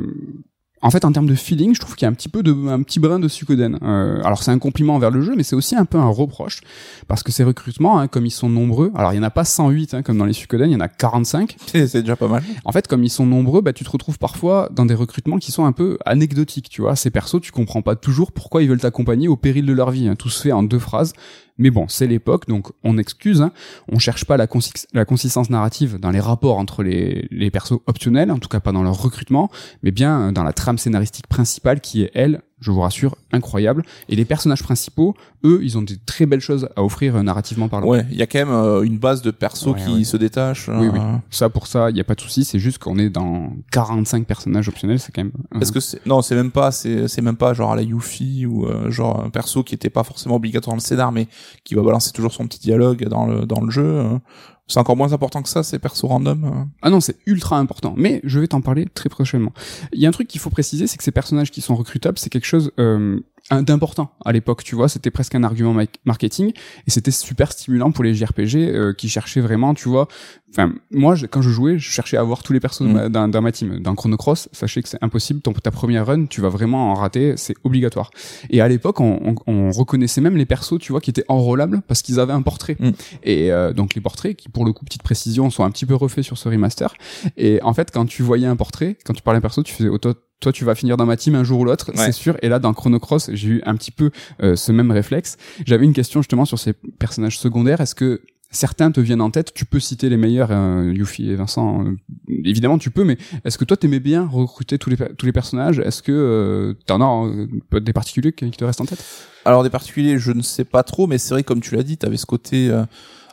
en 0.83 0.91
fait, 0.91 1.05
en 1.05 1.11
termes 1.11 1.25
de 1.25 1.33
feeling, 1.33 1.73
je 1.73 1.79
trouve 1.79 1.95
qu'il 1.95 2.05
y 2.05 2.07
a 2.07 2.09
un 2.09 2.13
petit 2.13 2.29
peu 2.29 2.43
de, 2.43 2.53
un 2.67 2.83
petit 2.83 2.99
brin 2.99 3.19
de 3.19 3.27
suikoden. 3.27 3.79
Euh, 3.81 4.21
alors, 4.23 4.43
c'est 4.43 4.51
un 4.51 4.59
compliment 4.59 4.93
envers 4.95 5.09
le 5.09 5.23
jeu, 5.23 5.33
mais 5.35 5.41
c'est 5.41 5.55
aussi 5.55 5.75
un 5.75 5.85
peu 5.85 5.97
un 5.97 6.07
reproche 6.07 6.61
parce 7.07 7.23
que 7.23 7.31
ces 7.31 7.43
recrutements, 7.43 7.99
hein, 7.99 8.07
comme 8.07 8.27
ils 8.27 8.31
sont 8.31 8.49
nombreux, 8.49 8.91
alors 8.93 9.11
il 9.13 9.15
y 9.15 9.19
en 9.19 9.23
a 9.23 9.31
pas 9.31 9.43
108 9.43 9.95
hein, 9.95 10.03
comme 10.03 10.19
dans 10.19 10.25
les 10.25 10.33
suikoden, 10.33 10.69
il 10.69 10.73
y 10.73 10.75
en 10.75 10.81
a 10.81 10.87
45. 10.87 11.57
C'est 11.65 12.01
déjà 12.01 12.15
pas 12.15 12.27
mal. 12.27 12.43
En 12.63 12.71
fait, 12.71 12.87
comme 12.87 13.03
ils 13.03 13.09
sont 13.09 13.25
nombreux, 13.25 13.61
bah 13.61 13.73
tu 13.73 13.83
te 13.83 13.89
retrouves 13.89 14.19
parfois 14.19 14.69
dans 14.71 14.85
des 14.85 14.93
recrutements 14.93 15.39
qui 15.39 15.51
sont 15.51 15.65
un 15.65 15.71
peu 15.71 15.97
anecdotiques. 16.05 16.69
Tu 16.69 16.81
vois, 16.81 16.95
ces 16.95 17.09
persos, 17.09 17.41
tu 17.41 17.51
comprends 17.51 17.81
pas 17.81 17.95
toujours 17.95 18.31
pourquoi 18.31 18.61
ils 18.61 18.69
veulent 18.69 18.79
t'accompagner 18.79 19.27
au 19.27 19.35
péril 19.35 19.65
de 19.65 19.73
leur 19.73 19.89
vie. 19.89 20.07
Hein. 20.07 20.15
Tout 20.15 20.29
se 20.29 20.41
fait 20.43 20.51
en 20.51 20.61
deux 20.61 20.79
phrases. 20.79 21.13
Mais 21.57 21.71
bon, 21.71 21.87
c'est 21.87 22.07
l'époque, 22.07 22.47
donc 22.47 22.71
on 22.83 22.97
excuse. 22.97 23.41
Hein. 23.41 23.51
On 23.87 23.99
cherche 23.99 24.25
pas 24.25 24.37
la, 24.37 24.47
consistance 24.47 25.49
narrative 25.49 25.99
dans 25.99 26.11
les 26.11 26.19
rapports 26.19 26.57
entre 26.57 26.83
les, 26.83 27.27
les 27.31 27.51
persos 27.51 27.79
optionnels, 27.87 28.31
en 28.31 28.39
tout 28.39 28.49
cas 28.49 28.59
pas 28.59 28.71
dans 28.71 28.83
leur 28.83 29.01
recrutement, 29.01 29.49
mais 29.83 29.91
bien 29.91 30.31
dans 30.31 30.43
la 30.43 30.53
trame 30.53 30.77
scénaristique 30.77 31.27
principale 31.27 31.81
qui 31.81 32.03
est, 32.03 32.11
elle, 32.13 32.41
je 32.59 32.71
vous 32.71 32.81
rassure, 32.81 33.15
incroyable. 33.31 33.83
Et 34.09 34.15
les 34.15 34.25
personnages 34.25 34.63
principaux, 34.63 35.15
eux, 35.43 35.59
ils 35.61 35.77
ont 35.77 35.83
des 35.83 35.97
très 35.97 36.25
belles 36.25 36.41
choses 36.41 36.67
à 36.75 36.83
offrir 36.83 37.15
euh, 37.15 37.21
narrativement 37.21 37.69
parlant. 37.69 37.87
Ouais, 37.87 38.05
il 38.09 38.17
y 38.17 38.23
a 38.23 38.27
quand 38.27 38.39
même 38.39 38.49
euh, 38.49 38.81
une 38.81 38.97
base 38.97 39.21
de 39.21 39.29
persos 39.29 39.75
qui 39.85 40.05
se 40.05 40.17
détache. 40.17 40.67
Oui, 40.67 40.87
oui. 40.91 40.99
Euh. 40.99 41.17
Ça, 41.29 41.49
pour 41.49 41.67
ça, 41.67 41.91
il 41.91 41.93
n'y 41.93 41.99
a 41.99 42.03
pas 42.03 42.15
de 42.15 42.21
souci. 42.21 42.45
C'est 42.45 42.57
juste 42.57 42.79
qu'on 42.79 42.97
est 42.97 43.09
dans 43.09 43.53
45 43.71 44.25
personnages 44.25 44.67
optionnels, 44.69 44.99
c'est 44.99 45.11
quand 45.11 45.23
même. 45.23 45.61
Est-ce 45.61 45.71
que 45.71 45.79
c'est 45.79 46.03
non, 46.07 46.21
c'est 46.21 46.35
même 46.35 46.51
pas, 46.51 46.71
c'est 46.71 47.07
c'est 47.07 47.21
même 47.21 47.37
pas 47.37 47.53
genre 47.53 47.71
à 47.71 47.75
la 47.75 47.83
Yuffie 47.83 48.45
ou 48.45 48.67
genre 48.89 49.23
un 49.23 49.29
perso 49.29 49.63
qui 49.63 49.75
était 49.75 49.89
pas 49.89 50.03
forcément 50.03 50.35
obligatoire 50.35 50.73
dans 50.73 50.77
le 50.77 50.81
scénar, 50.81 51.11
mais 51.11 51.27
qui 51.63 51.75
va 51.75 51.83
balancer 51.83 52.11
toujours 52.11 52.33
son 52.33 52.47
petit 52.47 52.59
dialogue 52.59 53.07
dans 53.07 53.25
le 53.27 53.45
dans 53.45 53.61
le 53.61 53.69
jeu. 53.69 54.19
C'est 54.67 54.79
encore 54.79 54.97
moins 54.97 55.13
important 55.13 55.41
que 55.41 55.49
ça, 55.49 55.63
ces 55.63 55.79
persos 55.79 56.03
random. 56.03 56.43
Euh. 56.43 56.65
Ah 56.81 56.89
non, 56.89 56.99
c'est 56.99 57.17
ultra 57.25 57.57
important. 57.57 57.93
Mais 57.97 58.19
je 58.23 58.39
vais 58.39 58.47
t'en 58.47 58.61
parler 58.61 58.85
très 58.93 59.07
prochainement. 59.09 59.53
Il 59.93 60.01
y 60.01 60.05
a 60.05 60.09
un 60.09 60.11
truc 60.11 60.27
qu'il 60.27 60.41
faut 60.41 60.49
préciser, 60.49 60.87
c'est 60.87 60.97
que 60.97 61.03
ces 61.03 61.11
personnages 61.11 61.51
qui 61.51 61.61
sont 61.61 61.75
recrutables, 61.75 62.17
c'est 62.17 62.29
quelque 62.29 62.45
chose 62.45 62.71
euh, 62.79 63.19
d'important 63.51 64.11
à 64.25 64.31
l'époque, 64.31 64.63
tu 64.63 64.75
vois, 64.75 64.89
c'était 64.89 65.11
presque 65.11 65.35
un 65.35 65.43
argument 65.43 65.75
marketing 66.05 66.51
et 66.85 66.91
c'était 66.91 67.11
super 67.11 67.51
stimulant 67.51 67.91
pour 67.91 68.03
les 68.03 68.13
JRPG 68.13 68.55
euh, 68.55 68.93
qui 68.93 69.07
cherchaient 69.09 69.41
vraiment, 69.41 69.73
tu 69.73 69.87
vois, 69.87 70.07
enfin 70.49 70.73
moi 70.91 71.15
quand 71.29 71.41
je 71.41 71.49
jouais, 71.49 71.79
je 71.79 71.89
cherchais 71.89 72.17
à 72.17 72.21
avoir 72.21 72.43
tous 72.43 72.53
les 72.53 72.59
persos 72.59 72.81
mm. 72.81 73.09
dans, 73.09 73.41
ma 73.41 73.51
team. 73.51 73.79
Dans 73.79 73.95
Chrono 73.95 74.17
Cross, 74.17 74.49
sachez 74.51 74.81
que 74.81 74.89
c'est 74.89 75.01
impossible, 75.01 75.41
ton, 75.41 75.53
ta 75.53 75.71
première 75.71 76.05
run, 76.05 76.25
tu 76.25 76.41
vas 76.41 76.49
vraiment 76.49 76.91
en 76.91 76.93
rater, 76.93 77.35
c'est 77.37 77.55
obligatoire. 77.63 78.11
Et 78.49 78.61
à 78.61 78.67
l'époque, 78.67 78.99
on, 78.99 79.35
on, 79.45 79.71
reconnaissait 79.71 80.21
même 80.21 80.37
les 80.37 80.45
persos, 80.45 80.79
tu 80.79 80.91
vois, 80.91 81.01
qui 81.01 81.09
étaient 81.09 81.25
enrôlables 81.27 81.81
parce 81.87 82.01
qu'ils 82.01 82.19
avaient 82.19 82.33
un 82.33 82.41
portrait. 82.41 82.77
Mm. 82.79 82.91
Et 83.23 83.51
euh, 83.51 83.73
donc 83.73 83.95
les 83.95 84.01
portraits 84.01 84.35
qui 84.35 84.49
pour 84.49 84.65
le 84.65 84.73
coup 84.73 84.85
petite 84.85 85.03
précision 85.03 85.49
sont 85.49 85.63
un 85.63 85.71
petit 85.71 85.85
peu 85.85 85.95
refaits 85.95 86.23
sur 86.23 86.37
ce 86.37 86.49
remaster 86.49 86.93
et 87.35 87.61
en 87.61 87.73
fait 87.73 87.91
quand 87.91 88.05
tu 88.05 88.23
voyais 88.23 88.47
un 88.47 88.55
portrait, 88.55 88.97
quand 89.05 89.13
tu 89.13 89.21
parlais 89.21 89.37
un 89.37 89.41
perso, 89.41 89.63
tu 89.63 89.73
faisais 89.73 89.89
auto 89.89 90.13
toi 90.39 90.51
tu 90.51 90.65
vas 90.65 90.75
finir 90.75 90.97
dans 90.97 91.05
ma 91.05 91.17
team 91.17 91.35
un 91.35 91.43
jour 91.43 91.59
ou 91.61 91.65
l'autre, 91.65 91.91
c'est 91.95 92.11
sûr. 92.11 92.37
Et 92.41 92.49
là, 92.49 92.59
dans 92.59 92.73
Chrono 92.73 92.99
Cross, 92.99 93.31
j'ai 93.33 93.47
eu 93.49 93.61
un 93.65 93.75
petit 93.75 93.91
peu 93.91 94.11
euh, 94.41 94.55
ce 94.55 94.71
même 94.71 94.91
réflexe. 94.91 95.37
J'avais 95.65 95.85
une 95.85 95.93
question 95.93 96.21
justement 96.21 96.45
sur 96.45 96.59
ces 96.59 96.73
personnages 96.73 97.39
secondaires. 97.39 97.81
Est-ce 97.81 97.95
que 97.95 98.21
certains 98.51 98.91
te 98.91 98.99
viennent 98.99 99.21
en 99.21 99.31
tête? 99.31 99.53
Tu 99.53 99.65
peux 99.65 99.79
citer 99.79 100.09
les 100.09 100.17
meilleurs, 100.17 100.49
euh, 100.51 100.93
Yuffie 100.93 101.29
et 101.29 101.35
Vincent. 101.35 101.85
Euh, 101.85 101.97
évidemment, 102.45 102.77
tu 102.77 102.91
peux. 102.91 103.03
Mais 103.03 103.17
est-ce 103.45 103.57
que 103.57 103.65
toi, 103.65 103.77
t'aimais 103.77 103.99
bien 103.99 104.27
recruter 104.27 104.77
tous 104.77 104.89
les 104.89 104.97
tous 105.17 105.25
les 105.25 105.31
personnages? 105.31 105.79
Est-ce 105.79 106.01
que 106.01 106.11
euh, 106.11 106.73
t'en 106.85 107.01
as 107.01 107.27
euh, 107.27 107.79
des 107.79 107.93
particuliers 107.93 108.31
qui 108.31 108.49
te 108.51 108.63
restent 108.63 108.81
en 108.81 108.85
tête? 108.85 109.03
Alors 109.45 109.63
des 109.63 109.69
particuliers, 109.69 110.19
je 110.19 110.31
ne 110.31 110.41
sais 110.41 110.65
pas 110.65 110.83
trop, 110.83 111.07
mais 111.07 111.17
c'est 111.17 111.33
vrai 111.33 111.43
comme 111.43 111.61
tu 111.61 111.75
l'as 111.75 111.83
dit, 111.83 111.97
t'avais 111.97 112.17
ce 112.17 112.25
côté 112.25 112.69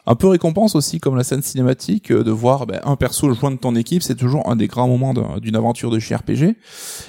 un 0.07 0.15
peu 0.15 0.29
récompense 0.29 0.75
aussi 0.75 1.01
comme 1.01 1.17
la 1.17 1.25
scène 1.25 1.43
cinématique 1.43 2.11
euh, 2.11 2.23
de 2.23 2.31
voir 2.31 2.67
ben, 2.67 2.81
un 2.85 2.97
perso 2.97 3.33
joindre 3.33 3.59
ton 3.59 3.75
équipe 3.75 4.03
c'est 4.03 4.15
toujours 4.15 4.49
un 4.49 4.57
des 4.57 4.67
grands 4.67 4.89
moments 4.89 5.15
d'une 5.39 5.57
aventure 5.57 5.91
de 5.91 5.99
JRPG 5.99 6.57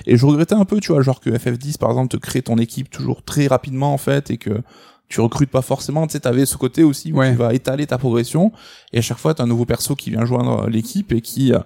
et 0.06 0.18
je 0.18 0.26
regrettais 0.26 0.56
un 0.56 0.66
peu 0.66 0.80
tu 0.80 0.91
vois 0.91 1.02
genre 1.02 1.20
que 1.20 1.30
FF10 1.30 1.78
par 1.78 1.89
exemple 1.89 2.10
te 2.10 2.18
crée 2.18 2.41
ton 2.41 2.58
équipe 2.58 2.89
toujours 2.89 3.24
très 3.24 3.48
rapidement 3.48 3.93
en 3.93 3.98
fait 3.98 4.32
et 4.32 4.38
que 4.38 4.62
tu 5.08 5.22
recrutes 5.22 5.52
pas 5.52 5.62
forcément. 5.62 6.08
Tu 6.08 6.14
sais 6.14 6.20
t'avais 6.20 6.46
ce 6.46 6.58
côté 6.58 6.84
aussi 6.84 7.14
où 7.14 7.24
tu 7.24 7.36
vas 7.36 7.54
étaler 7.54 7.86
ta 7.86 7.98
progression 7.98 8.52
et 8.91 9.00
à 9.00 9.02
chaque 9.02 9.18
fois 9.18 9.34
t'as 9.34 9.43
un 9.43 9.48
nouveau 9.48 9.66
perso 9.66 9.96
qui 9.96 10.10
vient 10.10 10.26
joindre 10.26 10.68
l'équipe 10.68 11.12
et 11.12 11.22
qui 11.22 11.54
euh, 11.54 11.60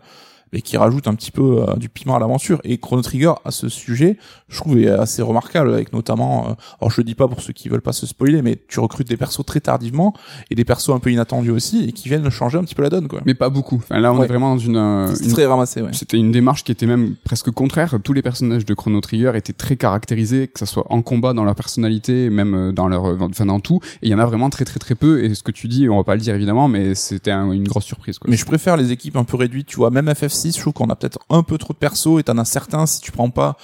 mais 0.53 0.61
qui 0.61 0.77
rajoute 0.77 1.07
un 1.07 1.15
petit 1.15 1.31
peu 1.31 1.63
euh, 1.67 1.75
du 1.75 1.89
piment 1.89 2.15
à 2.15 2.19
l'aventure. 2.19 2.59
Et 2.63 2.77
Chrono 2.77 3.01
Trigger 3.01 3.33
à 3.45 3.51
ce 3.51 3.69
sujet, 3.69 4.17
je 4.47 4.57
trouve 4.57 4.77
est 4.79 4.87
assez 4.89 5.21
remarquable 5.21 5.73
avec 5.73 5.93
notamment, 5.93 6.49
euh, 6.49 6.53
alors 6.81 6.91
je 6.91 7.01
le 7.01 7.03
dis 7.05 7.15
pas 7.15 7.27
pour 7.27 7.41
ceux 7.41 7.53
qui 7.53 7.69
veulent 7.69 7.81
pas 7.81 7.93
se 7.93 8.05
spoiler, 8.05 8.41
mais 8.41 8.57
tu 8.67 8.79
recrutes 8.79 9.07
des 9.07 9.17
persos 9.17 9.45
très 9.45 9.59
tardivement 9.59 10.13
et 10.49 10.55
des 10.55 10.65
persos 10.65 10.89
un 10.89 10.99
peu 10.99 11.11
inattendus 11.11 11.51
aussi 11.51 11.83
et 11.87 11.91
qui 11.91 12.09
viennent 12.09 12.29
changer 12.29 12.57
un 12.57 12.63
petit 12.63 12.75
peu 12.75 12.81
la 12.83 12.89
donne 12.89 13.07
quoi. 13.07 13.21
Mais 13.25 13.33
pas 13.33 13.49
beaucoup. 13.49 13.77
Enfin, 13.77 13.99
là, 13.99 14.13
on 14.13 14.17
Ouais. 14.19 14.25
est 14.25 14.27
vraiment 14.27 14.53
dans 14.55 14.59
une, 14.59 14.75
euh, 14.77 15.15
une- 15.15 15.31
très 15.31 15.45
ramassé, 15.45 15.81
ouais. 15.81 15.89
C'était 15.93 16.17
une 16.17 16.31
démarche 16.31 16.63
qui 16.63 16.71
était 16.71 16.85
même 16.85 17.15
presque 17.23 17.51
contraire. 17.51 17.95
Tous 18.03 18.13
les 18.13 18.21
personnages 18.21 18.65
de 18.65 18.73
Chrono 18.73 19.01
Trigger 19.01 19.31
étaient 19.35 19.53
très 19.53 19.75
caractérisés, 19.77 20.47
que 20.47 20.59
ça 20.59 20.65
soit 20.65 20.85
en 20.91 21.01
combat, 21.01 21.33
dans 21.33 21.43
leur 21.43 21.55
personnalité, 21.55 22.29
même 22.29 22.53
euh, 22.53 22.71
dans 22.71 22.87
leur, 22.87 23.03
enfin 23.21 23.45
dans 23.45 23.59
tout. 23.59 23.79
Et 24.01 24.07
il 24.07 24.09
y 24.09 24.13
en 24.15 24.19
a 24.19 24.25
vraiment 24.25 24.49
très 24.49 24.65
très 24.65 24.79
très 24.79 24.95
peu. 24.95 25.23
Et 25.23 25.33
ce 25.35 25.43
que 25.43 25.51
tu 25.51 25.67
dis, 25.67 25.87
on 25.89 25.97
va 25.97 26.03
pas 26.03 26.15
le 26.15 26.21
dire 26.21 26.35
évidemment, 26.35 26.67
mais 26.67 26.95
c'était 26.95 27.31
un- 27.31 27.51
une 27.51 27.67
grosse 27.67 27.85
surprise. 27.85 28.17
Quoi. 28.19 28.29
Mais 28.29 28.37
je 28.37 28.45
préfère 28.45 28.77
les 28.77 28.91
équipes 28.91 29.15
un 29.15 29.23
peu 29.23 29.37
réduites, 29.37 29.67
tu 29.67 29.77
vois. 29.77 29.89
Même 29.91 30.07
FF6, 30.39 30.55
je 30.55 30.61
trouve 30.61 30.73
qu'on 30.73 30.89
a 30.89 30.95
peut-être 30.95 31.19
un 31.29 31.43
peu 31.43 31.57
trop 31.57 31.73
de 31.73 31.77
persos 31.77 32.19
et 32.19 32.23
t'en 32.23 32.37
as 32.37 32.45
certains, 32.45 32.85
si 32.85 33.01
tu 33.01 33.11
prends 33.11 33.29
pas 33.29 33.57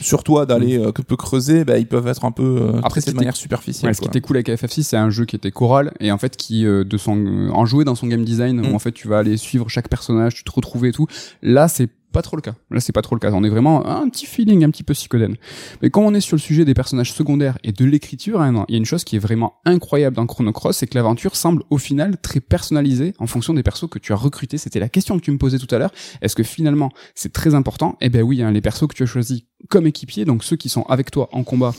sur 0.00 0.22
toi 0.22 0.44
d'aller 0.46 0.78
euh, 0.78 0.92
que 0.92 1.02
peu 1.02 1.16
creuser, 1.16 1.64
bah, 1.64 1.78
ils 1.78 1.86
peuvent 1.86 2.06
être 2.08 2.24
un 2.24 2.30
peu 2.30 2.42
euh, 2.60 2.78
Après, 2.78 3.00
traités 3.00 3.12
de 3.12 3.16
manière 3.16 3.36
superficielle. 3.36 3.88
Ouais, 3.88 3.94
ce 3.94 4.00
qui 4.00 4.06
était 4.06 4.20
cool 4.20 4.36
avec 4.36 4.48
FF6, 4.48 4.82
c'est 4.82 4.96
un 4.96 5.10
jeu 5.10 5.24
qui 5.24 5.34
était 5.36 5.50
choral 5.50 5.94
et 6.00 6.12
en 6.12 6.18
fait 6.18 6.36
qui 6.36 6.66
euh, 6.66 6.84
de 6.84 6.96
son 6.98 7.16
euh, 7.16 7.50
enjoué 7.50 7.84
dans 7.84 7.94
son 7.94 8.06
game 8.06 8.24
design 8.24 8.60
Mm. 8.60 8.66
où 8.66 8.74
en 8.74 8.78
fait 8.78 8.92
tu 8.92 9.08
vas 9.08 9.18
aller 9.18 9.36
suivre 9.36 9.68
chaque 9.68 9.88
personnage, 9.88 10.34
tu 10.34 10.44
te 10.44 10.50
retrouves 10.50 10.84
et 10.84 10.92
tout. 10.92 11.06
Là, 11.42 11.68
c'est 11.68 11.88
pas 12.12 12.22
trop 12.22 12.36
le 12.36 12.42
cas. 12.42 12.54
Là, 12.70 12.80
c'est 12.80 12.92
pas 12.92 13.02
trop 13.02 13.14
le 13.14 13.20
cas. 13.20 13.30
On 13.32 13.44
est 13.44 13.48
vraiment 13.48 13.86
un 13.86 14.08
petit 14.08 14.26
feeling 14.26 14.64
un 14.64 14.70
petit 14.70 14.82
peu 14.82 14.94
psychodène. 14.94 15.36
Mais 15.82 15.90
quand 15.90 16.02
on 16.02 16.14
est 16.14 16.20
sur 16.20 16.36
le 16.36 16.40
sujet 16.40 16.64
des 16.64 16.74
personnages 16.74 17.12
secondaires 17.12 17.58
et 17.64 17.72
de 17.72 17.84
l'écriture, 17.84 18.40
hein, 18.40 18.64
il 18.68 18.72
y 18.72 18.74
a 18.76 18.78
une 18.78 18.84
chose 18.84 19.04
qui 19.04 19.16
est 19.16 19.18
vraiment 19.18 19.54
incroyable 19.64 20.16
dans 20.16 20.26
Chrono 20.26 20.52
Cross, 20.52 20.78
c'est 20.78 20.86
que 20.86 20.94
l'aventure 20.94 21.36
semble 21.36 21.62
au 21.70 21.78
final 21.78 22.16
très 22.20 22.40
personnalisée 22.40 23.14
en 23.18 23.26
fonction 23.26 23.54
des 23.54 23.62
persos 23.62 23.88
que 23.90 23.98
tu 23.98 24.12
as 24.12 24.16
recrutés. 24.16 24.58
C'était 24.58 24.80
la 24.80 24.88
question 24.88 25.18
que 25.18 25.24
tu 25.24 25.30
me 25.30 25.38
posais 25.38 25.58
tout 25.58 25.72
à 25.74 25.78
l'heure. 25.78 25.92
Est-ce 26.22 26.34
que 26.34 26.42
finalement 26.42 26.90
c'est 27.14 27.32
très 27.32 27.54
important? 27.54 27.96
Eh 28.00 28.08
ben 28.08 28.22
oui, 28.22 28.42
hein, 28.42 28.50
les 28.50 28.60
persos 28.60 28.88
que 28.88 28.94
tu 28.94 29.02
as 29.02 29.06
choisis 29.06 29.42
comme 29.68 29.86
équipiers, 29.86 30.24
donc 30.24 30.44
ceux 30.44 30.56
qui 30.56 30.68
sont 30.68 30.82
avec 30.84 31.10
toi 31.10 31.28
en 31.32 31.42
combat, 31.44 31.74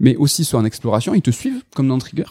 mais 0.00 0.16
aussi 0.16 0.44
soit 0.44 0.58
en 0.58 0.64
exploration, 0.64 1.14
ils 1.14 1.22
te 1.22 1.30
suivent 1.30 1.62
comme 1.74 1.88
dans 1.88 1.98
Trigger. 1.98 2.24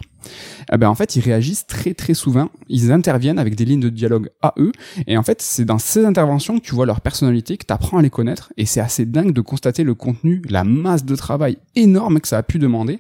Eh 0.74 0.78
ben 0.78 0.89
en 0.89 0.95
fait, 0.95 1.16
ils 1.16 1.22
réagissent 1.22 1.68
très 1.68 1.93
très 1.93 2.14
souvent. 2.14 2.50
Ils 2.68 2.91
interviennent 2.91 3.39
avec 3.39 3.56
des 3.56 3.64
lignes 3.64 3.80
de 3.80 3.89
dialogue 3.89 4.30
à 4.41 4.54
eux. 4.58 4.72
Et 5.06 5.18
en 5.18 5.24
fait, 5.24 5.41
c'est 5.41 5.64
dans 5.64 5.78
ces 5.78 6.04
interventions 6.04 6.60
que 6.60 6.66
tu 6.66 6.76
vois 6.76 6.86
leur 6.86 7.00
personnalité, 7.02 7.58
que 7.58 7.66
tu 7.66 7.74
apprends 7.74 7.98
à 7.98 8.02
les 8.02 8.10
connaître. 8.10 8.52
Et 8.58 8.66
c'est 8.66 8.82
assez 8.82 9.06
dingue 9.06 9.32
de 9.32 9.41
constater 9.41 9.84
le 9.84 9.93
contenu, 9.93 10.41
la 10.50 10.64
masse 10.64 11.06
de 11.06 11.16
travail 11.16 11.58
énorme 11.76 12.20
que 12.20 12.28
ça 12.28 12.39
a 12.39 12.43
pu 12.43 12.60
demander. 12.60 12.98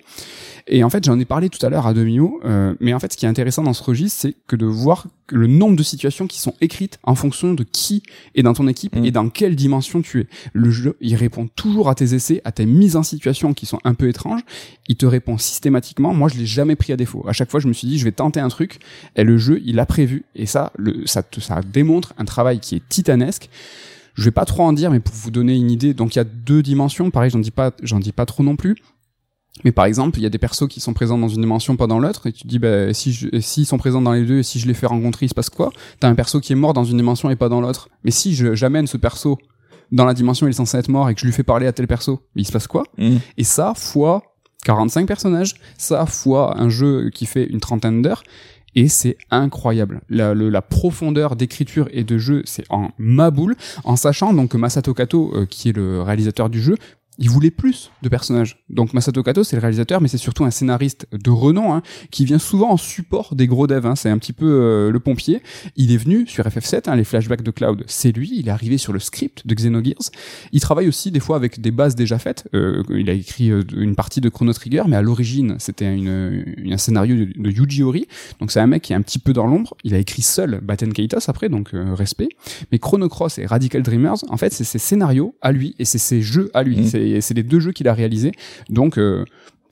Et 0.67 0.83
en 0.83 0.89
fait, 0.89 1.03
j'en 1.03 1.19
ai 1.19 1.25
parlé 1.25 1.49
tout 1.49 1.65
à 1.65 1.69
l'heure 1.69 1.87
à 1.87 1.93
demi-mot, 1.93 2.41
euh, 2.45 2.75
mais 2.81 2.93
en 2.93 2.99
fait, 2.99 3.13
ce 3.13 3.17
qui 3.17 3.25
est 3.25 3.29
intéressant 3.29 3.63
dans 3.63 3.73
ce 3.73 3.83
registre, 3.83 4.19
c'est 4.21 4.35
que 4.47 4.55
de 4.57 4.65
voir 4.65 5.07
le 5.29 5.47
nombre 5.47 5.75
de 5.75 5.83
situations 5.83 6.27
qui 6.27 6.39
sont 6.39 6.53
écrites 6.61 6.99
en 7.03 7.15
fonction 7.15 7.53
de 7.53 7.63
qui 7.63 8.03
est 8.35 8.43
dans 8.43 8.53
ton 8.53 8.67
équipe 8.67 8.97
Mm. 8.97 9.05
et 9.05 9.11
dans 9.11 9.29
quelle 9.29 9.55
dimension 9.55 10.01
tu 10.01 10.21
es. 10.21 10.27
Le 10.53 10.71
jeu, 10.71 10.97
il 11.01 11.15
répond 11.15 11.47
toujours 11.55 11.86
à 11.89 11.95
tes 11.95 12.13
essais, 12.13 12.41
à 12.45 12.51
tes 12.51 12.65
mises 12.65 12.95
en 12.95 13.03
situation 13.03 13.53
qui 13.53 13.65
sont 13.65 13.79
un 13.83 13.93
peu 13.93 14.07
étranges. 14.07 14.41
Il 14.87 14.95
te 14.95 15.05
répond 15.05 15.37
systématiquement. 15.37 16.13
Moi, 16.13 16.29
je 16.29 16.37
l'ai 16.37 16.45
jamais 16.45 16.75
pris 16.75 16.93
à 16.93 16.97
défaut. 16.97 17.25
À 17.27 17.33
chaque 17.33 17.51
fois, 17.51 17.59
je 17.59 17.67
me 17.67 17.73
suis 17.73 17.87
dit, 17.87 17.97
je 17.97 18.03
vais 18.03 18.11
tenter 18.11 18.39
un 18.39 18.49
truc. 18.49 18.79
Et 19.15 19.23
le 19.23 19.37
jeu, 19.37 19.61
il 19.65 19.79
a 19.79 19.85
prévu. 19.85 20.25
Et 20.35 20.45
ça, 20.45 20.71
ça, 21.05 21.23
te, 21.23 21.39
ça 21.39 21.61
démontre 21.61 22.13
un 22.17 22.25
travail 22.25 22.59
qui 22.59 22.75
est 22.75 22.87
titanesque. 22.87 23.49
Je 24.15 24.23
vais 24.23 24.31
pas 24.31 24.45
trop 24.45 24.63
en 24.63 24.73
dire, 24.73 24.89
mais 24.89 24.99
pour 24.99 25.13
vous 25.13 25.31
donner 25.31 25.55
une 25.55 25.69
idée, 25.69 25.93
donc 25.93 26.15
il 26.15 26.17
y 26.17 26.21
a 26.21 26.23
deux 26.23 26.63
dimensions. 26.63 27.11
Pareil, 27.11 27.29
j'en 27.29 27.39
dis 27.39 27.51
pas, 27.51 27.71
j'en 27.83 27.99
dis 27.99 28.11
pas 28.11 28.25
trop 28.25 28.43
non 28.43 28.55
plus. 28.55 28.75
Mais 29.63 29.71
par 29.71 29.85
exemple, 29.85 30.19
il 30.19 30.23
y 30.23 30.25
a 30.25 30.29
des 30.29 30.37
persos 30.37 30.67
qui 30.67 30.79
sont 30.79 30.93
présents 30.93 31.17
dans 31.17 31.27
une 31.27 31.41
dimension, 31.41 31.75
pas 31.77 31.87
dans 31.87 31.99
l'autre, 31.99 32.27
et 32.27 32.31
tu 32.31 32.43
te 32.43 32.47
dis, 32.47 32.59
bah, 32.59 32.93
si 32.93 33.29
s'ils 33.39 33.65
sont 33.65 33.77
présents 33.77 34.01
dans 34.01 34.13
les 34.13 34.23
deux, 34.23 34.39
et 34.39 34.43
si 34.43 34.59
je 34.59 34.67
les 34.67 34.73
fais 34.73 34.85
rencontrer, 34.85 35.25
il 35.25 35.29
se 35.29 35.33
passe 35.33 35.49
quoi? 35.49 35.71
T'as 35.99 36.09
un 36.09 36.15
perso 36.15 36.39
qui 36.39 36.53
est 36.53 36.55
mort 36.55 36.73
dans 36.73 36.83
une 36.83 36.97
dimension 36.97 37.29
et 37.29 37.35
pas 37.35 37.49
dans 37.49 37.61
l'autre. 37.61 37.89
Mais 38.03 38.11
si 38.11 38.35
j'amène 38.35 38.87
ce 38.87 38.97
perso 38.97 39.39
dans 39.91 40.05
la 40.05 40.13
dimension 40.13 40.47
il 40.47 40.51
est 40.51 40.53
censé 40.53 40.77
être 40.77 40.89
mort 40.89 41.09
et 41.09 41.13
que 41.15 41.21
je 41.21 41.25
lui 41.25 41.33
fais 41.33 41.43
parler 41.43 41.67
à 41.67 41.71
tel 41.73 41.87
perso, 41.87 42.21
il 42.35 42.45
se 42.45 42.51
passe 42.51 42.67
quoi? 42.67 42.83
Mm. 42.97 43.17
Et 43.37 43.43
ça, 43.43 43.73
fois 43.75 44.23
45 44.65 45.07
personnages, 45.07 45.55
ça, 45.77 46.05
fois 46.05 46.59
un 46.59 46.69
jeu 46.69 47.09
qui 47.13 47.25
fait 47.25 47.45
une 47.45 47.59
trentaine 47.59 48.01
d'heures, 48.01 48.23
et 48.75 48.89
c'est 48.89 49.17
incroyable. 49.31 50.01
La, 50.09 50.33
le- 50.33 50.49
la 50.49 50.61
profondeur 50.61 51.35
d'écriture 51.35 51.87
et 51.91 52.03
de 52.03 52.17
jeu, 52.17 52.41
c'est 52.45 52.65
en 52.69 52.89
ma 52.97 53.31
boule, 53.31 53.55
en 53.85 53.95
sachant 53.95 54.33
donc 54.33 54.51
que 54.51 54.57
Masato 54.57 54.93
Kato, 54.93 55.31
euh, 55.35 55.45
qui 55.45 55.69
est 55.69 55.73
le 55.73 56.01
réalisateur 56.01 56.49
du 56.49 56.61
jeu, 56.61 56.75
il 57.19 57.29
voulait 57.29 57.51
plus 57.51 57.91
de 58.03 58.09
personnages. 58.09 58.63
Donc 58.69 58.93
Masato 58.93 59.23
Kato, 59.23 59.43
c'est 59.43 59.55
le 59.55 59.61
réalisateur, 59.61 60.01
mais 60.01 60.07
c'est 60.07 60.17
surtout 60.17 60.45
un 60.45 60.51
scénariste 60.51 61.07
de 61.11 61.29
renom, 61.29 61.73
hein, 61.73 61.81
qui 62.11 62.25
vient 62.25 62.37
souvent 62.39 62.71
en 62.71 62.77
support 62.77 63.33
des 63.35 63.47
gros 63.47 63.67
devs. 63.67 63.85
hein. 63.85 63.95
C'est 63.95 64.09
un 64.09 64.17
petit 64.17 64.33
peu 64.33 64.45
euh, 64.45 64.91
le 64.91 64.99
pompier. 64.99 65.41
Il 65.75 65.91
est 65.91 65.97
venu 65.97 66.27
sur 66.27 66.43
FF7, 66.45 66.89
hein, 66.89 66.95
les 66.95 67.03
flashbacks 67.03 67.41
de 67.43 67.51
Cloud, 67.51 67.83
c'est 67.87 68.11
lui. 68.11 68.31
Il 68.35 68.47
est 68.47 68.51
arrivé 68.51 68.77
sur 68.77 68.93
le 68.93 68.99
script 68.99 69.47
de 69.47 69.55
Xenogears. 69.55 70.11
Il 70.51 70.59
travaille 70.61 70.87
aussi 70.87 71.11
des 71.11 71.19
fois 71.19 71.35
avec 71.37 71.59
des 71.61 71.71
bases 71.71 71.95
déjà 71.95 72.19
faites. 72.19 72.47
Euh, 72.53 72.83
il 72.89 73.09
a 73.09 73.13
écrit 73.13 73.49
euh, 73.51 73.61
une 73.75 73.95
partie 73.95 74.21
de 74.21 74.29
Chrono 74.29 74.53
Trigger, 74.53 74.83
mais 74.87 74.95
à 74.95 75.01
l'origine, 75.01 75.55
c'était 75.59 75.93
une, 75.93 76.43
une- 76.57 76.73
un 76.73 76.77
scénario 76.77 77.15
de, 77.15 77.31
de 77.41 77.49
Yuji 77.51 77.83
Ori. 77.83 78.07
Donc 78.39 78.51
c'est 78.51 78.59
un 78.59 78.67
mec 78.67 78.83
qui 78.83 78.93
est 78.93 78.95
un 78.95 79.01
petit 79.01 79.19
peu 79.19 79.33
dans 79.33 79.47
l'ombre. 79.47 79.75
Il 79.83 79.93
a 79.95 79.97
écrit 79.97 80.21
seul 80.21 80.59
Batten 80.61 80.93
Kaitos 80.93 81.27
après, 81.29 81.49
donc 81.49 81.73
euh, 81.73 81.93
respect. 81.95 82.29
Mais 82.71 82.79
Chrono 82.79 83.09
Cross 83.09 83.39
et 83.39 83.45
Radical 83.45 83.81
Dreamers, 83.81 84.17
en 84.29 84.37
fait, 84.37 84.53
c'est 84.53 84.63
ses 84.63 84.79
scénarios 84.79 85.35
à 85.41 85.51
lui 85.51 85.75
et 85.79 85.85
c'est 85.85 85.97
ses 85.97 86.21
jeux 86.21 86.49
à 86.53 86.63
lui. 86.63 86.77
Mhm. 86.77 86.85
C'est 87.15 87.21
c'est 87.21 87.33
les 87.33 87.43
deux 87.43 87.59
jeux 87.59 87.71
qu'il 87.71 87.87
a 87.87 87.93
réalisés. 87.93 88.31
Donc 88.69 88.97
euh, 88.97 89.25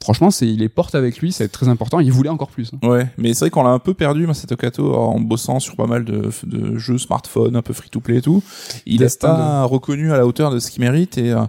franchement, 0.04 0.30
c'est 0.32 0.48
il 0.48 0.60
les 0.60 0.70
porte 0.70 0.94
avec 0.96 1.18
lui, 1.20 1.32
c'est 1.32 1.48
très 1.48 1.68
important. 1.68 2.00
Il 2.00 2.12
voulait 2.12 2.30
encore 2.30 2.50
plus. 2.50 2.72
hein. 2.82 2.88
Ouais, 2.88 3.08
mais 3.18 3.34
c'est 3.34 3.42
vrai 3.46 3.50
qu'on 3.50 3.64
l'a 3.64 3.70
un 3.72 3.80
peu 3.80 3.94
perdu, 3.94 4.28
Masato 4.28 4.56
Kato, 4.56 4.94
en 4.94 5.20
bossant 5.20 5.60
sur 5.60 5.76
pas 5.76 5.88
mal 5.88 6.06
de, 6.06 6.30
de 6.44 6.78
jeux 6.78 6.98
smartphone, 6.98 7.56
un 7.56 7.62
peu 7.62 7.74
free-to-play 7.74 8.18
et 8.18 8.22
tout. 8.22 8.44
Il 8.86 8.96
est 9.02 9.06
Destin 9.06 9.28
pas 9.30 9.64
reconnu 9.64 10.12
à 10.12 10.18
la 10.18 10.26
hauteur 10.28 10.52
de 10.52 10.60
ce 10.60 10.70
qu'il 10.70 10.82
mérite 10.82 11.18
et, 11.18 11.32
euh, 11.32 11.42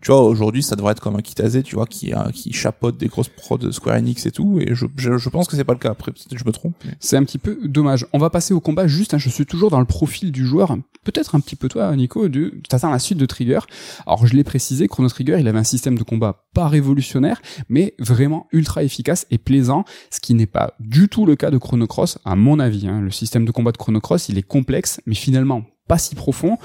tu 0.00 0.12
vois, 0.12 0.22
aujourd'hui, 0.22 0.62
ça 0.62 0.76
devrait 0.76 0.92
être 0.92 1.00
comme 1.00 1.16
un 1.16 1.20
Kitase, 1.22 1.60
tu 1.64 1.74
vois, 1.74 1.84
qui, 1.84 2.14
euh, 2.14 2.30
qui 2.32 2.52
chapeaute 2.52 2.96
des 2.98 3.08
grosses 3.08 3.28
prods 3.30 3.58
de 3.58 3.72
Square 3.72 3.96
Enix 3.96 4.26
et 4.26 4.30
tout, 4.30 4.60
et 4.60 4.72
je, 4.72 4.86
je, 4.96 5.18
je 5.18 5.28
pense 5.28 5.48
que 5.48 5.56
c'est 5.56 5.64
pas 5.64 5.72
le 5.72 5.80
cas. 5.80 5.90
Après, 5.90 6.12
peut-être 6.12 6.28
que 6.30 6.38
je 6.38 6.44
me 6.46 6.52
trompe. 6.52 6.74
mais- 6.84 6.92
C'est 7.00 7.16
un 7.16 7.24
petit 7.24 7.38
peu 7.38 7.58
dommage. 7.64 8.06
On 8.12 8.18
va 8.18 8.30
passer 8.30 8.54
au 8.54 8.60
combat 8.60 8.86
juste, 8.86 9.12
hein, 9.14 9.18
je 9.18 9.28
suis 9.28 9.44
toujours 9.44 9.70
dans 9.70 9.80
le 9.80 9.86
profil 9.86 10.30
du 10.30 10.46
joueur, 10.46 10.76
peut-être 11.10 11.34
un 11.34 11.40
petit 11.40 11.56
peu 11.56 11.68
toi 11.68 11.96
Nico, 11.96 12.28
de 12.28 12.60
t'attends 12.68 12.90
la 12.90 12.98
suite 12.98 13.16
de 13.16 13.24
Trigger. 13.24 13.60
Alors 14.06 14.26
je 14.26 14.34
l'ai 14.34 14.44
précisé, 14.44 14.88
Chrono 14.88 15.08
Trigger, 15.08 15.38
il 15.40 15.48
avait 15.48 15.58
un 15.58 15.64
système 15.64 15.96
de 15.96 16.02
combat 16.02 16.44
pas 16.52 16.68
révolutionnaire, 16.68 17.40
mais 17.70 17.94
vraiment 17.98 18.46
ultra 18.52 18.82
efficace 18.82 19.26
et 19.30 19.38
plaisant, 19.38 19.84
ce 20.10 20.20
qui 20.20 20.34
n'est 20.34 20.46
pas 20.46 20.74
du 20.80 21.08
tout 21.08 21.24
le 21.24 21.34
cas 21.34 21.50
de 21.50 21.56
Chrono 21.56 21.86
Cross, 21.86 22.18
à 22.26 22.36
mon 22.36 22.58
avis. 22.58 22.86
hein. 22.86 23.00
Le 23.00 23.10
système 23.10 23.46
de 23.46 23.50
combat 23.50 23.72
de 23.72 23.78
Chrono 23.78 24.00
Cross, 24.00 24.28
il 24.28 24.36
est 24.36 24.42
complexe, 24.42 25.00
mais 25.06 25.14
finalement 25.14 25.64
pas 25.86 25.96
si 25.96 26.14
profond. 26.14 26.58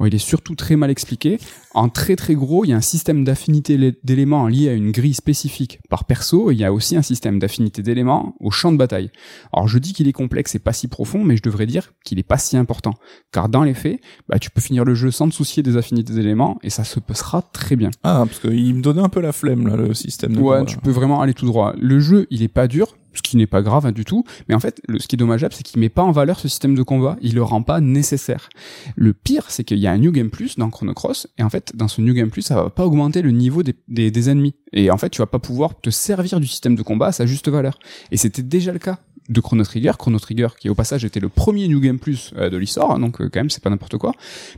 Bon, 0.00 0.06
il 0.06 0.14
est 0.14 0.18
surtout 0.18 0.54
très 0.54 0.76
mal 0.76 0.90
expliqué. 0.90 1.38
En 1.74 1.90
très 1.90 2.16
très 2.16 2.34
gros, 2.34 2.64
il 2.64 2.68
y 2.68 2.72
a 2.72 2.76
un 2.76 2.80
système 2.80 3.22
d'affinité 3.22 3.76
lé- 3.76 3.98
d'éléments 4.02 4.48
lié 4.48 4.70
à 4.70 4.72
une 4.72 4.92
grille 4.92 5.12
spécifique 5.12 5.78
par 5.90 6.06
perso. 6.06 6.50
et 6.50 6.54
Il 6.54 6.58
y 6.60 6.64
a 6.64 6.72
aussi 6.72 6.96
un 6.96 7.02
système 7.02 7.38
d'affinité 7.38 7.82
d'éléments 7.82 8.34
au 8.40 8.50
champ 8.50 8.72
de 8.72 8.78
bataille. 8.78 9.10
Alors 9.52 9.68
je 9.68 9.78
dis 9.78 9.92
qu'il 9.92 10.08
est 10.08 10.12
complexe 10.14 10.54
et 10.54 10.58
pas 10.58 10.72
si 10.72 10.88
profond, 10.88 11.22
mais 11.22 11.36
je 11.36 11.42
devrais 11.42 11.66
dire 11.66 11.92
qu'il 12.02 12.18
est 12.18 12.22
pas 12.22 12.38
si 12.38 12.56
important. 12.56 12.94
Car 13.30 13.50
dans 13.50 13.62
les 13.62 13.74
faits, 13.74 14.00
bah, 14.26 14.38
tu 14.38 14.48
peux 14.50 14.62
finir 14.62 14.84
le 14.86 14.94
jeu 14.94 15.10
sans 15.10 15.28
te 15.28 15.34
soucier 15.34 15.62
des 15.62 15.76
affinités 15.76 16.14
d'éléments 16.14 16.58
et 16.62 16.70
ça 16.70 16.82
se 16.84 16.98
passera 16.98 17.42
très 17.42 17.76
bien. 17.76 17.90
Ah, 18.02 18.24
parce 18.26 18.40
qu'il 18.40 18.74
me 18.74 18.80
donnait 18.80 19.02
un 19.02 19.10
peu 19.10 19.20
la 19.20 19.32
flemme, 19.32 19.66
là, 19.68 19.76
le 19.76 19.92
système 19.92 20.32
de 20.34 20.40
Ouais, 20.40 20.60
combat. 20.60 20.64
tu 20.64 20.78
peux 20.78 20.90
vraiment 20.92 21.20
aller 21.20 21.34
tout 21.34 21.44
droit. 21.46 21.74
Le 21.78 22.00
jeu, 22.00 22.26
il 22.30 22.42
est 22.42 22.48
pas 22.48 22.68
dur, 22.68 22.96
ce 23.14 23.22
qui 23.22 23.36
n'est 23.36 23.46
pas 23.46 23.62
grave 23.62 23.86
hein, 23.86 23.92
du 23.92 24.04
tout, 24.04 24.24
mais 24.48 24.54
en 24.54 24.60
fait, 24.60 24.80
le, 24.88 24.98
ce 24.98 25.08
qui 25.08 25.16
est 25.16 25.18
dommageable, 25.18 25.54
c'est 25.54 25.62
qu'il 25.62 25.80
met 25.80 25.88
pas 25.88 26.02
en 26.02 26.12
valeur 26.12 26.38
ce 26.38 26.48
système 26.48 26.74
de 26.74 26.82
combat, 26.82 27.16
il 27.20 27.34
le 27.34 27.42
rend 27.42 27.62
pas 27.62 27.80
nécessaire. 27.80 28.48
Le 28.96 29.12
pire, 29.12 29.44
c'est 29.48 29.64
qu'il 29.64 29.78
y 29.78 29.86
a 29.86 29.92
un 29.92 29.98
New 29.98 30.12
Game 30.12 30.30
Plus 30.30 30.56
dans 30.56 30.70
Chrono 30.70 30.94
Cross, 30.94 31.28
et 31.38 31.42
en 31.42 31.50
fait, 31.50 31.72
dans 31.74 31.88
ce 31.88 32.00
New 32.00 32.14
Game 32.14 32.30
Plus, 32.30 32.42
ça 32.42 32.54
va 32.54 32.70
pas 32.70 32.84
augmenter 32.84 33.22
le 33.22 33.30
niveau 33.30 33.62
des, 33.62 33.74
des, 33.88 34.10
des 34.10 34.30
ennemis. 34.30 34.54
Et 34.72 34.90
en 34.90 34.96
fait, 34.96 35.10
tu 35.10 35.18
vas 35.18 35.26
pas 35.26 35.38
pouvoir 35.38 35.80
te 35.80 35.90
servir 35.90 36.38
du 36.40 36.46
système 36.46 36.76
de 36.76 36.82
combat 36.82 37.08
à 37.08 37.12
sa 37.12 37.26
juste 37.26 37.48
valeur. 37.48 37.78
Et 38.12 38.16
c'était 38.16 38.42
déjà 38.42 38.72
le 38.72 38.78
cas 38.78 39.00
de 39.28 39.40
Chrono 39.40 39.62
Trigger, 39.64 39.92
Chrono 39.98 40.18
Trigger 40.18 40.48
qui 40.58 40.68
au 40.68 40.74
passage 40.74 41.04
était 41.04 41.20
le 41.20 41.28
premier 41.28 41.68
New 41.68 41.80
Game 41.80 41.98
Plus 41.98 42.32
euh, 42.36 42.50
de 42.50 42.56
l'histoire, 42.56 42.90
hein, 42.92 42.98
donc 42.98 43.20
euh, 43.20 43.28
quand 43.32 43.40
même 43.40 43.50
c'est 43.50 43.62
pas 43.62 43.70
n'importe 43.70 43.96
quoi. 43.98 44.12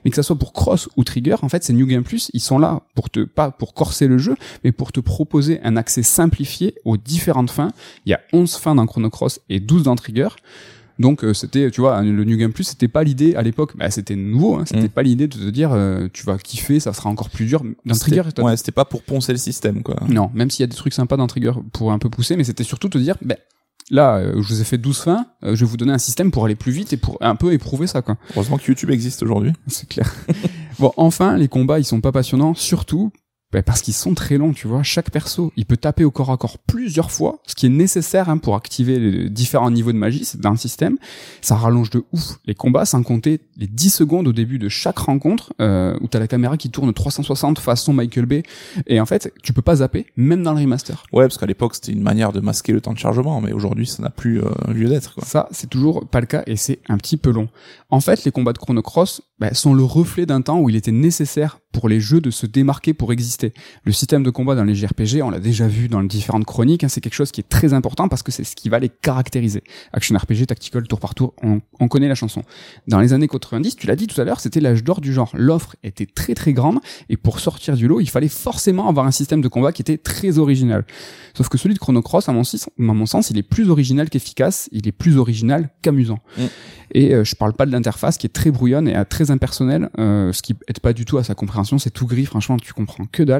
Mais 0.04 0.10
que 0.10 0.16
ça 0.16 0.22
soit 0.22 0.36
pour 0.36 0.52
Cross 0.52 0.88
ou 0.96 1.04
Trigger, 1.04 1.36
en 1.42 1.48
fait 1.48 1.62
ces 1.64 1.72
New 1.72 1.86
Game 1.86 2.04
Plus, 2.04 2.30
ils 2.32 2.40
sont 2.40 2.58
là 2.58 2.80
pour 2.94 3.10
te 3.10 3.20
pas 3.24 3.50
pour 3.50 3.74
corser 3.74 4.06
le 4.06 4.18
jeu, 4.18 4.36
mais 4.64 4.72
pour 4.72 4.92
te 4.92 5.00
proposer 5.00 5.60
un 5.64 5.76
accès 5.76 6.02
simplifié 6.02 6.74
aux 6.84 6.96
différentes 6.96 7.50
fins. 7.50 7.72
Il 8.06 8.10
y 8.10 8.14
a 8.14 8.20
11 8.32 8.56
fins 8.56 8.74
dans 8.74 8.86
Chrono 8.86 9.10
Cross 9.10 9.40
et 9.48 9.60
12 9.60 9.82
dans 9.84 9.96
Trigger. 9.96 10.28
Donc 10.98 11.24
euh, 11.24 11.32
c'était, 11.34 11.70
tu 11.70 11.80
vois, 11.80 12.02
le 12.02 12.22
New 12.24 12.36
Game 12.36 12.52
Plus, 12.52 12.64
c'était 12.64 12.86
pas 12.86 13.02
l'idée 13.02 13.34
à 13.34 13.42
l'époque, 13.42 13.76
bah, 13.76 13.90
c'était 13.90 14.14
nouveau, 14.14 14.56
hein, 14.56 14.64
c'était 14.66 14.82
Mm. 14.84 14.88
pas 14.90 15.02
l'idée 15.02 15.26
de 15.26 15.36
te 15.36 15.50
dire 15.50 15.70
euh, 15.72 16.06
tu 16.12 16.24
vas 16.24 16.36
kiffer, 16.38 16.80
ça 16.80 16.92
sera 16.92 17.08
encore 17.08 17.30
plus 17.30 17.46
dur. 17.46 17.62
Dans 17.86 17.94
Trigger, 17.94 18.22
Ouais, 18.38 18.56
c'était 18.58 18.72
pas 18.72 18.84
pour 18.84 19.02
poncer 19.02 19.32
le 19.32 19.38
système, 19.38 19.82
quoi. 19.82 19.96
non, 20.08 20.30
même 20.34 20.50
s'il 20.50 20.62
y 20.62 20.64
a 20.64 20.66
des 20.66 20.76
trucs 20.76 20.92
sympas 20.92 21.16
dans 21.16 21.26
Trigger 21.26 21.52
pour 21.72 21.92
un 21.92 21.98
peu 21.98 22.10
pousser, 22.10 22.36
mais 22.36 22.44
c'était 22.44 22.62
surtout 22.62 22.88
te 22.90 22.98
dire, 22.98 23.16
ben 23.22 23.36
là, 23.92 24.16
euh, 24.16 24.32
je 24.42 24.48
vous 24.48 24.60
ai 24.60 24.64
fait 24.64 24.78
12 24.78 24.98
fins, 24.98 25.26
euh, 25.44 25.54
je 25.54 25.64
vais 25.64 25.70
vous 25.70 25.76
donner 25.76 25.92
un 25.92 25.98
système 25.98 26.32
pour 26.32 26.44
aller 26.44 26.56
plus 26.56 26.72
vite 26.72 26.92
et 26.92 26.96
pour 26.96 27.18
un 27.20 27.36
peu 27.36 27.52
éprouver 27.52 27.86
ça, 27.86 28.02
quoi. 28.02 28.16
Heureusement 28.34 28.56
que 28.56 28.66
YouTube 28.66 28.90
existe 28.90 29.22
aujourd'hui. 29.22 29.52
C'est 29.68 29.88
clair. 29.88 30.12
bon, 30.80 30.92
enfin, 30.96 31.36
les 31.36 31.46
combats, 31.46 31.78
ils 31.78 31.84
sont 31.84 32.00
pas 32.00 32.10
passionnants, 32.10 32.54
surtout 32.54 33.12
bah, 33.52 33.62
parce 33.62 33.82
qu'ils 33.82 33.94
sont 33.94 34.14
très 34.14 34.38
longs, 34.38 34.52
tu 34.52 34.66
vois. 34.66 34.82
Chaque 34.82 35.10
perso, 35.10 35.52
il 35.56 35.66
peut 35.66 35.76
taper 35.76 36.04
au 36.04 36.10
corps 36.10 36.30
à 36.30 36.36
corps 36.36 36.58
plusieurs 36.58 37.10
fois, 37.10 37.40
ce 37.46 37.54
qui 37.54 37.66
est 37.66 37.70
nécessaire 37.70 38.28
hein, 38.28 38.38
pour 38.38 38.56
activer 38.56 38.98
les 38.98 39.30
différents 39.30 39.70
niveaux 39.70 39.92
de 39.92 39.98
magie 39.98 40.26
dans 40.38 40.50
le 40.50 40.56
système. 40.56 40.96
Ça 41.40 41.56
rallonge 41.56 41.90
de 41.90 42.04
ouf 42.12 42.38
les 42.46 42.54
combats, 42.54 42.86
sans 42.86 43.02
compter 43.02 43.40
les 43.56 43.66
10 43.66 43.90
secondes 43.90 44.28
au 44.28 44.32
début 44.32 44.58
de 44.58 44.68
chaque 44.68 44.98
rencontre, 44.98 45.52
euh, 45.60 45.96
où 46.00 46.08
t'as 46.08 46.18
la 46.18 46.28
caméra 46.28 46.56
qui 46.56 46.70
tourne 46.70 46.92
360 46.92 47.58
façon 47.58 47.92
Michael 47.92 48.26
Bay. 48.26 48.42
Et 48.86 49.00
en 49.00 49.06
fait, 49.06 49.32
tu 49.42 49.52
peux 49.52 49.62
pas 49.62 49.76
zapper, 49.76 50.06
même 50.16 50.42
dans 50.42 50.54
le 50.54 50.60
remaster. 50.60 51.04
Ouais, 51.12 51.24
parce 51.24 51.38
qu'à 51.38 51.46
l'époque, 51.46 51.74
c'était 51.74 51.92
une 51.92 52.02
manière 52.02 52.32
de 52.32 52.40
masquer 52.40 52.72
le 52.72 52.80
temps 52.80 52.92
de 52.92 52.98
chargement, 52.98 53.40
mais 53.40 53.52
aujourd'hui, 53.52 53.86
ça 53.86 54.02
n'a 54.02 54.10
plus 54.10 54.40
euh, 54.40 54.50
lieu 54.68 54.88
d'être. 54.88 55.14
Ça, 55.24 55.48
c'est 55.50 55.68
toujours 55.68 56.08
pas 56.08 56.20
le 56.20 56.26
cas, 56.26 56.42
et 56.46 56.56
c'est 56.56 56.80
un 56.88 56.96
petit 56.96 57.16
peu 57.16 57.30
long. 57.30 57.48
En 57.90 58.00
fait, 58.00 58.24
les 58.24 58.30
combats 58.30 58.52
de 58.52 58.58
Chrono 58.58 58.80
Cross 58.80 59.22
bah, 59.38 59.52
sont 59.54 59.74
le 59.74 59.84
reflet 59.84 60.24
d'un 60.24 60.40
temps 60.40 60.60
où 60.60 60.70
il 60.70 60.76
était 60.76 60.92
nécessaire 60.92 61.58
pour 61.72 61.88
les 61.88 62.00
jeux 62.00 62.20
de 62.20 62.30
se 62.30 62.46
démarquer 62.46 62.94
pour 62.94 63.12
exister. 63.12 63.41
Le 63.84 63.92
système 63.92 64.22
de 64.22 64.30
combat 64.30 64.54
dans 64.54 64.64
les 64.64 64.74
JRPG, 64.74 65.22
on 65.22 65.30
l'a 65.30 65.40
déjà 65.40 65.66
vu 65.66 65.88
dans 65.88 66.00
les 66.00 66.08
différentes 66.08 66.44
chroniques, 66.44 66.84
hein, 66.84 66.88
c'est 66.88 67.00
quelque 67.00 67.14
chose 67.14 67.32
qui 67.32 67.40
est 67.40 67.48
très 67.48 67.72
important 67.72 68.08
parce 68.08 68.22
que 68.22 68.32
c'est 68.32 68.44
ce 68.44 68.54
qui 68.54 68.68
va 68.68 68.78
les 68.78 68.88
caractériser. 68.88 69.62
Action 69.92 70.16
RPG, 70.16 70.46
tactical, 70.46 70.86
tour 70.86 71.00
par 71.00 71.14
tour, 71.14 71.34
on, 71.42 71.60
on 71.80 71.88
connaît 71.88 72.08
la 72.08 72.14
chanson. 72.14 72.42
Dans 72.86 73.00
les 73.00 73.12
années 73.12 73.28
90, 73.28 73.76
tu 73.76 73.86
l'as 73.86 73.96
dit 73.96 74.06
tout 74.06 74.20
à 74.20 74.24
l'heure, 74.24 74.40
c'était 74.40 74.60
l'âge 74.60 74.84
d'or 74.84 75.00
du 75.00 75.12
genre. 75.12 75.30
L'offre 75.34 75.76
était 75.82 76.06
très 76.06 76.34
très 76.34 76.52
grande 76.52 76.78
et 77.08 77.16
pour 77.16 77.40
sortir 77.40 77.76
du 77.76 77.88
lot, 77.88 78.00
il 78.00 78.08
fallait 78.08 78.28
forcément 78.28 78.88
avoir 78.88 79.06
un 79.06 79.10
système 79.10 79.40
de 79.40 79.48
combat 79.48 79.72
qui 79.72 79.82
était 79.82 79.98
très 79.98 80.38
original. 80.38 80.84
Sauf 81.34 81.48
que 81.48 81.58
celui 81.58 81.74
de 81.74 81.78
Chrono 81.78 82.02
Cross, 82.02 82.28
à 82.28 82.32
mon, 82.32 82.44
sens, 82.44 82.68
à 82.68 82.82
mon 82.82 83.06
sens, 83.06 83.30
il 83.30 83.38
est 83.38 83.42
plus 83.42 83.70
original 83.70 84.10
qu'efficace, 84.10 84.68
il 84.72 84.86
est 84.86 84.92
plus 84.92 85.16
original 85.16 85.70
qu'amusant. 85.82 86.18
Mm. 86.36 86.42
Et 86.94 87.14
euh, 87.14 87.24
je 87.24 87.34
parle 87.34 87.54
pas 87.54 87.64
de 87.64 87.72
l'interface 87.72 88.18
qui 88.18 88.26
est 88.26 88.30
très 88.30 88.50
brouillonne 88.50 88.86
et 88.86 89.04
très 89.08 89.30
impersonnelle, 89.30 89.88
euh, 89.98 90.32
ce 90.32 90.42
qui 90.42 90.54
aide 90.68 90.80
pas 90.80 90.92
du 90.92 91.04
tout 91.04 91.18
à 91.18 91.24
sa 91.24 91.34
compréhension. 91.34 91.78
C'est 91.78 91.90
tout 91.90 92.06
gris, 92.06 92.26
franchement, 92.26 92.58
tu 92.58 92.72
comprends 92.74 93.06
que 93.10 93.22
dalle. 93.22 93.31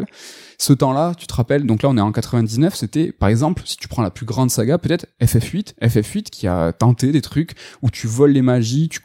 Ce 0.59 0.73
temps-là, 0.73 1.15
tu 1.17 1.27
te 1.27 1.35
rappelles, 1.35 1.67
donc 1.67 1.83
là 1.83 1.89
on 1.89 1.97
est 1.97 2.01
en 2.01 2.13
99, 2.13 2.75
c'était 2.75 3.11
par 3.13 3.29
exemple, 3.29 3.63
si 3.65 3.77
tu 3.77 3.89
prends 3.89 4.03
la 4.03 4.11
plus 4.11 4.27
grande 4.27 4.51
saga, 4.51 4.79
peut-être 4.79 5.07
FF8, 5.21 5.75
FF8 5.83 6.25
qui 6.25 6.47
a 6.47 6.73
tenté 6.73 7.11
des 7.11 7.23
trucs 7.23 7.55
où 7.83 7.91
tu 7.91 8.07
voles 8.07 8.31
les 8.31 8.43
magies, 8.43 8.89
tu 8.89 9.01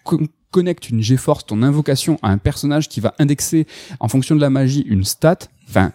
connectes 0.51 0.89
une 0.89 1.01
GeForce, 1.01 1.45
ton 1.45 1.63
invocation 1.63 2.19
à 2.21 2.29
un 2.29 2.37
personnage 2.37 2.89
qui 2.89 2.99
va 2.99 3.15
indexer 3.19 3.67
en 3.99 4.07
fonction 4.07 4.35
de 4.35 4.41
la 4.41 4.49
magie 4.49 4.81
une 4.81 5.03
stat. 5.03 5.39
Enfin, 5.67 5.91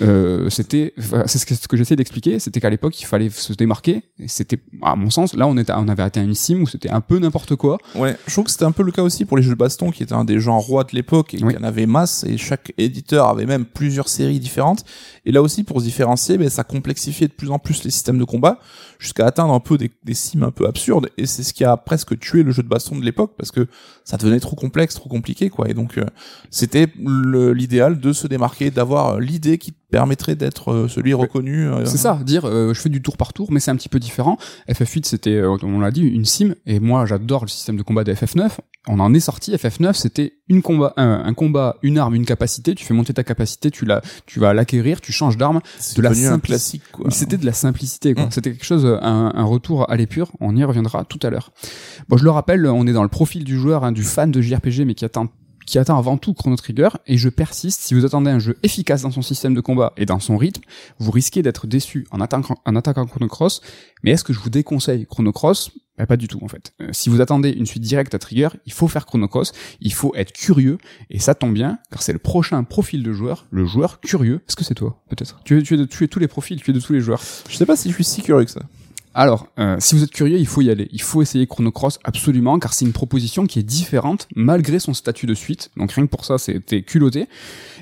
euh, 0.00 0.48
c'était 0.48 0.94
c'est 1.26 1.38
ce 1.38 1.68
que, 1.68 1.76
j'essaie 1.76 1.96
d'expliquer 1.96 2.38
c'était 2.38 2.60
qu'à 2.60 2.70
l'époque 2.70 2.98
il 3.00 3.04
fallait 3.04 3.28
se 3.30 3.52
démarquer 3.52 4.02
c'était 4.26 4.58
à 4.80 4.96
mon 4.96 5.10
sens 5.10 5.34
là 5.34 5.46
on 5.46 5.56
était 5.58 5.72
on 5.72 5.88
avait 5.88 6.02
atteint 6.02 6.22
une 6.22 6.34
sim 6.34 6.60
où 6.62 6.66
c'était 6.66 6.88
un 6.88 7.00
peu 7.00 7.18
n'importe 7.18 7.56
quoi. 7.56 7.78
Ouais 7.94 8.16
je 8.26 8.32
trouve 8.32 8.44
que 8.44 8.50
c'était 8.50 8.64
un 8.64 8.72
peu 8.72 8.84
le 8.84 8.92
cas 8.92 9.02
aussi 9.02 9.24
pour 9.24 9.36
les 9.36 9.42
jeux 9.42 9.50
de 9.50 9.58
baston 9.58 9.90
qui 9.90 10.02
étaient 10.02 10.14
un 10.14 10.24
des 10.24 10.38
genres 10.38 10.62
rois 10.62 10.84
de 10.84 10.94
l'époque 10.94 11.34
et 11.34 11.38
il 11.38 11.50
y 11.50 11.56
en 11.56 11.62
avait 11.62 11.86
masse 11.86 12.24
et 12.24 12.38
chaque 12.38 12.72
éditeur 12.78 13.28
avait 13.28 13.44
même 13.44 13.64
plusieurs 13.64 14.08
séries 14.08 14.40
différentes. 14.40 14.84
Et 15.26 15.32
là 15.32 15.42
aussi 15.42 15.64
pour 15.64 15.80
se 15.80 15.84
différencier 15.84 16.38
ben, 16.38 16.48
ça 16.48 16.64
complexifiait 16.64 17.28
de 17.28 17.32
plus 17.32 17.50
en 17.50 17.58
plus 17.58 17.84
les 17.84 17.90
systèmes 17.90 18.18
de 18.18 18.24
combat 18.24 18.60
jusqu'à 18.98 19.26
atteindre 19.26 19.52
un 19.52 19.60
peu 19.60 19.76
des, 19.78 19.90
des 20.04 20.14
sims 20.14 20.44
un 20.44 20.52
peu 20.52 20.66
absurdes 20.66 21.10
et 21.18 21.26
c'est 21.26 21.42
ce 21.42 21.52
qui 21.52 21.64
a 21.64 21.76
presque 21.76 22.18
tué 22.18 22.44
le 22.44 22.52
jeu 22.52 22.62
de 22.62 22.68
baston 22.68 22.96
de 22.96 23.04
l'époque 23.04 23.32
parce 23.36 23.50
que 23.50 23.66
ça 24.04 24.16
devenait 24.16 24.40
trop 24.40 24.56
complexe 24.56 24.94
trop 24.94 25.08
compliqué 25.08 25.50
quoi. 25.50 25.68
Et 25.68 25.74
donc 25.74 25.98
euh, 25.98 26.04
c'était 26.50 26.86
l'idéal 26.96 27.98
de 28.00 28.12
se 28.12 28.26
démarquer 28.26 28.70
d'avoir 28.70 29.18
l'idée 29.20 29.58
qui 29.58 29.71
permettrait 29.92 30.34
d'être 30.34 30.72
euh, 30.72 30.88
celui 30.88 31.14
reconnu. 31.14 31.68
Euh, 31.68 31.84
c'est 31.84 31.98
ça, 31.98 32.18
dire 32.24 32.46
euh, 32.46 32.72
je 32.74 32.80
fais 32.80 32.88
du 32.88 33.02
tour 33.02 33.16
par 33.16 33.32
tour, 33.32 33.52
mais 33.52 33.60
c'est 33.60 33.70
un 33.70 33.76
petit 33.76 33.90
peu 33.90 34.00
différent. 34.00 34.38
FF8 34.68 35.04
c'était, 35.04 35.42
on 35.44 35.80
l'a 35.80 35.90
dit, 35.90 36.02
une 36.02 36.24
sim, 36.24 36.54
et 36.66 36.80
moi 36.80 37.06
j'adore 37.06 37.44
le 37.44 37.48
système 37.48 37.76
de 37.76 37.82
combat 37.82 38.02
de 38.02 38.12
FF9. 38.12 38.50
On 38.88 38.98
en 38.98 39.14
est 39.14 39.20
sorti. 39.20 39.52
FF9 39.52 39.92
c'était 39.92 40.32
une 40.48 40.62
combat, 40.62 40.94
un, 40.96 41.34
combat, 41.34 41.76
une 41.82 41.98
arme, 41.98 42.14
une 42.14 42.24
capacité. 42.24 42.74
Tu 42.74 42.84
fais 42.84 42.94
monter 42.94 43.12
ta 43.14 43.22
capacité, 43.22 43.70
tu 43.70 43.84
la, 43.84 44.02
tu 44.26 44.40
vas 44.40 44.54
l'acquérir, 44.54 45.00
tu 45.00 45.12
changes 45.12 45.36
d'arme. 45.36 45.60
De 45.96 46.02
la 46.02 46.14
simplicité. 46.14 46.84
C'était 47.10 47.36
de 47.36 47.46
la 47.46 47.52
simplicité. 47.52 48.14
quoi. 48.14 48.26
Mm. 48.26 48.30
C'était 48.30 48.50
quelque 48.50 48.64
chose, 48.64 48.86
un, 48.86 49.32
un, 49.34 49.44
retour 49.44 49.90
à 49.90 49.96
l'épure. 49.96 50.32
On 50.40 50.56
y 50.56 50.64
reviendra 50.64 51.04
tout 51.04 51.20
à 51.22 51.30
l'heure. 51.30 51.52
Bon, 52.08 52.16
je 52.16 52.24
le 52.24 52.30
rappelle, 52.30 52.66
on 52.66 52.86
est 52.86 52.92
dans 52.92 53.02
le 53.02 53.08
profil 53.08 53.44
du 53.44 53.58
joueur, 53.58 53.84
hein, 53.84 53.92
du 53.92 54.02
fan 54.02 54.30
de 54.30 54.40
JRPG, 54.40 54.84
mais 54.86 54.94
qui 54.94 55.04
attend 55.04 55.28
qui 55.66 55.78
attend 55.78 55.98
avant 55.98 56.16
tout 56.16 56.34
Chrono 56.34 56.56
Trigger, 56.56 56.90
et 57.06 57.16
je 57.16 57.28
persiste, 57.28 57.80
si 57.80 57.94
vous 57.94 58.04
attendez 58.04 58.30
un 58.30 58.38
jeu 58.38 58.58
efficace 58.62 59.02
dans 59.02 59.10
son 59.10 59.22
système 59.22 59.54
de 59.54 59.60
combat 59.60 59.92
et 59.96 60.06
dans 60.06 60.20
son 60.20 60.36
rythme, 60.36 60.62
vous 60.98 61.10
risquez 61.10 61.42
d'être 61.42 61.66
déçu 61.66 62.06
en 62.10 62.20
attaquant, 62.20 62.56
en 62.64 62.76
attaquant 62.76 63.06
Chrono 63.06 63.28
Cross, 63.28 63.60
mais 64.02 64.12
est-ce 64.12 64.24
que 64.24 64.32
je 64.32 64.40
vous 64.40 64.50
déconseille 64.50 65.06
Chrono 65.06 65.32
Cross? 65.32 65.72
Bah, 65.98 66.06
Pas 66.06 66.16
du 66.16 66.26
tout 66.26 66.40
en 66.42 66.48
fait. 66.48 66.72
Euh, 66.80 66.88
si 66.92 67.10
vous 67.10 67.20
attendez 67.20 67.50
une 67.50 67.66
suite 67.66 67.82
directe 67.82 68.14
à 68.14 68.18
Trigger, 68.18 68.48
il 68.66 68.72
faut 68.72 68.88
faire 68.88 69.06
Chrono 69.06 69.28
Cross, 69.28 69.52
il 69.80 69.92
faut 69.92 70.14
être 70.14 70.32
curieux, 70.32 70.78
et 71.10 71.18
ça 71.18 71.34
tombe 71.34 71.54
bien, 71.54 71.78
car 71.90 72.02
c'est 72.02 72.12
le 72.12 72.18
prochain 72.18 72.64
profil 72.64 73.02
de 73.02 73.12
joueur, 73.12 73.46
le 73.50 73.66
joueur 73.66 74.00
curieux. 74.00 74.40
Est-ce 74.48 74.56
que 74.56 74.64
c'est 74.64 74.74
toi, 74.74 75.02
peut-être? 75.08 75.40
Tu 75.44 75.58
es, 75.58 75.62
tu, 75.62 75.74
es 75.74 75.76
de, 75.76 75.84
tous 75.84 76.18
les 76.18 76.28
profils, 76.28 76.60
tu 76.60 76.70
es 76.70 76.74
de 76.74 76.80
tous 76.80 76.92
les 76.92 77.00
joueurs. 77.00 77.22
Je 77.48 77.56
sais 77.56 77.66
pas 77.66 77.76
si 77.76 77.90
je 77.90 77.94
suis 77.94 78.04
si 78.04 78.22
curieux 78.22 78.44
que 78.44 78.50
ça. 78.50 78.62
Alors, 79.14 79.46
euh, 79.58 79.76
si 79.78 79.94
vous 79.94 80.02
êtes 80.02 80.10
curieux, 80.10 80.38
il 80.38 80.46
faut 80.46 80.62
y 80.62 80.70
aller. 80.70 80.88
Il 80.90 81.02
faut 81.02 81.20
essayer 81.20 81.46
Chrono 81.46 81.70
Cross 81.70 81.98
absolument, 82.04 82.58
car 82.58 82.72
c'est 82.72 82.84
une 82.84 82.92
proposition 82.92 83.46
qui 83.46 83.58
est 83.58 83.62
différente 83.62 84.26
malgré 84.34 84.78
son 84.78 84.94
statut 84.94 85.26
de 85.26 85.34
suite. 85.34 85.70
Donc 85.76 85.92
rien 85.92 86.06
que 86.06 86.10
pour 86.10 86.24
ça, 86.24 86.38
c'était 86.38 86.82
culotté. 86.82 87.28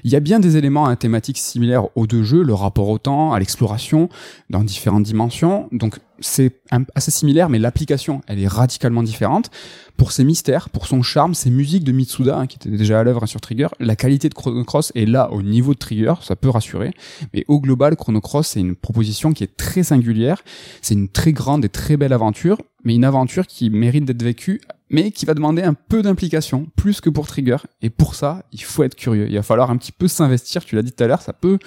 Il 0.03 0.11
y 0.11 0.17
a 0.17 0.21
bien 0.21 0.41
des 0.41 0.57
éléments 0.57 0.87
à 0.87 0.97
thématiques 0.97 1.39
similaires 1.39 1.97
aux 1.97 2.07
deux 2.07 2.25
jeux, 2.25 2.43
le 2.43 2.55
rapport 2.55 2.89
au 2.89 2.99
temps, 2.99 3.33
à 3.33 3.39
l'exploration, 3.39 4.09
dans 4.49 4.65
différentes 4.65 5.05
dimensions. 5.05 5.69
Donc 5.73 5.99
c'est 6.21 6.63
assez 6.95 7.11
similaire, 7.11 7.49
mais 7.49 7.59
l'application, 7.59 8.21
elle 8.27 8.41
est 8.41 8.47
radicalement 8.47 9.03
différente. 9.03 9.51
Pour 9.97 10.13
ses 10.13 10.25
mystères, 10.25 10.71
pour 10.71 10.87
son 10.87 11.03
charme, 11.03 11.35
ses 11.35 11.51
musiques 11.51 11.85
de 11.85 11.93
Mitsuda, 11.93 12.39
hein, 12.39 12.47
qui 12.47 12.57
étaient 12.57 12.71
déjà 12.71 13.01
à 13.01 13.05
l'œuvre 13.05 13.27
sur 13.27 13.41
Trigger, 13.41 13.69
la 13.81 13.97
qualité 13.97 14.29
de 14.29 14.35
Chrono 14.35 14.65
Cross 14.65 14.93
est 14.95 15.05
là 15.05 15.31
au 15.31 15.43
niveau 15.43 15.75
de 15.75 15.79
Trigger, 15.79 16.15
ça 16.23 16.37
peut 16.37 16.49
rassurer. 16.49 16.93
Mais 17.35 17.45
au 17.49 17.61
global, 17.61 17.97
Chrono 17.97 18.21
Cross, 18.21 18.49
c'est 18.49 18.61
une 18.61 18.77
proposition 18.77 19.33
qui 19.33 19.45
est 19.45 19.57
très 19.57 19.83
singulière. 19.83 20.43
C'est 20.81 20.95
une 20.95 21.09
très 21.09 21.33
grande 21.33 21.65
et 21.65 21.69
très 21.69 21.97
belle 21.97 22.13
aventure, 22.13 22.59
mais 22.85 22.95
une 22.95 23.05
aventure 23.05 23.47
qui 23.47 23.69
mérite 23.69 24.05
d'être 24.05 24.23
vécue, 24.23 24.61
mais 24.89 25.11
qui 25.11 25.27
va 25.27 25.35
demander 25.35 25.63
un 25.63 25.75
peu 25.75 26.03
d'implication, 26.03 26.67
plus 26.77 27.01
que 27.01 27.11
pour 27.11 27.27
Trigger. 27.27 27.59
Et 27.83 27.91
pour 27.91 28.15
ça, 28.15 28.45
il 28.53 28.63
faut 28.63 28.83
être 28.83 28.95
curieux. 28.95 29.29
Il 29.29 29.37
va 29.37 29.43
falloir 29.43 29.71
un 29.71 29.77
petit 29.77 29.93
peu 29.93 30.09
s'investir. 30.09 30.65
Tu 30.65 30.77
l'as 30.77 30.83
dit 30.83 30.93
tout 30.93 31.05
à 31.05 31.07
l'heure, 31.07 31.23
ça 31.23 31.33
peut 31.33 31.59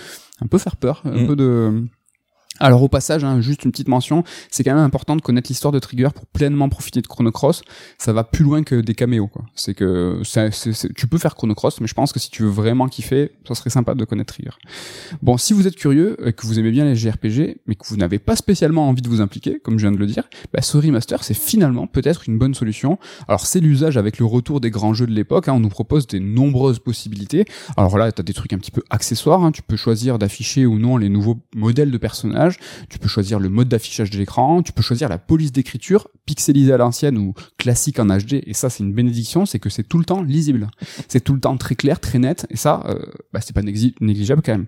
un 0.42 0.48
peu 0.48 0.58
faire 0.58 0.76
peur, 0.76 1.02
un 1.06 1.24
mm. 1.24 1.28
peu 1.28 1.36
de 1.36 1.84
alors 2.60 2.84
au 2.84 2.88
passage, 2.88 3.24
hein, 3.24 3.42
juste 3.42 3.66
une 3.66 3.72
petite 3.72 3.88
mention, 3.88 4.24
c'est 4.52 4.64
quand 4.64 4.74
même 4.74 4.84
important 4.84 5.16
de 5.16 5.22
connaître 5.22 5.50
l'histoire 5.50 5.72
de 5.72 5.80
Trigger 5.80 6.10
pour 6.14 6.26
pleinement 6.28 6.70
profiter 6.70 7.02
de 7.02 7.08
Chrono 7.08 7.32
Cross. 7.32 7.64
Ça 7.98 8.14
va 8.14 8.24
plus 8.24 8.44
loin 8.44 8.64
que 8.64 8.76
des 8.76 8.94
caméos. 8.94 9.28
quoi. 9.28 9.46
C'est 9.56 9.74
que 9.74 10.22
tu 10.96 11.08
peux 11.08 11.18
faire 11.18 11.36
Chrono 11.36 11.56
Cross, 11.56 11.82
mais 11.82 11.88
je 11.88 11.94
pense 11.94 12.14
que 12.14 12.20
si 12.20 12.30
tu 12.30 12.44
veux 12.44 12.50
vraiment 12.50 12.88
kiffer, 12.88 13.32
ça 13.48 13.56
serait 13.56 13.70
sympa 13.70 13.96
de 13.96 14.06
connaître 14.06 14.34
Trigger. 14.34 14.52
Bon, 15.22 15.38
si 15.38 15.54
vous 15.54 15.68
êtes 15.68 15.76
curieux, 15.76 16.16
et 16.26 16.34
que 16.34 16.46
vous 16.46 16.60
aimez 16.60 16.72
bien 16.72 16.86
les 16.86 16.96
JRPG, 16.96 17.58
mais 17.68 17.76
que 17.76 17.86
vous 17.88 17.98
n'avez 17.98 18.20
pas 18.20 18.36
spécialement 18.36 18.88
envie 18.88 19.02
de 19.02 19.10
vous 19.10 19.22
impliquer, 19.22 19.60
comme 19.60 19.78
je 19.78 19.86
viens 19.86 19.92
de 19.92 19.98
le 19.98 20.06
dire, 20.06 20.24
bah, 20.54 20.62
ce 20.62 20.78
remaster 20.78 21.24
c'est 21.24 21.34
finalement 21.34 21.88
peut-être 21.88 22.30
une 22.30 22.38
bonne 22.38 22.54
solution. 22.54 23.00
Alors 23.28 23.46
c'est 23.46 23.60
l'usage 23.60 23.98
avec 23.98 24.20
le 24.20 24.26
retour 24.26 24.62
des 24.62 24.70
grands 24.70 24.94
jeux 24.94 25.08
de 25.08 25.14
l'époque. 25.14 25.48
Hein, 25.48 25.54
on 25.54 25.60
nous 25.60 25.70
propose 25.70 26.08
des 26.08 26.20
nombreuses 26.20 26.80
possibilités. 26.80 27.46
Alors 27.78 27.98
là, 27.98 28.12
t'as 28.12 28.24
des 28.24 28.34
trucs 28.34 28.54
un 28.54 28.58
petit 28.58 28.72
peu 28.72 28.84
accessoires. 28.90 29.44
Hein, 29.44 29.52
tu 29.52 29.62
peux 29.62 29.76
choisir 29.76 30.20
d'afficher 30.20 30.66
ou 30.66 30.80
non 30.80 30.98
les 30.98 31.10
nouveaux 31.10 31.40
modèles 31.56 31.92
de 31.92 31.98
personnages 31.98 32.43
tu 32.90 33.00
peux 33.00 33.08
choisir 33.08 33.40
le 33.40 33.50
mode 33.50 33.70
d'affichage 33.70 34.10
de 34.10 34.18
l'écran, 34.18 34.62
tu 34.64 34.72
peux 34.72 34.82
choisir 34.82 35.10
la 35.10 35.18
police 35.18 35.52
d'écriture, 35.52 36.08
pixelisée 36.26 36.74
à 36.74 36.78
l'ancienne 36.78 37.18
ou 37.18 37.34
classique 37.58 38.00
en 38.00 38.06
HD, 38.06 38.42
et 38.46 38.54
ça 38.54 38.70
c'est 38.70 38.84
une 38.84 38.94
bénédiction, 38.94 39.46
c'est 39.46 39.60
que 39.60 39.70
c'est 39.70 39.84
tout 39.84 39.98
le 39.98 40.06
temps 40.06 40.22
lisible. 40.22 40.70
C'est 41.08 41.24
tout 41.24 41.34
le 41.34 41.40
temps 41.40 41.58
très 41.58 41.76
clair, 41.76 42.00
très 42.00 42.20
net, 42.20 42.46
et 42.50 42.58
ça, 42.58 42.84
euh, 42.88 43.06
bah, 43.34 43.42
c'est 43.42 43.54
pas 43.54 43.62
négligeable 43.62 44.42
quand 44.44 44.54
même. 44.54 44.68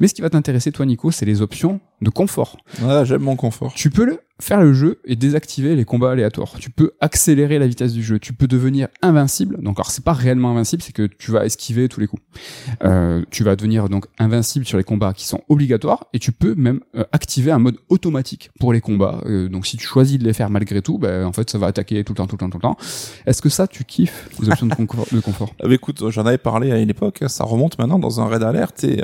Mais 0.00 0.08
ce 0.08 0.14
qui 0.14 0.22
va 0.22 0.30
t'intéresser, 0.30 0.72
toi, 0.72 0.84
Nico, 0.84 1.10
c'est 1.10 1.24
les 1.24 1.40
options 1.40 1.80
de 2.02 2.10
confort. 2.10 2.56
Ouais, 2.82 3.04
j'aime 3.04 3.22
mon 3.22 3.36
confort. 3.36 3.72
Tu 3.74 3.90
peux 3.90 4.04
le 4.04 4.20
faire 4.40 4.60
le 4.60 4.74
jeu 4.74 5.00
et 5.06 5.16
désactiver 5.16 5.76
les 5.76 5.84
combats 5.84 6.10
aléatoires. 6.10 6.56
Tu 6.58 6.70
peux 6.70 6.92
accélérer 7.00 7.58
la 7.58 7.66
vitesse 7.66 7.92
du 7.94 8.02
jeu. 8.02 8.18
Tu 8.18 8.34
peux 8.34 8.46
devenir 8.46 8.88
invincible. 9.00 9.62
Donc, 9.62 9.78
alors, 9.78 9.90
c'est 9.90 10.04
pas 10.04 10.12
réellement 10.12 10.50
invincible, 10.50 10.82
c'est 10.82 10.92
que 10.92 11.06
tu 11.06 11.30
vas 11.30 11.46
esquiver 11.46 11.88
tous 11.88 12.00
les 12.00 12.06
coups. 12.06 12.22
Euh, 12.84 13.22
tu 13.30 13.44
vas 13.44 13.56
devenir 13.56 13.88
donc 13.88 14.06
invincible 14.18 14.66
sur 14.66 14.76
les 14.76 14.84
combats 14.84 15.14
qui 15.14 15.26
sont 15.26 15.40
obligatoires 15.48 16.06
et 16.12 16.18
tu 16.18 16.32
peux 16.32 16.54
même 16.54 16.80
euh, 16.96 17.04
activer 17.12 17.50
un 17.50 17.58
mode 17.58 17.76
automatique 17.88 18.50
pour 18.60 18.72
les 18.72 18.80
combats. 18.80 19.22
Euh, 19.24 19.48
donc, 19.48 19.66
si 19.66 19.78
tu 19.78 19.86
choisis 19.86 20.18
de 20.18 20.24
les 20.24 20.34
faire 20.34 20.50
malgré 20.50 20.82
tout, 20.82 20.98
ben, 20.98 21.24
en 21.24 21.32
fait, 21.32 21.48
ça 21.48 21.56
va 21.56 21.68
attaquer 21.68 22.04
tout 22.04 22.12
le 22.12 22.18
temps, 22.18 22.26
tout 22.26 22.36
le 22.36 22.40
temps, 22.40 22.50
tout 22.50 22.58
le 22.58 22.62
temps. 22.62 22.76
Est-ce 23.24 23.40
que 23.40 23.48
ça, 23.48 23.66
tu 23.66 23.84
kiffes 23.84 24.28
les 24.40 24.50
options 24.50 24.66
de, 24.66 24.74
confort, 24.86 25.06
de 25.10 25.20
confort? 25.20 25.54
Ah, 25.62 25.66
Écoute, 25.70 26.10
j'en 26.10 26.26
avais 26.26 26.38
parlé 26.38 26.72
à 26.72 26.78
une 26.78 26.90
époque. 26.90 27.24
Ça 27.28 27.44
remonte 27.44 27.78
maintenant 27.78 27.98
dans 27.98 28.20
un 28.20 28.26
raid 28.26 28.42
alert 28.42 28.84
et 28.84 29.02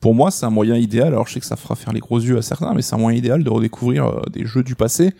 pour 0.00 0.14
moi, 0.14 0.30
c'est 0.30 0.46
un 0.46 0.50
moyen 0.50 0.76
idéal. 0.76 1.08
Alors, 1.08 1.26
je 1.28 1.34
sais 1.34 1.40
que 1.40 1.46
ça 1.46 1.56
fera 1.56 1.76
faire 1.76 1.92
les 1.92 2.00
gros 2.00 2.18
yeux 2.18 2.29
à 2.36 2.42
certains, 2.42 2.74
mais 2.74 2.82
c'est 2.82 2.94
un 2.94 2.98
moyen 2.98 3.18
idéal 3.18 3.44
de 3.44 3.50
redécouvrir 3.50 4.06
euh, 4.06 4.22
des 4.32 4.46
jeux 4.46 4.62
du 4.62 4.74
passé 4.74 5.12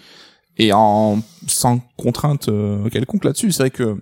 et 0.59 0.73
en 0.73 1.21
sans 1.47 1.81
contrainte 1.97 2.49
euh, 2.49 2.89
quelconque 2.91 3.25
là-dessus. 3.25 3.53
C'est 3.53 3.63
vrai 3.65 3.71
que 3.71 3.97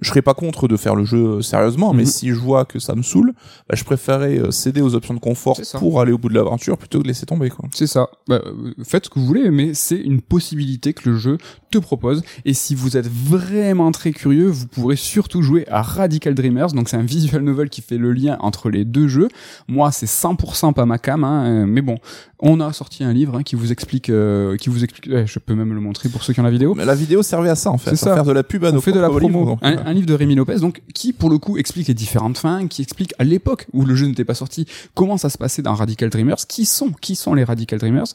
je 0.00 0.08
serais 0.08 0.22
pas 0.22 0.34
contre 0.34 0.68
de 0.68 0.76
faire 0.76 0.94
le 0.94 1.04
jeu 1.04 1.42
sérieusement, 1.42 1.92
mais 1.92 2.02
mhm. 2.02 2.08
si 2.08 2.28
je 2.30 2.38
vois 2.38 2.64
que 2.64 2.78
ça 2.78 2.94
me 2.94 3.02
saoule, 3.02 3.34
bah, 3.68 3.76
je 3.76 3.84
préférerais 3.84 4.38
euh, 4.38 4.50
céder 4.50 4.80
aux 4.80 4.94
options 4.94 5.14
de 5.14 5.20
confort 5.20 5.60
pour 5.78 6.00
aller 6.00 6.12
au 6.12 6.18
bout 6.18 6.28
de 6.28 6.34
l'aventure 6.34 6.78
plutôt 6.78 6.98
que 6.98 7.04
de 7.04 7.08
laisser 7.08 7.26
tomber. 7.26 7.52
C'est 7.72 7.86
ça. 7.86 8.08
Bah, 8.26 8.40
faites 8.84 9.04
ce 9.04 9.10
que 9.10 9.18
vous 9.18 9.26
voulez, 9.26 9.50
mais 9.50 9.74
c'est 9.74 10.00
une 10.00 10.22
possibilité 10.22 10.92
que 10.92 11.08
le 11.10 11.16
jeu 11.16 11.38
te 11.72 11.78
propose. 11.78 12.22
Et 12.44 12.54
si 12.54 12.74
vous 12.74 12.96
êtes 12.96 13.08
vraiment 13.08 13.90
très 13.90 14.12
curieux, 14.12 14.48
vous 14.48 14.66
pourrez 14.66 14.96
surtout 14.96 15.42
jouer 15.42 15.66
à 15.68 15.82
Radical 15.82 16.34
Dreamers. 16.34 16.68
Donc 16.72 16.88
c'est 16.88 16.96
un 16.96 17.02
visual 17.16 17.42
novel 17.42 17.68
qui 17.70 17.80
fait 17.82 17.98
le 17.98 18.12
lien 18.12 18.36
entre 18.40 18.70
les 18.70 18.84
deux 18.84 19.08
jeux. 19.08 19.28
Moi, 19.66 19.90
c'est 19.90 20.06
100% 20.06 20.72
pas 20.74 20.86
ma 20.86 20.98
cam, 20.98 21.24
hein, 21.24 21.66
mais 21.66 21.80
bon, 21.82 21.96
on 22.38 22.60
a 22.60 22.72
sorti 22.72 23.04
un 23.04 23.12
livre 23.12 23.36
hein, 23.38 23.42
qui 23.42 23.56
vous 23.56 23.72
explique, 23.72 24.10
euh, 24.10 24.56
qui 24.56 24.68
vous 24.68 24.84
explique. 24.84 25.08
je 25.26 25.38
peux 25.38 25.54
même 25.54 25.72
le 25.72 25.80
montrer 25.80 26.08
pour 26.08 26.22
ceux 26.22 26.32
qui 26.32 26.40
ont 26.40 26.44
la 26.44 26.50
vidéo. 26.50 26.74
Mais 26.74 26.84
la 26.84 26.94
vidéo 26.94 27.22
servait 27.22 27.48
à 27.50 27.54
ça 27.56 27.70
en 27.70 27.78
fait, 27.78 27.90
C'est 27.90 27.96
ça. 27.96 28.14
faire 28.14 28.24
de 28.24 28.32
la 28.32 28.42
pub 28.42 28.64
à 28.64 28.70
on 28.70 28.72
nos 28.74 28.80
fait 28.80 28.92
de 28.92 29.00
la 29.00 29.08
promo. 29.08 29.40
livres, 29.40 29.58
un, 29.62 29.72
euh, 29.72 29.82
un 29.86 29.92
livre 29.92 30.06
de 30.06 30.14
Rémi 30.14 30.34
Lopez, 30.34 30.56
donc 30.60 30.82
qui 30.94 31.12
pour 31.12 31.30
le 31.30 31.38
coup 31.38 31.56
explique 31.56 31.88
les 31.88 31.94
différentes 31.94 32.36
fins, 32.38 32.66
qui 32.66 32.82
explique 32.82 33.14
à 33.18 33.24
l'époque 33.24 33.66
où 33.72 33.84
le 33.84 33.94
jeu 33.94 34.06
n'était 34.06 34.24
pas 34.24 34.34
sorti 34.34 34.66
comment 34.94 35.16
ça 35.16 35.30
se 35.30 35.38
passait 35.38 35.62
dans 35.62 35.74
Radical 35.74 36.10
Dreamers, 36.10 36.46
qui 36.48 36.66
sont 36.66 36.90
qui 37.00 37.14
sont 37.16 37.34
les 37.34 37.44
Radical 37.44 37.78
Dreamers. 37.78 38.06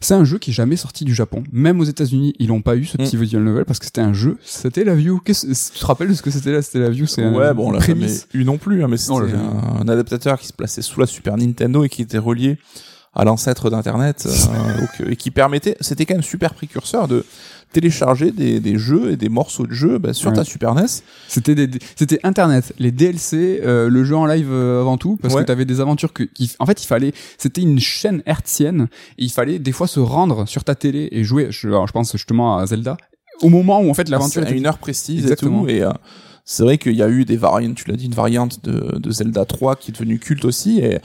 C'est 0.00 0.14
un 0.14 0.24
jeu 0.24 0.38
qui 0.38 0.50
est 0.50 0.54
jamais 0.54 0.76
sorti 0.76 1.04
du 1.04 1.14
Japon. 1.14 1.42
Même 1.52 1.78
aux 1.80 1.84
États-Unis, 1.84 2.34
ils 2.38 2.48
l'ont 2.48 2.62
pas 2.62 2.74
eu 2.76 2.84
ce 2.86 2.96
petit 2.96 3.16
Mm. 3.16 3.20
visual 3.20 3.42
novel 3.44 3.64
parce 3.66 3.78
que 3.78 3.84
c'était 3.84 4.00
un 4.00 4.12
jeu. 4.14 4.38
C'était 4.42 4.84
la 4.84 4.94
view. 4.94 5.20
Tu 5.24 5.34
te 5.34 5.86
rappelles 5.86 6.08
de 6.08 6.14
ce 6.14 6.22
que 6.22 6.30
c'était 6.30 6.52
là? 6.52 6.62
C'était 6.62 6.78
la 6.78 6.90
view. 6.90 7.06
C'est 7.06 7.28
ouais, 7.28 7.46
un 7.48 7.54
bon, 7.54 7.68
on 7.68 7.72
l'a 7.72 7.78
prémisse? 7.80 8.26
eu 8.32 8.44
non 8.44 8.56
plus, 8.58 8.82
hein, 8.82 8.88
mais 8.88 8.96
c'était 8.96 9.12
l'a 9.12 9.26
jamais 9.28 9.44
un, 9.44 9.80
un 9.82 9.88
adaptateur 9.88 10.38
qui 10.40 10.46
se 10.46 10.52
plaçait 10.54 10.82
sous 10.82 10.98
la 11.00 11.06
Super 11.06 11.36
Nintendo 11.36 11.84
et 11.84 11.88
qui 11.90 12.02
était 12.02 12.18
relié 12.18 12.58
à 13.12 13.24
l'ancêtre 13.24 13.70
d'Internet, 13.70 14.24
euh, 14.26 14.30
euh, 15.00 15.10
et 15.10 15.16
qui 15.16 15.30
permettait, 15.32 15.76
c'était 15.80 16.06
quand 16.06 16.14
même 16.14 16.22
super 16.22 16.54
précurseur 16.54 17.08
de 17.08 17.24
télécharger 17.72 18.32
des, 18.32 18.60
des 18.60 18.78
jeux 18.78 19.12
et 19.12 19.16
des 19.16 19.28
morceaux 19.28 19.66
de 19.66 19.72
jeux 19.72 19.98
bah, 19.98 20.12
sur 20.12 20.30
Ouais. 20.30 20.36
ta 20.36 20.44
Super 20.44 20.74
NES. 20.74 20.86
C'était 21.28 21.54
des, 21.54 21.68
c'était 21.96 22.18
Internet, 22.24 22.72
les 22.78 22.90
DLC, 22.92 23.60
euh, 23.64 23.88
le 23.88 24.04
jeu 24.04 24.16
en 24.16 24.26
live 24.26 24.48
euh, 24.50 24.80
avant 24.80 24.96
tout, 24.98 25.16
parce 25.20 25.34
Ouais. 25.34 25.42
que 25.42 25.46
t'avais 25.46 25.64
des 25.64 25.80
aventures 25.80 26.12
que, 26.12 26.24
qui, 26.24 26.52
en 26.58 26.66
fait, 26.66 26.82
il 26.82 26.86
fallait, 26.86 27.12
c'était 27.38 27.60
une 27.62 27.78
chaîne 27.78 28.22
hertzienne, 28.26 28.88
et 29.18 29.24
il 29.24 29.30
fallait 29.30 29.58
des 29.58 29.72
fois 29.72 29.86
se 29.86 30.00
rendre 30.00 30.46
sur 30.48 30.64
ta 30.64 30.74
télé 30.74 31.08
et 31.12 31.22
jouer. 31.24 31.48
Je, 31.50 31.68
alors, 31.68 31.86
je 31.86 31.92
pense 31.92 32.12
justement 32.12 32.58
à 32.58 32.66
Zelda, 32.66 32.96
au 33.42 33.48
moment 33.48 33.80
où 33.80 33.88
en 33.90 33.94
fait 33.94 34.08
l'aventure 34.08 34.42
à 34.42 34.44
était 34.46 34.56
une 34.58 34.66
heure 34.66 34.78
précise 34.78 35.22
Exactement. 35.22 35.62
et 35.66 35.70
tout. 35.70 35.76
Et 35.78 35.82
euh, 35.82 35.90
c'est 36.44 36.62
vrai 36.64 36.78
qu'il 36.78 36.94
y 36.96 37.02
a 37.02 37.08
eu 37.08 37.24
des 37.24 37.36
variantes, 37.36 37.76
tu 37.76 37.88
l'as 37.88 37.96
dit, 37.96 38.06
une 38.06 38.14
variante 38.14 38.64
de, 38.64 38.98
de 38.98 39.10
Zelda 39.10 39.44
3 39.44 39.76
qui 39.76 39.90
est 39.90 39.94
devenue 39.94 40.18
culte 40.18 40.44
aussi. 40.44 40.80
Et 40.80 40.98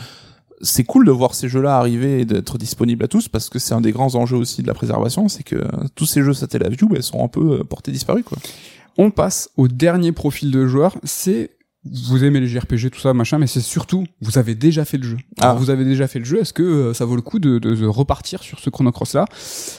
c'est 0.61 0.83
cool 0.83 1.05
de 1.05 1.11
voir 1.11 1.35
ces 1.35 1.49
jeux-là 1.49 1.77
arriver 1.77 2.21
et 2.21 2.25
d'être 2.25 2.57
disponibles 2.57 3.03
à 3.03 3.07
tous 3.07 3.27
parce 3.27 3.49
que 3.49 3.59
c'est 3.59 3.73
un 3.73 3.81
des 3.81 3.91
grands 3.91 4.15
enjeux 4.15 4.37
aussi 4.37 4.61
de 4.61 4.67
la 4.67 4.73
préservation, 4.73 5.27
c'est 5.27 5.43
que 5.43 5.55
euh, 5.55 5.67
tous 5.95 6.05
ces 6.05 6.23
jeux 6.23 6.33
Satellaview 6.33 6.87
bah, 6.87 7.01
sont 7.01 7.23
un 7.23 7.27
peu 7.27 7.59
euh, 7.59 7.63
portés 7.63 7.91
disparus. 7.91 8.23
Quoi. 8.25 8.37
On 8.97 9.11
passe 9.11 9.49
au 9.57 9.67
dernier 9.67 10.11
profil 10.11 10.51
de 10.51 10.65
joueur, 10.67 10.97
c'est 11.03 11.51
vous 11.85 12.23
aimez 12.23 12.39
les 12.39 12.47
JRPG, 12.47 12.89
tout 12.91 12.99
ça, 12.99 13.13
machin, 13.13 13.37
mais 13.37 13.47
c'est 13.47 13.61
surtout, 13.61 14.05
vous 14.21 14.37
avez 14.37 14.55
déjà 14.55 14.85
fait 14.85 14.97
le 14.97 15.03
jeu. 15.03 15.17
Ah. 15.39 15.49
Alors, 15.51 15.57
vous 15.59 15.69
avez 15.69 15.85
déjà 15.85 16.07
fait 16.07 16.19
le 16.19 16.25
jeu, 16.25 16.39
est-ce 16.41 16.53
que 16.53 16.63
euh, 16.63 16.93
ça 16.93 17.05
vaut 17.05 17.15
le 17.15 17.21
coup 17.21 17.39
de, 17.39 17.59
de- 17.59 17.75
de 17.75 17.85
repartir 17.85 18.41
sur 18.41 18.59
ce 18.59 18.69
Chrono 18.69 18.91
Cross 18.91 19.13
là 19.13 19.25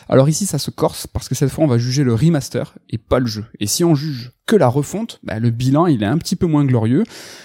Alors 0.09 0.29
ici, 0.29 0.47
ça 0.47 0.59
se 0.59 0.71
corse 0.71 1.07
parce 1.07 1.29
que 1.29 1.35
cette 1.35 1.51
fois, 1.51 1.65
on 1.65 1.69
va 1.69 1.79
juger 1.79 2.05
le 2.05 2.15
remaster 2.15 2.75
et 2.91 2.99
pas 2.99 3.19
le 3.19 3.27
jeu. 3.27 3.45
Et 3.61 3.67
si 3.67 3.83
on 3.85 3.95
juge 3.95 4.33
que 4.47 4.55
la 4.57 4.69
refonte, 4.69 5.19
bah, 5.25 5.39
le 5.41 5.51
bilan, 5.51 5.87
il 5.87 6.03
est 6.03 6.07
un 6.07 6.19
petit 6.19 6.37
peu 6.37 6.47
moins 6.47 6.65
glorieux. 6.65 7.03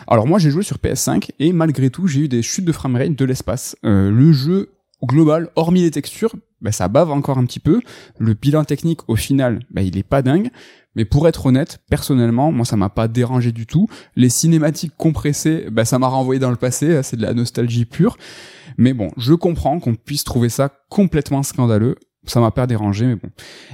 Alors 0.08 0.28
moi, 0.28 0.38
j'ai 0.38 0.52
joué 0.52 0.64
sur 0.64 0.78
PS5 0.78 1.30
et 1.40 1.54
malgré 1.54 1.90
tout, 1.90 2.08
j'ai 2.08 2.22
eu 2.22 2.28
des 2.28 2.42
chutes 2.44 2.66
de 2.66 2.72
framerate 2.72 3.16
de 3.16 3.26
l'espace. 3.26 3.76
Euh, 3.86 4.12
le 4.12 4.32
jeu 4.32 4.70
global, 5.04 5.50
hormis 5.56 5.82
les 5.82 5.90
textures, 5.90 6.36
bah, 6.62 6.72
ça 6.72 6.88
bave 6.88 7.10
encore 7.10 7.40
un 7.40 7.46
petit 7.46 7.60
peu. 7.60 7.82
Le 8.20 8.36
bilan 8.36 8.64
technique, 8.66 9.00
au 9.10 9.16
final, 9.16 9.62
bah, 9.72 9.82
il 9.82 9.98
est 9.98 10.04
pas 10.04 10.22
dingue. 10.22 10.50
Mais 10.96 11.06
pour 11.06 11.28
être 11.28 11.46
honnête, 11.46 11.80
personnellement, 11.90 12.52
moi 12.52 12.66
ça 12.66 12.76
m'a 12.76 12.90
pas 12.90 13.08
dérangé 13.08 13.52
du 13.52 13.66
tout. 13.66 13.88
Les 14.16 14.30
cinématiques 14.30 14.94
compressées, 14.98 15.68
bah 15.72 15.86
ça 15.86 16.00
m'a 16.00 16.08
renvoyé 16.08 16.40
dans 16.40 16.52
le 16.52 16.58
passé, 16.58 17.02
c'est 17.04 17.18
de 17.18 17.22
la 17.22 17.34
nostalgie 17.34 17.86
pure. 17.86 18.18
Mais 18.78 18.94
bon, 18.94 19.10
je 19.18 19.34
comprends 19.34 19.80
qu'on 19.80 19.96
puisse 19.96 20.24
trouver 20.24 20.50
ça 20.50 20.70
complètement 20.90 21.44
scandaleux. 21.44 21.96
Ça 22.28 22.40
m'a 22.40 22.52
pas 22.52 22.68
dérangé, 22.68 23.08
mais 23.08 23.16
bon. 23.16 23.30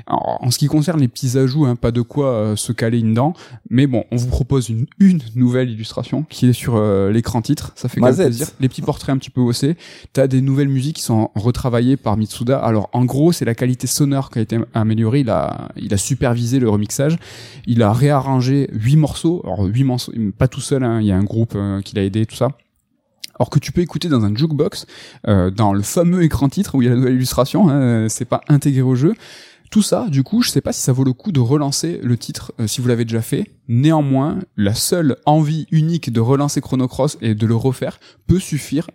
Alors, 0.06 0.38
en 0.42 0.52
ce 0.52 0.58
qui 0.58 0.68
concerne 0.68 1.02
les 1.02 1.10
petits 1.10 1.38
ajouts, 1.38 1.66
hein, 1.66 1.76
pas 1.76 1.92
de 1.92 2.02
quoi 2.02 2.28
euh, 2.30 2.56
se 2.56 2.72
caler 2.72 3.00
une 3.00 3.14
dent. 3.14 3.34
Mais 3.70 3.88
bon, 3.88 4.06
on 4.10 4.16
vous 4.16 4.28
propose 4.28 4.70
une, 4.70 4.86
une 5.00 5.20
nouvelle 5.36 5.70
illustration 5.70 6.24
qui 6.30 6.48
est 6.48 6.54
sur 6.54 6.78
euh, 6.78 7.12
l'écran 7.12 7.42
titre. 7.42 7.74
Ça 7.76 7.90
fait 7.90 8.00
quand 8.00 8.06
même 8.08 8.16
plaisir. 8.16 8.48
Les 8.62 8.70
petits 8.70 8.82
portraits 8.82 9.14
un 9.14 9.18
petit 9.18 9.30
peu 9.32 9.42
haussés. 9.42 9.76
T'as 10.14 10.28
des 10.28 10.40
nouvelles 10.42 10.70
musiques 10.70 10.96
qui 10.96 11.02
sont 11.04 11.30
retravaillées 11.36 11.98
par 11.98 12.16
Mitsuda. 12.16 12.58
Alors 12.58 12.90
en 12.94 13.04
gros, 13.04 13.34
c'est 13.34 13.44
la 13.46 13.54
qualité 13.54 13.86
sonore 13.86 14.30
qui 14.32 14.40
a 14.40 14.44
été 14.44 14.58
améliorée. 14.74 15.20
Il 15.20 15.30
a, 15.30 15.68
il 15.76 15.94
a 15.94 15.98
supervisé 15.98 16.60
le 16.60 16.70
remixage. 16.70 17.18
Il 17.66 17.84
a 17.84 17.92
réarrangé 17.92 18.70
huit 18.72 18.96
morceaux. 18.96 19.42
Alors 19.44 19.66
huit 19.66 19.84
morceaux, 19.84 20.14
pas 20.38 20.48
tout 20.48 20.62
seul. 20.62 20.86
hein. 20.86 21.02
Il 21.02 21.08
y 21.08 21.12
a 21.12 21.18
un 21.18 21.24
groupe 21.26 21.54
euh, 21.56 21.82
qui 21.82 21.96
l'a 21.96 22.04
aidé, 22.06 22.26
tout 22.26 22.36
ça. 22.38 22.50
Alors 23.40 23.50
que 23.50 23.60
tu 23.60 23.72
peux 23.72 23.82
écouter 23.82 24.10
dans 24.10 24.24
un 24.26 24.36
jukebox, 24.36 24.86
euh, 25.28 25.52
dans 25.52 25.74
le 25.74 25.82
fameux 25.82 26.24
écran 26.24 26.50
titre 26.50 26.76
où 26.76 26.82
il 26.82 26.86
y 26.86 26.88
a 26.88 26.92
la 26.92 26.98
nouvelle 26.98 27.16
illustration. 27.16 27.70
Hein, 27.70 27.82
euh, 27.82 28.10
c'est 28.10 28.26
pas 28.26 28.42
intégré 28.48 28.82
au 28.82 28.96
jeu. 28.96 29.14
Tout 29.70 29.82
ça, 29.82 30.08
du 30.10 30.24
coup, 30.24 30.42
je 30.42 30.50
sais 30.50 30.62
pas 30.62 30.72
si 30.72 30.82
ça 30.82 30.94
vaut 30.94 31.04
le 31.04 31.12
coup 31.12 31.34
de 31.34 31.42
relancer 31.42 32.00
le 32.02 32.18
titre 32.18 32.54
euh, 32.60 32.68
si 32.68 32.80
vous 32.80 32.88
l'avez 32.88 33.04
déjà 33.04 33.22
fait. 33.22 33.52
Néanmoins, 33.68 34.40
la 34.56 34.74
seule 34.74 35.18
envie 35.26 35.68
unique 35.72 36.12
de 36.12 36.22
relancer 36.22 36.62
Chrono 36.62 36.88
Cross 36.88 37.18
et 37.22 37.36
de 37.36 37.46
le 37.46 37.56
refaire 37.56 38.00
peut 38.28 38.40
suffire 38.40 38.90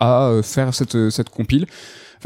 à 0.00 0.40
faire 0.42 0.74
cette 0.74 1.10
cette 1.10 1.28
compile. 1.28 1.66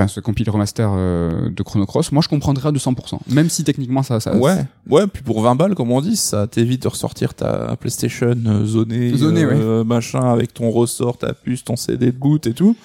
Enfin, 0.00 0.08
ce 0.08 0.20
compile 0.20 0.48
remaster 0.48 0.90
euh, 0.94 1.50
de 1.50 1.62
Chrono 1.62 1.84
Cross. 1.84 2.10
Moi, 2.12 2.22
je 2.22 2.28
comprendrais 2.28 2.70
à 2.70 2.72
200%. 2.72 3.18
Même 3.28 3.50
si 3.50 3.64
techniquement, 3.64 4.02
ça, 4.02 4.18
ça 4.18 4.34
Ouais, 4.34 4.64
ouais, 4.88 5.06
puis 5.06 5.22
pour 5.22 5.42
20 5.42 5.56
balles, 5.56 5.74
comme 5.74 5.92
on 5.92 6.00
dit, 6.00 6.16
ça 6.16 6.46
t'évite 6.46 6.84
de 6.84 6.88
ressortir 6.88 7.34
ta 7.34 7.76
PlayStation 7.76 8.34
euh, 8.46 8.64
zonée, 8.64 9.14
Zonée, 9.14 9.44
euh, 9.44 9.84
machin, 9.84 10.22
avec 10.22 10.54
ton 10.54 10.70
ressort, 10.70 11.18
ta 11.18 11.34
puce, 11.34 11.64
ton 11.64 11.76
CD 11.76 12.06
de 12.06 12.16
boot 12.16 12.46
et 12.46 12.54
tout. 12.54 12.76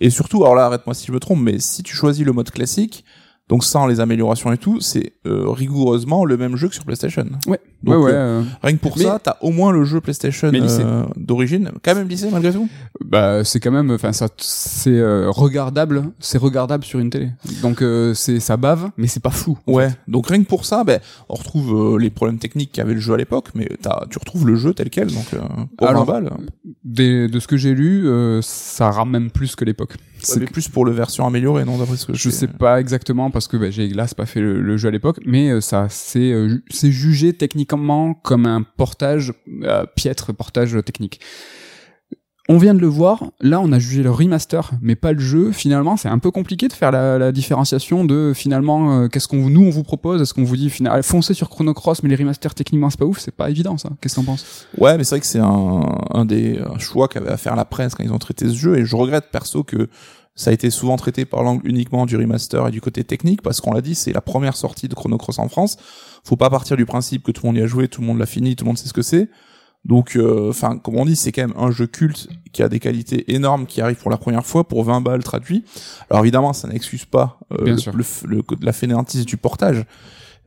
Et 0.00 0.08
surtout, 0.08 0.44
alors 0.44 0.54
là, 0.54 0.66
arrête-moi 0.66 0.94
si 0.94 1.04
je 1.08 1.12
me 1.12 1.18
trompe, 1.18 1.40
mais 1.40 1.58
si 1.58 1.82
tu 1.82 1.96
choisis 1.96 2.24
le 2.24 2.32
mode 2.32 2.52
classique, 2.52 3.04
donc 3.48 3.64
sans 3.64 3.86
les 3.86 4.00
améliorations 4.00 4.50
et 4.52 4.56
tout, 4.58 4.80
c'est 4.80 5.12
euh, 5.26 5.50
rigoureusement 5.50 6.24
le 6.24 6.36
même 6.36 6.56
jeu 6.56 6.68
que 6.68 6.74
sur 6.74 6.84
PlayStation. 6.84 7.26
Ouais, 7.46 7.60
Donc, 7.82 7.96
ouais, 7.96 8.02
ouais. 8.04 8.10
euh, 8.12 8.40
euh, 8.40 8.42
Rien 8.62 8.76
que 8.76 8.80
pour 8.80 8.96
Mais- 8.96 9.04
ça, 9.04 9.18
t'as 9.22 9.36
au 9.42 9.50
moins 9.50 9.72
le 9.72 9.84
jeu 9.84 10.00
PlayStation 10.00 10.50
euh, 10.54 11.04
d'origine, 11.16 11.70
quand 11.82 11.94
même 11.94 12.08
lissé 12.08 12.28
malgré 12.30 12.52
tout. 12.52 12.68
bah, 13.04 13.44
c'est 13.44 13.60
quand 13.60 13.70
même, 13.72 13.90
enfin, 13.90 14.12
ça, 14.12 14.28
c'est 14.38 14.90
euh, 14.96 15.28
regardable. 15.30 16.04
C'est 16.18 16.38
regardable 16.38 16.84
sur 16.84 16.98
une 17.00 17.10
télé. 17.10 17.30
Donc, 17.62 17.82
euh, 17.82 18.14
c'est 18.14 18.40
ça 18.40 18.56
bave, 18.56 18.90
mais 18.96 19.06
c'est 19.06 19.20
pas 19.22 19.30
flou. 19.30 19.58
Ouais. 19.66 19.90
fait. 19.90 19.98
Donc 20.08 20.28
rien 20.28 20.42
que 20.42 20.48
pour 20.48 20.64
ça, 20.64 20.84
ben, 20.84 21.00
on 21.28 21.34
retrouve 21.34 21.98
les 21.98 22.10
problèmes 22.10 22.38
techniques 22.38 22.72
qu'avait 22.72 22.94
le 22.94 23.00
jeu 23.00 23.12
à 23.14 23.16
l'époque, 23.18 23.48
mais 23.54 23.68
t'as, 23.82 24.06
tu 24.08 24.18
retrouves 24.18 24.46
le 24.46 24.54
jeu 24.56 24.72
tel 24.72 24.88
quel, 24.88 25.08
donc 25.08 25.26
euh, 25.34 25.40
pour 25.76 25.88
Alors, 25.88 26.04
20 26.06 26.12
balles. 26.12 26.30
Des, 26.84 27.28
de 27.28 27.38
ce 27.40 27.46
que 27.48 27.56
j'ai 27.56 27.74
lu, 27.74 28.06
euh, 28.08 28.40
ça 28.42 28.90
rame 28.90 29.10
même 29.10 29.30
plus 29.30 29.56
que 29.56 29.64
l'époque. 29.64 29.96
C'est 30.22 30.50
plus 30.50 30.68
pour 30.68 30.84
le 30.84 30.92
version 30.92 31.26
améliorée, 31.26 31.64
non, 31.64 31.78
d'après 31.78 31.96
ce 31.96 32.06
que 32.06 32.14
Je 32.14 32.30
sais 32.30 32.46
pas 32.46 32.80
exactement 32.80 33.30
parce 33.30 33.48
que 33.48 33.56
bah, 33.56 33.70
j'ai 33.70 33.86
hélas 33.86 34.14
pas 34.14 34.26
fait 34.26 34.40
le, 34.40 34.60
le 34.60 34.76
jeu 34.76 34.88
à 34.88 34.90
l'époque, 34.90 35.20
mais 35.24 35.50
euh, 35.50 35.60
ça 35.60 35.86
c'est 35.88 36.32
euh, 36.32 36.62
c'est 36.70 36.92
jugé 36.92 37.32
techniquement 37.32 38.14
comme 38.14 38.46
un 38.46 38.62
portage 38.62 39.32
euh, 39.62 39.84
piètre 39.96 40.34
portage 40.34 40.76
technique. 40.84 41.20
On 42.52 42.58
vient 42.58 42.74
de 42.74 42.80
le 42.80 42.86
voir, 42.86 43.24
là 43.40 43.62
on 43.62 43.72
a 43.72 43.78
jugé 43.78 44.02
le 44.02 44.10
remaster, 44.10 44.72
mais 44.82 44.94
pas 44.94 45.14
le 45.14 45.20
jeu. 45.20 45.52
Finalement, 45.52 45.96
c'est 45.96 46.10
un 46.10 46.18
peu 46.18 46.30
compliqué 46.30 46.68
de 46.68 46.74
faire 46.74 46.90
la, 46.90 47.16
la 47.16 47.32
différenciation 47.32 48.04
de 48.04 48.34
finalement 48.34 49.04
euh, 49.04 49.08
qu'est-ce 49.08 49.26
qu'on 49.26 49.48
nous 49.48 49.62
on 49.62 49.70
vous 49.70 49.84
propose? 49.84 50.20
Est-ce 50.20 50.34
qu'on 50.34 50.44
vous 50.44 50.58
dit 50.58 50.68
final, 50.68 51.02
foncez 51.02 51.32
sur 51.32 51.48
Chrono 51.48 51.72
Cross, 51.72 52.02
mais 52.02 52.10
les 52.10 52.16
remasters 52.16 52.54
techniquement 52.54 52.90
c'est 52.90 52.98
pas 52.98 53.06
ouf, 53.06 53.20
c'est 53.20 53.34
pas 53.34 53.48
évident 53.48 53.78
ça. 53.78 53.88
Qu'est-ce 54.02 54.16
que 54.16 54.20
t'en 54.20 54.26
penses? 54.26 54.66
Ouais, 54.76 54.98
mais 54.98 55.04
c'est 55.04 55.14
vrai 55.14 55.20
que 55.20 55.26
c'est 55.26 55.38
un, 55.38 55.98
un 56.10 56.26
des 56.26 56.60
choix 56.78 57.08
qu'avait 57.08 57.30
à 57.30 57.38
faire 57.38 57.56
la 57.56 57.64
presse 57.64 57.94
quand 57.94 58.04
ils 58.04 58.12
ont 58.12 58.18
traité 58.18 58.46
ce 58.46 58.54
jeu, 58.54 58.76
et 58.76 58.84
je 58.84 58.96
regrette 58.96 59.30
perso 59.32 59.64
que 59.64 59.88
ça 60.34 60.50
a 60.50 60.52
été 60.52 60.68
souvent 60.68 60.98
traité 60.98 61.24
par 61.24 61.42
l'angle 61.42 61.66
uniquement 61.66 62.04
du 62.04 62.18
remaster 62.18 62.68
et 62.68 62.70
du 62.70 62.82
côté 62.82 63.02
technique, 63.02 63.40
parce 63.40 63.62
qu'on 63.62 63.72
l'a 63.72 63.80
dit, 63.80 63.94
c'est 63.94 64.12
la 64.12 64.20
première 64.20 64.56
sortie 64.56 64.88
de 64.88 64.94
Chrono 64.94 65.16
Cross 65.16 65.38
en 65.38 65.48
France. 65.48 65.78
Faut 66.22 66.36
pas 66.36 66.50
partir 66.50 66.76
du 66.76 66.84
principe 66.84 67.22
que 67.22 67.32
tout 67.32 67.46
le 67.46 67.48
monde 67.48 67.56
y 67.56 67.62
a 67.62 67.66
joué, 67.66 67.88
tout 67.88 68.02
le 68.02 68.06
monde 68.06 68.18
l'a 68.18 68.26
fini, 68.26 68.56
tout 68.56 68.66
le 68.66 68.68
monde 68.68 68.78
sait 68.78 68.88
ce 68.88 68.92
que 68.92 69.00
c'est. 69.00 69.30
Donc, 69.84 70.14
euh, 70.16 70.50
enfin, 70.50 70.78
comme 70.78 70.96
on 70.96 71.04
dit, 71.04 71.16
c'est 71.16 71.32
quand 71.32 71.42
même 71.48 71.56
un 71.58 71.70
jeu 71.72 71.86
culte 71.88 72.28
qui 72.52 72.62
a 72.62 72.68
des 72.68 72.78
qualités 72.78 73.32
énormes, 73.34 73.66
qui 73.66 73.80
arrive 73.80 73.96
pour 73.96 74.10
la 74.12 74.16
première 74.16 74.46
fois 74.46 74.62
pour 74.68 74.84
20 74.84 75.00
balles 75.00 75.24
traduit. 75.24 75.64
Alors 76.08 76.22
évidemment, 76.22 76.52
ça 76.52 76.68
n'excuse 76.68 77.04
pas 77.04 77.38
euh, 77.52 77.64
Bien 77.64 77.74
le, 77.74 77.78
sûr. 77.80 77.92
le, 77.96 78.04
le- 78.28 78.42
la 78.60 78.72
fainéantise 78.72 79.26
du 79.26 79.36
portage, 79.36 79.84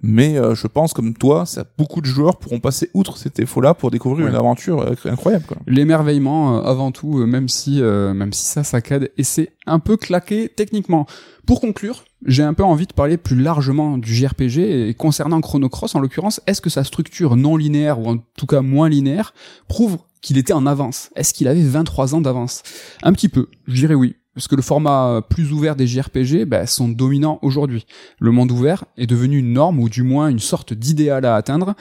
mais 0.02 0.38
euh, 0.38 0.54
je 0.56 0.68
pense, 0.68 0.94
comme 0.94 1.14
toi, 1.16 1.46
ça, 1.46 1.66
beaucoup 1.78 2.02
de 2.02 2.06
joueurs 2.06 2.38
pourront 2.38 2.60
passer 2.60 2.90
outre 2.94 3.18
cet 3.18 3.38
défaut-là 3.38 3.74
pour 3.74 3.92
découvrir 3.92 4.26
Ouais. 4.26 4.32
une 4.32 4.38
aventure 4.38 4.82
euh, 4.82 4.94
incroyable. 5.06 5.46
Quoi. 5.48 5.58
L'émerveillement 5.68 6.58
euh, 6.58 6.62
avant 6.62 6.92
tout, 6.92 7.20
euh, 7.20 7.26
même 7.26 7.50
si 7.50 7.82
euh, 7.82 8.14
même 8.14 8.34
si 8.34 8.46
ça 8.46 8.64
saccade 8.64 9.10
et 9.18 9.24
c'est 9.24 9.54
un 9.66 9.80
peu 9.80 9.98
claqué 9.98 10.50
techniquement. 10.56 11.06
Pour 11.48 11.62
conclure, 11.62 12.06
j'ai 12.26 12.44
un 12.44 12.54
peu 12.54 12.64
envie 12.64 12.88
de 12.88 12.94
parler 12.94 13.18
plus 13.18 13.36
largement 13.40 13.98
du 13.98 14.14
JRPG 14.14 14.90
et 14.90 14.94
concernant 14.96 15.42
Chrono 15.42 15.70
Cross 15.70 15.96
en 15.96 16.00
l'occurrence, 16.00 16.42
est-ce 16.48 16.62
que 16.62 16.70
sa 16.70 16.84
structure 16.84 17.36
non 17.36 17.56
linéaire 17.56 18.00
ou 18.00 18.08
en 18.10 18.18
tout 18.38 18.48
cas 18.48 18.62
moins 18.62 18.90
linéaire 18.90 19.34
prouve 19.68 19.98
qu'il 20.22 20.38
était 20.40 20.54
en 20.54 20.66
avance? 20.66 21.10
Est-ce 21.16 21.34
qu'il 21.34 21.48
avait 21.48 21.62
23 21.64 22.16
ans 22.16 22.22
d'avance? 22.22 22.64
Un 23.04 23.14
petit 23.14 23.30
peu, 23.30 23.48
je 23.68 23.76
dirais 23.76 23.94
oui. 23.96 24.16
Parce 24.36 24.48
que 24.50 24.56
le 24.56 24.62
format 24.62 25.22
plus 25.28 25.52
ouvert 25.52 25.76
des 25.76 25.88
JRPG 25.88 26.46
bah, 26.46 26.68
sont 26.68 26.90
dominants 26.90 27.40
aujourd'hui. 27.42 27.86
Le 28.20 28.32
monde 28.32 28.52
ouvert 28.52 28.84
est 28.98 29.08
devenu 29.08 29.40
une 29.40 29.54
norme 29.54 29.80
ou 29.80 29.90
du 29.90 30.04
moins 30.04 30.28
une 30.28 30.40
sorte 30.40 30.74
d'idéal 30.74 31.26
à 31.26 31.36
atteindre 31.36 31.74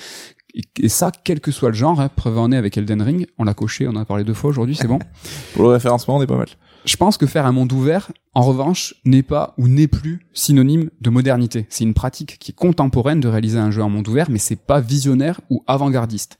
Et, 0.54 0.88
ça, 0.88 1.10
quel 1.24 1.40
que 1.40 1.50
soit 1.50 1.70
le 1.70 1.74
genre, 1.74 2.00
hein, 2.00 2.08
preuve 2.08 2.38
en 2.38 2.52
est 2.52 2.56
avec 2.56 2.76
Elden 2.76 3.02
Ring, 3.02 3.26
on 3.38 3.44
l'a 3.44 3.54
coché, 3.54 3.88
on 3.88 3.92
en 3.92 3.96
a 3.96 4.04
parlé 4.04 4.24
deux 4.24 4.34
fois 4.34 4.50
aujourd'hui, 4.50 4.76
c'est 4.76 4.86
bon. 4.86 5.00
Pour 5.54 5.64
le 5.64 5.70
référencement, 5.70 6.16
on 6.16 6.22
est 6.22 6.26
pas 6.26 6.36
mal. 6.36 6.48
Je 6.84 6.96
pense 6.96 7.16
que 7.16 7.26
faire 7.26 7.46
un 7.46 7.52
monde 7.52 7.72
ouvert, 7.72 8.12
en 8.34 8.42
revanche, 8.42 8.94
n'est 9.04 9.22
pas 9.22 9.54
ou 9.56 9.68
n'est 9.68 9.88
plus 9.88 10.26
synonyme 10.32 10.90
de 11.00 11.10
modernité. 11.10 11.66
C'est 11.70 11.84
une 11.84 11.94
pratique 11.94 12.38
qui 12.38 12.52
est 12.52 12.54
contemporaine 12.54 13.20
de 13.20 13.28
réaliser 13.28 13.58
un 13.58 13.70
jeu 13.70 13.82
en 13.82 13.88
monde 13.88 14.06
ouvert, 14.06 14.30
mais 14.30 14.38
c'est 14.38 14.60
pas 14.60 14.80
visionnaire 14.80 15.40
ou 15.50 15.64
avant-gardiste. 15.66 16.38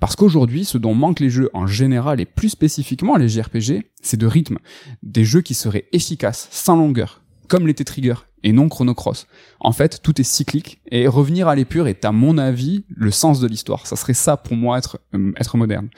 Parce 0.00 0.16
qu'aujourd'hui, 0.16 0.64
ce 0.64 0.78
dont 0.78 0.94
manquent 0.94 1.20
les 1.20 1.30
jeux 1.30 1.48
en 1.54 1.66
général 1.66 2.20
et 2.20 2.26
plus 2.26 2.50
spécifiquement 2.50 3.16
les 3.16 3.28
JRPG, 3.28 3.84
c'est 4.02 4.16
de 4.16 4.26
rythme. 4.26 4.58
Des 5.02 5.24
jeux 5.24 5.42
qui 5.42 5.54
seraient 5.54 5.86
efficaces, 5.92 6.48
sans 6.50 6.76
longueur, 6.76 7.22
comme 7.48 7.66
l'était 7.66 7.84
Trigger 7.84 8.14
et 8.42 8.52
non 8.52 8.68
Chrono 8.68 8.94
Cross. 8.94 9.26
En 9.58 9.72
fait, 9.72 10.00
tout 10.02 10.20
est 10.20 10.24
cyclique 10.24 10.80
et 10.90 11.08
revenir 11.08 11.48
à 11.48 11.56
l'épure 11.56 11.88
est 11.88 12.04
à 12.04 12.12
mon 12.12 12.38
avis 12.38 12.84
le 12.88 13.10
sens 13.10 13.40
de 13.40 13.46
l'histoire. 13.46 13.86
Ça 13.86 13.96
serait 13.96 14.14
ça 14.14 14.36
pour 14.36 14.56
moi 14.56 14.78
être 14.78 15.00
euh, 15.14 15.32
être 15.38 15.56
moderne. 15.56 15.88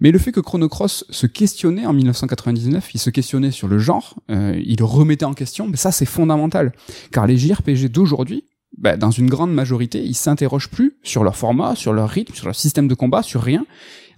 Mais 0.00 0.10
le 0.10 0.18
fait 0.18 0.32
que 0.32 0.40
Chrono 0.40 0.68
Cross 0.68 1.04
se 1.10 1.26
questionnait 1.26 1.86
en 1.86 1.92
1999, 1.92 2.94
il 2.94 2.98
se 2.98 3.10
questionnait 3.10 3.50
sur 3.50 3.68
le 3.68 3.78
genre, 3.78 4.18
euh, 4.30 4.60
il 4.64 4.82
remettait 4.82 5.26
en 5.26 5.34
question, 5.34 5.68
mais 5.68 5.76
ça 5.76 5.92
c'est 5.92 6.06
fondamental 6.06 6.72
car 7.12 7.26
les 7.26 7.36
JRPG 7.36 7.88
d'aujourd'hui 7.88 8.44
bah, 8.76 8.96
dans 8.96 9.10
une 9.10 9.30
grande 9.30 9.54
majorité, 9.54 10.02
ils 10.02 10.16
s'interrogent 10.16 10.68
plus 10.68 10.96
sur 11.04 11.22
leur 11.22 11.36
format, 11.36 11.76
sur 11.76 11.92
leur 11.92 12.08
rythme, 12.08 12.34
sur 12.34 12.46
leur 12.46 12.56
système 12.56 12.88
de 12.88 12.94
combat, 12.94 13.22
sur 13.22 13.40
rien. 13.40 13.64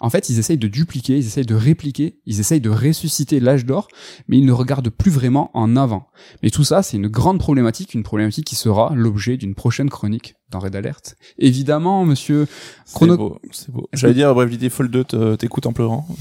En 0.01 0.11
fait, 0.11 0.29
ils 0.29 0.39
essayent 0.39 0.59
de 0.59 0.69
dupliquer, 0.69 1.17
ils 1.17 1.27
essayent 1.27 1.47
de 1.47 1.55
répliquer, 1.55 2.19
ils 2.27 2.41
essayent 2.41 2.61
de 2.61 2.71
ressusciter 2.71 3.41
l'âge 3.41 3.65
d'or, 3.65 3.89
mais 4.29 4.39
ils 4.39 4.45
ne 4.45 4.53
regardent 4.53 4.91
plus 4.91 5.11
vraiment 5.11 5.51
en 5.55 5.77
avant. 5.77 6.09
Mais 6.43 6.51
tout 6.51 6.65
ça, 6.65 6.83
c'est 6.83 6.97
une 6.97 7.09
grande 7.09 7.39
problématique, 7.39 7.95
une 7.95 8.03
problématique 8.03 8.47
qui 8.47 8.57
sera 8.57 8.93
l'objet 8.95 9.37
d'une 9.37 9.55
prochaine 9.55 9.91
chronique 9.91 10.35
dans 10.51 10.59
Red 10.59 10.77
Alert. 10.77 11.17
Évidemment, 11.39 12.05
monsieur 12.05 12.47
Chrono... 12.93 13.13
C'est 13.13 13.19
beau, 13.19 13.41
c'est 13.53 13.71
beau. 13.71 13.89
J'allais 13.93 14.15
dire, 14.15 14.35
Bravely 14.35 14.59
Default 14.59 14.89
2 14.89 15.05
te- 15.05 15.35
t'écoute 15.37 15.67
en 15.67 15.73
pleurant. 15.73 16.07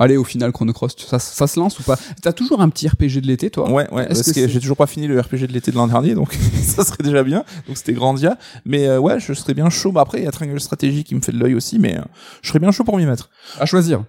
Allez, 0.00 0.16
au 0.16 0.24
final, 0.24 0.50
Chrono 0.50 0.72
Cross, 0.72 0.96
ça, 0.96 1.18
ça 1.18 1.46
se 1.46 1.60
lance 1.60 1.78
ou 1.78 1.82
pas 1.82 1.96
T'as 2.22 2.32
toujours 2.32 2.62
un 2.62 2.70
petit 2.70 2.88
RPG 2.88 3.20
de 3.20 3.26
l'été, 3.26 3.50
toi 3.50 3.70
Ouais, 3.70 3.86
ouais, 3.92 4.06
parce 4.06 4.32
que 4.32 4.48
j'ai 4.48 4.58
toujours 4.58 4.78
pas 4.78 4.86
fini 4.86 5.06
le 5.06 5.20
RPG 5.20 5.46
de 5.46 5.52
l'été 5.52 5.72
de 5.72 5.76
l'an 5.76 5.88
dernier, 5.88 6.14
donc 6.14 6.32
ça 6.62 6.84
serait 6.84 7.04
déjà 7.04 7.22
bien. 7.22 7.44
Donc 7.68 7.76
c'était 7.76 7.92
Grandia. 7.92 8.38
Mais 8.64 8.86
euh, 8.86 8.98
ouais, 8.98 9.20
je 9.20 9.34
serais 9.34 9.52
bien 9.52 9.68
chaud. 9.68 9.92
Bah, 9.92 10.00
après, 10.00 10.18
il 10.18 10.24
y 10.24 10.26
a 10.26 10.30
Triangle 10.30 10.58
Strategy 10.58 11.04
qui 11.04 11.14
me 11.14 11.20
fait 11.20 11.32
de 11.32 11.38
l'œil 11.38 11.54
aussi, 11.54 11.78
mais 11.78 11.98
euh, 11.98 12.02
je 12.40 12.48
serais 12.48 12.60
bien 12.60 12.72
chaud 12.72 12.82
pour 12.82 12.96
m'y 12.96 13.04
mettre. 13.04 13.28
À 13.58 13.66
choisir. 13.66 14.02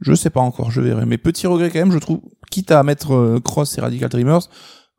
Je 0.00 0.14
sais 0.14 0.30
pas 0.30 0.40
encore, 0.40 0.70
je 0.70 0.80
verrai. 0.80 1.04
Mais 1.04 1.18
petit 1.18 1.48
regret 1.48 1.68
quand 1.70 1.80
même, 1.80 1.92
je 1.92 1.98
trouve, 1.98 2.20
quitte 2.52 2.70
à 2.70 2.84
mettre 2.84 3.14
euh, 3.14 3.40
Cross 3.40 3.76
et 3.76 3.80
Radical 3.80 4.08
Dreamers, 4.10 4.48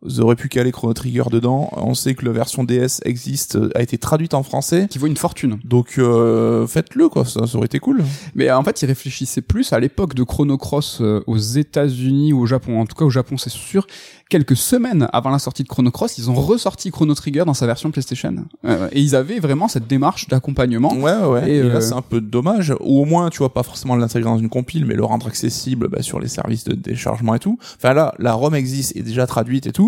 vous 0.01 0.21
auriez 0.21 0.35
pu 0.35 0.49
caler 0.49 0.71
Chrono 0.71 0.93
Trigger 0.93 1.23
dedans. 1.31 1.69
On 1.73 1.93
sait 1.93 2.13
que 2.13 2.25
la 2.25 2.31
version 2.31 2.63
DS 2.63 3.01
existe, 3.05 3.57
a 3.73 3.81
été 3.81 3.97
traduite 3.97 4.33
en 4.33 4.43
français. 4.43 4.87
Qui 4.89 4.99
vaut 4.99 5.07
une 5.07 5.17
fortune. 5.17 5.57
Donc 5.63 5.95
euh, 5.97 6.67
faites-le 6.67 7.09
quoi, 7.09 7.25
ça, 7.25 7.47
ça 7.47 7.57
aurait 7.57 7.65
été 7.65 7.79
cool. 7.79 8.03
Mais 8.35 8.49
euh, 8.49 8.57
en 8.57 8.63
fait, 8.63 8.81
ils 8.81 8.85
réfléchissaient 8.85 9.41
plus 9.41 9.73
à 9.73 9.79
l'époque 9.79 10.13
de 10.13 10.23
Chrono 10.23 10.57
Cross 10.57 10.99
euh, 11.01 11.23
aux 11.27 11.37
États-Unis 11.37 12.33
ou 12.33 12.41
au 12.41 12.45
Japon. 12.45 12.79
En 12.79 12.85
tout 12.85 12.95
cas, 12.95 13.05
au 13.05 13.09
Japon, 13.09 13.37
c'est 13.37 13.51
sûr. 13.51 13.87
Quelques 14.27 14.57
semaines 14.57 15.07
avant 15.13 15.29
la 15.29 15.37
sortie 15.37 15.61
de 15.61 15.67
Chrono 15.67 15.91
Cross, 15.91 16.17
ils 16.17 16.31
ont 16.31 16.33
ressorti 16.33 16.89
Chrono 16.89 17.13
Trigger 17.13 17.43
dans 17.45 17.53
sa 17.53 17.67
version 17.67 17.91
PlayStation. 17.91 18.33
Euh, 18.65 18.89
et 18.91 18.99
ils 18.99 19.15
avaient 19.15 19.39
vraiment 19.39 19.67
cette 19.67 19.85
démarche 19.85 20.27
d'accompagnement. 20.27 20.95
Ouais, 20.95 21.15
ouais, 21.15 21.27
ouais. 21.27 21.49
Et, 21.51 21.57
Et, 21.57 21.63
là, 21.63 21.75
euh, 21.75 21.81
c'est 21.81 21.93
un 21.93 22.01
peu 22.01 22.21
dommage. 22.21 22.73
Ou 22.79 23.01
au 23.01 23.05
moins, 23.05 23.29
tu 23.29 23.37
vois, 23.37 23.53
pas 23.53 23.61
forcément 23.61 23.95
l'intégrer 23.95 24.27
dans 24.27 24.39
une 24.39 24.49
compile, 24.49 24.85
mais 24.87 24.95
le 24.95 25.05
rendre 25.05 25.27
accessible 25.27 25.89
bah, 25.89 26.01
sur 26.01 26.19
les 26.19 26.27
services 26.27 26.63
de 26.63 26.73
téléchargement 26.73 27.35
et 27.35 27.39
tout. 27.39 27.59
Enfin 27.77 27.93
là, 27.93 28.15
la 28.17 28.33
ROM 28.33 28.55
existe, 28.55 28.97
est 28.97 29.03
déjà 29.03 29.27
traduite 29.27 29.67
et 29.67 29.71
tout. 29.71 29.84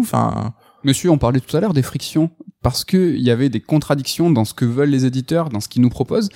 Monsieur, 0.84 1.10
on 1.10 1.18
parlait 1.18 1.39
tout 1.39 1.56
à 1.56 1.60
l'heure 1.60 1.74
des 1.74 1.82
frictions 1.82 2.30
parce 2.62 2.86
que 2.86 3.14
il 3.16 3.22
y 3.22 3.32
avait 3.32 3.50
des 3.50 3.62
contradictions 3.62 4.30
dans 4.32 4.45
ce 4.45 4.54
que 4.54 4.66
veulent 4.66 4.89
les 4.89 5.06
éditeurs, 5.06 5.50
dans 5.50 5.60
ce 5.60 5.68
qu'ils 5.68 5.82
nous 5.82 5.89
proposent. 5.89 6.30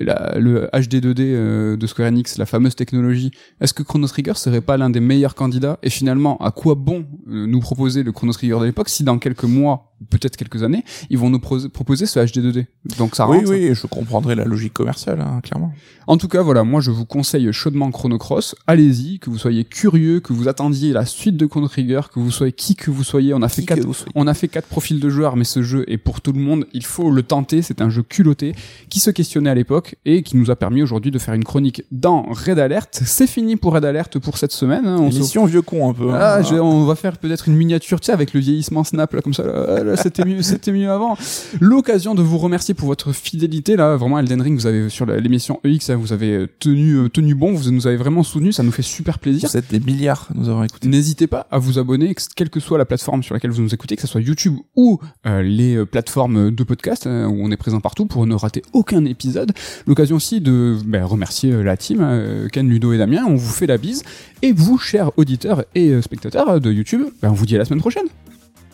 Le 0.00 0.68
HD2D 0.72 1.20
euh, 1.20 1.76
de 1.76 1.86
Square 1.86 2.08
Enix, 2.08 2.36
la 2.36 2.46
fameuse 2.46 2.74
technologie, 2.74 3.30
est-ce 3.60 3.72
que 3.72 3.84
Chrono 3.84 4.08
Trigger 4.08 4.34
serait 4.34 4.60
pas 4.60 4.76
l'un 4.76 4.90
des 4.90 4.98
meilleurs 4.98 5.36
candidats? 5.36 5.78
Et 5.84 5.90
finalement, 5.90 6.36
à 6.38 6.50
quoi 6.50 6.74
bon 6.74 7.06
euh, 7.28 7.46
nous 7.46 7.60
proposer 7.60 8.02
le 8.02 8.10
Chrono 8.10 8.32
Trigger 8.32 8.58
de 8.58 8.64
l'époque 8.64 8.88
si 8.88 9.04
dans 9.04 9.18
quelques 9.18 9.44
mois, 9.44 9.93
peut-être 10.10 10.36
quelques 10.36 10.62
années, 10.62 10.84
ils 11.10 11.18
vont 11.18 11.30
nous 11.30 11.38
pro- 11.40 11.68
proposer 11.68 12.06
ce 12.06 12.18
HD2D 12.20 12.66
Donc 12.98 13.16
ça 13.16 13.28
oui, 13.28 13.38
rentre. 13.38 13.50
oui, 13.50 13.70
je 13.74 13.86
comprendrais 13.86 14.34
la 14.34 14.44
logique 14.44 14.72
commerciale, 14.74 15.20
hein, 15.20 15.40
clairement. 15.42 15.72
En 16.06 16.16
tout 16.18 16.28
cas, 16.28 16.42
voilà, 16.42 16.64
moi 16.64 16.80
je 16.80 16.90
vous 16.90 17.06
conseille 17.06 17.50
chaudement 17.52 17.90
Chrono 17.90 18.18
Cross. 18.18 18.54
Allez-y, 18.66 19.18
que 19.18 19.30
vous 19.30 19.38
soyez 19.38 19.64
curieux, 19.64 20.20
que 20.20 20.32
vous 20.32 20.48
attendiez 20.48 20.92
la 20.92 21.06
suite 21.06 21.36
de 21.36 21.46
Chrono 21.46 21.68
Trigger, 21.68 22.02
que 22.12 22.20
vous 22.20 22.30
soyez 22.30 22.52
qui 22.52 22.74
que 22.76 22.90
vous 22.90 23.04
soyez. 23.04 23.32
On 23.34 23.42
a 23.42 23.48
fait 23.48 23.62
Qui 23.62 23.66
quatre 23.68 23.86
on 24.14 24.26
a 24.26 24.34
fait 24.34 24.48
quatre 24.48 24.68
profils 24.68 25.00
de 25.00 25.08
joueurs, 25.08 25.36
mais 25.36 25.44
ce 25.44 25.62
jeu 25.62 25.84
est 25.88 25.96
pour 25.98 26.20
tout 26.20 26.32
le 26.32 26.40
monde. 26.40 26.66
Il 26.74 26.84
faut 26.84 27.10
le 27.10 27.22
tenter. 27.22 27.62
C'est 27.62 27.80
un 27.80 27.88
jeu 27.90 28.02
culotté 28.02 28.54
qui 28.90 29.00
se 29.00 29.10
questionnait 29.10 29.50
à 29.50 29.54
l'époque 29.54 29.96
et 30.04 30.22
qui 30.22 30.36
nous 30.36 30.50
a 30.50 30.56
permis 30.56 30.82
aujourd'hui 30.82 31.10
de 31.10 31.18
faire 31.18 31.34
une 31.34 31.44
chronique 31.44 31.82
dans 31.90 32.22
Red 32.30 32.58
Alert. 32.58 33.00
C'est 33.04 33.26
fini 33.26 33.56
pour 33.56 33.72
Red 33.74 33.84
Alert 33.86 34.18
pour 34.18 34.36
cette 34.38 34.52
semaine. 34.52 34.86
hein. 34.86 34.98
On 35.00 35.10
Émission 35.10 35.46
vieux 35.46 35.62
con 35.62 35.88
un 35.90 35.94
peu. 35.94 36.10
hein. 36.12 36.18
Ah, 36.20 36.40
on 36.60 36.84
va 36.84 36.94
faire 36.96 37.16
peut-être 37.18 37.48
une 37.48 37.56
miniature, 37.56 38.00
tu 38.00 38.06
sais, 38.06 38.12
avec 38.12 38.34
le 38.34 38.40
vieillissement 38.40 38.84
Snap, 38.84 39.12
là, 39.14 39.22
comme 39.22 39.32
ça. 39.34 39.42
là, 39.44 39.93
là, 39.94 40.02
c'était 40.02 40.24
mieux, 40.24 40.42
c'était 40.42 40.72
mieux 40.72 40.90
avant. 40.90 41.16
L'occasion 41.60 42.14
de 42.14 42.22
vous 42.22 42.38
remercier 42.38 42.74
pour 42.74 42.88
votre 42.88 43.12
fidélité, 43.12 43.76
là. 43.76 43.96
Vraiment, 43.96 44.18
Elden 44.18 44.40
Ring, 44.42 44.54
vous 44.58 44.66
avez, 44.66 44.88
sur 44.88 45.06
l'émission 45.06 45.60
EX, 45.64 45.90
hein, 45.90 45.96
vous 45.96 46.12
avez 46.12 46.46
tenu, 46.58 46.94
euh, 46.94 47.08
tenu 47.08 47.34
bon, 47.34 47.52
vous 47.52 47.70
nous 47.70 47.86
avez 47.86 47.96
vraiment 47.96 48.22
soutenu, 48.22 48.52
ça 48.52 48.62
nous 48.62 48.72
fait 48.72 48.82
super 48.82 49.18
plaisir. 49.18 49.48
Vous 49.50 49.56
êtes 49.56 49.70
des 49.70 49.80
milliards 49.80 50.28
nous 50.34 50.48
avoir 50.48 50.64
écoutés. 50.64 50.88
N'hésitez 50.88 51.26
pas 51.26 51.46
à 51.50 51.58
vous 51.58 51.78
abonner, 51.78 52.14
que- 52.14 52.22
quelle 52.34 52.50
que 52.50 52.60
soit 52.60 52.78
la 52.78 52.84
plateforme 52.84 53.22
sur 53.22 53.34
laquelle 53.34 53.50
vous 53.50 53.62
nous 53.62 53.74
écoutez, 53.74 53.96
que 53.96 54.02
ce 54.02 54.08
soit 54.08 54.20
YouTube 54.20 54.56
ou 54.76 54.98
euh, 55.26 55.42
les 55.42 55.76
euh, 55.76 55.86
plateformes 55.86 56.50
de 56.50 56.64
podcast 56.64 57.06
euh, 57.06 57.26
où 57.26 57.36
on 57.44 57.50
est 57.50 57.56
présent 57.56 57.80
partout 57.80 58.06
pour 58.06 58.26
ne 58.26 58.34
rater 58.34 58.62
aucun 58.72 59.04
épisode. 59.04 59.52
L'occasion 59.86 60.16
aussi 60.16 60.40
de 60.40 60.76
ben, 60.84 61.04
remercier 61.04 61.52
euh, 61.52 61.62
la 61.62 61.76
team, 61.76 61.98
euh, 62.02 62.48
Ken, 62.48 62.68
Ludo 62.68 62.92
et 62.92 62.98
Damien. 62.98 63.24
On 63.26 63.34
vous 63.36 63.52
fait 63.52 63.66
la 63.66 63.78
bise. 63.78 64.02
Et 64.42 64.52
vous, 64.52 64.78
chers 64.78 65.10
auditeurs 65.18 65.64
et 65.74 65.90
euh, 65.90 66.02
spectateurs 66.02 66.60
de 66.60 66.72
YouTube, 66.72 67.02
ben, 67.22 67.30
on 67.30 67.34
vous 67.34 67.46
dit 67.46 67.54
à 67.54 67.58
la 67.58 67.64
semaine 67.64 67.80
prochaine. 67.80 68.04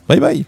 Bye 0.08 0.20
bye. 0.20 0.44